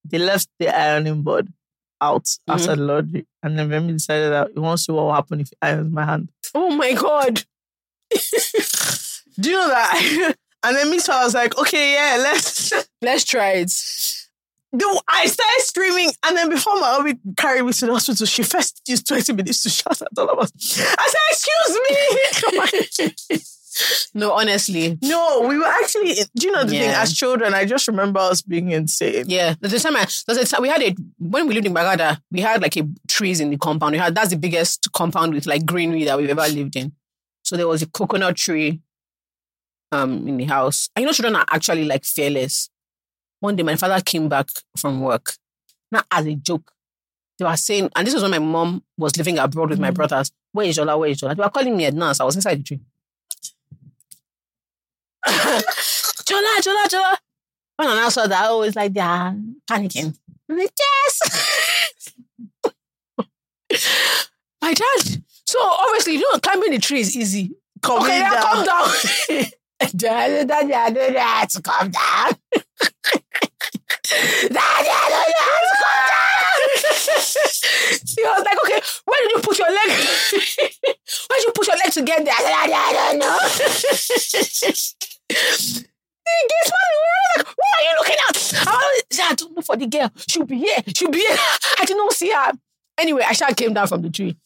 They 0.04 0.18
left 0.18 0.48
the 0.58 0.68
ironing 0.68 1.22
board 1.22 1.48
out 2.00 2.24
mm-hmm. 2.24 2.52
outside 2.52 2.78
the 2.78 2.82
laundry, 2.82 3.26
and 3.42 3.58
then 3.58 3.68
Vemi 3.70 3.92
decided 3.94 4.32
that 4.32 4.50
he 4.52 4.60
wants 4.60 4.82
to 4.82 4.86
see 4.86 4.92
what 4.92 5.04
will 5.04 5.14
happen 5.14 5.40
if 5.40 5.48
he 5.48 5.56
irons 5.62 5.92
my 5.92 6.04
hand. 6.04 6.30
Oh 6.54 6.70
my 6.70 6.92
God. 6.92 7.44
Do 9.40 9.50
you 9.50 9.56
know 9.56 9.68
that? 9.68 10.34
and 10.62 10.76
then 10.76 10.90
me, 10.90 10.98
so 10.98 11.12
I 11.12 11.24
was 11.24 11.34
like, 11.34 11.58
okay, 11.58 11.94
yeah, 11.94 12.16
let's. 12.20 12.72
Let's 13.02 13.24
try 13.24 13.50
it. 13.56 13.70
Do 14.76 14.98
I 15.08 15.26
started 15.26 15.62
screaming, 15.62 16.10
and 16.24 16.36
then 16.36 16.48
before 16.50 16.74
my 16.80 16.94
hubby 16.94 17.14
carried 17.36 17.62
me 17.62 17.72
to 17.72 17.86
the 17.86 17.92
hospital, 17.92 18.26
she 18.26 18.42
first 18.42 18.82
used 18.88 19.06
20 19.06 19.32
minutes 19.32 19.62
to 19.62 19.70
shout 19.70 20.02
at 20.02 20.08
all 20.18 20.30
of 20.30 20.38
us. 20.38 20.50
I 20.98 21.08
said, 21.08 21.20
excuse 21.30 21.78
me. 23.30 23.38
No, 24.14 24.32
honestly. 24.32 24.96
no, 25.02 25.40
we 25.48 25.58
were 25.58 25.64
actually, 25.64 26.14
do 26.36 26.46
you 26.46 26.52
know 26.52 26.62
the 26.62 26.70
thing? 26.70 26.82
As 26.82 27.12
children, 27.12 27.54
I 27.54 27.64
just 27.64 27.88
remember 27.88 28.20
us 28.20 28.40
being 28.40 28.70
insane. 28.70 29.24
Yeah, 29.26 29.54
there's 29.60 29.72
a 29.72 29.80
time 29.80 29.96
I, 29.96 30.06
there's 30.26 30.38
a 30.38 30.46
time 30.46 30.62
we 30.62 30.68
had 30.68 30.80
it, 30.80 30.96
when 31.18 31.48
we 31.48 31.54
lived 31.54 31.66
in 31.66 31.74
Bagada, 31.74 32.20
we 32.30 32.40
had 32.40 32.62
like 32.62 32.76
a 32.76 32.86
trees 33.08 33.40
in 33.40 33.50
the 33.50 33.58
compound. 33.58 33.92
We 33.92 33.98
had 33.98 34.14
that's 34.14 34.30
the 34.30 34.36
biggest 34.36 34.92
compound 34.92 35.34
with 35.34 35.46
like 35.46 35.66
greenery 35.66 36.04
that 36.04 36.16
we've 36.16 36.30
ever 36.30 36.46
lived 36.46 36.76
in. 36.76 36.92
So 37.42 37.56
there 37.56 37.66
was 37.66 37.82
a 37.82 37.86
coconut 37.86 38.36
tree 38.36 38.80
um 39.90 40.28
in 40.28 40.36
the 40.36 40.44
house. 40.44 40.88
And 40.94 41.02
you 41.02 41.06
know, 41.06 41.12
children 41.12 41.36
are 41.36 41.46
actually 41.50 41.84
like 41.84 42.04
fearless. 42.04 42.70
One 43.44 43.56
day 43.56 43.62
my 43.62 43.76
father 43.76 44.00
came 44.00 44.26
back 44.30 44.48
from 44.74 45.02
work. 45.02 45.34
Not 45.92 46.06
as 46.10 46.24
a 46.24 46.34
joke. 46.34 46.72
They 47.38 47.44
were 47.44 47.54
saying, 47.58 47.90
and 47.94 48.06
this 48.06 48.14
was 48.14 48.22
when 48.22 48.30
my 48.30 48.38
mom 48.38 48.82
was 48.96 49.18
living 49.18 49.36
abroad 49.36 49.68
with 49.68 49.78
my 49.78 49.88
mm-hmm. 49.88 49.96
brothers. 49.96 50.32
Where 50.52 50.64
is 50.64 50.78
Jola? 50.78 50.98
Where 50.98 51.10
is 51.10 51.20
Jola? 51.20 51.36
They 51.36 51.42
were 51.42 51.50
calling 51.50 51.76
me 51.76 51.84
a 51.84 51.92
nurse. 51.92 52.20
I 52.20 52.24
was 52.24 52.36
inside 52.36 52.60
the 52.60 52.62
tree. 52.62 52.80
Jola, 55.26 56.58
Jola, 56.62 56.86
Jola. 56.86 57.16
When 57.76 57.88
I 57.88 58.08
saw 58.08 58.26
that, 58.26 58.46
I 58.46 58.52
was 58.52 58.74
like, 58.74 58.94
they're 58.94 59.36
panicking. 59.70 60.16
I'm 60.48 60.56
like, 60.56 60.72
yes. 60.80 62.14
My 64.62 64.72
dad. 64.72 65.22
So 65.44 65.58
obviously, 65.60 66.14
you 66.14 66.20
know, 66.20 66.38
climbing 66.38 66.70
the 66.70 66.78
tree 66.78 67.00
is 67.00 67.14
easy. 67.14 67.50
Calm 67.82 68.04
okay, 68.04 68.20
down. 68.20 68.42
calm 68.42 68.64
down. 68.64 68.88
Daddy, 69.94 70.46
daddy, 70.46 70.68
daddy, 71.12 71.62
calm 71.62 71.90
down. 71.90 72.63
he 78.14 78.22
was 78.22 78.44
like, 78.44 78.58
okay, 78.64 78.80
where 79.04 79.20
did 79.22 79.30
you 79.32 79.40
put 79.42 79.58
your 79.58 79.70
leg? 79.70 79.88
where 79.88 81.38
did 81.38 81.46
you 81.46 81.52
put 81.54 81.66
your 81.66 81.76
leg 81.76 81.92
together? 81.92 82.30
I 82.30 82.36
said, 82.36 82.50
"Daddy, 82.50 82.72
I 82.74 82.92
don't 82.92 83.18
know. 83.18 83.38
He 86.26 86.48
gets 86.48 86.70
money. 86.70 86.96
We 86.96 87.08
were 87.12 87.32
like, 87.36 87.48
what 87.56 87.68
are 87.74 87.84
you 87.84 87.92
looking 87.98 88.20
at? 88.28 88.34
I 88.66 88.70
like, 88.72 89.30
I 89.30 89.34
don't 89.34 89.54
know 89.56 89.62
for 89.62 89.76
the 89.76 89.86
girl. 89.86 90.10
She'll 90.28 90.44
be 90.46 90.58
here. 90.58 90.82
She'll 90.94 91.10
be 91.10 91.18
here. 91.20 91.36
I 91.78 91.84
did 91.84 91.96
not 91.96 92.12
see 92.12 92.30
her. 92.30 92.52
Anyway, 92.98 93.22
I 93.26 93.32
shall 93.32 93.52
came 93.54 93.74
down 93.74 93.86
from 93.88 94.02
the 94.02 94.10
tree. 94.10 94.36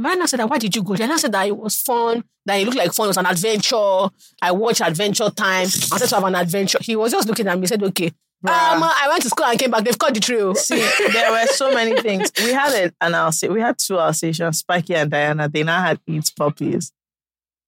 Man, 0.00 0.22
I 0.22 0.26
said, 0.26 0.42
why 0.44 0.58
did 0.58 0.74
you 0.74 0.82
go 0.82 0.96
there? 0.96 1.04
And 1.04 1.12
I 1.12 1.16
said 1.18 1.32
that 1.32 1.46
it 1.46 1.56
was 1.56 1.78
fun, 1.78 2.24
that 2.46 2.54
it 2.56 2.64
looked 2.64 2.78
like 2.78 2.92
fun. 2.92 3.06
It 3.06 3.08
was 3.08 3.16
an 3.18 3.26
adventure. 3.26 4.08
I 4.40 4.50
watched 4.52 4.80
Adventure 4.80 5.28
Time. 5.30 5.68
I 5.68 5.88
wanted 5.90 6.08
to 6.08 6.14
have 6.14 6.24
an 6.24 6.34
adventure. 6.34 6.78
He 6.80 6.96
was 6.96 7.12
just 7.12 7.28
looking 7.28 7.46
at 7.46 7.58
me, 7.58 7.66
said, 7.66 7.82
okay. 7.82 8.06
Um, 8.06 8.82
I 8.82 9.06
went 9.10 9.22
to 9.24 9.28
school 9.28 9.44
and 9.44 9.58
came 9.58 9.70
back. 9.70 9.84
They've 9.84 9.98
caught 9.98 10.14
the 10.14 10.20
tree. 10.20 10.40
oh. 10.40 10.54
See, 10.54 10.80
there 11.12 11.30
were 11.30 11.46
so 11.48 11.74
many 11.74 12.00
things. 12.00 12.32
We 12.38 12.52
had 12.52 12.72
a, 12.72 12.92
an 13.04 13.14
Alsatian, 13.14 13.52
we 13.52 13.60
had 13.60 13.78
two 13.78 13.98
Alsatians, 13.98 14.58
Spiky 14.58 14.94
and 14.94 15.10
Diana. 15.10 15.48
They 15.50 15.62
now 15.62 15.82
had 15.82 16.00
eight 16.08 16.32
puppies. 16.34 16.92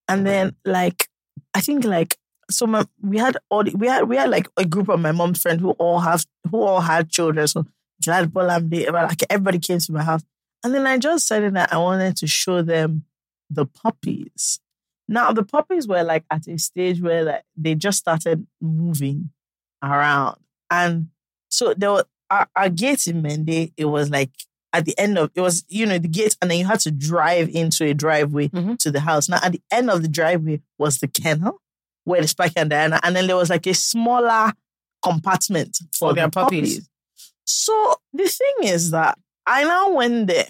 And 0.09 0.27
then, 0.27 0.57
like, 0.65 1.09
I 1.53 1.61
think, 1.61 1.85
like, 1.85 2.17
so 2.51 2.67
my, 2.67 2.87
we 3.03 3.19
had 3.19 3.37
all 3.51 3.65
the, 3.65 3.73
we 3.77 3.87
had 3.87 4.09
we 4.09 4.17
had 4.17 4.31
like 4.31 4.49
a 4.57 4.65
group 4.65 4.89
of 4.89 5.01
my 5.01 5.13
mom's 5.13 5.41
friends 5.43 5.61
who 5.61 5.71
all 5.73 6.01
have 6.01 6.25
who 6.51 6.63
all 6.63 6.81
had 6.81 7.11
children. 7.11 7.47
So 7.47 7.67
Glad 8.05 8.33
Bolamde, 8.33 8.91
like 8.93 9.23
everybody 9.31 9.59
came 9.59 9.79
to 9.79 9.93
my 9.93 10.03
house. 10.03 10.23
And 10.65 10.75
then 10.75 10.87
I 10.87 10.99
just 10.99 11.25
decided 11.25 11.55
that 11.55 11.73
I 11.73 11.79
wanted 11.79 12.17
to 12.19 12.27
show 12.27 12.63
them 12.63 13.05
the 13.51 13.67
puppies. 13.67 14.61
Now 15.09 15.33
the 15.33 15.43
puppies 15.43 15.87
were 15.89 16.03
like 16.05 16.25
at 16.31 16.47
a 16.47 16.59
stage 16.59 17.01
where 17.03 17.25
like 17.25 17.43
they 17.57 17.75
just 17.75 17.99
started 17.99 18.47
moving 18.61 19.31
around. 19.83 20.39
And 20.71 21.09
so 21.51 21.75
there 21.75 21.91
was 21.91 22.05
our, 22.31 22.49
our 22.57 22.69
gate 22.71 23.07
in 23.07 23.21
Mende, 23.23 23.73
it 23.77 23.85
was 23.87 24.09
like 24.11 24.31
at 24.73 24.87
the 24.87 24.99
end 24.99 25.19
of 25.19 25.31
it 25.35 25.41
was, 25.43 25.65
you 25.69 25.85
know, 25.85 25.99
the 25.99 26.09
gate, 26.09 26.37
and 26.41 26.51
then 26.51 26.59
you 26.59 26.65
had 26.65 26.81
to 26.81 26.91
drive 26.91 27.51
into 27.51 27.85
a 27.85 27.93
driveway 27.93 28.49
Mhm. 28.49 28.79
to 28.79 28.91
the 28.91 29.01
house. 29.01 29.29
Now 29.29 29.39
at 29.43 29.53
the 29.53 29.61
end 29.71 29.91
of 29.91 30.01
the 30.03 30.09
driveway 30.09 30.63
was 30.79 30.99
the 30.99 31.09
kennel 31.09 31.61
where 32.05 32.23
the 32.23 32.29
Spike 32.29 32.53
and 32.57 32.71
Diana, 32.71 32.99
and 33.03 33.15
then 33.15 33.27
there 33.27 33.37
was 33.37 33.51
like 33.51 33.67
a 33.67 33.75
smaller 33.75 34.53
compartment 35.05 35.77
for, 35.93 36.11
For 36.11 36.15
their 36.15 36.27
the 36.27 36.31
puppies. 36.31 36.75
puppies. 36.77 36.89
So 37.45 37.97
the 38.15 38.29
thing 38.29 38.69
is 38.73 38.93
that 38.93 39.19
I 39.47 39.65
now 39.65 39.91
went 39.93 40.27
there. 40.29 40.47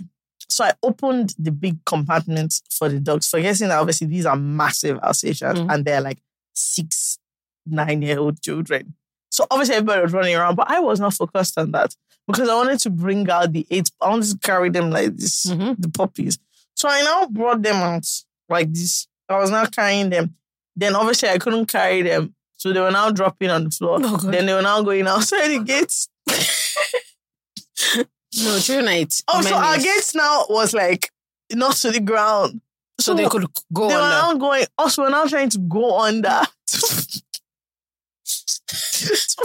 So 0.49 0.65
I 0.65 0.73
opened 0.83 1.35
the 1.39 1.51
big 1.51 1.83
compartment 1.87 2.55
for 2.71 2.89
the 2.89 3.01
dogs, 3.01 3.29
forgetting 3.29 3.69
that 3.69 3.79
obviously 3.79 4.07
these 4.07 4.27
are 4.27 4.37
massive 4.37 4.99
Alsatians 5.03 5.61
Mhm. 5.61 5.73
and 5.73 5.85
they're 5.85 6.01
like 6.03 6.19
six, 6.53 7.19
nine 7.65 8.03
year 8.03 8.19
old 8.19 8.41
children. 8.43 8.95
So 9.31 9.47
obviously 9.51 9.77
everybody 9.77 10.03
was 10.03 10.13
running 10.13 10.35
around, 10.37 10.57
but 10.57 10.71
I 10.71 10.81
was 10.81 11.01
not 11.01 11.15
focused 11.15 11.57
on 11.59 11.71
that 11.73 11.95
because 12.27 12.49
I 12.51 12.55
wanted 12.55 12.81
to 12.81 12.91
bring 12.91 13.29
out 13.31 13.53
the 13.53 13.67
eight. 13.71 13.91
I 14.01 14.11
wanted 14.11 14.31
to 14.33 14.39
carry 14.47 14.69
them 14.69 14.91
like 14.91 15.17
this, 15.17 15.47
Mhm. 15.47 15.77
the 15.79 15.89
puppies. 15.89 16.39
So 16.77 16.87
I 16.89 17.01
now 17.03 17.27
brought 17.27 17.63
them 17.63 17.77
out 17.77 18.07
like 18.51 18.73
this. 18.75 19.07
I 19.31 19.39
was 19.39 19.51
now 19.51 19.65
carrying 19.65 20.11
them. 20.11 20.37
Then 20.77 20.95
obviously 20.95 21.31
I 21.31 21.39
couldn't 21.39 21.67
carry 21.67 22.03
them. 22.03 22.35
So 22.59 22.73
they 22.75 22.81
were 22.81 22.91
now 22.91 23.11
dropping 23.11 23.49
on 23.51 23.65
the 23.65 23.71
floor. 23.71 23.99
Oh, 24.03 24.19
then 24.19 24.45
they 24.47 24.53
were 24.53 24.63
now 24.63 24.83
going 24.83 25.07
outside 25.07 25.49
the 25.49 25.61
gates. 25.61 26.09
No, 28.39 28.59
children 28.59 28.89
are. 28.89 29.07
Oh, 29.29 29.43
so 29.43 29.55
our 29.55 29.77
gates 29.79 30.15
now 30.15 30.47
was 30.49 30.73
like 30.73 31.11
not 31.53 31.75
to 31.77 31.91
the 31.91 32.01
ground. 32.01 32.63
So 32.99 33.13
they 33.15 33.29
could 33.29 33.47
go 33.73 33.89
they 33.89 33.95
were 33.95 34.01
under. 34.01 34.15
now 34.15 34.35
going. 34.35 34.65
Also, 34.79 35.03
we're 35.03 35.11
now 35.11 35.27
trying 35.27 35.51
to 35.51 35.59
go 35.59 35.99
under 35.99 36.41
to, 36.67 36.79
to 36.79 37.23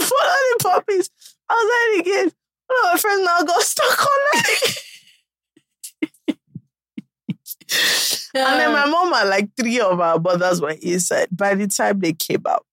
follow 0.00 0.36
the 0.52 0.58
puppies 0.60 1.10
outside 1.50 1.96
the 1.96 2.02
gate. 2.04 2.32
One 2.66 2.78
of 2.78 2.84
my 2.92 2.96
friends 2.98 3.22
now 3.24 3.42
got 3.42 3.62
stuck 3.62 4.00
on 4.00 4.06
it. 4.34 4.78
And 8.34 8.60
then 8.60 8.72
my 8.72 8.86
mom 8.86 9.12
and 9.12 9.28
like 9.28 9.50
three 9.56 9.80
of 9.80 10.00
our 10.00 10.18
brothers 10.18 10.60
were 10.60 10.74
inside. 10.82 11.28
By 11.30 11.54
the 11.54 11.66
time 11.66 12.00
they 12.00 12.12
came 12.12 12.42
out, 12.46 12.64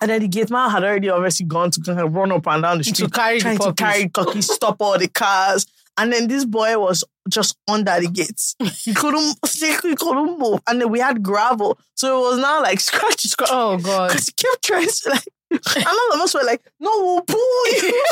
and 0.00 0.10
then 0.10 0.22
the 0.22 0.28
gate 0.28 0.50
man 0.50 0.70
had 0.70 0.84
already 0.84 1.08
obviously 1.08 1.46
gone 1.46 1.70
to 1.72 1.80
kind 1.80 2.00
of 2.00 2.12
run 2.12 2.32
up 2.32 2.46
and 2.46 2.62
down 2.62 2.78
the 2.78 2.84
street, 2.84 3.12
carry 3.12 3.38
the 3.38 3.42
trying 3.42 3.58
to 3.58 3.72
carry 3.72 4.08
cookies, 4.08 4.52
stop 4.52 4.76
all 4.80 4.98
the 4.98 5.08
cars. 5.08 5.66
And 5.96 6.12
then 6.12 6.28
this 6.28 6.44
boy 6.44 6.78
was 6.78 7.02
just 7.28 7.56
under 7.66 8.00
the 8.00 8.08
gates. 8.08 8.54
He 8.84 8.94
couldn't, 8.94 9.36
he 9.52 9.94
couldn't 9.96 10.38
move. 10.38 10.60
And 10.68 10.80
then 10.80 10.90
we 10.90 11.00
had 11.00 11.22
gravel. 11.24 11.76
So 11.96 12.18
it 12.18 12.30
was 12.30 12.38
now 12.38 12.62
like 12.62 12.78
scratch, 12.78 13.22
scratch. 13.22 13.50
Oh 13.52 13.78
God. 13.78 14.10
Because 14.10 14.26
he 14.26 14.32
kept 14.32 14.64
trying 14.64 14.86
to 14.86 15.10
like, 15.10 15.28
and 15.76 15.86
all 15.86 16.14
of 16.14 16.20
us 16.20 16.34
were 16.34 16.44
like, 16.44 16.62
no, 16.78 16.90
we'll 16.98 17.22
pull 17.22 17.66
you. 17.72 18.02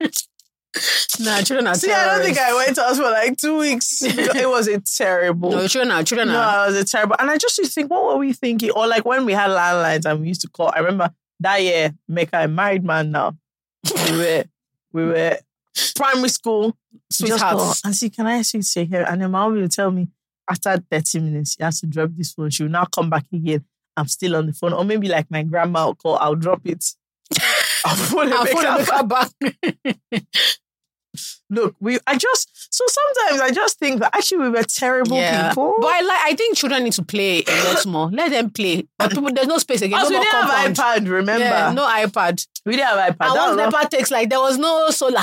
Nah, 1.20 1.40
children 1.42 1.66
are 1.68 1.74
See, 1.74 1.92
I 1.92 2.06
don't 2.06 2.24
think. 2.24 2.38
I 2.38 2.52
went 2.54 2.78
out 2.78 2.96
for 2.96 3.02
like 3.02 3.36
two 3.36 3.58
weeks. 3.58 4.02
It 4.04 4.48
was 4.48 4.66
a 4.68 4.80
terrible. 4.80 5.50
No, 5.50 5.66
children 5.68 5.92
are 5.92 6.02
children 6.02 6.28
No, 6.28 6.40
are. 6.40 6.64
it 6.64 6.72
was 6.72 6.76
a 6.76 6.84
terrible. 6.84 7.16
And 7.18 7.30
I 7.30 7.38
just 7.38 7.56
used 7.58 7.70
to 7.72 7.74
think, 7.74 7.90
what 7.90 8.04
were 8.04 8.16
we 8.16 8.32
thinking? 8.32 8.70
Or 8.72 8.86
like 8.86 9.04
when 9.04 9.24
we 9.24 9.32
had 9.32 9.50
landlines 9.50 10.04
and 10.04 10.20
we 10.20 10.28
used 10.28 10.40
to 10.42 10.48
call. 10.48 10.72
I 10.74 10.80
remember 10.80 11.10
that 11.40 11.62
year, 11.62 11.94
Mecca, 12.08 12.44
a 12.44 12.48
married 12.48 12.84
man 12.84 13.10
now. 13.12 13.36
We 14.10 14.12
were, 14.18 14.44
we 14.92 15.04
were 15.06 15.38
primary 15.94 16.28
school. 16.28 16.76
Sweethearts. 17.10 17.82
and 17.84 17.94
see, 17.94 18.10
can 18.10 18.26
I 18.26 18.38
ask 18.38 18.54
you 18.54 18.60
to 18.60 18.66
say 18.66 18.84
here? 18.84 19.04
And 19.08 19.20
then 19.22 19.30
my 19.30 19.40
mom 19.40 19.54
will 19.54 19.68
tell 19.68 19.90
me 19.90 20.08
after 20.50 20.76
30 20.90 21.20
minutes, 21.20 21.54
she 21.56 21.62
has 21.62 21.80
to 21.80 21.86
drop 21.86 22.10
this 22.16 22.32
phone. 22.32 22.50
She 22.50 22.64
will 22.64 22.70
now 22.70 22.84
come 22.84 23.08
back 23.10 23.24
again. 23.32 23.64
I'm 23.96 24.08
still 24.08 24.34
on 24.36 24.46
the 24.46 24.52
phone. 24.52 24.72
Or 24.72 24.84
maybe 24.84 25.08
like 25.08 25.30
my 25.30 25.42
grandma 25.44 25.86
will 25.86 25.94
call, 25.94 26.16
I'll 26.16 26.34
drop 26.34 26.62
it. 26.64 26.84
I'll 27.86 27.96
phone 27.96 28.32
I'll 28.32 28.46
phone 28.46 29.08
back. 29.08 29.30
Back. 29.40 30.24
Look, 31.50 31.76
we 31.80 31.98
I 32.06 32.16
just 32.16 32.48
so 32.74 32.84
sometimes 32.88 33.40
I 33.40 33.50
just 33.52 33.78
think 33.78 34.00
that 34.00 34.14
actually 34.14 34.38
we 34.38 34.50
were 34.50 34.62
terrible 34.64 35.16
people. 35.16 35.74
But 35.80 35.86
I 35.88 36.00
like. 36.00 36.20
I 36.24 36.34
think 36.36 36.56
children 36.56 36.84
need 36.84 36.92
to 36.94 37.04
play 37.04 37.42
a 37.46 37.64
lot 37.72 37.86
more. 37.94 38.10
Let 38.10 38.30
them 38.30 38.50
play. 38.50 38.86
But 38.98 39.10
people, 39.12 39.32
there's 39.32 39.46
no 39.46 39.58
space 39.58 39.82
again. 39.82 39.98
Also, 39.98 40.12
no 40.12 40.18
we 40.18 40.24
didn't 40.24 40.42
have 40.48 40.76
iPad, 40.76 41.08
remember? 41.10 41.44
Yeah, 41.44 41.72
no 41.72 41.86
iPad. 41.86 42.46
we 42.66 42.76
didn't 42.76 42.86
have 42.88 43.14
iPad. 43.14 43.26
And 43.26 43.34
once 43.36 43.56
was 43.56 43.72
NEPA 43.72 43.88
takes 43.90 44.10
like 44.10 44.30
there 44.30 44.40
was 44.40 44.58
no 44.58 44.90
solar, 44.90 45.22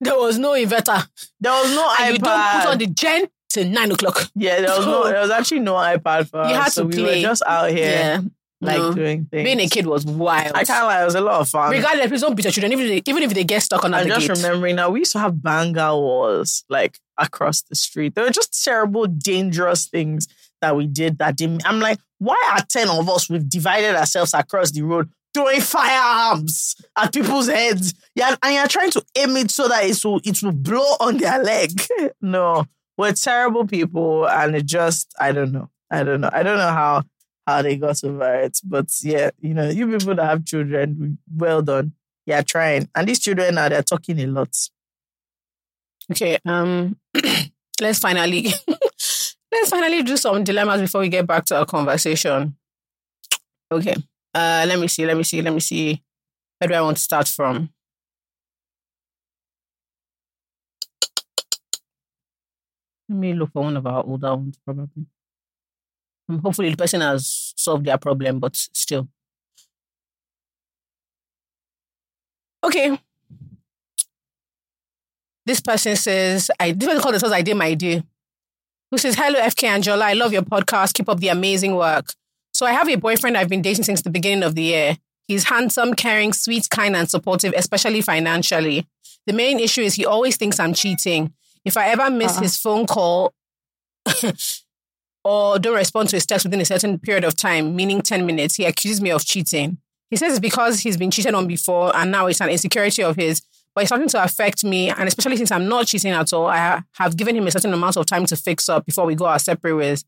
there 0.00 0.18
was 0.18 0.38
no 0.38 0.52
inverter, 0.52 1.06
there 1.40 1.52
was 1.52 1.74
no 1.74 1.94
and 2.00 2.08
iPad. 2.08 2.12
you 2.12 2.18
don't 2.18 2.60
put 2.62 2.70
on 2.72 2.78
the 2.78 2.86
gen 2.86 3.26
till 3.48 3.66
nine 3.68 3.92
o'clock. 3.92 4.28
Yeah, 4.34 4.60
there 4.62 4.76
was 4.76 4.86
no, 4.86 5.04
there 5.10 5.20
was 5.20 5.30
actually 5.30 5.60
no 5.60 5.74
iPad 5.74 6.28
for 6.30 6.38
You 6.48 6.54
us. 6.54 6.64
had 6.64 6.72
so 6.72 6.88
to 6.88 6.96
we 6.96 7.02
were 7.02 7.20
just 7.20 7.42
out 7.46 7.70
here 7.70 7.86
Yeah, 7.86 8.20
like 8.62 8.78
no. 8.78 8.94
doing 8.94 9.24
things. 9.24 9.44
being 9.44 9.60
a 9.60 9.68
kid 9.68 9.86
was 9.86 10.06
wild. 10.06 10.52
I 10.54 10.64
can't 10.64 10.86
lie, 10.86 11.02
it 11.02 11.04
was 11.04 11.16
a 11.16 11.20
lot 11.20 11.40
of 11.40 11.48
fun. 11.48 11.72
Regardless, 11.72 12.06
please 12.06 12.20
don't 12.20 12.36
beat 12.36 12.44
your 12.44 12.52
children, 12.52 12.72
even 12.72 12.86
if 12.86 13.04
they, 13.04 13.10
even 13.10 13.22
if 13.24 13.34
they 13.34 13.44
get 13.44 13.62
stuck 13.62 13.84
on 13.84 13.92
I'm 13.92 14.06
just 14.06 14.28
gate. 14.28 14.36
remembering 14.36 14.76
now, 14.76 14.90
we 14.90 15.00
used 15.00 15.12
to 15.12 15.18
have 15.18 15.42
banger 15.42 15.92
walls 15.94 16.64
like 16.68 16.98
across 17.18 17.62
the 17.62 17.74
street. 17.74 18.14
They 18.14 18.22
were 18.22 18.30
just 18.30 18.64
terrible, 18.64 19.06
dangerous 19.06 19.86
things 19.86 20.28
that 20.60 20.76
we 20.76 20.86
did 20.86 21.18
that 21.18 21.36
didn't. 21.36 21.66
I'm 21.66 21.80
like, 21.80 21.98
why 22.18 22.36
are 22.52 22.64
10 22.64 22.88
of 22.88 23.08
us, 23.08 23.28
we've 23.28 23.48
divided 23.48 23.96
ourselves 23.96 24.32
across 24.32 24.70
the 24.70 24.82
road, 24.82 25.10
throwing 25.34 25.60
firearms 25.60 26.76
at 26.96 27.12
people's 27.12 27.48
heads? 27.48 27.94
Yeah, 28.14 28.36
and 28.42 28.54
you're 28.54 28.68
trying 28.68 28.92
to 28.92 29.04
aim 29.16 29.36
it 29.38 29.50
so 29.50 29.66
that 29.66 29.84
it 29.84 30.04
will, 30.04 30.20
it 30.24 30.40
will 30.40 30.52
blow 30.52 30.96
on 31.00 31.16
their 31.16 31.42
leg. 31.42 31.70
no, 32.20 32.66
we're 32.96 33.12
terrible 33.12 33.66
people. 33.66 34.28
And 34.28 34.54
it 34.54 34.66
just, 34.66 35.12
I 35.18 35.32
don't 35.32 35.50
know. 35.50 35.68
I 35.90 36.04
don't 36.04 36.20
know. 36.20 36.30
I 36.32 36.42
don't 36.44 36.58
know 36.58 36.70
how 36.70 37.02
how 37.46 37.62
they 37.62 37.76
got 37.76 38.02
over 38.04 38.34
it. 38.34 38.60
But 38.64 38.90
yeah, 39.02 39.30
you 39.40 39.54
know, 39.54 39.68
you 39.68 39.86
people 39.86 40.14
that 40.14 40.24
have 40.24 40.44
children, 40.44 41.18
well 41.34 41.62
done. 41.62 41.92
Yeah, 42.26 42.42
trying. 42.42 42.88
And 42.94 43.08
these 43.08 43.18
children 43.18 43.54
now 43.56 43.68
they're 43.68 43.82
talking 43.82 44.20
a 44.20 44.26
lot. 44.26 44.56
Okay, 46.10 46.38
um, 46.44 46.96
let's 47.80 47.98
finally 47.98 48.46
let's 49.52 49.70
finally 49.70 50.02
do 50.02 50.16
some 50.16 50.44
dilemmas 50.44 50.80
before 50.80 51.00
we 51.00 51.08
get 51.08 51.26
back 51.26 51.44
to 51.46 51.58
our 51.58 51.66
conversation. 51.66 52.56
Okay, 53.70 53.94
uh, 54.34 54.64
let 54.68 54.78
me 54.78 54.88
see, 54.88 55.06
let 55.06 55.16
me 55.16 55.22
see, 55.22 55.42
let 55.42 55.54
me 55.54 55.60
see. 55.60 56.02
Where 56.58 56.68
do 56.68 56.74
I 56.74 56.80
want 56.82 56.96
to 56.98 57.02
start 57.02 57.28
from? 57.28 57.70
Let 63.08 63.18
me 63.18 63.32
look 63.34 63.52
for 63.52 63.62
one 63.62 63.76
of 63.76 63.86
our 63.86 64.04
older 64.04 64.34
ones, 64.34 64.58
probably. 64.64 65.06
Hopefully, 66.40 66.70
the 66.70 66.76
person 66.76 67.00
has 67.00 67.52
solved 67.56 67.84
their 67.84 67.98
problem, 67.98 68.38
but 68.38 68.56
still. 68.56 69.08
Okay. 72.64 72.98
This 75.44 75.60
person 75.60 75.96
says, 75.96 76.50
I 76.60 76.72
this 76.72 76.86
person 76.86 77.02
called 77.02 77.14
themselves 77.14 77.34
I 77.34 77.42
did 77.42 77.56
my 77.56 77.74
day. 77.74 78.02
Who 78.90 78.98
says, 78.98 79.16
Hello, 79.16 79.40
FK 79.40 79.64
and 79.64 79.82
Jola. 79.82 80.02
I 80.02 80.12
love 80.12 80.32
your 80.32 80.42
podcast. 80.42 80.94
Keep 80.94 81.08
up 81.08 81.18
the 81.18 81.28
amazing 81.28 81.74
work. 81.74 82.12
So 82.52 82.66
I 82.66 82.72
have 82.72 82.88
a 82.88 82.96
boyfriend 82.96 83.36
I've 83.36 83.48
been 83.48 83.62
dating 83.62 83.84
since 83.84 84.02
the 84.02 84.10
beginning 84.10 84.44
of 84.44 84.54
the 84.54 84.62
year. 84.62 84.98
He's 85.26 85.44
handsome, 85.44 85.94
caring, 85.94 86.32
sweet, 86.32 86.68
kind, 86.70 86.94
and 86.94 87.08
supportive, 87.08 87.54
especially 87.56 88.02
financially. 88.02 88.86
The 89.26 89.32
main 89.32 89.58
issue 89.60 89.80
is 89.80 89.94
he 89.94 90.04
always 90.04 90.36
thinks 90.36 90.60
I'm 90.60 90.74
cheating. 90.74 91.32
If 91.64 91.76
I 91.76 91.88
ever 91.88 92.10
miss 92.10 92.36
ah. 92.36 92.40
his 92.42 92.56
phone 92.58 92.86
call 92.86 93.32
or 95.24 95.58
don't 95.58 95.76
respond 95.76 96.08
to 96.10 96.16
his 96.16 96.26
text 96.26 96.44
within 96.44 96.60
a 96.60 96.64
certain 96.64 96.98
period 96.98 97.24
of 97.24 97.36
time, 97.36 97.76
meaning 97.76 98.02
10 98.02 98.26
minutes, 98.26 98.56
he 98.56 98.64
accuses 98.64 99.00
me 99.00 99.10
of 99.10 99.24
cheating. 99.24 99.78
He 100.10 100.16
says 100.16 100.32
it's 100.32 100.40
because 100.40 100.80
he's 100.80 100.96
been 100.96 101.10
cheated 101.10 101.34
on 101.34 101.46
before 101.46 101.94
and 101.96 102.10
now 102.10 102.26
it's 102.26 102.40
an 102.40 102.50
insecurity 102.50 103.02
of 103.02 103.16
his, 103.16 103.40
but 103.74 103.82
it's 103.82 103.88
starting 103.88 104.08
to 104.08 104.22
affect 104.22 104.64
me. 104.64 104.90
And 104.90 105.08
especially 105.08 105.36
since 105.36 105.50
I'm 105.50 105.68
not 105.68 105.86
cheating 105.86 106.12
at 106.12 106.32
all, 106.32 106.46
I 106.46 106.82
have 106.94 107.16
given 107.16 107.36
him 107.36 107.46
a 107.46 107.50
certain 107.50 107.72
amount 107.72 107.96
of 107.96 108.06
time 108.06 108.26
to 108.26 108.36
fix 108.36 108.68
up 108.68 108.84
before 108.84 109.06
we 109.06 109.14
go 109.14 109.26
our 109.26 109.38
separate 109.38 109.74
ways. 109.74 110.04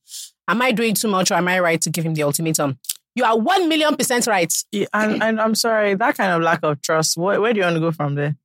Am 0.47 0.61
I 0.61 0.73
doing 0.73 0.95
too 0.95 1.09
much 1.09 1.31
or 1.31 1.35
am 1.35 1.49
I 1.49 1.59
right 1.61 1.81
to 1.81 1.91
give 1.91 2.05
him 2.05 2.15
the 2.15 2.23
ultimatum? 2.23 2.79
You 3.15 3.25
are 3.25 3.39
1 3.39 3.69
million 3.69 3.97
percent 3.97 4.27
right. 4.27 4.53
Yeah, 4.73 4.87
and, 4.93 5.23
and 5.23 5.41
I'm 5.41 5.55
sorry, 5.55 5.95
that 5.95 6.17
kind 6.17 6.33
of 6.33 6.43
lack 6.43 6.61
of 6.63 6.83
trust. 6.83 7.17
Where, 7.17 7.41
where 7.41 7.53
do 7.53 7.61
you 7.61 7.65
want 7.65 7.77
to 7.77 7.81
go 7.81 7.93
from 7.93 8.17
there? 8.17 8.37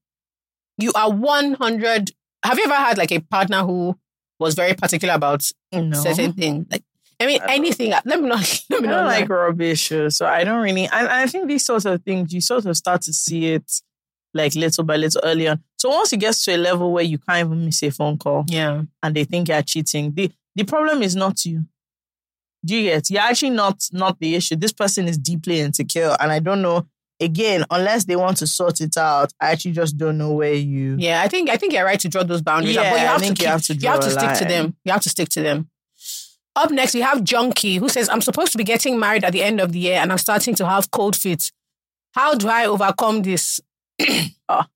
You 0.78 0.92
are 0.96 1.12
100. 1.12 2.12
Have 2.46 2.58
you 2.58 2.64
ever 2.64 2.74
had 2.74 2.98
like 2.98 3.12
a 3.12 3.20
partner 3.20 3.64
who 3.64 3.98
was 4.40 4.56
very 4.56 4.74
particular 4.74 5.14
about 5.14 5.50
No, 5.74 5.92
certain 6.02 6.34
things? 6.34 6.66
Like, 6.72 6.84
I 7.20 7.26
mean, 7.26 7.42
anything. 7.50 7.92
Let 7.92 8.06
me 8.06 8.30
not. 8.30 8.40
Let 8.70 8.80
I 8.80 8.82
me 8.82 8.88
don't 8.88 9.06
like 9.06 9.30
lie. 9.30 9.36
rubbish, 9.36 9.92
uh, 9.92 10.10
so 10.10 10.26
I 10.26 10.44
don't 10.46 10.62
really. 10.64 10.86
And 10.86 11.08
I 11.08 11.28
think 11.28 11.48
these 11.48 11.66
sorts 11.66 11.86
of 11.86 12.02
things 12.04 12.34
you 12.34 12.40
sort 12.42 12.66
of 12.66 12.78
start 12.78 13.02
to 13.04 13.14
see 13.14 13.48
it 13.54 13.70
like 14.34 14.56
little 14.56 14.84
by 14.84 14.96
little 14.96 15.22
early 15.24 15.48
on. 15.48 15.62
So 15.78 15.90
once 15.90 16.14
it 16.14 16.18
gets 16.18 16.46
to 16.46 16.56
a 16.56 16.58
level 16.58 16.92
where 16.94 17.04
you 17.04 17.18
can't 17.18 17.48
even 17.48 17.66
miss 17.66 17.82
a 17.84 17.90
phone 17.92 18.18
call 18.18 18.46
Yeah. 18.48 18.84
and 19.04 19.16
they 19.16 19.24
think 19.26 19.50
you're 19.50 19.62
cheating, 19.64 20.14
the 20.14 20.32
the 20.56 20.64
problem 20.64 21.02
is 21.02 21.16
not 21.16 21.44
you. 21.46 21.66
Do 22.66 22.76
you 22.76 22.84
get? 22.92 23.10
You're 23.10 23.22
actually 23.22 23.52
not 23.52 23.84
not 23.92 24.20
the 24.20 24.36
issue. 24.36 24.56
This 24.56 24.72
person 24.74 25.08
is 25.08 25.18
deeply 25.18 25.60
insecure, 25.62 26.16
and 26.20 26.32
I 26.32 26.40
don't 26.40 26.62
know. 26.62 26.88
Again, 27.22 27.66
unless 27.70 28.06
they 28.06 28.16
want 28.16 28.38
to 28.38 28.48
sort 28.48 28.80
it 28.80 28.96
out, 28.96 29.34
I 29.42 29.52
actually 29.52 29.74
just 29.74 29.98
don't 29.98 30.18
know 30.18 30.32
where 30.32 30.54
you. 30.54 30.96
Yeah, 30.98 31.22
I 31.22 31.28
think 31.28 31.50
I 31.50 31.58
think 31.58 31.74
you're 31.74 31.84
right 31.84 32.00
to 32.00 32.08
draw 32.08 32.24
those 32.24 32.42
boundaries. 32.42 32.76
Yeah, 32.76 32.90
but 32.92 33.02
you 33.02 33.08
have 33.08 33.22
to 33.22 33.28
you 33.28 33.34
keep, 33.34 33.48
have 33.48 33.64
to 33.64 33.76
you 33.76 33.90
have 33.90 34.00
to 34.00 34.10
stick 34.12 34.34
to 34.38 34.46
them. 34.46 34.76
You 34.86 34.92
have 34.94 35.02
to 35.02 35.10
stick 35.10 35.30
to 35.30 35.42
them. 35.42 35.70
Up 36.56 36.72
next, 36.72 36.94
we 36.94 37.02
have 37.02 37.24
Junkie, 37.24 37.76
who 37.76 37.90
says, 37.90 38.08
"I'm 38.10 38.22
supposed 38.22 38.54
to 38.54 38.58
be 38.58 38.64
getting 38.64 39.00
married 39.00 39.24
at 39.26 39.34
the 39.34 39.44
end 39.44 39.60
of 39.60 39.74
the 39.74 39.80
year, 39.80 40.00
and 40.00 40.12
I'm 40.12 40.18
starting 40.18 40.56
to 40.56 40.66
have 40.68 40.92
cold 40.92 41.16
feet. 41.16 41.52
How 42.14 42.36
do 42.36 42.48
I 42.48 42.66
overcome 42.66 43.22
this?" 43.22 43.62
Ah. 44.50 44.68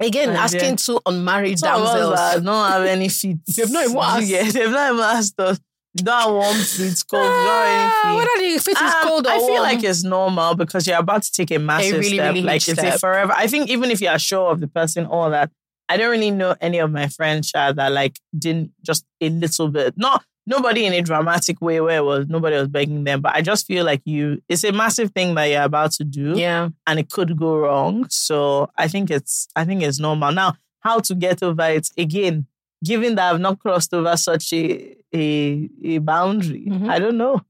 Again, 0.00 0.30
My 0.30 0.36
asking 0.36 0.60
dear. 0.60 0.76
two 0.76 1.00
unmarried 1.04 1.54
us 1.54 1.60
damsels. 1.60 2.42
don't 2.42 2.70
have 2.70 2.86
any 2.86 3.08
feet. 3.10 3.36
They've 3.56 3.70
not 3.70 3.84
even 3.84 3.96
asked. 3.98 4.26
Yeah, 4.26 4.50
they've 4.50 4.70
not 4.70 4.92
even 4.94 5.04
asked 5.04 5.38
us. 5.38 5.60
You 5.94 6.04
don't 6.04 6.20
have 6.20 6.30
warm 6.30 6.56
feet, 6.56 7.02
cold. 7.10 7.22
you 7.24 7.28
don't 7.28 7.48
Ah, 7.48 8.02
have 8.04 8.38
any 8.38 8.58
feet. 8.58 8.76
whether 8.76 8.80
the 8.86 8.86
is 8.86 8.94
Um, 8.94 9.08
cold 9.08 9.26
I 9.26 9.38
feel 9.38 9.48
warm. 9.48 9.62
like 9.62 9.82
it's 9.82 10.04
normal 10.04 10.54
because 10.54 10.86
you're 10.86 10.98
about 10.98 11.22
to 11.24 11.32
take 11.32 11.50
a 11.50 11.58
massive 11.58 11.98
really, 11.98 12.14
step. 12.14 12.28
really 12.34 12.42
like 12.42 12.68
it's 12.68 12.82
a 12.82 12.98
forever. 12.98 13.32
I 13.36 13.46
think 13.48 13.70
even 13.70 13.90
if 13.90 14.00
you 14.00 14.08
are 14.08 14.18
sure 14.18 14.50
of 14.52 14.60
the 14.60 14.68
person, 14.68 15.06
all 15.06 15.30
that. 15.30 15.50
I 15.88 15.96
don't 15.96 16.10
really 16.10 16.30
know 16.30 16.54
any 16.60 16.78
of 16.78 16.92
my 16.92 17.08
friends 17.08 17.48
Sha, 17.48 17.72
that 17.72 17.90
like 17.90 18.20
didn't 18.38 18.70
just 18.86 19.04
a 19.20 19.28
little 19.28 19.66
bit. 19.68 19.94
Not 19.96 20.22
nobody 20.46 20.86
in 20.86 20.92
a 20.92 21.02
dramatic 21.02 21.60
way 21.60 21.80
where 21.80 21.98
it 21.98 22.04
was 22.04 22.26
nobody 22.28 22.54
was 22.54 22.68
begging 22.68 23.02
them, 23.02 23.20
but 23.20 23.34
I 23.34 23.42
just 23.42 23.66
feel 23.66 23.84
like 23.84 24.02
you 24.04 24.40
it's 24.48 24.62
a 24.62 24.70
massive 24.70 25.10
thing 25.10 25.34
that 25.34 25.46
you're 25.46 25.64
about 25.64 25.90
to 25.94 26.04
do 26.04 26.38
Yeah. 26.38 26.68
and 26.86 27.00
it 27.00 27.10
could 27.10 27.36
go 27.36 27.56
wrong. 27.58 28.06
So 28.08 28.70
I 28.78 28.86
think 28.86 29.10
it's 29.10 29.48
I 29.56 29.64
think 29.64 29.82
it's 29.82 29.98
normal. 29.98 30.30
Now, 30.30 30.54
how 30.82 31.00
to 31.00 31.14
get 31.16 31.42
over 31.42 31.64
it 31.70 31.88
again, 31.98 32.46
given 32.84 33.14
that 33.16 33.32
I've 33.34 33.40
not 33.40 33.58
crossed 33.58 33.92
over 33.94 34.16
such 34.16 34.52
a 34.52 34.96
a, 35.14 35.68
a 35.84 35.98
boundary, 35.98 36.66
Mhm. 36.68 36.88
I 36.88 36.98
don't 36.98 37.16
know 37.18 37.40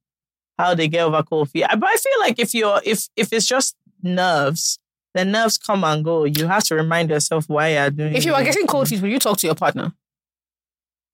how 0.59 0.75
they 0.75 0.89
get 0.89 1.03
over 1.05 1.23
cold 1.23 1.51
feet. 1.51 1.65
I- 1.69 1.77
But 1.77 1.89
I 1.91 1.97
feel 1.97 2.21
like 2.21 2.39
if 2.39 2.55
you're 2.55 2.81
if 2.85 3.09
if 3.17 3.33
it's 3.33 3.47
just 3.47 3.77
nerves, 4.03 4.79
the 5.15 5.25
nerves 5.25 5.59
come 5.59 5.85
and 5.85 6.05
go. 6.05 6.25
You 6.25 6.47
have 6.47 6.65
to 6.65 6.75
remind 6.75 7.11
yourself 7.11 7.49
why 7.49 7.75
you're 7.75 7.91
doing 7.91 8.15
If 8.15 8.25
you 8.25 8.35
are 8.35 8.45
getting 8.45 8.67
cold 8.67 8.89
feet, 8.89 9.01
would 9.03 9.11
you 9.11 9.19
talk 9.19 9.39
to 9.39 9.47
your 9.47 9.57
partner? 9.57 9.93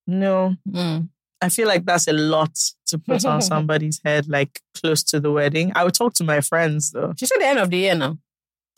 No, 0.06 0.56
Mm. 0.68 1.08
I 1.42 1.48
feel 1.48 1.66
like 1.68 1.84
that's 1.84 2.06
a 2.08 2.12
lot 2.12 2.54
to 2.86 2.98
put 2.98 3.24
on 3.24 3.42
somebody's 3.52 4.00
head, 4.04 4.28
like 4.28 4.60
close 4.80 5.02
to 5.04 5.20
the 5.20 5.30
wedding. 5.32 5.72
I 5.74 5.84
would 5.84 5.94
talk 5.94 6.14
to 6.14 6.24
my 6.24 6.40
friends 6.40 6.92
though. 6.92 7.12
She 7.18 7.26
said 7.26 7.38
the 7.40 7.46
end 7.46 7.58
of 7.58 7.70
the 7.70 7.76
year 7.78 7.94
now. 7.94 8.18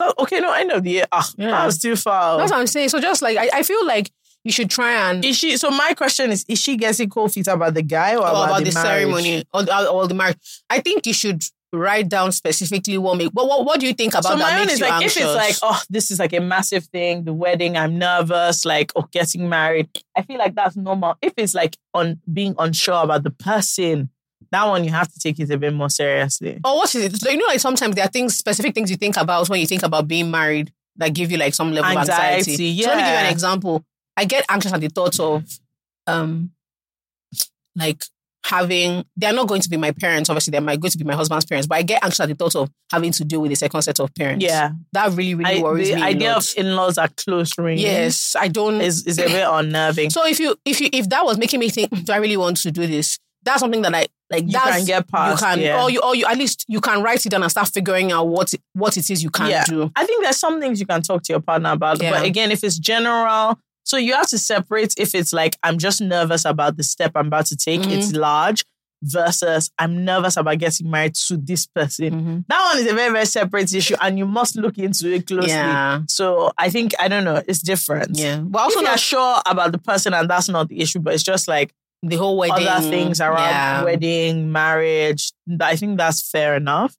Oh, 0.01 0.13
okay, 0.19 0.39
no, 0.39 0.53
end 0.53 0.71
of 0.71 0.83
the 0.83 0.91
year. 0.91 1.05
Ah, 1.11 1.27
Yeah. 1.37 1.51
that 1.51 1.65
was 1.65 1.77
too 1.79 1.95
far. 1.95 2.37
That's 2.37 2.51
what 2.51 2.59
I'm 2.59 2.67
saying. 2.67 2.89
So 2.89 2.99
just 2.99 3.21
like 3.21 3.37
I, 3.37 3.49
I 3.59 3.63
feel 3.63 3.85
like 3.85 4.11
you 4.43 4.51
should 4.51 4.69
try 4.69 5.09
and 5.09 5.23
Is 5.25 5.37
she? 5.37 5.57
So 5.57 5.69
my 5.69 5.93
question 5.93 6.31
is: 6.31 6.45
Is 6.47 6.59
she 6.59 6.77
getting 6.77 7.09
cold 7.09 7.33
feet 7.33 7.47
about 7.47 7.73
the 7.73 7.81
guy 7.81 8.15
or 8.15 8.19
or 8.19 8.27
about, 8.29 8.45
about 8.49 8.63
the, 8.63 8.71
marriage? 8.71 8.73
ceremony 8.99 9.43
or, 9.53 9.63
the- 9.63 9.89
or 9.89 10.07
the 10.07 10.13
marriage. 10.13 10.37
I 10.69 10.79
think 10.79 11.05
you 11.05 11.13
should 11.13 11.43
write 11.71 12.09
down 12.09 12.31
specifically 12.31 12.97
what 12.97 13.17
make. 13.17 13.31
But 13.33 13.47
what, 13.47 13.63
what 13.65 13.79
do 13.79 13.85
you 13.85 13.93
think 13.93 14.13
about 14.13 14.23
So 14.23 14.29
that 14.37 14.39
my 14.39 14.59
own 14.61 14.69
is 14.69 14.81
like, 14.81 14.91
anxious? 14.93 15.17
if 15.17 15.23
it's 15.23 15.35
like, 15.35 15.55
oh, 15.61 15.79
this 15.89 16.09
is 16.09 16.17
like 16.17 16.33
a 16.33 16.39
massive 16.39 16.85
thing, 16.85 17.25
the 17.25 17.33
wedding, 17.33 17.77
I'm 17.77 17.99
nervous, 17.99 18.65
like, 18.65 18.91
oh, 18.95 19.07
getting 19.11 19.49
married. 19.49 19.87
I 20.17 20.23
feel 20.23 20.39
like 20.39 20.55
that's 20.55 20.75
normal. 20.75 21.15
If 21.21 21.33
it's 21.37 21.53
like 21.53 21.77
on 21.93 22.21
being 22.31 22.55
unsure 22.57 23.03
about 23.03 23.21
the 23.23 23.29
person, 23.29 24.09
that 24.51 24.65
one 24.65 24.83
you 24.83 24.89
have 24.89 25.11
to 25.13 25.19
take 25.19 25.39
it 25.39 25.51
a 25.51 25.57
bit 25.59 25.73
more 25.73 25.91
seriously. 25.91 26.59
or 26.65 26.77
what 26.77 26.95
is 26.95 27.03
it? 27.13 27.17
So, 27.21 27.29
you 27.29 27.37
know, 27.37 27.45
like 27.45 27.59
sometimes 27.59 27.93
there 27.93 28.05
are 28.05 28.09
things, 28.09 28.35
specific 28.35 28.73
things 28.73 28.89
you 28.89 28.97
think 28.97 29.15
about 29.17 29.47
when 29.47 29.59
you 29.59 29.67
think 29.67 29.83
about 29.83 30.07
being 30.07 30.31
married 30.31 30.73
that 30.95 31.13
give 31.13 31.29
you 31.31 31.37
like 31.37 31.53
some 31.53 31.71
level 31.71 31.91
of 31.91 31.97
Anxiety, 31.97 32.51
anxiety. 32.51 32.81
So 32.81 32.89
let 32.89 32.97
me 32.97 33.03
give 33.03 33.11
you 33.11 33.17
an 33.27 33.31
example. 33.31 33.85
I 34.19 34.25
get 34.25 34.45
anxious 34.49 34.73
at 34.73 34.81
the 34.81 34.89
thought 34.89 35.19
of, 35.19 35.43
um, 36.07 36.51
like 37.75 38.03
having. 38.43 39.05
They 39.15 39.27
are 39.27 39.33
not 39.33 39.47
going 39.47 39.61
to 39.61 39.69
be 39.69 39.77
my 39.77 39.91
parents. 39.91 40.29
Obviously, 40.29 40.51
they're 40.51 40.61
my, 40.61 40.75
going 40.75 40.91
to 40.91 40.97
be 40.97 41.03
my 41.03 41.15
husband's 41.15 41.45
parents. 41.45 41.67
But 41.67 41.75
I 41.75 41.81
get 41.83 42.03
anxious 42.03 42.19
at 42.19 42.29
the 42.29 42.35
thought 42.35 42.55
of 42.55 42.69
having 42.91 43.11
to 43.13 43.23
deal 43.25 43.41
with 43.41 43.51
a 43.51 43.55
second 43.55 43.81
set 43.81 43.99
of 43.99 44.13
parents. 44.15 44.43
Yeah, 44.43 44.71
that 44.93 45.11
really, 45.11 45.35
really 45.35 45.59
I, 45.59 45.61
worries 45.61 45.89
the 45.89 45.95
me. 45.95 46.01
idea 46.01 46.33
of 46.35 46.45
in-laws 46.57 46.97
are 46.97 47.09
close 47.15 47.57
range. 47.57 47.81
yes, 47.81 48.35
I 48.37 48.47
don't. 48.47 48.81
is 48.81 49.05
is 49.05 49.19
a 49.19 49.25
bit 49.25 49.47
unnerving. 49.49 50.09
So 50.09 50.25
if 50.25 50.39
you 50.39 50.55
if 50.65 50.81
you 50.81 50.89
if 50.91 51.09
that 51.09 51.23
was 51.23 51.37
making 51.37 51.59
me 51.59 51.69
think, 51.69 51.89
do 52.05 52.11
I 52.11 52.17
really 52.17 52.37
want 52.37 52.57
to 52.57 52.71
do 52.71 52.85
this? 52.87 53.17
That's 53.43 53.61
something 53.61 53.81
that 53.83 53.95
I 53.95 54.07
like. 54.29 54.43
You 54.45 54.51
that's, 54.51 54.77
can 54.77 54.85
get 54.85 55.07
past, 55.07 55.41
You 55.41 55.47
can, 55.47 55.59
yeah. 55.61 55.81
or 55.81 55.89
you, 55.89 56.01
or 56.01 56.13
you 56.13 56.25
at 56.25 56.37
least 56.37 56.65
you 56.67 56.81
can 56.81 57.01
write 57.01 57.25
it 57.25 57.29
down 57.29 57.41
and 57.41 57.49
start 57.49 57.69
figuring 57.69 58.11
out 58.11 58.27
what 58.27 58.53
what 58.73 58.97
it 58.97 59.09
is 59.09 59.23
you 59.23 59.29
can 59.29 59.49
Yeah. 59.49 59.63
do. 59.65 59.89
I 59.95 60.05
think 60.05 60.21
there's 60.23 60.35
some 60.37 60.59
things 60.59 60.77
you 60.79 60.85
can 60.85 61.01
talk 61.01 61.23
to 61.23 61.33
your 61.33 61.39
partner 61.39 61.71
about. 61.71 62.01
Yeah. 62.03 62.11
But 62.11 62.25
again, 62.25 62.51
if 62.51 62.65
it's 62.65 62.77
general, 62.77 63.57
so 63.89 63.97
you 63.97 64.13
have 64.13 64.27
to 64.29 64.37
separate 64.37 64.93
if 64.97 65.09
it's 65.15 65.33
like, 65.33 65.53
I'm 65.63 65.77
just 65.77 65.99
nervous 66.01 66.43
about 66.45 66.77
the 66.77 66.83
step 66.83 67.11
I'm 67.15 67.27
about 67.27 67.47
to 67.47 67.57
take, 67.57 67.81
Mm-hmm. 67.81 67.91
it's 67.97 68.11
large, 68.13 68.63
versus 69.01 69.71
I'm 69.79 70.03
nervous 70.05 70.35
about 70.37 70.57
getting 70.59 70.89
married 70.91 71.15
to 71.27 71.37
this 71.37 71.65
person. 71.65 72.11
Mhm. 72.11 72.45
That 72.49 72.61
one 72.69 72.77
is 72.83 72.91
a 72.91 72.95
very, 72.95 73.11
very 73.13 73.25
separate 73.25 73.73
issue 73.73 73.95
and 74.01 74.17
you 74.19 74.25
must 74.25 74.55
look 74.57 74.77
into 74.77 75.11
it 75.13 75.25
closely. 75.27 75.49
Yeah, 75.51 76.01
So 76.07 76.51
I 76.57 76.69
think, 76.69 76.93
I 76.99 77.07
don't 77.07 77.23
know, 77.23 77.41
it's 77.47 77.61
different. 77.61 78.17
yeah. 78.17 78.37
But 78.37 78.59
Also, 78.63 78.79
if 78.79 78.85
not 78.85 78.99
sure 78.99 79.41
about 79.45 79.71
the 79.71 79.77
person 79.77 80.13
and 80.13 80.29
that's 80.29 80.49
not 80.49 80.67
the 80.69 80.79
issue, 80.81 80.99
but 80.99 81.13
it's 81.13 81.23
just 81.23 81.47
like 81.47 81.73
the 82.03 82.17
whole 82.17 82.37
wedding, 82.37 82.67
other 82.67 82.89
things 82.89 83.19
around 83.21 83.49
yeah. 83.49 83.83
wedding, 83.83 84.51
marriage. 84.51 85.31
I 85.61 85.75
think 85.75 85.97
that's 85.97 86.29
fair 86.29 86.55
enough. 86.55 86.95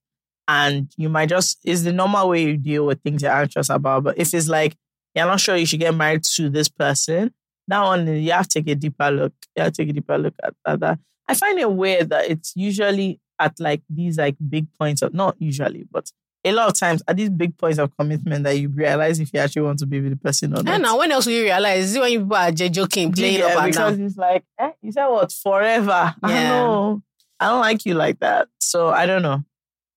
And 0.49 0.91
you 0.97 1.09
might 1.09 1.29
just, 1.29 1.59
it's 1.65 1.83
the 1.83 1.93
normal 1.93 2.29
way 2.31 2.43
you 2.45 2.57
deal 2.57 2.85
with 2.87 3.01
things 3.03 3.23
you're 3.23 3.31
anxious 3.33 3.69
about. 3.71 4.05
But 4.05 4.19
if 4.19 4.35
it's 4.35 4.49
like, 4.49 4.75
you're 5.15 5.27
not 5.27 5.41
sure 5.41 5.57
you 5.57 5.67
should 5.67 5.81
get 5.81 5.95
married 5.95 6.25
to 6.25 6.49
this 6.49 6.69
person, 6.69 7.33
that 7.69 7.83
one, 7.83 8.07
you 8.07 8.33
have 8.33 8.49
to 8.49 8.63
take 8.63 8.69
a 8.69 8.75
deeper 8.75 9.11
look. 9.11 9.33
You 9.57 9.65
have 9.65 9.73
to 9.73 9.83
take 9.83 9.91
a 9.91 9.93
deeper 9.93 10.19
look 10.19 10.35
at, 10.43 10.55
at 10.67 10.81
that. 10.81 10.99
I 11.29 11.35
find 11.35 11.59
it 11.59 11.71
weird 11.71 12.11
that 12.11 12.29
it's 12.31 12.53
usually 12.57 13.21
at 13.39 13.59
like 13.61 13.83
these 13.89 14.19
like 14.19 14.37
big 14.49 14.67
points 14.79 15.03
of, 15.03 15.15
not 15.15 15.37
usually, 15.39 15.87
but 15.91 16.11
a 16.45 16.53
lot 16.53 16.69
of 16.69 16.75
times 16.79 17.03
at 17.07 17.17
these 17.17 17.29
big 17.31 17.57
points 17.59 17.79
of 17.79 17.95
commitment 17.99 18.45
that 18.45 18.59
you 18.59 18.69
realize 18.71 19.21
if 19.21 19.31
you 19.33 19.41
actually 19.41 19.63
want 19.63 19.79
to 19.79 19.87
be 19.87 20.01
with 20.01 20.11
the 20.11 20.17
person 20.17 20.53
or 20.55 20.63
not. 20.63 20.75
And 20.75 20.83
now, 20.83 20.99
when 20.99 21.13
else 21.13 21.27
will 21.27 21.35
you 21.35 21.43
realize? 21.43 21.85
Is 21.85 21.97
it 21.97 22.01
when 22.01 22.13
you 22.13 22.21
people 22.21 22.37
are 22.37 22.51
joking, 22.51 23.13
playing 23.13 23.39
Yeah, 23.41 23.47
up 23.47 23.63
and 23.63 23.73
because 23.73 23.97
down? 23.97 24.07
it's 24.07 24.17
like, 24.17 24.45
eh, 24.59 24.71
you 24.83 24.91
said 24.91 25.07
what, 25.07 25.31
forever? 25.33 26.15
I 26.23 26.33
Yeah. 26.33 26.49
know. 26.49 27.03
I 27.39 27.49
don't 27.49 27.61
like 27.61 27.85
you 27.87 27.95
like 27.95 28.21
that. 28.21 28.49
So 28.59 28.89
I 28.89 29.07
don't 29.07 29.23
know. 29.23 29.45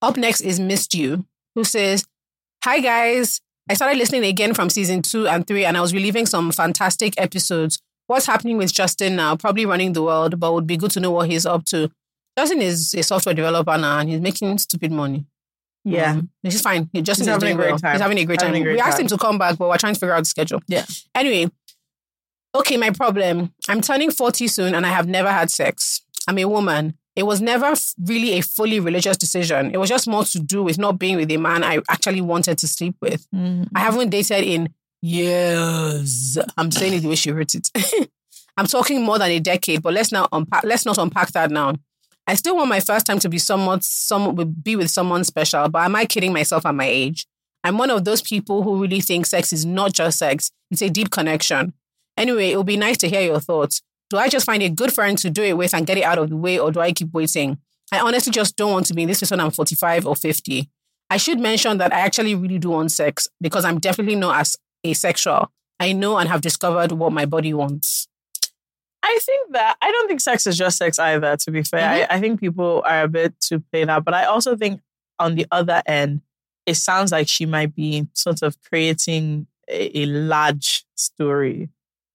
Up 0.01 0.17
next 0.17 0.41
is 0.41 0.59
Missed 0.59 0.93
You, 0.95 1.25
who 1.55 1.63
says, 1.63 2.05
Hi 2.63 2.79
guys. 2.79 3.41
I 3.69 3.75
started 3.75 3.97
listening 3.97 4.25
again 4.25 4.53
from 4.53 4.69
season 4.69 5.01
two 5.01 5.27
and 5.27 5.47
three, 5.47 5.65
and 5.65 5.77
I 5.77 5.81
was 5.81 5.93
reliving 5.93 6.25
some 6.25 6.51
fantastic 6.51 7.13
episodes. 7.17 7.79
What's 8.07 8.25
happening 8.25 8.57
with 8.57 8.73
Justin 8.73 9.15
now? 9.15 9.35
Probably 9.37 9.65
running 9.65 9.93
the 9.93 10.03
world, 10.03 10.39
but 10.39 10.53
would 10.53 10.67
be 10.67 10.75
good 10.77 10.91
to 10.91 10.99
know 10.99 11.11
what 11.11 11.29
he's 11.29 11.45
up 11.45 11.63
to. 11.65 11.89
Justin 12.37 12.61
is 12.61 12.93
a 12.93 13.03
software 13.03 13.33
developer 13.33 13.77
now, 13.77 13.99
and 13.99 14.09
he's 14.09 14.19
making 14.19 14.57
stupid 14.57 14.91
money. 14.91 15.25
Yeah. 15.85 16.11
Um, 16.13 16.29
which 16.41 16.55
is 16.55 16.61
fine. 16.61 16.89
He 16.93 17.01
Justin 17.01 17.23
He's 17.25 17.27
is 17.27 17.33
having 17.33 17.47
a 17.47 17.49
doing 17.51 17.57
great 17.57 17.69
well. 17.71 17.79
time. 17.79 17.91
He's 17.93 18.01
having 18.01 18.17
a 18.19 18.25
great 18.25 18.41
Having 18.41 18.53
time. 18.53 18.61
a 18.61 18.65
great 18.65 18.73
we 18.75 18.79
asked 18.81 18.97
time. 18.97 19.01
him 19.01 19.07
to 19.09 19.17
come 19.17 19.37
back, 19.37 19.57
but 19.57 19.69
we're 19.69 19.77
trying 19.77 19.93
to 19.93 19.99
figure 19.99 20.13
out 20.13 20.19
the 20.21 20.25
schedule. 20.25 20.61
Yeah. 20.67 20.85
Anyway, 21.15 21.51
okay, 22.55 22.77
my 22.77 22.89
problem. 22.89 23.53
I'm 23.69 23.81
turning 23.81 24.11
40 24.11 24.47
soon, 24.47 24.75
and 24.75 24.85
I 24.85 24.89
have 24.89 25.07
never 25.07 25.29
had 25.31 25.49
sex. 25.51 26.01
I'm 26.27 26.37
a 26.37 26.45
woman. 26.45 26.97
It 27.15 27.23
was 27.23 27.41
never 27.41 27.73
really 28.03 28.33
a 28.33 28.41
fully 28.41 28.79
religious 28.79 29.17
decision. 29.17 29.71
It 29.71 29.77
was 29.77 29.89
just 29.89 30.07
more 30.07 30.23
to 30.25 30.39
do 30.39 30.63
with 30.63 30.77
not 30.77 30.97
being 30.97 31.15
with 31.15 31.29
a 31.31 31.37
man 31.37 31.63
I 31.63 31.79
actually 31.89 32.21
wanted 32.21 32.57
to 32.57 32.67
sleep 32.67 32.95
with. 33.01 33.27
Mm-hmm. 33.31 33.75
I 33.75 33.81
haven't 33.81 34.09
dated 34.09 34.43
in 34.43 34.73
years. 35.01 36.37
I'm 36.57 36.71
saying 36.71 36.93
it 36.93 36.99
the 37.01 37.09
way 37.09 37.15
she 37.15 37.31
wrote 37.31 37.53
it. 37.53 37.69
I'm 38.57 38.67
talking 38.67 39.03
more 39.03 39.19
than 39.19 39.31
a 39.31 39.39
decade, 39.39 39.81
but 39.83 39.93
let's 39.93 40.11
now 40.11 40.27
unpack. 40.31 40.63
Let's 40.63 40.85
not 40.85 40.97
unpack 40.97 41.31
that 41.31 41.51
now. 41.51 41.75
I 42.25 42.35
still 42.35 42.55
want 42.55 42.69
my 42.69 42.79
first 42.79 43.05
time 43.05 43.19
to 43.19 43.29
be 43.29 43.37
somewhat, 43.37 43.83
some 43.83 44.35
be 44.63 44.75
with 44.75 44.89
someone 44.89 45.23
special. 45.23 45.67
But 45.69 45.83
am 45.83 45.95
I 45.95 46.05
kidding 46.05 46.33
myself 46.33 46.65
at 46.65 46.75
my 46.75 46.85
age? 46.85 47.27
I'm 47.63 47.77
one 47.77 47.89
of 47.89 48.05
those 48.05 48.21
people 48.21 48.63
who 48.63 48.81
really 48.81 49.01
think 49.01 49.25
sex 49.25 49.53
is 49.53 49.65
not 49.65 49.93
just 49.93 50.19
sex; 50.19 50.51
it's 50.71 50.81
a 50.81 50.89
deep 50.89 51.11
connection. 51.11 51.73
Anyway, 52.15 52.51
it 52.51 52.57
would 52.57 52.65
be 52.65 52.77
nice 52.77 52.97
to 52.97 53.09
hear 53.09 53.21
your 53.21 53.39
thoughts. 53.39 53.81
Do 54.13 54.19
I 54.19 54.29
just 54.29 54.45
find 54.45 54.61
a 54.61 54.69
good 54.69 54.93
friend 54.93 55.17
to 55.17 55.31
do 55.31 55.41
it 55.41 55.57
with 55.57 55.73
and 55.73 55.87
get 55.87 55.97
it 55.97 56.03
out 56.03 56.19
of 56.19 56.29
the 56.29 56.37
way, 56.37 56.59
or 56.59 56.71
do 56.71 56.79
I 56.79 56.91
keep 56.91 57.11
waiting? 57.13 57.57
I 57.91 57.99
honestly 57.99 58.31
just 58.31 58.55
don't 58.55 58.71
want 58.71 58.85
to 58.85 58.93
be 58.93 59.01
in 59.01 59.07
this 59.07 59.21
person. 59.21 59.39
I'm 59.39 59.49
45 59.49 60.05
or 60.05 60.15
50. 60.15 60.69
I 61.09 61.17
should 61.17 61.39
mention 61.39 61.79
that 61.79 61.91
I 61.91 62.01
actually 62.01 62.35
really 62.35 62.59
do 62.59 62.69
want 62.69 62.91
sex 62.91 63.27
because 63.41 63.65
I'm 63.65 63.79
definitely 63.79 64.13
not 64.13 64.39
as 64.39 64.55
asexual. 64.85 65.51
I 65.79 65.93
know 65.93 66.19
and 66.19 66.29
have 66.29 66.41
discovered 66.41 66.91
what 66.91 67.11
my 67.11 67.25
body 67.25 67.55
wants. 67.55 68.07
I 69.01 69.17
think 69.19 69.51
that 69.53 69.77
I 69.81 69.89
don't 69.91 70.07
think 70.07 70.21
sex 70.21 70.45
is 70.45 70.59
just 70.59 70.77
sex 70.77 70.99
either, 70.99 71.35
to 71.35 71.49
be 71.49 71.63
fair. 71.63 71.81
Mm-hmm. 71.81 72.11
I, 72.11 72.17
I 72.17 72.19
think 72.19 72.39
people 72.39 72.83
are 72.85 73.01
a 73.01 73.07
bit 73.07 73.33
too 73.39 73.63
played 73.71 73.89
out. 73.89 74.05
But 74.05 74.13
I 74.13 74.25
also 74.25 74.55
think 74.55 74.79
on 75.17 75.33
the 75.33 75.47
other 75.51 75.81
end, 75.87 76.21
it 76.67 76.75
sounds 76.75 77.11
like 77.11 77.27
she 77.27 77.47
might 77.47 77.73
be 77.73 78.07
sort 78.13 78.43
of 78.43 78.61
creating 78.61 79.47
a, 79.67 80.01
a 80.01 80.05
large 80.05 80.85
story 80.93 81.69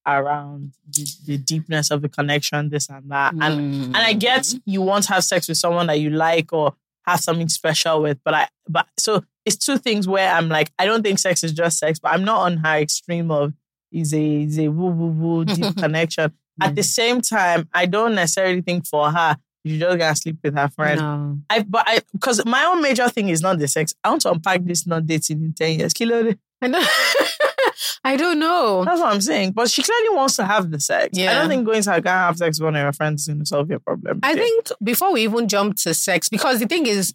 around 0.07 0.72
the, 0.90 1.07
the 1.26 1.38
deepness 1.38 1.90
of 1.90 2.03
the 2.03 2.09
connection, 2.09 2.70
this 2.70 2.88
and 2.88 3.11
that. 3.11 3.32
And 3.34 3.42
and 3.42 3.96
I 3.96 4.12
get 4.12 4.42
mm. 4.42 4.62
you 4.64 4.82
want 4.82 5.05
to 5.05 5.14
have 5.14 5.24
sex 5.24 5.49
with 5.49 5.59
someone 5.59 5.86
that 5.88 6.01
you 6.01 6.11
like 6.11 6.53
or 6.53 6.74
have 7.07 7.20
something 7.20 7.49
special 7.49 8.03
with, 8.03 8.18
but 8.24 8.34
I 8.34 8.49
but 8.68 8.86
so 8.96 9.24
it's 9.44 9.57
two 9.57 9.78
things 9.78 10.07
where 10.07 10.32
I'm 10.32 10.49
like, 10.49 10.70
I 10.78 10.86
don't 10.86 11.03
think 11.03 11.18
sex 11.18 11.42
is 11.42 11.53
just 11.53 11.78
sex, 11.78 11.99
but 11.99 12.12
I'm 12.12 12.24
not 12.24 12.40
on 12.40 12.59
her 12.59 12.76
extreme 12.76 13.30
of 13.30 13.55
is 13.92 14.12
a 14.12 14.42
is 14.42 14.59
a 14.59 14.68
woo 14.68 14.90
woo 14.90 15.07
woo 15.09 15.44
deep 15.44 15.76
connection. 15.78 16.32
At 16.61 16.74
the 16.74 16.82
same 16.82 17.20
time, 17.20 17.68
I 17.72 17.86
don't 17.86 18.16
necessarily 18.16 18.62
think 18.62 18.84
for 18.86 19.11
her 19.11 19.36
you 19.64 19.78
just 19.78 19.99
gonna 19.99 20.16
sleep 20.16 20.38
with 20.42 20.57
her 20.57 20.68
friend. 20.68 21.01
No. 21.01 21.38
I 21.51 21.62
but 21.62 21.84
I 21.86 22.01
because 22.12 22.44
my 22.46 22.64
own 22.64 22.80
major 22.82 23.09
thing 23.09 23.28
is 23.28 23.42
not 23.42 23.59
the 23.59 23.68
sex. 23.68 23.94
I 24.03 24.11
want 24.11 24.22
to 24.22 24.32
unpack 24.32 24.64
this 24.64 24.86
not 24.86 25.07
dating 25.07 25.42
in 25.42 25.53
ten 25.53 25.78
years. 25.78 25.92
Kilo, 25.92 26.32
I 26.62 26.66
know. 26.68 26.82
I 28.04 28.16
don't 28.16 28.38
know. 28.38 28.84
that's 28.84 29.00
what 29.00 29.12
I'm 29.12 29.20
saying. 29.20 29.52
But 29.52 29.70
she 29.70 29.82
clearly 29.82 30.16
wants 30.16 30.36
to 30.36 30.44
have 30.44 30.70
the 30.70 30.80
sex. 30.80 31.18
I 31.18 31.34
don't 31.34 31.48
think 31.48 31.66
going 31.66 31.82
to 31.82 31.90
her 31.90 31.96
and 31.96 32.06
have 32.06 32.36
sex 32.38 32.58
with 32.58 32.64
one 32.64 32.76
of 32.76 32.82
your 32.82 32.92
friends 32.92 33.22
is 33.22 33.28
going 33.28 33.40
to 33.40 33.46
solve 33.46 33.70
your 33.70 33.78
problem. 33.80 34.20
I 34.22 34.32
Okay. 34.32 34.40
think 34.40 34.68
before 34.82 35.12
we 35.12 35.22
even 35.22 35.48
jump 35.48 35.76
to 35.78 35.94
sex, 35.94 36.28
because 36.28 36.60
the 36.60 36.66
thing 36.66 36.86
is, 36.86 37.14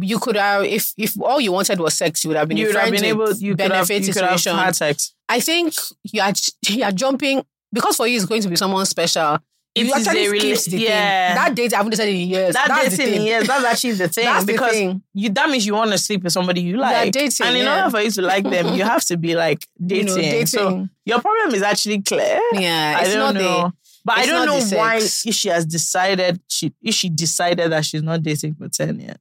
you 0.00 0.18
could 0.18 0.36
have 0.36 0.64
if 0.64 0.92
if 0.96 1.20
all 1.20 1.40
you 1.40 1.52
wanted 1.52 1.78
was 1.78 1.94
sex, 1.94 2.24
you 2.24 2.28
would 2.28 2.36
have 2.38 2.48
been 2.48 2.56
you 2.56 2.66
would 2.68 2.76
have 2.76 2.90
been 2.90 3.04
able. 3.04 3.30
You 3.34 3.52
could 3.54 3.60
have, 3.60 3.88
benefit 3.88 4.06
you 4.06 4.12
could 4.14 4.22
have 4.22 4.40
had 4.40 4.74
sex. 4.74 5.14
I 5.28 5.38
think 5.40 5.74
you 6.04 6.22
are 6.22 6.32
you 6.68 6.82
are 6.84 6.92
jumping 6.92 7.44
because 7.72 7.96
for 7.96 8.06
you 8.06 8.16
it's 8.16 8.24
going 8.24 8.40
to 8.42 8.48
be 8.48 8.56
someone 8.56 8.86
special. 8.86 9.38
It 9.74 9.86
you 9.86 9.92
actually 9.94 10.38
skipped 10.38 10.70
the 10.70 10.78
yeah. 10.80 11.28
thing. 11.28 11.34
That 11.36 11.54
date 11.54 11.72
I 11.72 11.76
haven't 11.78 11.90
decided 11.92 12.14
in 12.14 12.28
years. 12.28 12.54
That 12.54 12.68
That's 12.68 12.96
dating, 12.96 13.14
thing. 13.14 13.26
yes, 13.26 13.46
that's 13.46 13.64
actually 13.64 13.92
the 13.92 14.08
thing 14.16 14.24
That's 14.26 14.44
the 14.44 14.52
because 14.52 14.72
thing. 14.72 15.02
you 15.14 15.30
that 15.30 15.48
means 15.48 15.66
you 15.66 15.72
want 15.74 15.92
to 15.92 15.98
sleep 15.98 16.22
with 16.24 16.32
somebody 16.34 16.60
you 16.60 16.76
like. 16.76 16.92
like. 16.94 17.12
dating, 17.12 17.46
and 17.46 17.56
in 17.56 17.64
yeah. 17.64 17.84
order 17.84 17.90
for 17.90 18.00
you 18.02 18.10
to 18.10 18.22
like 18.22 18.44
them, 18.44 18.74
you 18.74 18.84
have 18.84 19.02
to 19.06 19.16
be 19.16 19.34
like 19.34 19.66
You 19.78 19.86
dating. 19.88 20.06
know, 20.06 20.14
dating. 20.16 20.46
So 20.46 20.88
your 21.06 21.20
problem 21.22 21.54
is 21.54 21.62
actually 21.62 22.02
clear. 22.02 22.38
Yeah, 22.52 22.98
I 23.00 23.04
don't 23.04 23.18
not 23.18 23.34
know. 23.34 23.40
the 23.68 23.72
But 24.04 24.18
I 24.18 24.26
don't 24.26 24.44
know 24.46 24.76
why 24.76 24.96
if 24.96 25.34
she 25.34 25.48
has 25.48 25.64
decided 25.64 26.40
she 26.48 26.74
if 26.82 26.94
she 26.94 27.08
decided 27.08 27.72
that 27.72 27.86
she's 27.86 28.02
not 28.02 28.22
dating 28.22 28.56
for 28.56 28.68
ten 28.68 29.00
years. 29.00 29.16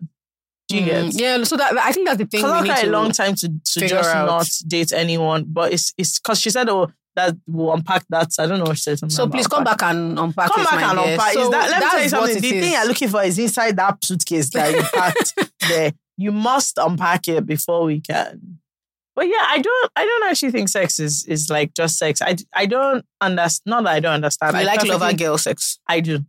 Do 0.67 0.77
you 0.77 0.91
Mm? 0.91 1.11
Yeah, 1.19 1.43
so 1.43 1.57
that 1.57 1.77
I 1.77 1.91
think 1.91 2.07
that's 2.07 2.17
the 2.17 2.25
thing 2.25 2.41
Because 2.41 2.65
that's 2.67 2.83
a 2.83 2.87
long 2.87 3.11
time 3.11 3.35
to, 3.35 3.49
to 3.49 3.87
just 3.87 4.09
out. 4.09 4.25
not 4.25 4.47
date 4.67 4.91
anyone. 4.93 5.45
But 5.47 5.73
it's 5.73 5.93
it's 5.97 6.17
because 6.19 6.39
she 6.39 6.49
said, 6.49 6.69
oh, 6.69 6.91
that 7.15 7.35
will 7.47 7.73
unpack 7.73 8.05
that. 8.09 8.29
I 8.39 8.47
don't 8.47 8.59
know 8.59 8.65
what 8.65 8.77
she 8.77 8.95
said. 8.95 9.11
So 9.11 9.27
please 9.27 9.47
come 9.47 9.59
unpack. 9.59 9.79
back 9.79 9.91
and 9.91 10.17
unpack 10.19 10.51
Come 10.51 10.63
back 10.63 10.81
and 10.83 10.99
dear. 10.99 11.13
unpack. 11.13 11.33
So 11.33 11.41
is 11.43 11.49
that, 11.49 11.69
let 11.69 11.79
me 11.79 11.89
tell 11.89 12.03
you 12.03 12.09
something. 12.09 12.41
The 12.41 12.49
thing 12.61 12.71
you're 12.71 12.87
looking 12.87 13.09
for 13.09 13.23
is 13.23 13.37
inside 13.39 13.75
that 13.77 14.03
suitcase 14.03 14.49
that 14.51 14.73
you 14.73 14.83
packed 14.93 15.51
there. 15.67 15.93
You 16.17 16.31
must 16.31 16.77
unpack 16.77 17.27
it 17.27 17.45
before 17.45 17.83
we 17.83 17.99
can. 18.01 18.59
But 19.15 19.27
yeah, 19.27 19.45
I 19.47 19.59
don't. 19.59 19.91
I 19.95 20.05
don't 20.05 20.29
actually 20.29 20.51
think 20.51 20.69
sex 20.69 20.99
is 20.99 21.25
is 21.25 21.49
like 21.49 21.73
just 21.73 21.97
sex. 21.97 22.21
I 22.21 22.37
I 22.53 22.65
don't 22.65 23.05
understand. 23.19 23.69
Not 23.69 23.83
that 23.83 23.93
I 23.93 23.99
don't 23.99 24.13
understand. 24.13 24.55
I 24.55 24.63
like 24.63 24.83
lover 24.85 25.11
girl 25.13 25.37
sex. 25.37 25.79
I 25.87 25.99
do. 25.99 26.19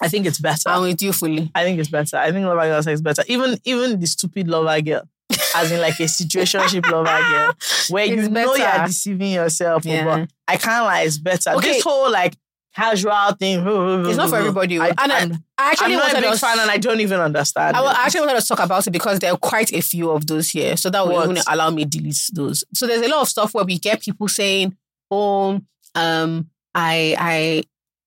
I 0.00 0.08
think 0.08 0.26
it's 0.26 0.40
better. 0.40 0.68
I'm 0.68 0.82
with 0.82 1.00
you 1.00 1.12
fully. 1.12 1.52
I 1.54 1.62
think 1.62 1.78
it's 1.78 1.90
better. 1.90 2.16
I 2.16 2.32
think 2.32 2.44
lover 2.44 2.62
girl 2.62 2.82
sex 2.82 2.94
is 2.94 3.02
better. 3.02 3.22
Even 3.28 3.56
even 3.64 4.00
the 4.00 4.06
stupid 4.06 4.48
lover 4.48 4.80
girl, 4.82 5.08
as 5.54 5.70
in 5.72 5.80
like 5.80 5.98
a 6.00 6.04
situationship 6.04 6.90
lover 6.90 7.04
girl, 7.30 7.52
where 7.90 8.04
you 8.06 8.20
It's 8.20 8.28
know 8.28 8.54
you're 8.54 8.86
deceiving 8.86 9.32
yourself. 9.32 9.84
oh, 9.86 9.90
Yeah. 9.90 10.04
But 10.04 10.30
I 10.48 10.56
can't 10.56 10.84
lie, 10.84 11.02
it's 11.02 11.18
better. 11.18 11.50
Okay. 11.50 11.72
This 11.74 11.82
whole 11.82 12.10
like 12.10 12.34
casual 12.74 13.32
thing. 13.38 13.62
It's 14.06 14.16
not 14.16 14.30
for 14.30 14.36
everybody. 14.36 14.80
I, 14.80 14.88
and 14.88 15.12
I, 15.12 15.20
I'm, 15.20 15.44
actually 15.58 15.86
I'm 15.86 15.92
not 15.92 16.02
a 16.02 16.14
wanted 16.14 16.20
big 16.22 16.32
us. 16.32 16.40
fan, 16.40 16.58
and 16.58 16.70
I 16.70 16.78
don't 16.78 17.00
even 17.00 17.20
understand. 17.20 17.76
I 17.76 17.80
I 17.82 18.06
actually 18.06 18.26
wanted 18.26 18.40
to 18.40 18.46
talk 18.46 18.60
about 18.60 18.86
it 18.86 18.90
because 18.90 19.18
there 19.18 19.32
are 19.32 19.36
quite 19.38 19.72
a 19.72 19.80
few 19.82 20.10
of 20.10 20.26
those 20.26 20.50
here. 20.50 20.76
So 20.76 20.88
that 20.90 21.06
will 21.06 21.22
even 21.30 21.42
allow 21.48 21.70
me 21.70 21.84
delete 21.84 22.30
those. 22.32 22.64
So 22.74 22.86
there's 22.86 23.02
a 23.02 23.08
lot 23.08 23.22
of 23.22 23.28
stuff 23.28 23.54
where 23.54 23.64
we 23.64 23.78
get 23.78 24.00
people 24.00 24.28
saying, 24.28 24.76
"Oh, 25.10 25.60
um, 25.94 26.48
I, 26.74 27.16
I." 27.18 27.62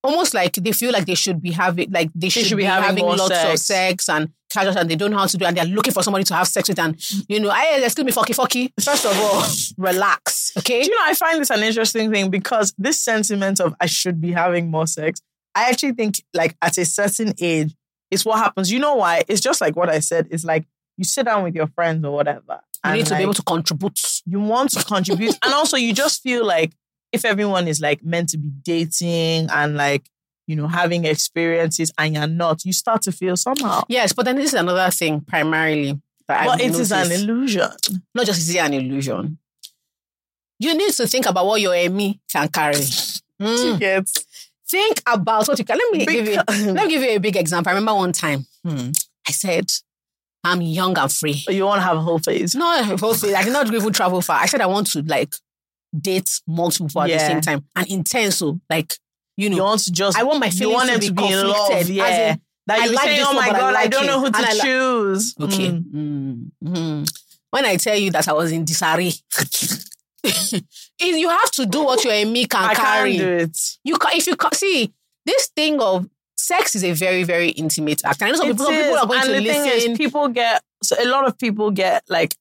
Almost 0.05 0.33
like 0.35 0.53
they 0.53 0.71
feel 0.71 0.91
like 0.91 1.05
they 1.05 1.15
should 1.15 1.41
be 1.41 1.51
having, 1.51 1.91
like 1.91 2.11
they 2.13 2.29
should, 2.29 2.55
be, 2.55 2.63
having, 2.63 3.03
more 3.03 3.15
lots 3.15 3.31
of 3.31 3.37
sex. 3.37 3.61
sex 3.63 4.09
and 4.09 4.29
casual, 4.49 4.77
and 4.77 4.89
they 4.89 4.95
don't 4.95 5.09
know 5.09 5.17
how 5.17 5.25
to 5.25 5.35
do, 5.35 5.45
it, 5.45 5.47
and 5.47 5.57
they're 5.57 5.65
looking 5.65 5.93
for 5.93 6.03
somebody 6.03 6.23
to 6.25 6.35
have 6.35 6.47
sex 6.47 6.69
with. 6.69 6.77
And 6.77 6.95
you 7.27 7.39
know, 7.39 7.49
I 7.49 7.81
excuse 7.83 8.05
me, 8.05 8.11
fucky, 8.11 8.35
fucky. 8.35 8.71
First 8.83 9.05
of 9.05 9.19
all, 9.19 9.43
relax, 9.77 10.51
okay? 10.59 10.81
Do 10.83 10.89
you 10.89 10.95
know, 10.95 11.01
I 11.03 11.15
find 11.15 11.41
this 11.41 11.49
an 11.49 11.63
interesting 11.63 12.11
thing 12.11 12.29
because 12.29 12.73
this 12.77 13.01
sentiment 13.01 13.59
of 13.59 13.73
I 13.81 13.87
should 13.87 14.21
be 14.21 14.31
having 14.31 14.69
more 14.69 14.85
sex, 14.85 15.21
I 15.55 15.69
actually 15.69 15.93
think 15.93 16.23
like 16.33 16.55
at 16.61 16.77
a 16.77 16.85
certain 16.85 17.33
age, 17.41 17.75
it's 18.11 18.25
what 18.25 18.37
happens. 18.37 18.71
You 18.71 18.79
know 18.79 18.95
why? 18.95 19.23
It's 19.27 19.41
just 19.41 19.61
like 19.61 19.75
what 19.75 19.89
I 19.89 19.99
said. 19.99 20.27
It's 20.29 20.45
like 20.45 20.65
you 20.97 21.03
sit 21.03 21.25
down 21.25 21.43
with 21.43 21.55
your 21.55 21.67
friends 21.67 22.05
or 22.05 22.11
whatever. 22.11 22.61
You 22.85 22.91
need 22.93 23.05
to 23.07 23.13
like, 23.13 23.19
be 23.19 23.23
able 23.23 23.33
to 23.33 23.41
contribute. 23.41 24.21
you 24.25 24.39
want 24.39 24.71
to 24.71 24.83
contribute. 24.83 25.35
and 25.43 25.53
also 25.53 25.75
you 25.77 25.93
just 25.93 26.21
feel 26.21 26.45
like 26.45 26.73
if 27.15 27.25
everyone 27.25 27.67
is 27.67 27.81
like 27.81 28.03
meant 28.03 28.29
to 28.29 28.37
be 28.37 28.49
dating 28.63 29.49
and 29.49 29.75
like, 29.75 30.09
you 30.47 30.55
know, 30.55 30.67
having 30.67 31.05
experiences 31.05 31.91
and 31.97 32.13
you're 32.13 32.27
not, 32.27 32.63
you 32.65 32.73
start 32.73 33.01
to 33.03 33.11
feel 33.11 33.35
somehow. 33.35 33.83
Yes, 33.87 34.13
but 34.13 34.25
then 34.25 34.35
this 34.35 34.53
is 34.53 34.59
another 34.59 34.91
thing 34.91 35.21
primarily. 35.21 35.99
That 36.27 36.45
But 36.45 36.61
I've 36.61 36.61
it 36.61 36.79
is 36.79 36.91
an 36.91 37.11
illusion. 37.11 37.69
not 38.13 38.25
just 38.25 38.39
is 38.39 38.53
it 38.53 38.59
an 38.59 38.73
illusion. 38.73 39.37
You 40.59 40.75
need 40.77 40.93
to 40.93 41.07
think 41.07 41.25
about 41.25 41.45
what 41.45 41.61
your 41.61 41.75
Emmy 41.75 42.19
can 42.31 42.47
carry. 42.47 42.75
Mm. 43.41 43.79
Get 43.79 44.07
Think 44.67 45.01
about 45.05 45.47
what 45.47 45.59
you 45.59 45.65
can. 45.65 45.77
Let 45.77 45.91
me 45.93 46.05
give 46.05 46.27
you. 46.27 46.41
Let 46.47 46.73
me 46.73 46.89
give 46.89 47.01
you 47.03 47.09
a 47.09 47.17
big 47.19 47.35
example. 47.35 47.69
I 47.69 47.73
remember 47.73 47.93
one 47.93 48.11
time 48.13 48.45
hmm, 48.63 48.89
I 49.27 49.31
said, 49.31 49.67
"I'm 50.43 50.61
young 50.61 50.97
and 50.97 51.11
free." 51.11 51.43
you 51.49 51.65
want 51.65 51.79
to 51.79 51.83
have 51.83 51.97
a 51.97 52.01
whole 52.01 52.17
phase. 52.19 52.55
No, 52.55 52.83
hopefully, 52.83 53.35
I 53.35 53.43
did 53.43 53.53
not 53.53 53.71
even 53.71 53.93
travel 53.93 54.21
far. 54.21 54.39
I 54.41 54.47
said 54.47 54.61
I 54.61 54.65
want 54.65 54.87
to 54.91 55.03
like 55.03 55.35
date 56.01 56.41
multiple 56.47 56.87
people 56.87 57.01
at 57.03 57.09
the 57.09 57.19
same 57.19 57.41
time 57.41 57.63
and 57.75 57.87
intense. 57.87 58.37
So, 58.37 58.59
like 58.69 58.93
you 59.37 59.49
know, 59.49 59.57
You 59.57 59.63
want 59.63 59.81
to 59.81 59.91
just 59.91 60.17
I 60.17 60.23
want 60.23 60.39
my 60.39 60.49
feelings 60.49 60.75
want 60.75 60.87
to 60.89 60.91
them 60.93 60.99
be 61.01 61.07
to 61.07 61.13
be 61.13 61.21
conflicted, 61.21 61.77
as 61.77 61.89
Yeah. 61.89 62.31
in, 62.33 62.41
that 62.67 62.79
I 62.79 62.85
like 62.87 62.99
say, 63.05 63.15
this 63.17 63.27
oh 63.29 63.33
my 63.33 63.41
I 63.41 63.49
God, 63.51 63.63
I, 63.63 63.71
like 63.71 63.91
don't 63.91 64.05
know 64.07 64.19
who 64.21 64.31
to 64.31 64.41
like- 64.41 64.61
choose. 64.61 65.35
Okay. 65.41 65.71
Mm. 65.71 66.51
Mm. 66.63 67.11
When 67.51 67.65
I 67.65 67.75
tell 67.77 67.95
you 67.97 68.11
that 68.11 68.27
I 68.27 68.33
was 68.33 68.51
in 68.51 68.65
disarray, 68.65 69.11
you 70.99 71.29
have 71.29 71.51
to 71.51 71.65
do 71.65 71.83
what 71.83 72.03
your 72.03 72.13
Emmy 72.13 72.45
can 72.45 72.63
I 72.69 72.73
carry. 72.73 73.17
can't 73.17 73.27
do 73.27 73.33
it. 73.45 73.57
You 73.83 73.97
can, 73.97 74.11
if 74.15 74.27
you 74.27 74.35
can 74.35 74.51
see 74.53 74.93
this 75.25 75.47
thing 75.47 75.79
of 75.81 76.07
sex 76.37 76.75
is 76.75 76.83
a 76.83 76.91
very 76.93 77.23
very 77.23 77.49
intimate 77.49 78.03
act. 78.05 78.21
And 78.21 78.29
I 78.29 78.31
know 78.31 78.37
some 78.37 78.47
people, 78.49 78.65
people 78.67 78.97
are 78.97 79.07
going 79.07 79.19
and 79.19 79.27
to 79.29 79.33
the 79.33 79.43
thing 79.45 79.63
listen. 79.63 79.91
is, 79.91 79.97
people 79.97 80.27
get 80.29 80.63
so 80.83 80.95
a 81.01 81.07
lot 81.07 81.27
of 81.27 81.37
people 81.37 81.71
get 81.71 82.03
like 82.09 82.35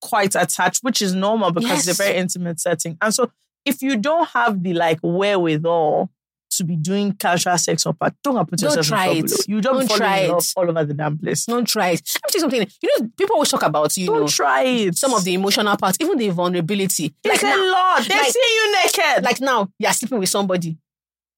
quite 0.00 0.34
attached, 0.34 0.82
which 0.82 1.02
is 1.02 1.14
normal 1.14 1.50
because 1.52 1.86
it's 1.88 1.98
a 1.98 2.02
very 2.02 2.16
intimate 2.18 2.60
setting. 2.60 2.96
And 3.00 3.12
so, 3.14 3.30
if 3.64 3.82
you 3.82 3.96
don't 3.96 4.28
have 4.30 4.62
the 4.62 4.74
like 4.74 4.98
wherewithal 5.02 6.10
to 6.50 6.64
be 6.64 6.76
doing 6.76 7.12
casual 7.12 7.58
sex 7.58 7.84
or 7.86 7.92
part, 7.92 8.14
don't 8.24 8.34
put 8.48 8.58
Don't 8.58 8.70
yourself 8.74 8.86
try 8.86 9.06
in 9.08 9.24
it. 9.24 9.28
trouble. 9.28 9.44
You 9.48 9.60
don't, 9.60 9.86
Don't 9.86 9.96
try 9.98 10.18
it. 10.20 10.30
all 10.56 10.68
over 10.68 10.84
the 10.84 10.94
damn 10.94 11.18
place. 11.18 11.44
Don't 11.44 11.66
try 11.68 11.90
it. 11.90 12.02
Let 12.14 12.22
me 12.24 12.30
tell 12.30 12.34
you 12.34 12.40
something. 12.40 12.68
You 12.82 12.88
know, 13.00 13.08
people 13.18 13.34
always 13.34 13.50
talk 13.50 13.62
about 13.62 13.96
you 13.96 14.06
Don't 14.06 14.20
know 14.22 14.26
try 14.28 14.62
it. 14.64 14.96
some 14.96 15.12
of 15.12 15.24
the 15.24 15.34
emotional 15.34 15.76
parts, 15.76 15.98
even 16.00 16.16
the 16.18 16.30
vulnerability. 16.30 17.14
it's 17.22 17.42
Like 17.42 17.42
a 17.42 17.56
now, 17.56 17.70
lot. 17.72 18.02
They 18.08 18.14
like- 18.16 18.32
see 18.32 18.40
you 18.40 18.72
naked. 18.82 19.24
like 19.24 19.40
now, 19.40 19.68
you're 19.78 19.92
sleeping 19.92 20.18
with 20.18 20.30
somebody. 20.30 20.78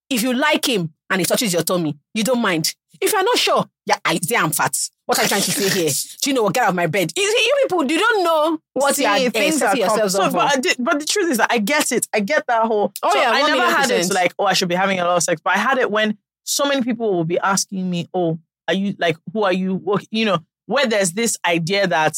If 0.08 0.22
you 0.22 0.32
like 0.32 0.66
him 0.68 0.92
and 1.10 1.20
he 1.20 1.24
touches 1.24 1.52
your 1.52 1.62
tummy, 1.62 1.98
you 2.14 2.22
don't 2.24 2.40
mind. 2.40 2.74
If 3.00 3.12
you're 3.12 3.24
not 3.24 3.38
sure, 3.38 3.64
yeah, 3.86 3.96
I 4.04 4.18
say 4.22 4.36
I'm 4.36 4.50
fat. 4.52 4.76
What 5.10 5.18
are 5.18 5.22
you 5.22 5.28
trying 5.28 5.42
to 5.42 5.50
say 5.50 5.68
here? 5.80 5.90
Do 6.22 6.30
you 6.30 6.34
know 6.34 6.44
what? 6.44 6.54
Get 6.54 6.62
out 6.62 6.68
of 6.68 6.76
my 6.76 6.86
bed. 6.86 7.12
You, 7.16 7.24
you 7.24 7.54
people, 7.62 7.82
you 7.84 7.98
don't 7.98 8.22
know 8.22 8.60
what 8.74 8.94
See, 8.94 9.02
you 9.02 9.08
are 9.08 9.30
things 9.30 9.60
are 9.60 9.76
yourselves 9.76 10.14
so, 10.14 10.30
but. 10.30 10.62
Did, 10.62 10.76
but 10.78 11.00
the 11.00 11.04
truth 11.04 11.32
is 11.32 11.38
that 11.38 11.48
I 11.50 11.58
get 11.58 11.90
it. 11.90 12.06
I 12.14 12.20
get 12.20 12.46
that 12.46 12.66
whole. 12.66 12.92
Oh, 13.02 13.10
so 13.12 13.18
yeah, 13.18 13.30
I 13.32 13.42
never 13.42 13.64
had 13.68 13.90
it 13.90 14.08
like, 14.14 14.32
oh, 14.38 14.44
I 14.44 14.52
should 14.52 14.68
be 14.68 14.76
having 14.76 15.00
a 15.00 15.04
lot 15.04 15.16
of 15.16 15.24
sex. 15.24 15.40
But 15.42 15.56
I 15.56 15.58
had 15.58 15.78
it 15.78 15.90
when 15.90 16.16
so 16.44 16.64
many 16.64 16.82
people 16.82 17.12
will 17.12 17.24
be 17.24 17.40
asking 17.40 17.90
me, 17.90 18.08
oh, 18.14 18.38
are 18.68 18.74
you 18.74 18.94
like, 19.00 19.16
who 19.32 19.42
are 19.42 19.52
you? 19.52 19.82
You 20.12 20.26
know, 20.26 20.38
where 20.66 20.86
there's 20.86 21.10
this 21.10 21.36
idea 21.44 21.88
that 21.88 22.16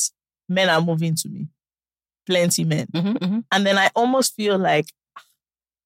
men 0.51 0.69
are 0.69 0.83
moving 0.83 1.15
to 1.15 1.31
me, 1.31 1.49
plenty 2.27 2.65
men, 2.65 2.89
Mhm, 2.95 3.17
mhm. 3.19 3.45
and 3.51 3.67
then 3.67 3.79
I 3.79 3.89
almost 3.97 4.35
feel 4.37 4.59
like 4.59 4.85
"Ah, 5.17 5.23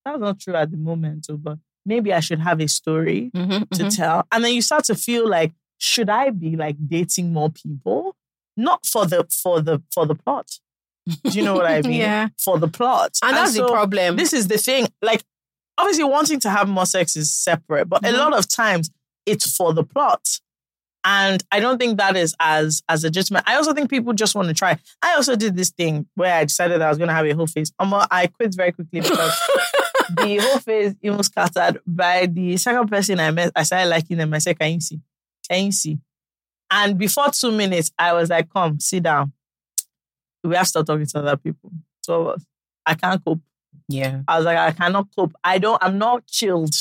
that's 0.05 0.21
not 0.21 0.41
true 0.41 0.57
at 0.57 0.73
the 0.73 0.77
moment, 0.77 1.27
oh, 1.31 1.37
but 1.37 1.59
maybe 1.85 2.13
I 2.13 2.19
should 2.19 2.41
have 2.41 2.61
a 2.61 2.67
story 2.67 3.31
Mhm, 3.33 3.71
to 3.71 3.85
mhm. 3.85 3.95
tell. 3.97 4.27
And 4.33 4.43
then 4.45 4.55
you 4.55 4.63
start 4.63 4.83
to 4.87 4.97
feel 4.97 5.29
like, 5.29 5.53
should 5.79 6.09
I 6.11 6.31
be 6.31 6.57
like 6.57 6.77
dating 6.89 7.33
more 7.33 7.51
people? 7.51 8.17
Not 8.57 8.87
for 8.87 9.07
the 9.07 9.27
for 9.31 9.61
the 9.61 9.83
for 9.93 10.07
the 10.07 10.15
plot. 10.15 10.59
Do 11.07 11.31
you 11.31 11.43
know 11.45 11.55
what 11.55 11.67
I 11.67 11.81
mean? 11.89 12.01
Yeah. 12.01 12.29
For 12.39 12.59
the 12.59 12.69
plot. 12.69 13.19
And 13.23 13.37
that's 13.37 13.55
the 13.55 13.67
problem. 13.67 14.17
This 14.17 14.33
is 14.33 14.49
the 14.49 14.59
thing. 14.59 14.89
Like, 15.03 15.23
obviously, 15.79 16.05
wanting 16.05 16.41
to 16.41 16.51
have 16.51 16.69
more 16.69 16.87
sex 16.87 17.17
is 17.17 17.33
separate, 17.33 17.89
but 17.89 18.03
Mhm. 18.03 18.15
a 18.15 18.17
lot 18.17 18.33
of 18.37 18.49
times 18.49 18.91
it's 19.27 19.57
for 19.57 19.73
the 19.73 19.85
plot. 19.85 20.41
And 21.05 21.45
I 21.53 21.61
don't 21.61 21.79
think 21.79 21.99
that 21.99 22.17
is 22.17 22.35
as 22.41 22.83
as 22.89 23.05
legitimate. 23.05 23.45
I 23.47 23.55
also 23.55 23.73
think 23.73 23.89
people 23.91 24.13
just 24.13 24.35
want 24.35 24.49
to 24.49 24.55
try. 24.55 24.77
I 25.03 25.15
also 25.15 25.37
did 25.37 25.55
this 25.57 25.71
thing 25.71 26.07
where 26.17 26.35
I 26.35 26.45
decided 26.45 26.81
that 26.81 26.87
I 26.87 26.89
was 26.89 26.99
going 26.99 27.09
to 27.09 27.15
have 27.15 27.27
a 27.27 27.33
whole 27.33 27.47
face. 27.47 27.71
Um, 27.79 27.95
I 27.95 28.27
quit 28.27 28.55
very 28.57 28.73
quickly 28.73 29.03
because 29.03 29.15
the 30.17 30.39
whole 30.43 30.59
face 30.59 30.95
even 31.03 31.23
scattered. 31.23 31.81
By 31.87 32.27
the 32.27 32.57
second 32.57 32.89
person 32.89 33.21
I 33.21 33.31
met, 33.31 33.53
I 33.55 33.63
started 33.63 33.89
liking 33.89 34.17
them. 34.17 34.35
I 34.35 34.39
said, 34.39 34.59
"Can 34.59 34.73
you 34.73 34.81
see? 34.81 35.01
Can 35.49 35.67
you 35.67 35.73
see?" 35.73 35.99
And 36.71 36.99
before 36.99 37.31
two 37.31 37.53
minutes, 37.53 37.93
I 37.99 38.13
was 38.13 38.31
like, 38.31 38.53
"Come, 38.53 38.81
sit 38.81 39.03
down. 39.05 39.33
We 40.45 40.55
have 40.55 40.65
to 40.65 40.69
start 40.69 40.87
talking 40.87 41.07
to 41.07 41.19
other 41.19 41.37
people." 41.37 41.71
So 42.03 42.37
I 42.85 42.95
can't 42.95 43.25
cope. 43.25 43.41
yeah. 43.89 44.23
I 44.29 44.37
was 44.37 44.45
like, 44.47 44.59
I 44.59 44.71
cannot 44.73 45.09
cope. 45.17 45.33
I 45.43 45.59
don't. 45.59 45.83
I'm 45.83 45.99
not 45.99 46.27
chilled. 46.27 46.75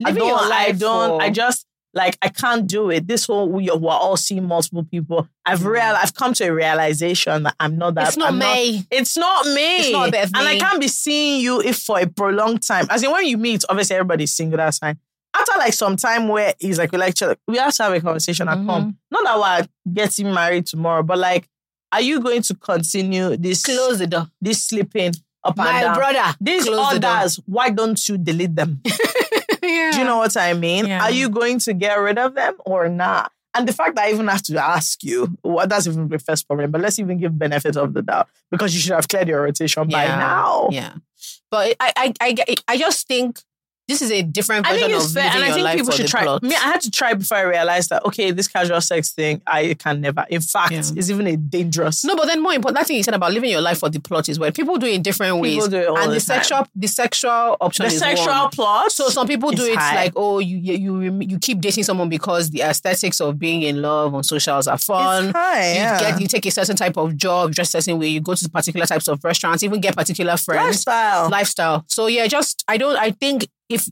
Living 0.00 0.22
I 0.22 0.26
your 0.26 0.38
don't. 0.38 0.52
I 0.52 0.72
don't. 0.72 1.08
for- 1.18 1.22
I 1.22 1.30
just 1.30 1.66
like 1.94 2.18
I 2.22 2.28
can't 2.28 2.66
do 2.66 2.90
it. 2.90 3.06
This 3.06 3.26
whole 3.26 3.48
we 3.48 3.70
we're 3.70 3.90
all 3.92 4.16
seeing 4.16 4.44
multiple 4.46 4.84
people. 4.84 5.28
I've 5.46 5.64
real. 5.64 5.82
I've 5.82 6.14
come 6.14 6.34
to 6.34 6.44
a 6.48 6.52
realization 6.52 7.44
that 7.44 7.54
I'm 7.60 7.78
not 7.78 7.94
that. 7.94 8.04
Mm. 8.04 8.08
It's 8.08 8.16
not 8.16 8.28
I'm 8.32 8.38
me. 8.38 8.86
it's 8.90 9.16
not 9.16 9.46
me. 9.46 9.76
It's 9.78 9.92
not 9.92 10.08
about 10.08 10.24
And 10.34 10.48
I 10.48 10.58
can't 10.58 10.80
be 10.80 10.88
seeing 10.88 11.40
you 11.40 11.60
if 11.60 11.76
for 11.78 12.00
a 12.00 12.06
prolonged 12.06 12.62
time. 12.66 12.86
As 12.90 13.02
in 13.02 13.10
when 13.12 13.26
you 13.26 13.38
meet, 13.38 13.64
obviously 13.68 13.96
everybody's 13.96 14.34
single, 14.34 14.56
that's 14.56 14.78
fine. 14.78 14.98
After 15.36 15.52
like 15.58 15.72
some 15.72 15.96
time 15.96 16.28
where 16.28 16.54
he's 16.58 16.78
like, 16.78 16.92
we 16.92 16.98
like, 16.98 17.14
we 17.48 17.56
have 17.58 17.74
to 17.74 17.82
have 17.82 17.92
a 17.92 18.00
conversation 18.00 18.48
and 18.48 18.60
Mm-hmm. 18.60 18.70
come. 18.70 18.98
Not 19.10 19.24
that 19.24 19.68
we're 19.86 19.92
getting 19.92 20.32
married 20.32 20.66
tomorrow, 20.66 21.02
but 21.02 21.18
like, 21.18 21.48
are 21.92 22.00
you 22.00 22.20
going 22.20 22.42
to 22.42 22.54
continue 22.54 23.36
this 23.36 23.62
Close 23.62 23.98
the 23.98 24.06
door. 24.06 24.28
this 24.40 24.62
sleeping 24.64 25.12
up 25.44 25.56
and 25.58 25.66
My 25.66 25.80
down? 25.82 25.96
brother. 25.96 26.36
These 26.40 26.64
close 26.64 26.98
the 27.00 27.08
orders, 27.08 27.40
why 27.46 27.70
don't 27.70 28.08
you 28.08 28.16
delete 28.18 28.54
them? 28.56 28.80
yeah. 29.62 29.90
Do 29.92 29.98
you 29.98 30.04
know 30.04 30.18
what 30.18 30.36
I 30.36 30.54
mean? 30.54 30.86
Yeah. 30.86 31.02
Are 31.02 31.10
you 31.10 31.28
going 31.28 31.58
to 31.60 31.74
get 31.74 31.94
rid 31.96 32.18
of 32.18 32.34
them 32.34 32.54
or 32.64 32.88
not? 32.88 33.30
And 33.56 33.68
the 33.68 33.72
fact 33.72 33.94
that 33.96 34.06
I 34.06 34.10
even 34.12 34.26
have 34.26 34.42
to 34.42 34.56
ask 34.62 35.04
you, 35.04 35.36
well, 35.44 35.66
that's 35.68 35.86
even 35.86 36.08
the 36.08 36.18
first 36.18 36.46
problem. 36.48 36.72
But 36.72 36.80
let's 36.80 36.98
even 36.98 37.18
give 37.18 37.38
benefit 37.38 37.76
of 37.76 37.94
the 37.94 38.02
doubt 38.02 38.28
because 38.50 38.74
you 38.74 38.80
should 38.80 38.92
have 38.92 39.06
cleared 39.06 39.28
your 39.28 39.42
rotation 39.42 39.88
by 39.88 40.06
now. 40.06 40.68
Yeah. 40.72 40.94
But 41.52 41.76
I, 41.78 41.92
I, 41.96 42.14
I, 42.20 42.54
I 42.66 42.76
just 42.78 43.06
think 43.06 43.40
this 43.86 44.00
is 44.00 44.10
a 44.10 44.22
different 44.22 44.66
I 44.66 44.72
version 44.72 44.88
think 44.88 44.96
it's 44.96 45.06
of 45.08 45.12
fair, 45.12 45.30
and 45.30 45.44
I 45.44 45.52
think 45.52 45.78
people 45.78 45.92
should 45.92 46.06
try. 46.08 46.22
plot. 46.22 46.42
Me, 46.42 46.54
I 46.54 46.58
had 46.58 46.80
to 46.82 46.90
try 46.90 47.12
before 47.14 47.36
I 47.38 47.42
realized 47.42 47.90
that 47.90 48.04
okay, 48.06 48.30
this 48.30 48.48
casual 48.48 48.80
sex 48.80 49.12
thing, 49.12 49.42
I 49.46 49.74
can 49.74 50.00
never. 50.00 50.24
In 50.30 50.40
fact, 50.40 50.72
Yeah. 50.72 50.78
it's 50.78 51.10
even 51.10 51.26
a 51.26 51.36
dangerous. 51.36 52.04
No, 52.04 52.16
but 52.16 52.26
then 52.26 52.42
more 52.42 52.52
important, 52.54 52.78
that 52.78 52.86
thing 52.86 52.96
you 52.96 53.02
said 53.02 53.14
about 53.14 53.32
living 53.32 53.50
your 53.50 53.60
life 53.60 53.78
for 53.80 53.90
the 53.90 54.00
plot 54.00 54.28
is 54.28 54.38
when 54.38 54.52
people 54.52 54.76
do 54.78 54.86
it 54.86 54.94
in 54.94 55.02
different 55.02 55.38
ways. 55.38 55.54
People 55.54 55.68
do 55.68 55.76
it 55.78 55.88
all 55.88 55.98
and 55.98 56.10
the 56.10 56.14
the, 56.14 56.20
sexual, 56.20 56.66
the 56.74 56.86
sexual 56.86 57.56
option 57.60 57.84
the 57.84 57.90
sexual 57.90 58.26
one. 58.26 58.50
plot. 58.50 58.90
So 58.92 59.08
some 59.08 59.26
people 59.26 59.50
do 59.50 59.64
it 59.64 59.76
high. 59.78 59.94
like, 59.96 60.12
oh, 60.16 60.38
you 60.38 60.56
you 60.56 61.00
you 61.02 61.18
you 61.20 61.38
keep 61.38 61.60
dating 61.60 61.84
someone 61.84 62.08
because 62.08 62.50
the 62.50 62.62
aesthetics 62.62 63.20
of 63.20 63.38
being 63.38 63.62
in 63.62 63.82
love 63.82 64.14
on 64.14 64.22
socials 64.24 64.66
are 64.66 64.78
fun. 64.78 65.32
High, 65.34 65.68
you 65.70 65.74
yeah. 65.76 66.00
get 66.00 66.20
you 66.20 66.26
take 66.26 66.46
a 66.46 66.50
certain 66.50 66.76
type 66.76 66.96
of 66.96 67.16
job, 67.16 67.52
dress 67.52 67.68
a 67.74 67.82
certain 67.82 67.98
way, 67.98 68.08
you 68.08 68.20
go 68.20 68.34
to 68.34 68.48
particular 68.48 68.86
types 68.86 69.08
of 69.08 69.22
restaurants, 69.22 69.62
even 69.62 69.80
get 69.80 69.94
particular 69.94 70.36
friends. 70.38 70.86
lifestyle. 70.86 71.28
Lifestyle. 71.28 71.84
So 71.88 72.06
yeah, 72.06 72.26
just 72.28 72.64
I 72.66 72.78
don't 72.78 72.96
I 72.96 73.10
think 73.10 73.48
if 73.68 73.86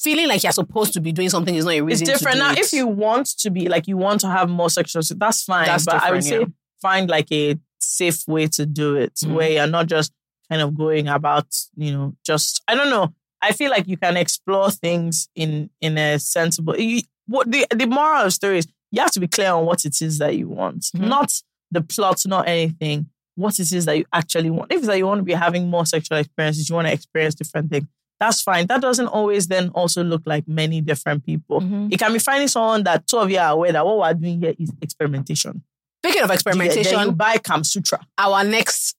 feeling 0.00 0.28
like 0.28 0.42
you're 0.42 0.52
supposed 0.52 0.92
to 0.94 1.00
be 1.00 1.12
doing 1.12 1.28
something 1.28 1.54
is 1.54 1.64
not 1.64 1.74
a 1.74 1.80
reason. 1.82 2.08
it's 2.08 2.18
different 2.18 2.38
now. 2.38 2.52
it. 2.52 2.58
If 2.58 2.72
you 2.72 2.86
want 2.86 3.26
to 3.38 3.50
be 3.50 3.68
like 3.68 3.86
you 3.86 3.96
want 3.96 4.20
to 4.22 4.28
have 4.28 4.48
more 4.48 4.70
sexual, 4.70 5.02
that's 5.16 5.42
fine. 5.42 5.66
That's 5.66 5.84
but 5.84 6.02
I 6.02 6.10
would 6.12 6.24
say 6.24 6.30
different, 6.30 6.54
find 6.80 7.10
like 7.10 7.30
a 7.32 7.58
safe 7.78 8.26
way 8.26 8.46
to 8.46 8.64
do 8.66 8.96
it, 8.96 9.14
Mhm. 9.16 9.34
where 9.34 9.50
you're 9.50 9.66
not 9.66 9.86
just 9.88 10.12
kind 10.48 10.62
of 10.62 10.74
going 10.74 11.06
about, 11.08 11.46
you 11.76 11.92
know, 11.92 12.14
just 12.24 12.62
I 12.66 12.74
don't 12.74 12.90
know. 12.90 13.14
I 13.42 13.52
feel 13.52 13.70
like 13.70 13.88
you 13.88 13.96
can 13.96 14.16
explore 14.16 14.70
things 14.70 15.28
in 15.34 15.70
in 15.80 15.96
a 15.98 16.18
sensible. 16.18 16.78
You, 16.78 17.02
what 17.26 17.50
the 17.50 17.66
the 17.74 17.86
moral 17.86 18.20
of 18.20 18.24
the 18.26 18.30
story 18.30 18.58
is, 18.58 18.66
you 18.90 19.00
have 19.02 19.12
to 19.12 19.20
be 19.20 19.28
clear 19.28 19.52
on 19.52 19.66
what 19.66 19.84
it 19.84 20.00
is 20.02 20.18
that 20.18 20.36
you 20.36 20.48
want, 20.48 20.82
Mhm. 20.96 21.08
not 21.08 21.32
the 21.70 21.80
plot, 21.82 22.22
not 22.26 22.48
anything. 22.48 23.06
What 23.36 23.58
it 23.60 23.70
is 23.72 23.84
that 23.84 23.96
you 23.96 24.04
actually 24.12 24.50
want. 24.50 24.72
If 24.72 24.78
it's 24.78 24.86
that 24.88 24.98
you 24.98 25.06
want 25.06 25.18
to 25.20 25.24
be 25.24 25.32
having 25.34 25.68
more 25.70 25.86
sexual 25.86 26.18
experiences, 26.18 26.68
you 26.68 26.74
want 26.74 26.88
to 26.88 26.92
experience 26.92 27.34
different 27.34 27.70
things. 27.70 27.86
That's 28.20 28.42
fine. 28.42 28.66
That 28.66 28.82
doesn't 28.82 29.06
always 29.08 29.48
then 29.48 29.70
also 29.70 30.04
look 30.04 30.22
like 30.26 30.46
many 30.46 30.80
different 30.82 31.24
people. 31.24 31.60
Mhm. 31.62 31.90
It 31.92 31.98
can 31.98 32.12
be 32.12 32.18
finding 32.18 32.48
someone 32.48 32.82
that 32.84 33.06
two 33.06 33.16
of 33.18 33.30
you 33.30 33.38
are 33.38 33.52
aware 33.52 33.72
that 33.72 33.84
what 33.86 33.98
we're 33.98 34.14
doing 34.14 34.40
here 34.40 34.54
is 34.58 34.70
experimentation. 34.82 35.62
Speaking 36.04 36.22
of 36.22 36.28
Then 36.28 36.34
you 36.34 36.34
experimentation, 36.34 37.14
buy 37.14 37.38
Kama 37.38 37.64
Sutra. 37.64 37.98
our 38.18 38.44
next 38.44 38.94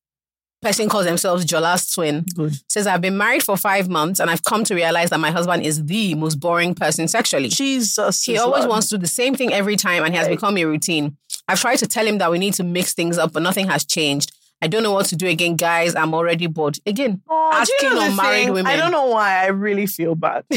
person 0.62 0.88
calls 0.90 1.06
themselves 1.06 1.44
Jola's 1.46 1.90
twin. 1.90 2.24
Good. 2.36 2.54
Says 2.70 2.86
I've 2.86 3.02
been 3.02 3.18
married 3.18 3.42
for 3.44 3.58
five 3.58 3.90
months 3.90 4.20
and 4.20 4.30
I've 4.30 4.44
come 4.44 4.64
to 4.66 4.76
realize 4.76 5.10
that 5.10 5.20
my 5.20 5.32
husband 5.32 5.64
is 5.64 5.86
the 5.86 6.14
most 6.16 6.40
boring 6.40 6.76
person 6.76 7.08
sexually. 7.08 7.50
Jesus. 7.50 8.24
He 8.24 8.38
always 8.38 8.60
Lord. 8.62 8.70
wants 8.70 8.90
to 8.90 8.98
do 8.98 9.02
the 9.02 9.08
same 9.08 9.34
thing 9.36 9.52
every 9.54 9.76
time 9.76 10.04
and 10.04 10.14
he 10.14 10.18
has 10.20 10.28
Right. 10.28 10.36
become 10.38 10.58
a 10.58 10.66
routine. 10.66 11.18
I've 11.48 11.60
tried 11.60 11.78
to 11.78 11.88
tell 11.88 12.06
him 12.06 12.20
that 12.20 12.30
we 12.32 12.38
need 12.40 12.54
to 12.56 12.64
mix 12.64 12.94
things 12.94 13.18
up, 13.18 13.34
but 13.34 13.42
nothing 13.42 13.68
has 13.68 13.84
changed. 13.86 14.32
I 14.64 14.68
don't 14.68 14.84
know 14.84 14.92
what 14.92 15.08
to 15.08 15.16
do 15.16 15.28
again, 15.28 15.56
guys. 15.56 15.96
I'm 15.96 16.14
already 16.14 16.46
bored. 16.48 16.78
Again, 16.86 17.22
Oh, 17.28 17.50
do 17.52 17.58
you 17.58 17.62
asking 17.62 17.90
know 17.90 18.06
unmarried 18.12 18.44
thing? 18.46 18.54
women. 18.54 18.72
I 18.72 18.76
don't 18.78 18.92
know 18.92 19.08
why 19.08 19.44
I 19.44 19.48
really 19.48 19.88
feel 19.88 20.14
bad. 20.16 20.44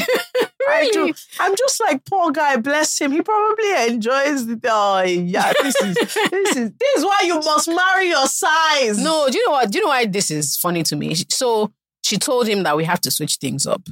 I 0.67 0.89
do. 0.91 1.13
I'm 1.39 1.55
just 1.55 1.79
like 1.79 2.05
poor 2.05 2.31
guy. 2.31 2.57
Bless 2.57 2.99
him. 2.99 3.11
He 3.11 3.21
probably 3.21 3.87
enjoys 3.87 4.45
the. 4.45 4.59
Oh 4.65 5.01
yeah, 5.01 5.53
this 5.61 5.75
is 5.75 5.95
this 6.31 6.55
is 6.55 6.71
this 6.79 6.97
is 6.97 7.03
why 7.05 7.21
you 7.23 7.35
must 7.39 7.67
marry 7.67 8.09
your 8.09 8.27
size. 8.27 8.97
No, 9.01 9.27
do 9.29 9.37
you 9.37 9.45
know 9.47 9.53
what? 9.53 9.71
Do 9.71 9.77
you 9.79 9.85
know 9.85 9.89
why 9.89 10.05
this 10.05 10.29
is 10.31 10.57
funny 10.57 10.83
to 10.83 10.95
me? 10.95 11.15
So 11.29 11.71
she 12.03 12.17
told 12.17 12.47
him 12.47 12.63
that 12.63 12.75
we 12.77 12.83
have 12.83 13.01
to 13.01 13.11
switch 13.11 13.35
things 13.35 13.65
up. 13.67 13.83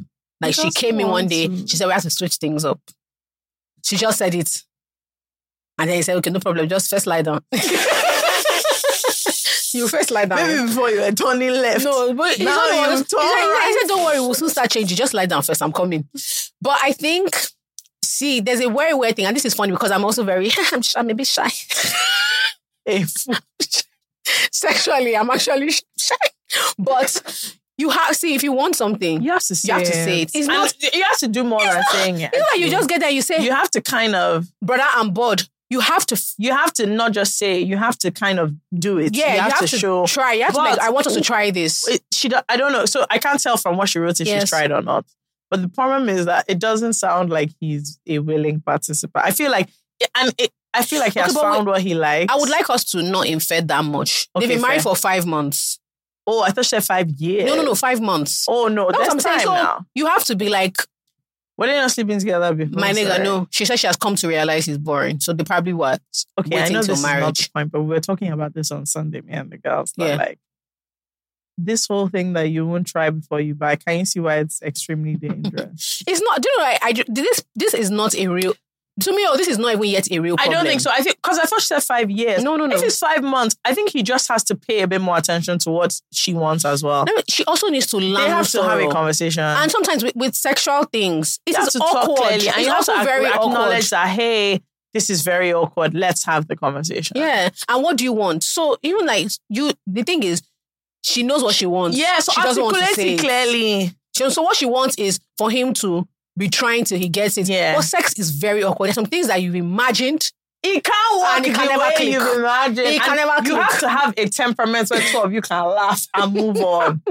Like 0.41 0.53
she 0.56 0.69
came 0.72 0.99
in 0.99 1.07
one 1.07 1.27
day, 1.27 1.48
to. 1.48 1.68
she 1.68 1.77
said 1.77 1.88
we 1.88 1.94
have 1.94 2.02
to 2.03 2.10
switch 2.10 2.35
things 2.35 2.65
up. 2.65 2.80
She 3.84 3.95
just 3.95 4.18
said 4.18 4.35
it. 4.35 4.64
And 5.80 5.90
then 5.90 5.95
he 5.98 6.03
said, 6.03 6.18
okay, 6.18 6.30
no 6.30 6.40
problem, 6.40 6.68
just 6.69 6.90
first 6.90 7.07
lie 7.07 7.23
down. 7.23 7.44
you 9.74 9.88
first 9.88 10.12
lie 10.12 10.26
down. 10.26 10.38
maybe 10.48 10.68
before 10.68 10.90
you 10.90 11.02
were 11.02 11.12
turning 11.12 11.50
left. 11.52 11.84
No, 11.84 12.14
but 12.14 12.36
he's 12.36 12.45
Now 12.45 12.56
not 12.56 12.90
you've 12.91 13.00
he 13.00 13.06
said, 13.06 13.18
he 13.20 13.74
turned 13.74 13.80
said, 13.82 13.88
don't 13.88 14.04
worry, 14.06 14.20
we'll 14.20 14.34
soon 14.34 14.50
start 14.50 14.70
changing. 14.72 14.95
Just 14.98 15.14
lie 15.14 15.26
down 15.26 15.41
first. 15.44 15.62
I'm 15.62 15.72
coming. 15.74 16.08
But 16.62 16.78
I 16.82 16.91
think, 16.94 17.36
see, 18.04 18.40
there's 18.40 18.60
a 18.62 18.70
very 18.70 18.94
weird 18.94 19.16
thing, 19.16 19.26
and 19.26 19.36
this 19.36 19.45
is 19.45 19.54
funny 19.54 19.72
because 19.72 19.91
I'm 19.91 20.06
also 20.06 20.24
very, 20.24 20.50
I'm, 20.72 20.82
sh- 20.82 20.94
I'm 20.98 21.10
a 21.10 21.14
bit 21.16 21.28
shy. 21.28 21.50
A. 22.88 23.06
Sexually, 24.52 25.16
I'm 25.18 25.30
actually 25.30 25.72
shy. 25.72 26.16
But 26.78 27.54
you 27.78 27.90
have, 27.90 28.16
see, 28.16 28.36
if 28.36 28.44
you 28.44 28.52
want 28.54 28.76
something, 28.76 29.22
You 29.22 29.32
have 29.32 29.44
to 29.44 29.56
say. 29.56 29.68
You 29.68 29.74
have 29.74 29.84
to 29.84 29.91
say 29.94 30.22
it. 30.22 30.32
It's 30.34 30.48
And 30.48 30.48
not- 30.48 30.94
You 30.94 31.04
have 31.04 31.18
to 31.20 31.28
do 31.28 31.44
more 31.44 31.64
than 31.64 31.84
saying 31.91 32.22
it. 32.22 32.30
it's 32.34 32.40
not 32.40 32.52
like 32.52 32.60
you 32.62 32.70
just 32.70 32.88
get 32.88 33.00
there, 33.02 33.10
you 33.10 33.22
say, 33.22 33.44
You 33.44 33.52
have 33.52 33.70
to 33.72 33.82
kind 33.82 34.16
of. 34.16 34.48
brother, 34.62 34.84
I'm 34.88 35.12
bored. 35.12 35.44
You 35.74 35.80
have 35.82 36.06
to, 36.12 36.16
You 36.38 36.52
have 36.52 36.72
to 36.74 36.86
not 36.86 37.12
just 37.20 37.38
say. 37.38 37.60
You 37.60 37.78
have 37.78 37.98
to 38.04 38.12
kind 38.12 38.38
of 38.40 38.54
do 38.88 38.98
it. 39.00 39.16
yeah, 39.16 39.34
you 39.36 39.41
have, 39.41 39.60
to, 39.60 39.68
show. 39.68 40.06
try. 40.06 40.34
You 40.34 40.44
have 40.44 40.54
to 40.54 40.60
But- 40.60 40.78
like, 40.78 40.88
I 40.88 40.90
want 40.91 41.08
us 41.08 41.16
to 41.16 41.22
try 41.22 41.50
this. 41.52 41.88
it, 41.88 42.02
she 42.14 42.30
I 42.48 42.56
don't 42.58 42.72
know. 42.72 42.86
So 42.86 43.06
I 43.10 43.18
can't 43.18 43.41
tell 43.41 43.58
from 43.58 43.78
what 43.78 43.90
she 43.90 44.00
wrote 44.00 44.20
if 44.22 44.28
Yes. 44.28 44.41
she's 44.44 44.50
tried 44.50 44.72
or 44.72 44.82
not. 44.82 45.06
But 45.50 45.62
the 45.62 45.70
problem 45.70 46.10
is 46.10 46.26
that 46.26 46.45
it 46.48 46.60
doesn't 46.60 46.94
sound 46.94 47.30
like 47.30 47.52
he's 47.60 48.00
a 48.08 48.20
willing 48.20 48.62
participant. 48.62 49.24
I 49.26 49.32
feel 49.32 49.52
like, 49.52 49.70
and 50.18 50.34
it, 50.38 50.52
I 50.74 50.82
feel 50.84 51.00
like 51.00 51.14
he 51.14 51.20
Okay, 51.20 51.28
has 51.32 51.38
found 51.40 51.68
what 51.68 51.82
he 51.82 51.94
likes. 51.95 52.32
I 52.34 52.38
would 52.38 52.50
like 52.50 52.70
us 52.70 52.84
to 52.91 53.02
not 53.04 53.28
infer 53.28 53.62
that 53.62 53.84
much. 53.86 54.28
They've 54.40 54.50
been 54.50 54.62
married 54.62 54.82
fair. 54.82 54.94
for 54.94 54.95
five 54.95 55.26
months. 55.26 55.80
Oh, 56.26 56.41
I 56.41 56.50
thought 56.52 56.66
she 56.66 56.70
said 56.70 56.84
five 56.84 57.10
years. 57.12 57.45
No, 57.50 57.56
no, 57.56 57.64
no, 57.64 57.76
five 57.76 58.00
months. 58.02 58.45
Oh 58.48 58.68
no, 58.68 58.88
That's 58.90 59.00
what 59.00 59.12
I'm 59.12 59.20
saying. 59.20 59.40
So 59.41 59.54
now. 59.54 59.86
you 59.94 60.06
have 60.08 60.24
to 60.26 60.36
be 60.36 60.50
like, 60.50 60.78
Were 61.58 61.68
they 61.68 61.74
not 61.74 61.92
sleeping 61.92 62.20
together 62.20 62.54
before? 62.54 62.80
my 62.80 62.92
nigga, 62.94 63.08
Sorry. 63.10 63.24
no. 63.24 63.48
She 63.52 63.66
said 63.66 63.78
she 63.80 63.88
has 63.88 63.96
come 63.96 64.16
to 64.16 64.28
realize 64.28 64.66
he's 64.66 64.78
boring. 64.80 65.20
So 65.20 65.34
they 65.34 65.44
probably 65.44 65.74
what? 65.74 66.02
Okay, 66.40 66.58
I 66.58 66.70
know 66.70 66.82
till 66.82 66.82
this 66.82 66.90
is 66.98 67.04
not 67.04 67.14
the 67.14 67.20
marriage. 67.22 67.54
point, 67.54 67.72
but 67.72 67.82
we 67.82 67.88
were 67.90 68.00
talking 68.00 68.32
about 68.32 68.54
this 68.54 68.72
on 68.72 68.86
Sunday, 68.88 69.22
me 69.22 69.34
and 69.34 69.52
the 69.52 69.58
girls. 69.58 69.94
Yeah. 69.96 70.16
Like 70.16 70.40
this 71.58 71.86
whole 71.88 72.08
thing 72.08 72.34
that 72.34 72.50
you 72.50 72.66
won't 72.66 72.88
try 72.88 73.12
before 73.12 73.40
you 73.40 73.54
buy. 73.54 73.76
Can 73.76 74.00
you 74.00 74.06
see 74.06 74.20
why 74.20 74.38
it's 74.38 74.62
extremely 74.64 75.16
dangerous? 75.16 76.02
It's 76.08 76.22
not. 76.22 76.42
Do 76.42 76.50
you 76.50 76.58
know? 76.58 76.64
I, 76.66 76.78
I 76.82 77.04
this 77.08 77.44
this 77.56 77.74
is 77.76 77.92
not 77.92 78.16
a 78.16 78.28
real. 78.28 78.54
To 79.02 79.11
me, 79.11 79.26
oh, 79.28 79.36
this 79.36 79.48
is 79.48 79.57
not 79.57 79.74
even 79.74 79.86
yet 79.86 80.11
a 80.11 80.20
real. 80.20 80.36
I 80.38 80.48
don't 80.48 80.65
think 80.65 80.80
so. 80.80 80.91
I 80.91 81.02
think 81.02 81.15
because 81.15 81.40
I 81.40 81.45
thought 81.45 81.61
she 81.61 81.68
said 81.68 81.82
five 81.82 82.11
years. 82.11 82.44
No, 82.44 82.56
no, 82.56 82.68
no. 82.68 82.76
If 82.76 82.84
it's 82.84 82.99
five 82.99 83.24
months, 83.24 83.56
I 83.65 83.74
think 83.74 83.90
he 83.90 84.03
just 84.03 84.28
has 84.28 84.44
to 84.45 84.56
pay 84.56 84.82
a 84.82 84.88
bit 84.88 85.02
more 85.02 85.18
attention 85.18 85.57
to 85.60 85.72
what 85.72 85.99
she 86.11 86.36
wants 86.36 86.64
as 86.64 86.84
well. 86.84 87.06
No, 87.06 87.14
she 87.28 87.44
also 87.45 87.70
needs 87.70 87.88
to 87.88 87.98
learn. 87.98 88.24
they 88.24 88.30
have 88.30 88.48
to 88.49 88.61
have 88.61 88.80
a 88.80 88.88
conversation. 88.90 89.44
And 89.44 89.72
sometimes 89.72 90.03
with, 90.03 90.15
with 90.15 90.36
sexual 90.36 90.84
things, 90.84 91.40
it 91.48 91.57
is 91.57 91.70
to 91.74 91.80
awkward. 91.80 92.06
talk 92.06 92.18
clearly, 92.18 92.48
and 92.49 92.57
it's 92.57 92.65
you 92.65 92.72
have 92.72 92.86
to 92.86 92.91
also 92.91 93.03
very 93.03 93.26
acknowledge 93.26 93.86
awkward. 93.86 93.90
that 93.90 94.07
hey, 94.10 94.61
this 94.94 95.10
is 95.10 95.24
very 95.24 95.52
awkward. 95.52 95.95
Let's 95.95 96.24
have 96.26 96.48
the 96.48 96.56
conversation. 96.56 97.18
Yeah. 97.18 97.49
And 97.68 97.84
what 97.84 97.98
do 97.98 98.03
you 98.03 98.14
want? 98.14 98.44
So 98.44 98.78
even 98.84 99.07
like 99.07 99.28
you, 99.49 99.72
the 99.88 100.03
thing 100.03 100.22
is, 100.22 100.44
she 101.02 101.24
knows 101.24 101.44
what 101.44 101.56
she 101.56 101.65
wants. 101.65 101.98
Yeah, 101.98 102.20
so 102.20 102.32
she 102.32 102.41
doesn't 102.41 102.64
want 102.64 102.78
to 102.78 102.86
say 102.94 103.18
clearly. 103.18 103.91
So 104.15 104.41
what 104.44 104.56
she 104.56 104.68
wants 104.68 104.95
is 104.98 105.20
for 105.38 105.49
him 105.49 105.74
to 105.76 106.07
be 106.38 106.50
trying 106.50 106.84
till 106.86 106.98
he 107.00 107.10
gets 107.10 107.38
it. 107.38 107.48
Yeah. 107.50 107.76
But 107.76 107.84
sex 107.84 108.18
is 108.20 108.32
very 108.32 108.64
awkward. 108.64 108.88
There's 108.88 108.96
some 108.96 109.06
things 109.06 109.28
that 109.28 109.42
you've 109.42 109.56
imagined. 109.56 110.32
It 110.64 110.84
can't 110.84 111.20
work 111.20 111.38
And 111.38 111.46
it 111.46 111.54
can 111.56 111.66
the 111.66 111.72
never 111.74 111.84
way 111.84 111.94
click. 111.96 112.14
you've 112.14 112.38
imagined. 112.40 112.80
It 112.88 113.02
can 113.02 113.18
And 113.20 113.28
never 113.28 113.48
You 113.48 113.56
click. 113.56 113.64
have 113.70 113.80
to 113.82 113.90
have 113.90 114.14
a 114.18 114.30
temperament 114.30 114.90
where 114.90 115.02
two 115.02 115.20
of 115.20 115.34
you 115.34 115.42
can 115.42 115.66
laugh 115.66 116.08
and 116.16 116.34
move 116.34 116.58
on. 116.62 117.02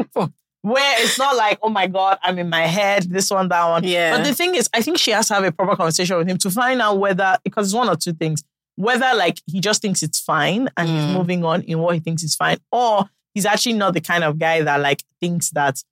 where 0.63 0.95
it's 1.03 1.19
not 1.19 1.37
like, 1.37 1.59
oh 1.63 1.69
my 1.69 1.87
God, 1.87 2.19
I'm 2.23 2.39
in 2.39 2.49
my 2.49 2.63
head, 2.67 3.05
this 3.11 3.31
one, 3.31 3.49
that 3.49 3.69
one. 3.69 3.85
Yeah. 3.85 4.17
But 4.17 4.25
the 4.25 4.35
thing 4.35 4.55
is, 4.55 4.71
I 4.73 4.81
think 4.81 4.99
she 4.99 5.11
has 5.11 5.29
to 5.29 5.35
have 5.35 5.45
a 5.45 5.53
proper 5.53 5.77
conversation 5.77 6.17
with 6.17 6.29
him 6.29 6.39
to 6.39 6.51
find 6.51 6.81
out 6.81 6.99
whether, 6.99 7.37
because 7.45 7.67
it's 7.69 7.75
one 7.75 7.89
or 7.89 7.97
two 7.97 8.13
things, 8.13 8.43
whether 8.77 9.13
like 9.17 9.41
he 9.47 9.61
just 9.61 9.83
thinks 9.83 10.03
it's 10.03 10.19
fine 10.21 10.69
and 10.77 10.89
Mm. 10.89 11.07
he's 11.07 11.17
moving 11.17 11.45
on 11.45 11.63
in 11.63 11.79
what 11.79 11.95
he 11.95 12.01
thinks 12.01 12.23
is 12.23 12.35
fine, 12.35 12.59
or 12.71 13.05
he's 13.35 13.45
actually 13.45 13.75
not 13.75 13.93
the 13.95 14.01
kind 14.01 14.25
of 14.25 14.39
guy 14.39 14.63
that 14.63 14.81
like 14.81 15.03
thinks 15.21 15.51
that 15.51 15.83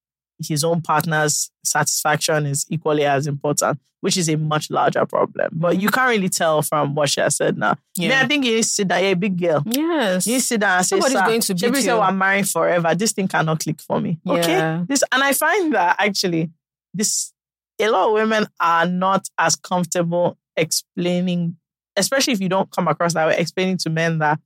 his 0.47 0.65
own 0.65 0.81
partner's 0.81 1.51
satisfaction 1.65 2.47
is 2.47 2.67
equally 2.71 3.05
as 3.05 3.27
important, 3.27 3.79
which 4.01 4.17
is 4.17 4.29
a 4.29 4.37
much 4.37 4.71
larger 4.71 5.05
problem. 5.07 5.49
But 5.53 5.81
you 5.81 5.89
can't 5.91 6.09
really 6.11 6.29
tell 6.29 6.63
from 6.63 6.95
what 6.95 7.11
she 7.11 7.21
has 7.21 7.37
said 7.37 7.57
now. 7.59 7.77
Yeah. 7.97 8.09
Yeah. 8.11 8.23
I 8.23 8.27
think 8.27 8.45
you 8.45 8.53
need 8.57 8.63
to 8.63 8.69
sit 8.69 8.89
down. 8.89 9.03
You're 9.03 9.13
a 9.13 9.17
big 9.17 9.39
girl. 9.39 9.63
Yes. 9.67 10.27
You 10.27 10.35
need 10.35 10.39
to 10.41 10.45
sit 10.45 10.61
down 10.61 10.79
and 10.79 10.87
say, 10.87 10.97
Nobody's 10.97 11.21
going 11.21 11.41
to 11.43 11.55
beat 11.55 11.63
Shebi 11.63 11.77
say 11.83 11.93
you." 11.93 11.99
we're 11.99 12.13
married 12.13 12.49
forever. 12.49 12.95
This 12.95 13.13
thing 13.13 13.29
cannot 13.29 13.61
click 13.61 13.81
for 13.81 14.01
me. 14.01 14.19
Yeah. 14.25 14.33
Okay. 14.35 14.85
This 14.89 15.05
and 15.13 15.23
I 15.23 15.33
find 15.33 15.75
that 15.75 15.97
actually 15.99 16.51
this 16.95 17.33
a 17.79 17.89
lot 17.89 18.09
of 18.09 18.15
women 18.15 18.47
are 18.61 18.87
not 18.87 19.29
as 19.39 19.57
comfortable 19.57 20.37
explaining, 20.57 21.57
especially 21.97 22.33
if 22.33 22.41
you 22.41 22.49
don't 22.49 22.71
come 22.71 22.89
across 22.89 23.15
that 23.15 23.27
way, 23.27 23.37
explaining 23.39 23.77
to 23.79 23.91
men 23.91 24.19
that 24.19 24.39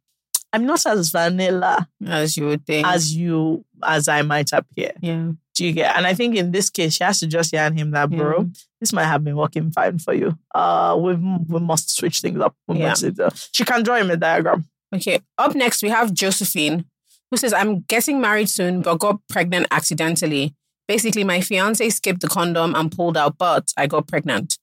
I'm 0.53 0.67
not 0.67 0.85
as 0.87 1.11
vanilla 1.11 1.89
As 2.07 2.37
you 2.37 2.47
would 2.47 2.65
think. 2.65 2.87
as 2.87 3.15
you 3.17 3.65
as 3.83 4.07
I 4.09 4.23
might 4.23 4.53
appear. 4.53 4.93
yeah. 5.01 5.33
Do 5.55 5.65
you 5.65 5.73
get? 5.73 5.97
And 5.97 6.05
I 6.07 6.15
think 6.15 6.35
in 6.37 6.51
this 6.51 6.69
case, 6.69 6.95
she 6.95 7.05
has 7.05 7.21
to 7.21 7.27
just 7.29 7.53
yarn 7.53 7.77
him 7.77 7.93
that, 7.93 8.11
bro, 8.11 8.51
this 8.81 8.93
might 8.93 9.05
have 9.05 9.23
been 9.23 9.37
working 9.37 9.71
fine 9.71 9.99
for 10.01 10.13
you. 10.13 10.37
Uh, 10.55 10.99
we 11.01 11.15
we 11.15 11.61
must 11.61 11.95
switch 11.95 12.21
things 12.21 12.41
up. 12.41 12.55
We 12.67 12.79
Yeah. 12.81 12.89
must, 12.89 13.05
uh, 13.21 13.31
she 13.53 13.65
can 13.65 13.83
draw 13.85 13.97
him 13.97 14.11
a 14.11 14.17
diagram. 14.17 14.65
Okay. 14.95 15.21
Up 15.39 15.55
next, 15.55 15.83
we 15.83 15.91
have 15.91 16.13
Josephine, 16.13 16.85
who 17.31 17.37
says, 17.37 17.53
I'm 17.53 17.83
getting 17.83 18.21
married 18.21 18.49
soon, 18.49 18.83
but 18.83 18.99
got 18.99 19.21
pregnant 19.29 19.67
accidentally. 19.71 20.55
Basically, 20.89 21.25
my 21.25 21.41
fiance 21.41 21.89
skipped 21.91 22.21
the 22.21 22.29
condom 22.29 22.75
and 22.75 22.91
pulled 22.91 23.17
out, 23.17 23.39
but 23.39 23.73
I 23.77 23.87
got 23.87 24.09
pregnant. 24.09 24.59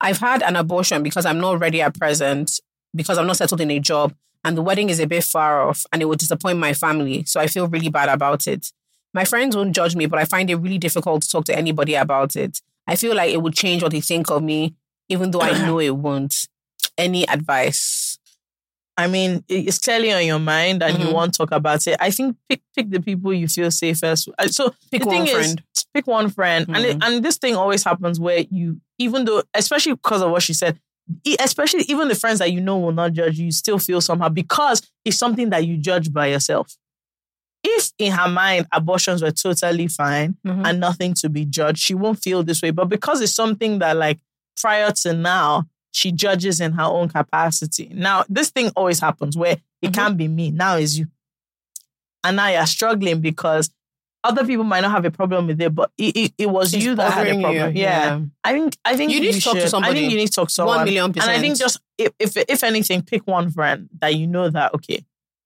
I've 0.00 0.18
had 0.18 0.42
an 0.42 0.56
abortion 0.56 1.02
because 1.02 1.24
I'm 1.24 1.38
not 1.40 1.60
ready 1.60 1.80
at 1.80 1.94
present, 1.98 2.60
because 2.94 3.18
I'm 3.18 3.26
not 3.26 3.36
settled 3.36 3.60
in 3.60 3.70
a 3.70 3.78
job, 3.80 4.14
and 4.44 4.56
the 4.56 4.62
wedding 4.62 4.90
is 4.90 4.98
a 5.00 5.06
bit 5.06 5.24
far 5.24 5.62
off, 5.68 5.86
and 5.92 6.02
it 6.02 6.04
would 6.06 6.18
disappoint 6.18 6.58
my 6.58 6.74
family. 6.74 7.24
So 7.24 7.40
I 7.40 7.46
feel 7.46 7.68
really 7.68 7.88
bad 7.88 8.08
about 8.08 8.46
it. 8.46 8.70
My 9.14 9.24
friends 9.24 9.56
won't 9.56 9.74
judge 9.74 9.94
me, 9.96 10.06
but 10.06 10.18
I 10.18 10.24
find 10.24 10.50
it 10.50 10.56
really 10.56 10.78
difficult 10.78 11.22
to 11.22 11.28
talk 11.28 11.44
to 11.46 11.56
anybody 11.56 11.94
about 11.94 12.36
it. 12.36 12.60
I 12.86 12.96
feel 12.96 13.14
like 13.14 13.32
it 13.32 13.40
would 13.40 13.54
change 13.54 13.82
what 13.82 13.92
they 13.92 14.00
think 14.00 14.30
of 14.30 14.42
me, 14.42 14.74
even 15.08 15.30
though 15.30 15.40
I 15.40 15.52
know 15.66 15.78
it 15.78 15.96
won't. 15.96 16.46
Any 16.98 17.26
advice? 17.28 18.18
I 18.96 19.08
mean, 19.08 19.44
it's 19.48 19.78
clearly 19.80 20.12
on 20.12 20.24
your 20.24 20.38
mind 20.38 20.80
and 20.82 20.98
you 21.00 21.06
Mhm. 21.08 21.12
want 21.12 21.34
to 21.34 21.38
talk 21.38 21.50
about 21.50 21.84
it. 21.88 21.96
I 21.98 22.10
think 22.12 22.36
pick 22.48 22.60
pick 22.76 22.90
the 22.90 23.00
people 23.00 23.32
you 23.32 23.48
feel 23.48 23.70
safest. 23.70 24.28
Uh, 24.38 24.46
So 24.48 24.72
Pick 24.92 25.04
one 25.04 25.26
friend. 25.26 25.62
is, 25.76 25.84
pick 25.92 26.06
one 26.06 26.30
friend, 26.30 26.66
and 26.68 26.84
it, 26.84 26.98
Mhm. 26.98 27.06
and 27.06 27.24
this 27.24 27.36
thing 27.36 27.56
always 27.56 27.82
happens 27.82 28.20
where 28.20 28.44
you, 28.50 28.80
even 28.98 29.24
though, 29.24 29.42
especially 29.54 29.94
because 29.94 30.22
of 30.22 30.30
what 30.30 30.44
she 30.44 30.54
said, 30.54 30.78
especially 31.40 31.82
even 31.88 32.06
the 32.06 32.14
friends 32.14 32.38
that 32.38 32.52
you 32.52 32.60
know 32.60 32.78
will 32.78 32.92
not 32.92 33.12
judge 33.14 33.36
you, 33.38 33.46
you 33.46 33.52
still 33.52 33.80
feel 33.80 34.00
somehow 34.00 34.28
because 34.28 34.80
it's 35.04 35.18
something 35.18 35.50
that 35.50 35.66
you 35.66 35.76
judge 35.76 36.12
by 36.12 36.28
yourself. 36.28 36.76
If 37.66 37.92
in 37.98 38.12
her 38.12 38.28
mind 38.28 38.66
abortions 38.72 39.22
were 39.22 39.30
totally 39.30 39.88
fine 39.88 40.36
Mhm. 40.46 40.66
and 40.66 40.80
nothing 40.80 41.14
to 41.14 41.28
be 41.30 41.44
judged, 41.46 41.78
she 41.78 41.94
won't 41.94 42.22
feel 42.22 42.42
this 42.44 42.60
way. 42.62 42.70
But 42.70 42.90
because 42.90 43.20
it's 43.22 43.32
something 43.32 43.78
that 43.78 43.96
like 43.96 44.20
prior 44.60 44.92
to 44.92 45.14
now, 45.14 45.66
she 45.90 46.12
judges 46.12 46.60
in 46.60 46.72
her 46.72 46.82
own 46.84 47.08
capacity. 47.08 47.90
Now, 47.94 48.24
this 48.28 48.50
thing 48.50 48.70
always 48.76 49.00
happens 49.00 49.36
where 49.36 49.56
it 49.80 49.90
Mhm. 49.90 49.94
can't 49.94 50.16
be 50.16 50.28
me. 50.28 50.50
Now 50.50 50.76
is 50.76 50.98
you. 50.98 51.06
And 52.22 52.36
now 52.36 52.48
you're 52.48 52.66
struggling 52.66 53.20
because 53.20 53.70
other 54.22 54.44
people 54.46 54.64
might 54.64 54.80
not 54.80 54.90
have 54.90 55.04
a 55.04 55.10
problem 55.10 55.46
with 55.46 55.60
it, 55.60 55.74
but 55.74 55.90
it, 55.98 56.16
it, 56.16 56.34
it 56.38 56.46
was 56.50 56.72
It's 56.72 56.82
you 56.84 56.94
that 56.94 57.12
had 57.12 57.26
a 57.26 57.30
bothering 57.34 57.40
you, 57.40 57.46
problem. 57.46 57.76
Yeah. 57.76 58.20
I 58.42 58.52
think 58.52 58.76
I 58.84 58.96
think 58.96 59.12
You 59.12 59.20
need 59.20 59.32
to 59.34 59.40
talk 59.40 59.54
to 59.54 59.60
should. 59.60 59.66
I 59.66 59.68
somebody. 59.68 60.00
think 60.00 60.12
you 60.12 60.18
need 60.18 60.26
to 60.28 60.32
talk 60.32 60.48
to 60.48 60.54
someone. 60.54 60.76
One 60.78 60.84
million 60.86 61.12
percent. 61.12 61.30
And 61.30 61.38
I 61.38 61.40
think 61.40 61.58
just 61.58 61.80
if, 61.98 62.12
if 62.18 62.36
if 62.48 62.62
anything, 62.64 63.02
pick 63.02 63.26
one 63.26 63.50
friend 63.50 63.88
that 64.00 64.14
you 64.14 64.26
know 64.26 64.48
that 64.48 64.74
okay, 64.74 65.04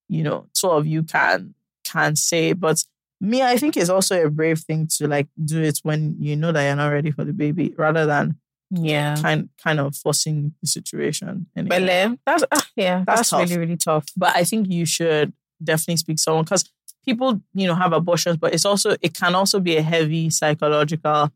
you 0.09 0.23
know, 0.23 0.47
two 0.55 0.69
of 0.69 0.87
you 0.87 1.03
can 1.03 1.55
can 1.91 2.17
say. 2.17 2.53
But 2.53 2.83
me, 3.21 3.43
I 3.43 3.57
think 3.57 3.77
it's 3.77 3.91
also 3.91 4.25
a 4.25 4.31
brave 4.31 4.61
thing 4.61 4.89
to 4.99 5.09
like 5.09 5.29
do 5.45 5.63
it 5.63 5.79
when 5.83 6.17
you 6.21 6.37
know 6.37 6.53
that 6.53 6.65
you're 6.65 6.77
not 6.77 6.89
ready 6.89 7.11
for 7.11 7.25
the 7.25 7.33
baby, 7.33 7.75
rather 7.77 8.07
than 8.07 8.37
yeah. 8.71 9.17
kind 9.17 9.49
kind 9.63 9.81
of 9.81 9.97
forcing 9.97 10.55
the 10.61 10.69
situation. 10.69 11.47
Anyway. 11.57 11.79
Bele, 11.79 12.19
that's 12.27 12.45
ah, 12.53 12.67
yeah, 12.77 13.05
That's 13.07 13.31
that's, 13.31 13.51
really 13.51 13.59
really 13.59 13.77
tough. 13.77 14.07
But 14.17 14.37
I 14.37 14.45
think 14.45 14.69
you 14.71 14.87
should 14.87 15.33
definitely 15.63 15.97
speak 15.97 16.17
to 16.17 16.23
someone 16.23 16.45
because 16.45 16.71
people, 17.05 17.41
you 17.55 17.67
know, 17.67 17.75
have 17.75 17.93
abortions, 17.93 18.37
but 18.37 18.55
it's 18.55 18.65
also 18.67 18.97
it 19.01 19.15
can 19.15 19.35
also 19.35 19.61
be 19.61 19.77
a 19.77 19.83
heavy 19.83 20.31
psychological. 20.31 21.31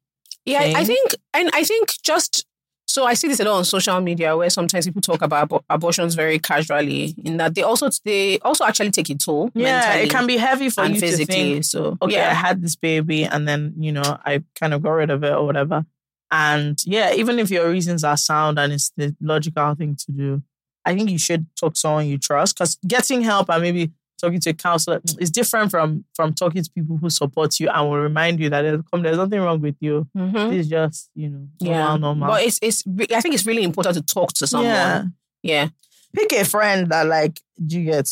Yeah, 0.45 0.61
I- 0.61 0.74
I 0.81 0.85
think, 0.85 1.15
and 1.35 1.51
I 1.55 1.62
think 1.65 1.91
just 2.03 2.47
so 2.93 3.06
I 3.06 3.14
see 3.14 3.27
this 3.27 3.40
a 3.40 3.44
lot 3.44 3.56
on 3.56 3.64
social 3.64 3.98
media 4.02 4.36
where 4.36 4.51
sometimes 4.51 4.85
people 4.85 5.01
talk 5.01 5.23
about 5.23 5.48
abo- 5.48 5.64
abortions 5.70 6.14
very 6.14 6.39
casually. 6.39 7.14
In 7.24 7.39
that 7.39 7.55
they 7.55 7.62
also 7.62 7.89
they 8.05 8.39
also 8.40 8.66
actually 8.66 8.90
take 8.90 9.09
a 9.09 9.14
toll. 9.14 9.51
Yeah, 9.55 9.81
mentally 9.81 10.05
it 10.05 10.10
can 10.10 10.27
be 10.27 10.36
heavy 10.36 10.69
for 10.69 10.85
you 10.85 10.94
to 10.94 11.01
physically. 11.01 11.35
think. 11.35 11.64
So 11.64 11.97
okay, 12.02 12.20
I 12.20 12.35
had 12.35 12.60
this 12.60 12.77
baby 12.77 13.24
and 13.24 13.48
then, 13.48 13.73
you 13.78 13.93
know, 13.93 14.02
I 14.27 14.43
kind 14.60 14.74
of 14.74 14.82
got 14.82 14.90
rid 14.90 15.09
of 15.09 15.24
it 15.24 15.32
or 15.32 15.47
whatever. 15.47 15.86
And 16.31 16.78
yeah, 16.85 17.14
even 17.14 17.39
if 17.39 17.51
your 17.51 17.70
reasons 17.70 18.05
are 18.05 18.19
sound 18.19 18.59
and 18.59 18.74
it's 18.74 18.93
the 18.94 19.16
logical 19.23 19.74
thing 19.74 19.97
to 19.97 20.12
do, 20.12 20.43
I 20.85 20.94
think 20.94 21.09
you 21.09 21.19
should 21.19 21.47
talk 21.56 21.73
to 21.73 21.81
someone 21.81 22.06
you 22.06 22.19
trust 22.19 22.59
because 22.59 22.77
getting 22.86 23.23
help 23.23 23.48
and 23.48 23.62
maybe 23.62 23.93
talking 24.23 24.40
to 24.40 24.51
a 24.51 24.55
counselor 24.55 25.01
is 25.19 25.31
different 25.31 25.70
from 25.70 26.05
from 26.15 26.32
talking 26.32 26.62
to 26.62 26.70
people 26.70 26.97
who 26.97 27.11
support 27.11 27.59
you 27.61 27.69
and 27.69 27.89
will 27.90 27.99
remind 27.99 28.40
you 28.40 28.49
that 28.51 28.62
there's, 28.62 28.81
come, 28.90 29.03
there's 29.03 29.16
nothing 29.19 29.40
wrong 29.40 29.61
with 29.61 29.77
you. 29.81 30.07
Mhm. 30.16 30.53
It's 30.59 30.69
just, 30.69 31.11
you 31.15 31.28
know, 31.28 31.49
normal, 31.61 31.90
yeah. 31.90 31.97
normal. 31.97 32.28
But 32.28 32.43
it's 32.44 32.59
it's 32.62 32.82
I 33.12 33.20
think 33.20 33.35
it's 33.35 33.47
really 33.47 33.65
important 33.65 33.97
to 33.97 34.03
talk 34.03 34.32
to 34.35 34.47
someone. 34.47 34.70
Yeah. 34.70 35.05
Yeah. 35.43 35.69
Pick 36.15 36.32
a 36.32 36.44
friend 36.44 36.89
that 36.90 37.07
like 37.07 37.40
you 37.59 37.85
get 37.85 38.09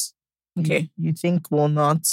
Okay. 0.59 0.91
you 0.99 1.13
think 1.13 1.51
will 1.51 1.69
not 1.69 2.07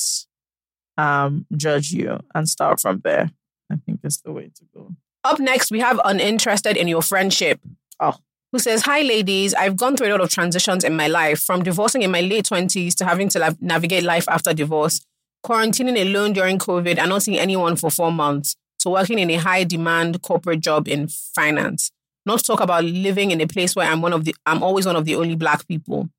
um 0.98 1.46
judge 1.56 1.92
you 1.92 2.20
and 2.34 2.48
start 2.48 2.80
from 2.80 3.02
there. 3.04 3.32
I 3.72 3.76
think 3.86 4.00
it's 4.04 4.22
the 4.22 4.32
way 4.32 4.52
to 4.56 4.64
go. 4.74 4.96
Up 5.24 5.40
next, 5.40 5.72
we 5.72 5.80
have 5.82 6.00
uninterested 6.06 6.78
in 6.78 6.88
your 6.88 7.02
friendship. 7.02 7.60
Oh. 8.00 8.16
Who 8.54 8.60
says, 8.60 8.84
Hi, 8.84 9.02
ladies. 9.02 9.54
I've 9.54 9.76
gone 9.76 9.98
through 9.98 10.08
a 10.08 10.12
lot 10.12 10.22
of 10.22 10.30
transitions 10.30 10.86
in 10.86 10.96
my 10.96 11.08
life, 11.08 11.42
from 11.42 11.64
divorcing 11.64 12.02
in 12.02 12.12
my 12.12 12.22
late 12.22 12.46
20s 12.46 12.96
to 12.96 13.06
having 13.06 13.28
to 13.30 13.40
like, 13.40 13.62
navigate 13.62 14.04
life 14.04 14.28
after 14.30 14.54
divorce, 14.54 15.02
quarantining 15.46 16.00
alone 16.02 16.32
during 16.32 16.58
COVID 16.58 16.98
and 16.98 17.10
not 17.10 17.24
seeing 17.24 17.38
anyone 17.38 17.76
for 17.76 17.92
four 17.92 18.12
months, 18.12 18.56
to 18.80 18.90
working 18.90 19.20
in 19.20 19.30
a 19.32 19.36
high 19.36 19.66
demand 19.66 20.22
corporate 20.22 20.62
job 20.62 20.88
in 20.88 21.10
finance. 21.10 21.92
Not 22.26 22.40
to 22.40 22.46
talk 22.46 22.62
about 22.62 22.86
living 22.86 23.32
in 23.32 23.42
a 23.42 23.48
place 23.48 23.76
where 23.76 23.90
I'm 23.90 24.02
one 24.02 24.14
of 24.14 24.24
the 24.24 24.34
I'm 24.46 24.64
always 24.64 24.86
one 24.86 24.96
of 24.96 25.04
the 25.04 25.16
only 25.16 25.36
black 25.36 25.68
people. 25.68 26.10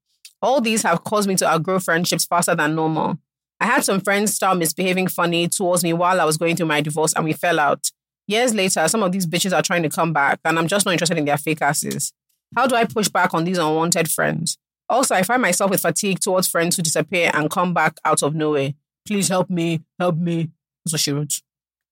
All 0.42 0.60
these 0.60 0.82
have 0.82 1.04
caused 1.04 1.28
me 1.28 1.36
to 1.36 1.48
outgrow 1.48 1.80
friendships 1.80 2.26
faster 2.26 2.54
than 2.54 2.74
normal. 2.74 3.18
I 3.58 3.66
had 3.66 3.84
some 3.84 4.00
friends 4.00 4.34
start 4.34 4.58
misbehaving 4.58 5.08
funny 5.08 5.48
towards 5.48 5.82
me 5.82 5.94
while 5.94 6.20
I 6.20 6.24
was 6.24 6.36
going 6.36 6.56
through 6.56 6.66
my 6.66 6.82
divorce 6.82 7.14
and 7.14 7.24
we 7.24 7.32
fell 7.32 7.58
out. 7.58 7.90
Years 8.26 8.54
later, 8.54 8.86
some 8.88 9.02
of 9.02 9.10
these 9.12 9.26
bitches 9.26 9.56
are 9.56 9.62
trying 9.62 9.82
to 9.82 9.88
come 9.88 10.12
back, 10.12 10.38
and 10.44 10.58
I'm 10.58 10.68
just 10.68 10.84
not 10.84 10.92
interested 10.92 11.16
in 11.16 11.24
their 11.24 11.38
fake 11.38 11.62
asses. 11.62 12.12
How 12.56 12.66
do 12.66 12.74
I 12.74 12.84
push 12.84 13.08
back 13.08 13.34
on 13.34 13.44
these 13.44 13.58
unwanted 13.58 14.10
friends? 14.10 14.58
Also, 14.88 15.14
I 15.14 15.22
find 15.22 15.42
myself 15.42 15.70
with 15.70 15.80
fatigue 15.80 16.20
towards 16.20 16.48
friends 16.48 16.76
who 16.76 16.82
disappear 16.82 17.30
and 17.34 17.50
come 17.50 17.74
back 17.74 17.98
out 18.04 18.22
of 18.22 18.34
nowhere. 18.34 18.72
Please 19.06 19.28
help 19.28 19.50
me, 19.50 19.82
help 19.98 20.16
me. 20.16 20.50
That's 20.84 20.94
what 20.94 21.00
she 21.00 21.12
wrote. 21.12 21.40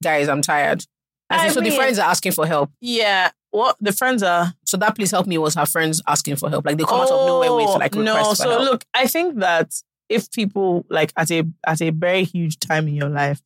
Guys, 0.03 0.29
I'm 0.29 0.43
tired. 0.43 0.85
I 1.29 1.49
so 1.49 1.61
the 1.61 1.71
friends 1.71 1.99
are 1.99 2.09
asking 2.09 2.33
for 2.33 2.47
help. 2.47 2.71
Yeah. 2.81 3.31
What 3.51 3.77
the 3.81 3.93
friends 3.93 4.23
are 4.23 4.53
So 4.65 4.77
that 4.77 4.95
please 4.95 5.11
help 5.11 5.27
me 5.27 5.39
was 5.39 5.55
her 5.55 5.67
friends 5.67 6.03
asking 6.07 6.37
for 6.37 6.49
help. 6.51 6.67
Like 6.67 6.77
they 6.77 6.85
come 6.85 7.01
out 7.01 7.11
of 7.11 7.27
nowhere 7.27 7.53
with 7.53 7.81
like 7.81 7.97
oh, 7.97 8.01
requests 8.01 8.19
Oh, 8.19 8.23
no. 8.23 8.35
So 8.35 8.51
help. 8.51 8.63
look, 8.63 8.85
I 8.95 9.07
think 9.07 9.41
that 9.41 9.73
if 10.09 10.31
people 10.31 10.85
like 10.89 11.13
at 11.17 11.31
a 11.31 11.45
at 11.67 11.81
a 11.83 11.91
very 11.91 12.25
huge 12.25 12.59
time 12.59 12.87
in 12.89 12.95
your 12.95 13.09
life, 13.09 13.41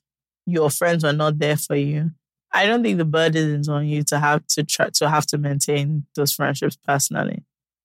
your 0.47 0.70
friends 0.70 1.05
are 1.05 1.12
not 1.12 1.39
there 1.39 1.57
for 1.57 1.77
you. 1.77 2.11
I 2.53 2.67
don't 2.67 2.83
think 2.83 2.99
the 2.99 3.05
burden 3.05 3.61
is 3.61 3.69
on 3.69 3.87
you 3.87 4.03
to 4.05 4.19
have 4.19 4.47
to 4.49 4.65
try 4.65 4.89
to 4.95 5.09
have 5.09 5.27
to 5.27 5.39
maintain 5.39 6.07
those 6.15 6.33
friendships 6.33 6.77
personally. 6.87 7.45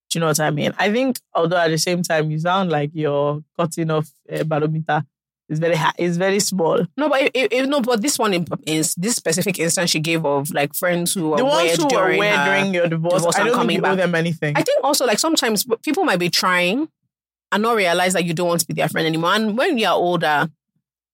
Do 0.10 0.18
you 0.18 0.22
know 0.22 0.28
what 0.28 0.40
I 0.40 0.50
mean? 0.52 0.74
I 0.78 0.92
think, 0.92 1.20
although 1.34 1.58
at 1.58 1.70
the 1.70 1.78
same 1.78 2.02
time 2.02 2.32
you 2.32 2.40
sound 2.40 2.72
like 2.72 2.92
you're 2.94 3.44
cutting 3.58 3.92
off 3.92 4.10
a 4.30 4.44
barometer, 4.44 5.04
it's 5.48 5.60
very 5.60 5.76
high, 5.76 5.92
it's 5.98 6.18
very 6.18 6.40
small. 6.40 6.86
No, 6.98 7.10
but 7.10 7.22
if, 7.22 7.32
if, 7.52 7.68
no, 7.68 7.82
but 7.82 8.02
this 8.02 8.18
one 8.18 8.34
in, 8.34 8.48
is 8.66 8.96
this 8.96 9.16
specific 9.16 9.60
instance 9.60 9.92
she 9.92 10.00
gave 10.00 10.26
of 10.26 10.52
like 10.52 10.74
friends 10.74 11.14
who 11.14 11.30
were 11.30 11.38
the 11.38 11.46
ones 11.46 11.76
who 11.76 11.84
were 11.84 11.90
during 11.90 12.20
weird 12.20 12.36
her- 12.36 12.46
during 12.46 12.74
your 12.74 12.88
divorce, 12.88 13.16
divorce 13.16 13.36
I 13.36 13.44
don't 13.44 13.54
coming 13.54 13.78
think 13.78 13.86
you 13.86 13.92
owe 13.92 13.96
them 13.96 14.16
anything. 14.16 14.56
I 14.58 14.64
think 14.64 14.84
also 14.84 15.06
like 15.06 15.20
sometimes 15.20 15.66
people 15.84 16.04
might 16.04 16.18
be 16.18 16.30
trying 16.30 16.90
and 17.52 17.62
not 17.62 17.76
realize 17.76 18.14
that 18.14 18.26
you 18.26 18.34
don't 18.34 18.48
want 18.48 18.62
to 18.62 18.68
be 18.68 18.74
their 18.74 18.90
friend 18.90 19.06
anymore. 19.06 19.34
And 19.34 19.56
when 19.56 19.78
you're 19.78 19.92
older, 19.92 20.50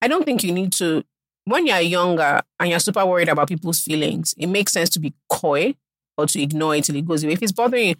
I 0.01 0.07
don't 0.07 0.23
think 0.23 0.43
you 0.43 0.51
need 0.53 0.71
to. 0.73 1.03
When 1.45 1.65
you're 1.65 1.79
younger 1.79 2.41
and 2.59 2.69
you're 2.69 2.79
super 2.79 3.05
worried 3.05 3.29
about 3.29 3.47
people's 3.49 3.81
feelings, 3.81 4.33
it 4.37 4.47
makes 4.47 4.73
sense 4.73 4.89
to 4.91 4.99
be 4.99 5.13
coy 5.29 5.75
or 6.17 6.25
to 6.27 6.41
ignore 6.41 6.75
it 6.75 6.83
till 6.83 6.95
it 6.95 7.05
goes 7.07 7.23
away. 7.23 7.33
If 7.33 7.41
it's 7.41 7.51
bothering 7.51 7.89
you, 7.89 7.95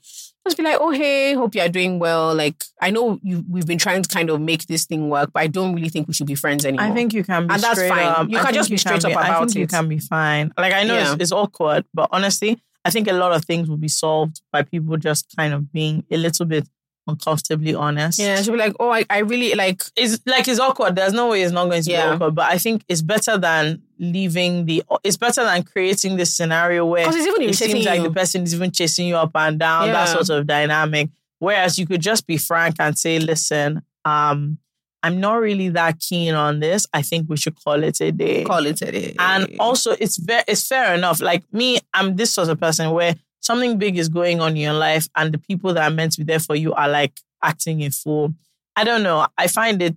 just 0.46 0.58
be 0.58 0.64
like, 0.64 0.78
"Oh 0.80 0.92
hey, 0.92 1.34
hope 1.34 1.56
you're 1.56 1.70
doing 1.70 1.98
well." 1.98 2.36
Like 2.36 2.64
I 2.82 2.92
know 2.92 3.20
you, 3.24 3.44
we've 3.50 3.66
been 3.66 3.78
trying 3.80 4.04
to 4.04 4.10
kind 4.10 4.30
of 4.30 4.40
make 4.42 4.68
this 4.68 4.86
thing 4.86 5.10
work, 5.10 5.32
but 5.34 5.42
I 5.42 5.48
don't 5.48 5.74
really 5.76 5.90
think 5.90 6.08
we 6.08 6.14
should 6.14 6.28
be 6.28 6.36
friends 6.36 6.66
anymore. 6.66 6.86
I 6.86 6.92
think 6.92 7.14
you 7.14 7.24
can 7.24 7.48
be 7.48 7.54
And 7.54 7.64
that's 7.64 7.74
straight 7.80 7.90
fine. 7.90 8.06
up. 8.08 8.30
You 8.30 8.38
I 8.38 8.44
can 8.44 8.54
just 8.54 8.70
be 8.70 8.78
straight 8.78 9.04
up 9.06 9.12
I 9.16 9.28
about 9.28 9.48
think 9.48 9.56
you 9.60 9.68
can 9.68 9.88
be 9.88 10.00
fine. 10.00 10.52
Like 10.58 10.74
I 10.74 10.84
know 10.84 10.96
Yeah. 10.96 11.14
it's, 11.14 11.22
it's 11.24 11.32
awkward, 11.32 11.86
but 11.94 12.10
honestly, 12.12 12.62
I 12.86 12.90
think 12.92 13.08
a 13.08 13.14
lot 13.14 13.32
of 13.34 13.46
things 13.46 13.70
will 13.70 13.78
be 13.78 13.88
solved 13.88 14.42
by 14.52 14.64
people 14.64 14.98
just 14.98 15.34
kind 15.36 15.54
of 15.54 15.72
being 15.72 16.04
a 16.12 16.18
little 16.18 16.46
bit 16.46 16.68
uncomfortably 17.08 17.74
honest. 17.76 18.20
yeah, 18.20 18.42
she'll 18.42 18.54
be 18.54 18.60
like, 18.60 18.76
"Oh, 18.80 18.90
I, 18.92 19.06
I 19.10 19.20
really 19.20 19.54
like." 19.56 19.82
It's 19.96 20.20
like 20.26 20.48
it's 20.48 20.60
awkward. 20.60 20.96
There's 20.96 21.14
no 21.14 21.30
way 21.30 21.42
it's 21.44 21.52
not 21.52 21.70
going 21.70 21.84
to 21.84 21.92
Yeah. 21.92 22.08
be 22.10 22.16
awkward. 22.16 22.36
But 22.36 22.52
I 22.52 22.58
think 22.58 22.84
it's 22.88 23.02
better 23.02 23.38
than 23.38 23.82
leaving 24.00 24.66
the. 24.66 24.84
It's 25.04 25.18
better 25.18 25.44
than 25.44 25.64
creating 25.64 26.18
this 26.18 26.34
scenario 26.34 26.86
where 26.86 27.08
it's 27.08 27.18
even 27.18 27.42
it 27.44 27.56
seems 27.56 27.86
like 27.86 27.98
you. 28.02 28.08
the 28.08 28.14
person 28.14 28.44
is 28.44 28.54
even 28.54 28.72
chasing 28.72 29.08
you 29.08 29.18
up 29.18 29.32
and 29.36 29.60
down. 29.60 29.88
That 29.88 30.10
sort 30.10 30.30
of 30.30 30.48
dynamic. 30.48 31.10
Whereas 31.40 31.80
you 31.80 31.88
could 31.88 32.02
just 32.02 32.28
be 32.28 32.38
frank 32.38 32.76
and 32.80 32.98
say, 32.98 33.18
"Listen, 33.20 33.82
um, 34.06 34.60
I'm 35.04 35.20
not 35.20 35.42
really 35.42 35.70
that 35.70 36.00
keen 36.00 36.36
on 36.36 36.60
this. 36.60 36.86
I 36.94 37.02
think 37.02 37.28
we 37.28 37.36
should 37.38 37.56
call 37.64 37.84
it 37.84 38.00
a 38.02 38.12
day." 38.12 38.44
Call 38.44 38.66
it 38.68 38.80
a 38.84 38.92
day. 38.92 39.16
And 39.18 39.56
also, 39.60 39.96
it's 40.00 40.18
very, 40.18 40.44
it's 40.48 40.68
fair 40.68 40.94
enough. 40.94 41.20
Like 41.20 41.44
me, 41.52 41.80
I'm 41.96 42.16
this 42.16 42.32
sort 42.32 42.50
of 42.50 42.60
person 42.60 42.92
where 42.92 43.16
something 43.42 43.78
big 43.78 43.98
is 43.98 44.08
going 44.10 44.40
on 44.40 44.52
in 44.52 44.58
your 44.58 44.74
life, 44.74 45.08
and 45.16 45.34
the 45.34 45.38
people 45.38 45.74
that 45.74 45.84
are 45.92 45.94
meant 45.94 46.14
to 46.14 46.20
be 46.22 46.24
there 46.26 46.40
for 46.40 46.56
you 46.56 46.74
are 46.74 46.88
like 46.88 47.20
acting 47.44 47.82
in 47.82 47.92
fool. 47.92 48.34
I 48.76 48.86
don't 48.86 49.04
know. 49.04 49.28
I 49.38 49.48
find 49.48 49.82
it, 49.82 49.96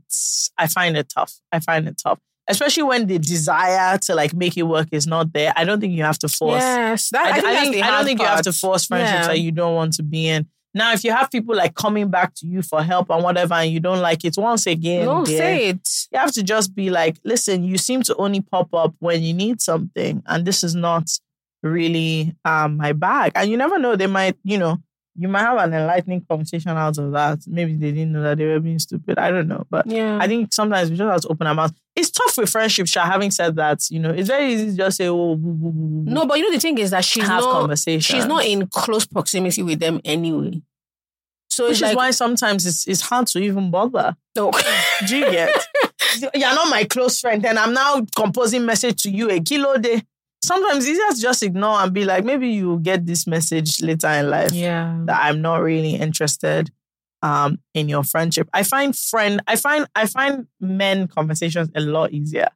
I 0.58 0.66
find 0.66 0.96
it 0.96 1.08
tough. 1.08 1.32
I 1.52 1.60
find 1.60 1.86
it 1.86 1.96
tough, 2.02 2.18
especially 2.48 2.82
when 2.82 3.06
the 3.06 3.18
desire 3.20 3.96
to 3.98 4.14
like 4.14 4.34
make 4.34 4.56
it 4.56 4.64
work 4.64 4.88
is 4.90 5.06
not 5.06 5.32
there. 5.32 5.52
I 5.56 5.64
don't 5.64 5.80
think 5.80 5.92
you 5.92 6.02
have 6.02 6.18
to 6.20 6.28
force. 6.28 6.60
Yes, 6.60 7.10
that, 7.10 7.26
I, 7.26 7.30
I, 7.30 7.40
think 7.40 7.46
I 7.46 7.64
think 7.70 7.84
I 7.84 7.90
don't 7.90 8.04
think 8.04 8.20
you 8.20 8.26
have 8.26 8.42
to 8.42 8.52
force 8.52 8.86
friendships 8.86 9.20
Yeah. 9.22 9.26
that 9.28 9.40
you 9.40 9.52
don't 9.52 9.74
want 9.76 9.92
to 9.94 10.02
be 10.02 10.26
in. 10.28 10.48
Now, 10.76 10.92
if 10.92 11.04
you 11.04 11.12
have 11.12 11.30
people 11.30 11.54
like 11.54 11.76
coming 11.76 12.08
back 12.08 12.34
to 12.34 12.48
you 12.48 12.60
for 12.60 12.82
help 12.82 13.08
and 13.08 13.22
whatever, 13.22 13.54
and 13.54 13.70
you 13.70 13.78
don't 13.78 14.00
like 14.00 14.24
it, 14.24 14.36
once 14.36 14.66
again, 14.66 15.04
No, 15.04 15.24
dear, 15.24 15.38
say 15.38 15.68
it. 15.68 15.88
you 16.12 16.18
have 16.18 16.32
to 16.32 16.42
just 16.42 16.74
be 16.74 16.90
like, 16.90 17.16
listen, 17.22 17.62
you 17.62 17.78
seem 17.78 18.02
to 18.02 18.16
only 18.16 18.40
pop 18.40 18.74
up 18.74 18.92
when 18.98 19.22
you 19.22 19.32
need 19.34 19.60
something, 19.60 20.20
and 20.26 20.44
this 20.44 20.64
is 20.64 20.74
not 20.74 21.08
really 21.64 22.34
um 22.44 22.76
my 22.76 22.92
bag. 22.92 23.32
And 23.34 23.50
you 23.50 23.56
never 23.56 23.78
know, 23.78 23.96
they 23.96 24.06
might, 24.06 24.36
you 24.44 24.58
know, 24.58 24.78
you 25.16 25.28
might 25.28 25.40
have 25.42 25.58
an 25.58 25.72
enlightening 25.72 26.24
conversation 26.28 26.70
out 26.72 26.98
of 26.98 27.12
that. 27.12 27.38
Maybe 27.46 27.74
they 27.74 27.92
didn't 27.92 28.12
know 28.12 28.22
that 28.22 28.36
they 28.38 28.46
were 28.46 28.58
being 28.60 28.80
stupid. 28.80 29.16
I 29.18 29.30
don't 29.30 29.46
know. 29.48 29.64
But 29.70 29.86
Yeah. 29.86 30.18
I 30.20 30.26
think 30.26 30.52
sometimes 30.52 30.90
we 30.90 30.96
just 30.96 31.08
have 31.10 31.20
to 31.22 31.28
open 31.28 31.46
our 31.46 31.54
mouth. 31.54 31.72
it's 31.94 32.10
tough 32.10 32.36
with 32.36 32.50
friendship. 32.50 32.88
Sha, 32.88 33.04
having 33.04 33.30
said 33.30 33.54
that, 33.56 33.88
you 33.90 34.00
know, 34.00 34.10
it's 34.10 34.28
very 34.28 34.52
easy 34.52 34.66
to 34.72 34.76
just 34.76 34.96
say, 34.96 35.06
oh, 35.06 35.36
boo, 35.36 35.52
boo, 35.52 35.70
boo. 35.70 36.10
No, 36.10 36.26
but 36.26 36.38
you 36.38 36.44
know 36.44 36.52
the 36.52 36.58
thing 36.60 36.78
is 36.78 36.90
that 36.90 37.04
she's 37.04 37.22
have 37.28 37.42
not 37.44 37.78
she's 37.78 38.26
not 38.26 38.44
in 38.44 38.66
close 38.66 39.06
proximity 39.06 39.62
with 39.62 39.78
them 39.78 40.00
anyway. 40.04 40.60
So 41.48 41.68
Which 41.68 41.76
is 41.76 41.82
like, 41.82 41.96
why 41.96 42.10
sometimes 42.10 42.66
it's, 42.66 42.88
it's 42.88 43.00
hard 43.00 43.28
to 43.28 43.38
even 43.38 43.70
bother. 43.70 44.16
no. 44.36 44.50
Do 45.06 45.16
you 45.16 45.30
get? 45.30 45.54
You're 46.34 46.54
not 46.54 46.68
my 46.70 46.82
close 46.84 47.20
friend, 47.20 47.44
and 47.46 47.56
I'm 47.58 47.72
now 47.72 48.04
composing 48.16 48.66
message 48.66 49.02
to 49.02 49.10
you 49.10 49.30
a 49.30 49.38
kilo 49.40 49.76
day. 49.78 50.02
Sometimes 50.44 50.84
it's 50.84 50.98
easier 50.98 51.10
to 51.10 51.20
just 51.20 51.42
ignore 51.42 51.78
and 51.80 51.92
be 51.92 52.04
like, 52.04 52.24
maybe 52.24 52.48
you 52.48 52.78
get 52.80 53.06
this 53.06 53.26
message 53.26 53.80
later 53.82 54.08
in 54.08 54.30
life 54.30 54.52
yeah. 54.52 55.00
that 55.06 55.24
I'm 55.24 55.40
not 55.42 55.62
really 55.62 55.94
interested 55.94 56.70
um 57.22 57.58
in 57.72 57.88
your 57.88 58.04
friendship. 58.04 58.48
I 58.52 58.62
find 58.62 58.94
friend 58.96 59.40
I 59.46 59.56
find 59.56 59.86
I 59.94 60.06
find 60.06 60.46
men 60.60 61.08
conversations 61.08 61.70
a 61.74 61.80
lot 61.80 62.12
easier. 62.12 62.48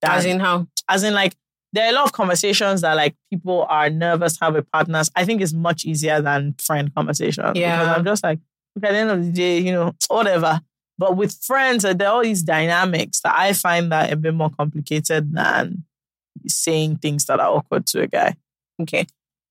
than- 0.00 0.10
As 0.12 0.24
in 0.24 0.40
how? 0.40 0.68
as 0.88 1.02
in 1.02 1.12
like 1.14 1.36
there 1.72 1.86
are 1.86 1.90
a 1.90 1.92
lot 1.92 2.04
of 2.04 2.12
conversations 2.12 2.80
that 2.80 2.94
like 2.94 3.14
people 3.30 3.66
are 3.68 3.90
nervous 3.90 4.38
to 4.38 4.44
have 4.44 4.54
with 4.54 4.70
partners. 4.70 5.10
I 5.14 5.24
think 5.24 5.42
it's 5.42 5.52
much 5.52 5.84
easier 5.84 6.22
than 6.22 6.54
friend 6.58 6.94
conversations. 6.94 7.52
Yeah. 7.54 7.78
Because 7.80 7.96
I'm 7.98 8.04
just 8.04 8.24
like, 8.24 8.38
look, 8.74 8.84
at 8.84 8.92
the 8.92 8.98
end 8.98 9.10
of 9.10 9.24
the 9.24 9.32
day, 9.32 9.58
you 9.58 9.72
know, 9.72 9.94
whatever. 10.08 10.60
But 10.98 11.16
with 11.16 11.34
friends, 11.42 11.84
uh, 11.84 11.92
there 11.92 12.08
are 12.08 12.14
all 12.14 12.22
these 12.22 12.42
dynamics 12.42 13.20
that 13.20 13.34
I 13.36 13.52
find 13.52 13.92
that 13.92 14.10
a 14.12 14.16
bit 14.16 14.32
more 14.32 14.50
complicated 14.50 15.34
than 15.34 15.84
saying 16.48 16.96
things 16.98 17.24
that 17.26 17.40
are 17.40 17.48
awkward 17.48 17.86
to 17.88 18.02
a 18.02 18.06
guy. 18.06 18.36
Okay. 18.80 19.06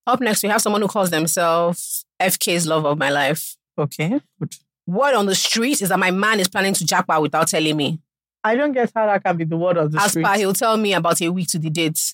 Up 0.08 0.20
next, 0.22 0.44
we 0.44 0.50
have 0.50 0.62
someone 0.62 0.82
who 0.82 0.88
calls 0.88 1.10
themselves 1.10 2.06
FK's 2.22 2.68
love 2.68 2.86
of 2.86 2.98
my 2.98 3.10
life. 3.10 3.58
Okay. 3.78 4.22
Good. 4.40 4.56
Word 4.88 5.16
on 5.16 5.26
the 5.26 5.36
street 5.36 5.82
is 5.82 5.90
that 5.90 6.00
my 6.00 6.12
man 6.12 6.40
is 6.40 6.48
planning 6.48 6.74
to 6.76 6.86
jackpot 6.86 7.22
without 7.22 7.48
telling 7.48 7.76
me. 7.76 8.00
I 8.44 8.56
don't 8.56 8.72
get 8.72 8.92
how 8.94 9.08
that 9.08 9.24
can 9.24 9.38
be 9.38 9.44
the 9.44 9.58
word 9.58 9.78
of 9.78 9.92
the 9.92 10.00
As 10.00 10.12
street. 10.12 10.24
per, 10.24 10.36
he'll 10.36 10.54
tell 10.54 10.78
me 10.78 10.94
about 10.94 11.20
a 11.22 11.30
week 11.30 11.48
to 11.50 11.60
the 11.60 11.72
date. 11.72 12.14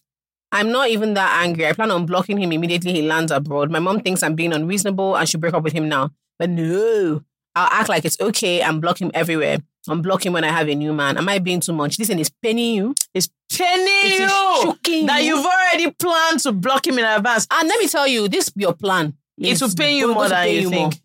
I'm 0.54 0.72
not 0.72 0.90
even 0.90 1.14
that 1.16 1.44
angry. 1.44 1.68
I 1.68 1.74
plan 1.74 1.92
on 1.92 2.06
blocking 2.06 2.38
him 2.38 2.52
immediately 2.54 2.94
he 2.94 3.02
lands 3.02 3.32
abroad. 3.32 3.72
My 3.72 3.80
mom 3.80 4.00
thinks 4.00 4.24
I'm 4.24 4.36
being 4.36 4.54
unreasonable 4.54 5.16
and 5.18 5.28
should 5.28 5.42
break 5.42 5.54
up 5.54 5.64
with 5.64 5.74
him 5.74 5.90
now. 5.90 6.12
But 6.40 6.50
no, 6.50 7.24
I'll 7.56 7.70
act 7.72 7.90
like 7.90 8.06
it's 8.06 8.20
okay 8.20 8.62
and 8.62 8.82
block 8.82 9.02
him 9.02 9.12
everywhere. 9.14 9.60
Unblock 9.90 10.24
him 10.26 10.34
when 10.34 10.44
I 10.44 10.50
have 10.50 10.68
a 10.70 10.76
new 10.76 10.94
man. 10.94 11.18
Am 11.18 11.28
I 11.28 11.40
being 11.40 11.60
too 11.60 11.74
much? 11.74 11.98
Listen, 11.98 12.20
it's 12.20 12.30
penny 12.30 12.76
you. 12.76 12.94
It's 13.16 13.30
penny 13.58 14.20
you 14.20 14.28
shocking 14.30 15.06
that 15.08 15.24
you. 15.24 15.36
you've 15.36 15.46
already 15.46 15.90
planned 15.92 16.40
to 16.42 16.52
block 16.52 16.86
him 16.86 17.00
in 17.00 17.06
advance. 17.06 17.48
And 17.52 17.68
let 17.68 17.80
me 17.80 17.88
tell 17.88 18.08
you, 18.08 18.28
this 18.28 18.52
your 18.56 18.74
plan. 18.74 19.16
It 19.40 19.48
is 19.54 19.62
will 19.62 19.70
pay 19.76 19.98
you 19.98 20.14
more 20.14 20.30
than 20.30 20.50
you 20.50 20.70
more. 20.70 20.72
think. 20.92 21.02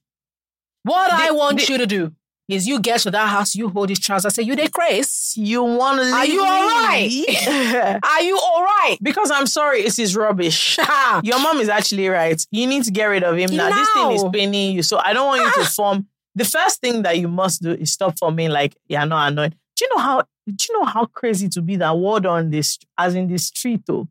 What 0.82 1.10
I 1.10 1.30
want 1.30 1.58
the- 1.60 1.72
you 1.72 1.78
to 1.78 1.86
do 1.86 2.12
is 2.48 2.68
you 2.68 2.78
get 2.78 3.00
to 3.00 3.10
that 3.10 3.26
house, 3.28 3.56
you 3.56 3.68
hold 3.70 3.88
his 3.88 3.98
trousers, 3.98 4.34
say, 4.34 4.42
you 4.42 4.54
dey 4.54 4.68
Chris. 4.68 5.36
You 5.36 5.64
want 5.64 5.98
to 5.98 6.04
leave 6.04 6.14
Are 6.14 6.26
you 6.26 6.42
me? 6.44 6.48
alright? 6.48 7.98
Are 8.04 8.22
you 8.22 8.38
all 8.38 8.62
right? 8.62 8.96
because 9.02 9.30
I'm 9.32 9.46
sorry, 9.46 9.80
it 9.80 9.98
is 9.98 10.14
rubbish. 10.14 10.78
Your 11.24 11.40
mom 11.40 11.58
is 11.60 11.68
actually 11.68 12.06
right. 12.08 12.40
You 12.52 12.66
need 12.68 12.84
to 12.84 12.92
get 12.92 13.06
rid 13.06 13.24
of 13.24 13.36
him 13.36 13.56
now. 13.56 13.70
This 13.74 13.88
thing 13.94 14.10
is 14.12 14.22
Now. 14.22 14.30
paining 14.30 14.76
you. 14.76 14.82
So 14.84 14.98
I 14.98 15.12
don't 15.12 15.26
want 15.26 15.40
you 15.42 15.50
to 15.54 15.60
ah! 15.60 15.72
form. 15.74 16.06
The 16.36 16.44
first 16.44 16.80
thing 16.80 17.02
that 17.02 17.18
you 17.18 17.28
must 17.28 17.62
do 17.62 17.72
is 17.72 17.92
stop 17.92 18.18
for 18.18 18.30
me 18.30 18.48
like 18.48 18.76
you're 18.86 19.04
not 19.06 19.32
annoyed. 19.32 19.56
Do 19.76 19.84
you 19.84 19.96
know 19.96 20.02
how? 20.02 20.22
Do 20.46 20.66
you 20.68 20.78
know 20.78 20.84
how 20.84 21.06
crazy 21.06 21.48
to 21.48 21.62
be 21.62 21.76
that 21.76 21.98
word 21.98 22.24
on 22.24 22.50
this, 22.50 22.78
as 22.96 23.14
in 23.16 23.26
the 23.26 23.38
street 23.38 23.82
though? 23.86 24.06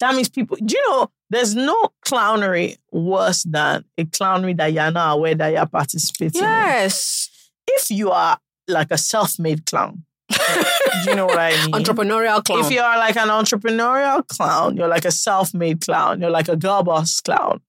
That 0.00 0.14
means 0.14 0.28
people. 0.28 0.56
Do 0.56 0.74
you 0.74 0.90
know? 0.90 1.10
There's 1.28 1.54
no 1.54 1.90
clownery 2.04 2.76
worse 2.90 3.44
than 3.44 3.84
a 3.96 4.04
clownery 4.04 4.56
that 4.56 4.72
you're 4.72 4.90
not 4.90 5.12
aware 5.18 5.34
that 5.36 5.52
you're 5.52 5.66
participating 5.66 6.42
in. 6.42 6.48
Yes. 6.48 7.28
If 7.68 7.90
you 7.90 8.10
are 8.10 8.36
like 8.66 8.90
a 8.90 8.98
self-made 8.98 9.64
clown, 9.66 10.02
do 10.28 11.10
you 11.10 11.14
know 11.14 11.26
what 11.26 11.38
I 11.38 11.50
mean? 11.66 11.72
Entrepreneurial 11.72 12.42
clown. 12.42 12.64
If 12.64 12.72
you're 12.72 12.82
like 12.82 13.16
an 13.16 13.28
entrepreneurial 13.28 14.26
clown, 14.26 14.76
you're 14.76 14.88
like 14.88 15.04
a 15.04 15.12
self-made 15.12 15.82
clown, 15.82 16.20
you're 16.20 16.30
like 16.30 16.48
a 16.48 16.56
girl 16.56 16.82
boss 16.82 17.20
clown, 17.20 17.60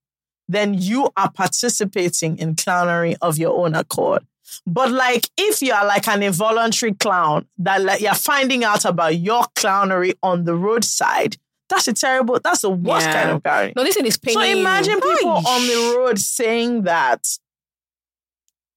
then 0.51 0.73
you 0.73 1.09
are 1.17 1.31
participating 1.31 2.37
in 2.37 2.55
clownery 2.55 3.15
of 3.21 3.37
your 3.37 3.57
own 3.65 3.75
accord. 3.75 4.23
But 4.67 4.91
like 4.91 5.29
if 5.37 5.61
you 5.61 5.73
are 5.73 5.85
like 5.85 6.07
an 6.07 6.21
involuntary 6.23 6.93
clown 6.93 7.47
that 7.59 7.81
like 7.81 8.01
you're 8.01 8.13
finding 8.13 8.63
out 8.63 8.83
about 8.85 9.17
your 9.17 9.43
clownery 9.55 10.13
on 10.21 10.43
the 10.43 10.55
roadside, 10.55 11.37
that's 11.69 11.87
a 11.87 11.93
terrible, 11.93 12.37
that's 12.43 12.61
the 12.61 12.69
worst 12.69 13.05
Yeah. 13.07 13.13
kind 13.23 13.29
of 13.31 13.43
clownery. 13.43 13.73
no, 13.77 13.83
listen, 13.83 14.05
it's 14.05 14.17
paining 14.17 14.39
So 14.55 14.59
imagine 14.59 14.95
you. 15.01 15.15
people 15.15 15.31
Ay. 15.37 15.43
on 15.47 15.61
the 15.67 15.97
road 15.97 16.19
saying 16.19 16.83
that 16.83 17.25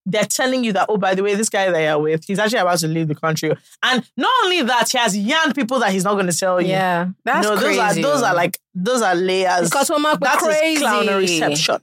they're 0.07 0.25
telling 0.25 0.65
you 0.65 0.73
that, 0.75 0.87
oh, 0.89 0.99
by 0.99 1.15
the 1.15 1.23
way, 1.23 1.35
this 1.35 1.49
guy 1.49 1.71
that 1.71 1.81
you're 1.83 1.99
with, 1.99 2.25
he's 2.27 2.39
actually 2.39 2.59
about 2.59 2.79
to 2.79 2.89
leave 2.89 3.09
the 3.09 3.15
country. 3.15 3.51
And 3.83 4.09
not 4.17 4.31
only 4.45 4.63
that, 4.63 4.91
he 4.93 4.99
has 4.99 5.17
young 5.17 5.53
people 5.55 5.79
that 5.79 5.93
he's 5.93 6.05
not 6.05 6.15
going 6.15 6.27
to 6.27 6.37
tell 6.37 6.61
you. 6.61 6.69
Yeah, 6.69 7.09
that's 7.25 7.47
no, 7.49 7.57
crazy. 7.57 7.77
those 7.79 7.99
are 7.99 8.03
those 8.03 8.23
are 8.23 8.35
like 8.35 8.59
those 8.75 9.03
are 9.03 9.15
layers. 9.15 9.71
because 9.71 9.89
That 9.89 10.37
is 10.37 10.43
crazy. 10.43 10.81
clown 10.81 11.07
reception. 11.07 11.79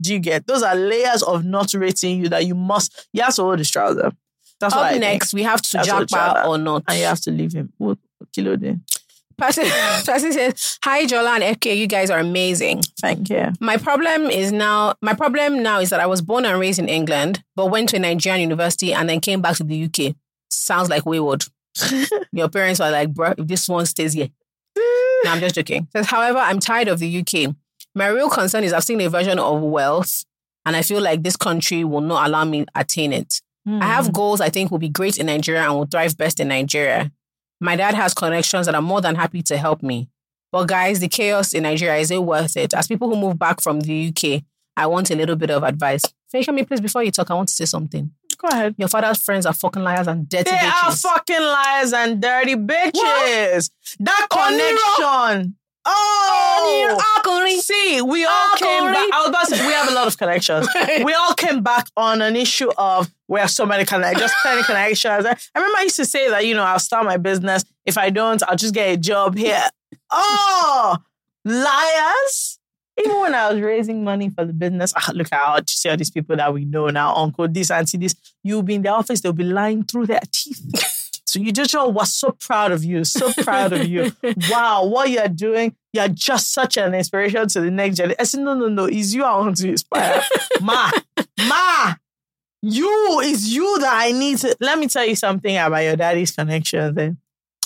Do 0.00 0.12
you 0.12 0.18
get? 0.18 0.46
Those 0.46 0.62
are 0.64 0.74
layers 0.74 1.22
of 1.22 1.44
not 1.44 1.72
rating 1.74 2.20
you 2.20 2.28
that 2.30 2.44
you 2.44 2.54
must. 2.56 3.08
You 3.12 3.22
have 3.22 3.34
to 3.36 3.42
hold 3.42 3.58
his 3.58 3.70
trouser. 3.70 4.10
That's 4.58 4.74
Up 4.74 4.90
think. 4.90 5.00
next, 5.00 5.34
we 5.34 5.42
have 5.42 5.60
to 5.62 5.78
what 5.78 6.46
or 6.46 6.58
not. 6.58 6.84
and 6.88 6.98
you 6.98 7.04
have 7.04 7.20
to 7.22 7.30
leave 7.30 7.52
him. 7.52 7.72
What 7.78 7.98
kilo 8.32 8.56
day? 8.56 8.76
Person, 9.42 9.64
person 10.04 10.32
says, 10.32 10.78
"Hi, 10.84 11.04
Jola 11.04 11.40
and 11.40 11.58
FK, 11.58 11.76
you 11.76 11.88
guys 11.88 12.10
are 12.10 12.20
amazing. 12.20 12.82
Thank 13.00 13.28
you. 13.28 13.48
My 13.58 13.76
problem 13.76 14.30
is 14.30 14.52
now. 14.52 14.94
My 15.02 15.14
problem 15.14 15.64
now 15.64 15.80
is 15.80 15.90
that 15.90 15.98
I 15.98 16.06
was 16.06 16.22
born 16.22 16.44
and 16.44 16.60
raised 16.60 16.78
in 16.78 16.88
England, 16.88 17.42
but 17.56 17.66
went 17.66 17.88
to 17.88 17.96
a 17.96 17.98
Nigerian 17.98 18.40
university 18.40 18.94
and 18.94 19.08
then 19.08 19.18
came 19.18 19.42
back 19.42 19.56
to 19.56 19.64
the 19.64 19.84
UK. 19.84 20.14
Sounds 20.48 20.88
like 20.88 21.06
wayward. 21.06 21.44
Your 22.32 22.48
parents 22.50 22.78
are 22.78 22.92
like, 22.92 23.12
bro, 23.12 23.34
if 23.36 23.48
this 23.48 23.68
one 23.68 23.84
stays 23.84 24.12
here. 24.12 24.28
no, 24.76 25.32
I'm 25.32 25.40
just 25.40 25.56
joking. 25.56 25.88
Says, 25.92 26.06
however, 26.06 26.38
I'm 26.38 26.60
tired 26.60 26.86
of 26.86 27.00
the 27.00 27.18
UK. 27.18 27.52
My 27.96 28.06
real 28.06 28.30
concern 28.30 28.62
is 28.62 28.72
I've 28.72 28.84
seen 28.84 29.00
a 29.00 29.08
version 29.10 29.40
of 29.40 29.60
wealth, 29.60 30.24
and 30.64 30.76
I 30.76 30.82
feel 30.82 31.00
like 31.00 31.24
this 31.24 31.36
country 31.36 31.82
will 31.82 32.00
not 32.00 32.28
allow 32.28 32.44
me 32.44 32.64
attain 32.76 33.12
it. 33.12 33.42
I 33.66 33.86
have 33.86 34.06
hmm. 34.06 34.12
goals 34.12 34.40
I 34.40 34.50
think 34.50 34.70
will 34.70 34.78
be 34.78 34.88
great 34.88 35.18
in 35.18 35.26
Nigeria 35.26 35.62
and 35.62 35.74
will 35.74 35.86
thrive 35.86 36.16
best 36.16 36.38
in 36.38 36.48
Nigeria. 36.48 37.10
My 37.62 37.76
dad 37.76 37.94
has 37.94 38.12
connections 38.12 38.66
that 38.66 38.74
are 38.74 38.82
more 38.82 39.00
than 39.00 39.14
happy 39.14 39.40
to 39.42 39.56
help 39.56 39.84
me. 39.84 40.08
But 40.50 40.66
guys, 40.66 40.98
the 40.98 41.06
chaos 41.06 41.54
in 41.54 41.62
Nigeria, 41.62 42.00
is 42.00 42.10
it 42.10 42.20
worth 42.22 42.56
it? 42.56 42.74
As 42.74 42.88
people 42.88 43.08
who 43.08 43.14
move 43.14 43.38
back 43.38 43.60
from 43.60 43.80
the 43.80 44.08
UK, 44.08 44.42
I 44.76 44.88
want 44.88 45.12
a 45.12 45.14
little 45.14 45.36
bit 45.36 45.50
of 45.50 45.62
advice. 45.62 46.02
Me, 46.34 46.64
please, 46.64 46.80
before 46.80 47.04
you 47.04 47.12
talk, 47.12 47.30
I 47.30 47.34
want 47.34 47.48
to 47.50 47.54
say 47.54 47.66
something. 47.66 48.10
Go 48.36 48.48
ahead. 48.48 48.74
Your 48.78 48.88
father's 48.88 49.22
friends 49.22 49.46
are 49.46 49.52
fucking 49.52 49.82
liars 49.82 50.08
and 50.08 50.28
dirty 50.28 50.50
They 50.50 50.56
are 50.56 50.90
fucking 50.90 51.40
liars 51.40 51.92
and 51.92 52.20
dirty 52.20 52.56
bitches. 52.56 53.70
That 54.00 54.26
connection. 54.28 55.56
Oh, 55.84 56.42
see, 57.62 58.02
we 58.02 58.24
all 58.24 58.50
came 58.56 58.84
back. 58.84 59.08
I 59.12 59.20
was 59.20 59.28
about 59.28 59.48
to 59.48 59.56
say, 59.56 59.66
we 59.66 59.72
have 59.72 59.88
a 59.88 59.94
lot 59.94 60.06
of 60.06 60.18
connections. 60.18 60.68
we 61.04 61.14
all 61.14 61.34
came 61.34 61.62
back 61.62 61.86
on 61.96 62.20
an 62.20 62.36
issue 62.36 62.70
of 62.76 63.10
we 63.28 63.40
have 63.40 63.50
so 63.50 63.64
many 63.64 63.84
connections, 63.84 64.20
just 64.20 64.34
plenty 64.42 64.62
connections. 64.62 65.24
I 65.26 65.36
remember 65.54 65.78
I 65.78 65.82
used 65.82 65.96
to 65.96 66.04
say 66.04 66.28
that, 66.30 66.46
you 66.46 66.54
know, 66.54 66.64
I'll 66.64 66.78
start 66.78 67.04
my 67.04 67.16
business. 67.16 67.64
If 67.86 67.96
I 67.96 68.10
don't, 68.10 68.42
I'll 68.48 68.56
just 68.56 68.74
get 68.74 68.92
a 68.92 68.96
job 68.96 69.36
here. 69.36 69.62
Oh, 70.10 70.98
liars. 71.44 72.58
Even 72.98 73.20
when 73.20 73.34
I 73.34 73.50
was 73.50 73.60
raising 73.60 74.04
money 74.04 74.28
for 74.28 74.44
the 74.44 74.52
business, 74.52 74.92
ah, 74.94 75.10
look 75.14 75.32
out, 75.32 75.66
to 75.66 75.72
see 75.72 75.88
all 75.88 75.96
these 75.96 76.10
people 76.10 76.36
that 76.36 76.52
we 76.52 76.66
know 76.66 76.88
now, 76.88 77.14
uncle 77.14 77.48
this, 77.48 77.70
auntie 77.70 77.96
this. 77.96 78.14
You'll 78.44 78.62
be 78.62 78.74
in 78.74 78.82
the 78.82 78.90
office, 78.90 79.22
they'll 79.22 79.32
be 79.32 79.44
lying 79.44 79.84
through 79.84 80.06
their 80.06 80.20
teeth. 80.30 80.91
So 81.32 81.40
you 81.40 81.50
just 81.50 81.74
all 81.74 81.90
was 81.92 82.12
so 82.12 82.32
proud 82.32 82.72
of 82.72 82.84
you, 82.84 83.04
so 83.04 83.32
proud 83.32 83.72
of 83.72 83.86
you. 83.86 84.12
Wow, 84.50 84.84
what 84.84 85.08
you're 85.08 85.28
doing, 85.28 85.74
you're 85.94 86.08
just 86.08 86.52
such 86.52 86.76
an 86.76 86.94
inspiration 86.94 87.48
to 87.48 87.60
the 87.62 87.70
next 87.70 87.96
generation. 87.96 88.16
I 88.20 88.24
said, 88.24 88.40
no, 88.40 88.52
no, 88.52 88.68
no, 88.68 88.84
it's 88.84 89.14
you 89.14 89.24
I 89.24 89.38
want 89.38 89.56
to 89.56 89.68
inspire. 89.70 90.22
Ma, 90.60 90.90
ma, 91.48 91.94
you 92.60 93.20
is 93.24 93.54
you 93.54 93.78
that 93.80 93.94
I 93.94 94.12
need 94.12 94.38
to. 94.38 94.54
Let 94.60 94.78
me 94.78 94.88
tell 94.88 95.06
you 95.06 95.16
something 95.16 95.56
about 95.56 95.78
your 95.78 95.96
daddy's 95.96 96.32
connections. 96.32 96.98
eh. 96.98 97.12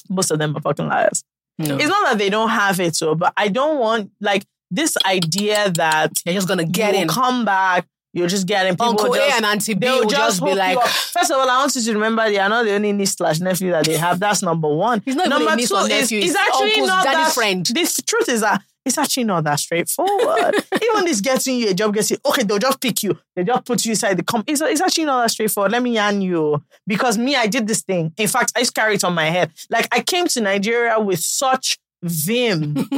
Most 0.09 0.30
of 0.30 0.38
them 0.38 0.56
are 0.56 0.60
fucking 0.60 0.86
liars. 0.86 1.24
No. 1.59 1.76
It's 1.76 1.88
not 1.88 2.05
that 2.10 2.18
they 2.18 2.30
don't 2.30 2.51
have 2.51 2.78
it, 2.78 2.94
so, 2.94 3.16
but 3.16 3.32
I 3.36 3.48
don't 3.48 3.78
want 3.80 4.12
like 4.20 4.44
this 4.70 4.97
idea 5.05 5.70
that 5.72 6.22
You're 6.24 6.34
just 6.34 6.47
gonna 6.48 6.64
get 6.64 6.94
in. 6.94 7.09
come 7.09 7.44
back, 7.44 7.86
you're 8.16 8.28
just 8.28 8.47
getting 8.47 8.72
people 8.72 8.86
Uncle 8.86 9.14
just, 9.14 9.30
A 9.30 9.36
and 9.36 9.44
Auntie 9.44 9.74
B 9.74 9.80
They'll 9.86 10.01
will 10.01 10.09
just 10.09 10.43
be 10.43 10.55
like, 10.55 10.78
first 10.86 11.30
of 11.30 11.36
all, 11.38 11.48
I 11.48 11.59
want 11.59 11.74
you 11.76 11.82
to 11.82 11.93
remember 11.93 12.24
they 12.28 12.38
are 12.38 12.48
not 12.48 12.64
the 12.64 12.72
only 12.72 12.93
niece 12.93 13.12
slash 13.12 13.40
nephew 13.40 13.70
that 13.72 13.84
they 13.84 13.97
have. 13.97 14.18
That's 14.18 14.43
number 14.43 14.68
one. 14.68 15.02
He's 15.05 15.14
not 15.16 15.28
number 15.28 15.52
a 15.52 15.56
niece 15.56 15.70
or 15.70 15.86
two 15.86 15.93
is- 15.94 16.10
It's 16.12 16.34
actually 16.34 16.70
uncle's 16.72 16.88
not 16.88 17.05
that 17.05 17.32
friend. 17.34 17.66
This 17.66 18.01
truth 18.06 18.28
is 18.28 18.40
that 18.40 18.62
it's 18.86 18.97
actually 18.98 19.24
not 19.24 19.43
that 19.44 19.59
straightforward. 19.60 20.55
even 20.82 21.05
this 21.05 21.20
getting 21.20 21.59
you 21.59 21.70
a 21.70 21.74
job, 21.74 21.93
gets 21.93 22.10
you 22.10 22.16
okay. 22.24 22.44
They'll 22.44 22.59
just 22.59 22.80
pick 22.80 23.02
you. 23.02 23.18
They 23.34 23.43
just 23.44 23.64
put 23.64 23.84
you 23.84 23.90
inside 23.90 24.16
the 24.16 24.22
comp. 24.22 24.48
It's, 24.48 24.60
it's 24.60 24.80
actually 24.80 25.06
not 25.06 25.22
that 25.22 25.30
straightforward. 25.32 25.72
Let 25.72 25.82
me 25.82 25.94
yarn 25.94 26.22
you 26.22 26.62
because 26.86 27.18
me, 27.18 27.34
I 27.34 27.48
did 27.48 27.66
this 27.66 27.82
thing. 27.82 28.12
In 28.16 28.28
fact, 28.28 28.52
I 28.56 28.62
to 28.62 28.72
carry 28.72 28.94
it 28.94 29.05
on 29.05 29.12
my 29.14 29.24
head. 29.26 29.51
Like 29.70 29.88
I 29.93 30.01
came 30.02 30.26
to 30.28 30.40
Nigeria 30.40 30.98
with 31.01 31.18
such 31.18 31.78
vim 32.02 32.74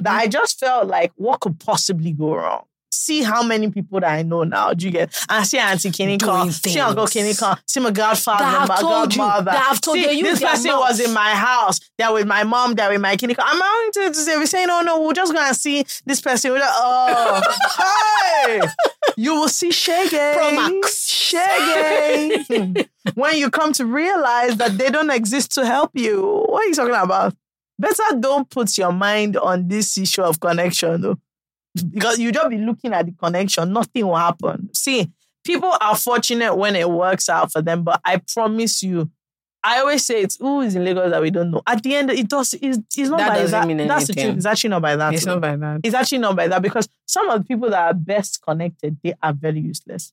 that 0.00 0.06
I 0.06 0.28
just 0.28 0.60
felt 0.60 0.86
like 0.86 1.10
what 1.16 1.40
could 1.40 1.58
possibly 1.58 2.12
go 2.12 2.36
wrong. 2.36 2.64
See 2.92 3.22
how 3.22 3.42
many 3.42 3.70
people 3.70 4.00
that 4.00 4.10
I 4.10 4.22
know 4.22 4.44
now. 4.44 4.72
Do 4.74 4.86
you 4.86 4.92
get? 4.92 5.16
And 5.28 5.46
see 5.46 5.58
Auntie 5.58 5.90
Kenny 5.90 6.18
come, 6.18 6.50
see 6.50 6.78
Uncle. 6.80 7.06
Kenny 7.06 7.34
come, 7.34 7.58
see 7.66 7.80
my 7.80 7.90
godfather, 7.90 8.44
That 8.44 8.68
my 8.68 8.76
told 8.80 9.14
you, 9.14 9.18
godmother. 9.20 9.44
that 9.50 9.64
have 9.66 9.80
told 9.80 9.96
see, 9.98 10.18
you, 10.18 10.24
this 10.24 10.40
person 10.42 10.70
mouth. 10.70 10.80
was 10.80 11.00
in 11.00 11.12
my 11.12 11.34
house. 11.34 11.80
They're 11.98 12.12
with 12.12 12.26
my 12.26 12.44
mom. 12.44 12.74
They're 12.74 12.90
with 12.90 13.00
my 13.00 13.16
Kenny. 13.16 13.34
I'm 13.38 13.58
not 13.58 13.92
to, 13.94 14.08
to 14.08 14.14
say, 14.14 14.38
we 14.38 14.46
say 14.46 14.58
saying, 14.58 14.68
oh 14.70 14.82
no, 14.82 15.02
we're 15.02 15.12
just 15.12 15.32
gonna 15.32 15.54
see 15.54 15.84
this 16.06 16.20
person. 16.20 16.52
We're 16.52 16.60
like, 16.60 16.68
oh, 16.70 17.42
hey, 18.46 18.60
you 19.16 19.34
will 19.34 19.48
see 19.48 19.70
Shaggy. 19.70 20.16
Promax. 20.16 21.08
Shaggy. 21.08 22.88
when 23.14 23.36
you 23.36 23.50
come 23.50 23.72
to 23.74 23.86
realize 23.86 24.56
that 24.56 24.78
they 24.78 24.90
don't 24.90 25.10
exist 25.10 25.52
to 25.54 25.66
help 25.66 25.90
you. 25.94 26.44
What 26.46 26.64
are 26.64 26.68
you 26.68 26.74
talking 26.74 26.94
about? 26.94 27.34
Better 27.78 28.02
don't 28.20 28.48
put 28.48 28.76
your 28.78 28.92
mind 28.92 29.36
on 29.36 29.68
this 29.68 29.98
issue 29.98 30.22
of 30.22 30.38
connection, 30.40 31.00
though. 31.00 31.18
Because 31.74 32.18
you 32.18 32.32
just 32.32 32.50
be 32.50 32.58
looking 32.58 32.92
at 32.92 33.06
the 33.06 33.12
connection, 33.12 33.72
nothing 33.72 34.06
will 34.06 34.16
happen. 34.16 34.68
See, 34.74 35.10
people 35.44 35.74
are 35.80 35.96
fortunate 35.96 36.54
when 36.54 36.76
it 36.76 36.88
works 36.88 37.28
out 37.28 37.50
for 37.52 37.62
them, 37.62 37.82
but 37.82 38.00
I 38.04 38.20
promise 38.32 38.82
you, 38.82 39.10
I 39.64 39.78
always 39.78 40.04
say 40.04 40.22
it's 40.22 40.36
who 40.38 40.60
is 40.62 40.74
in 40.74 40.84
Lagos 40.84 41.10
that 41.12 41.22
we 41.22 41.30
don't 41.30 41.50
know. 41.50 41.62
At 41.66 41.82
the 41.82 41.94
end, 41.94 42.10
it 42.10 42.28
does. 42.28 42.52
It's, 42.54 42.78
it's 42.96 43.08
not 43.08 43.18
That 43.18 43.28
by 43.28 43.38
doesn't 43.38 43.60
that. 43.60 43.66
mean 43.68 43.86
That's 43.86 44.08
the 44.08 44.14
truth. 44.14 44.36
It's 44.36 44.46
actually 44.46 44.70
not 44.70 44.82
by 44.82 44.96
that. 44.96 45.14
It's 45.14 45.24
though. 45.24 45.34
not 45.34 45.40
by 45.40 45.56
that. 45.56 45.80
It's 45.84 45.94
actually 45.94 46.18
not 46.18 46.34
by 46.36 46.48
that 46.48 46.62
because 46.62 46.88
some 47.06 47.28
of 47.30 47.40
the 47.40 47.46
people 47.46 47.70
that 47.70 47.80
are 47.80 47.94
best 47.94 48.42
connected, 48.42 48.98
they 49.04 49.14
are 49.22 49.32
very 49.32 49.60
useless. 49.60 50.12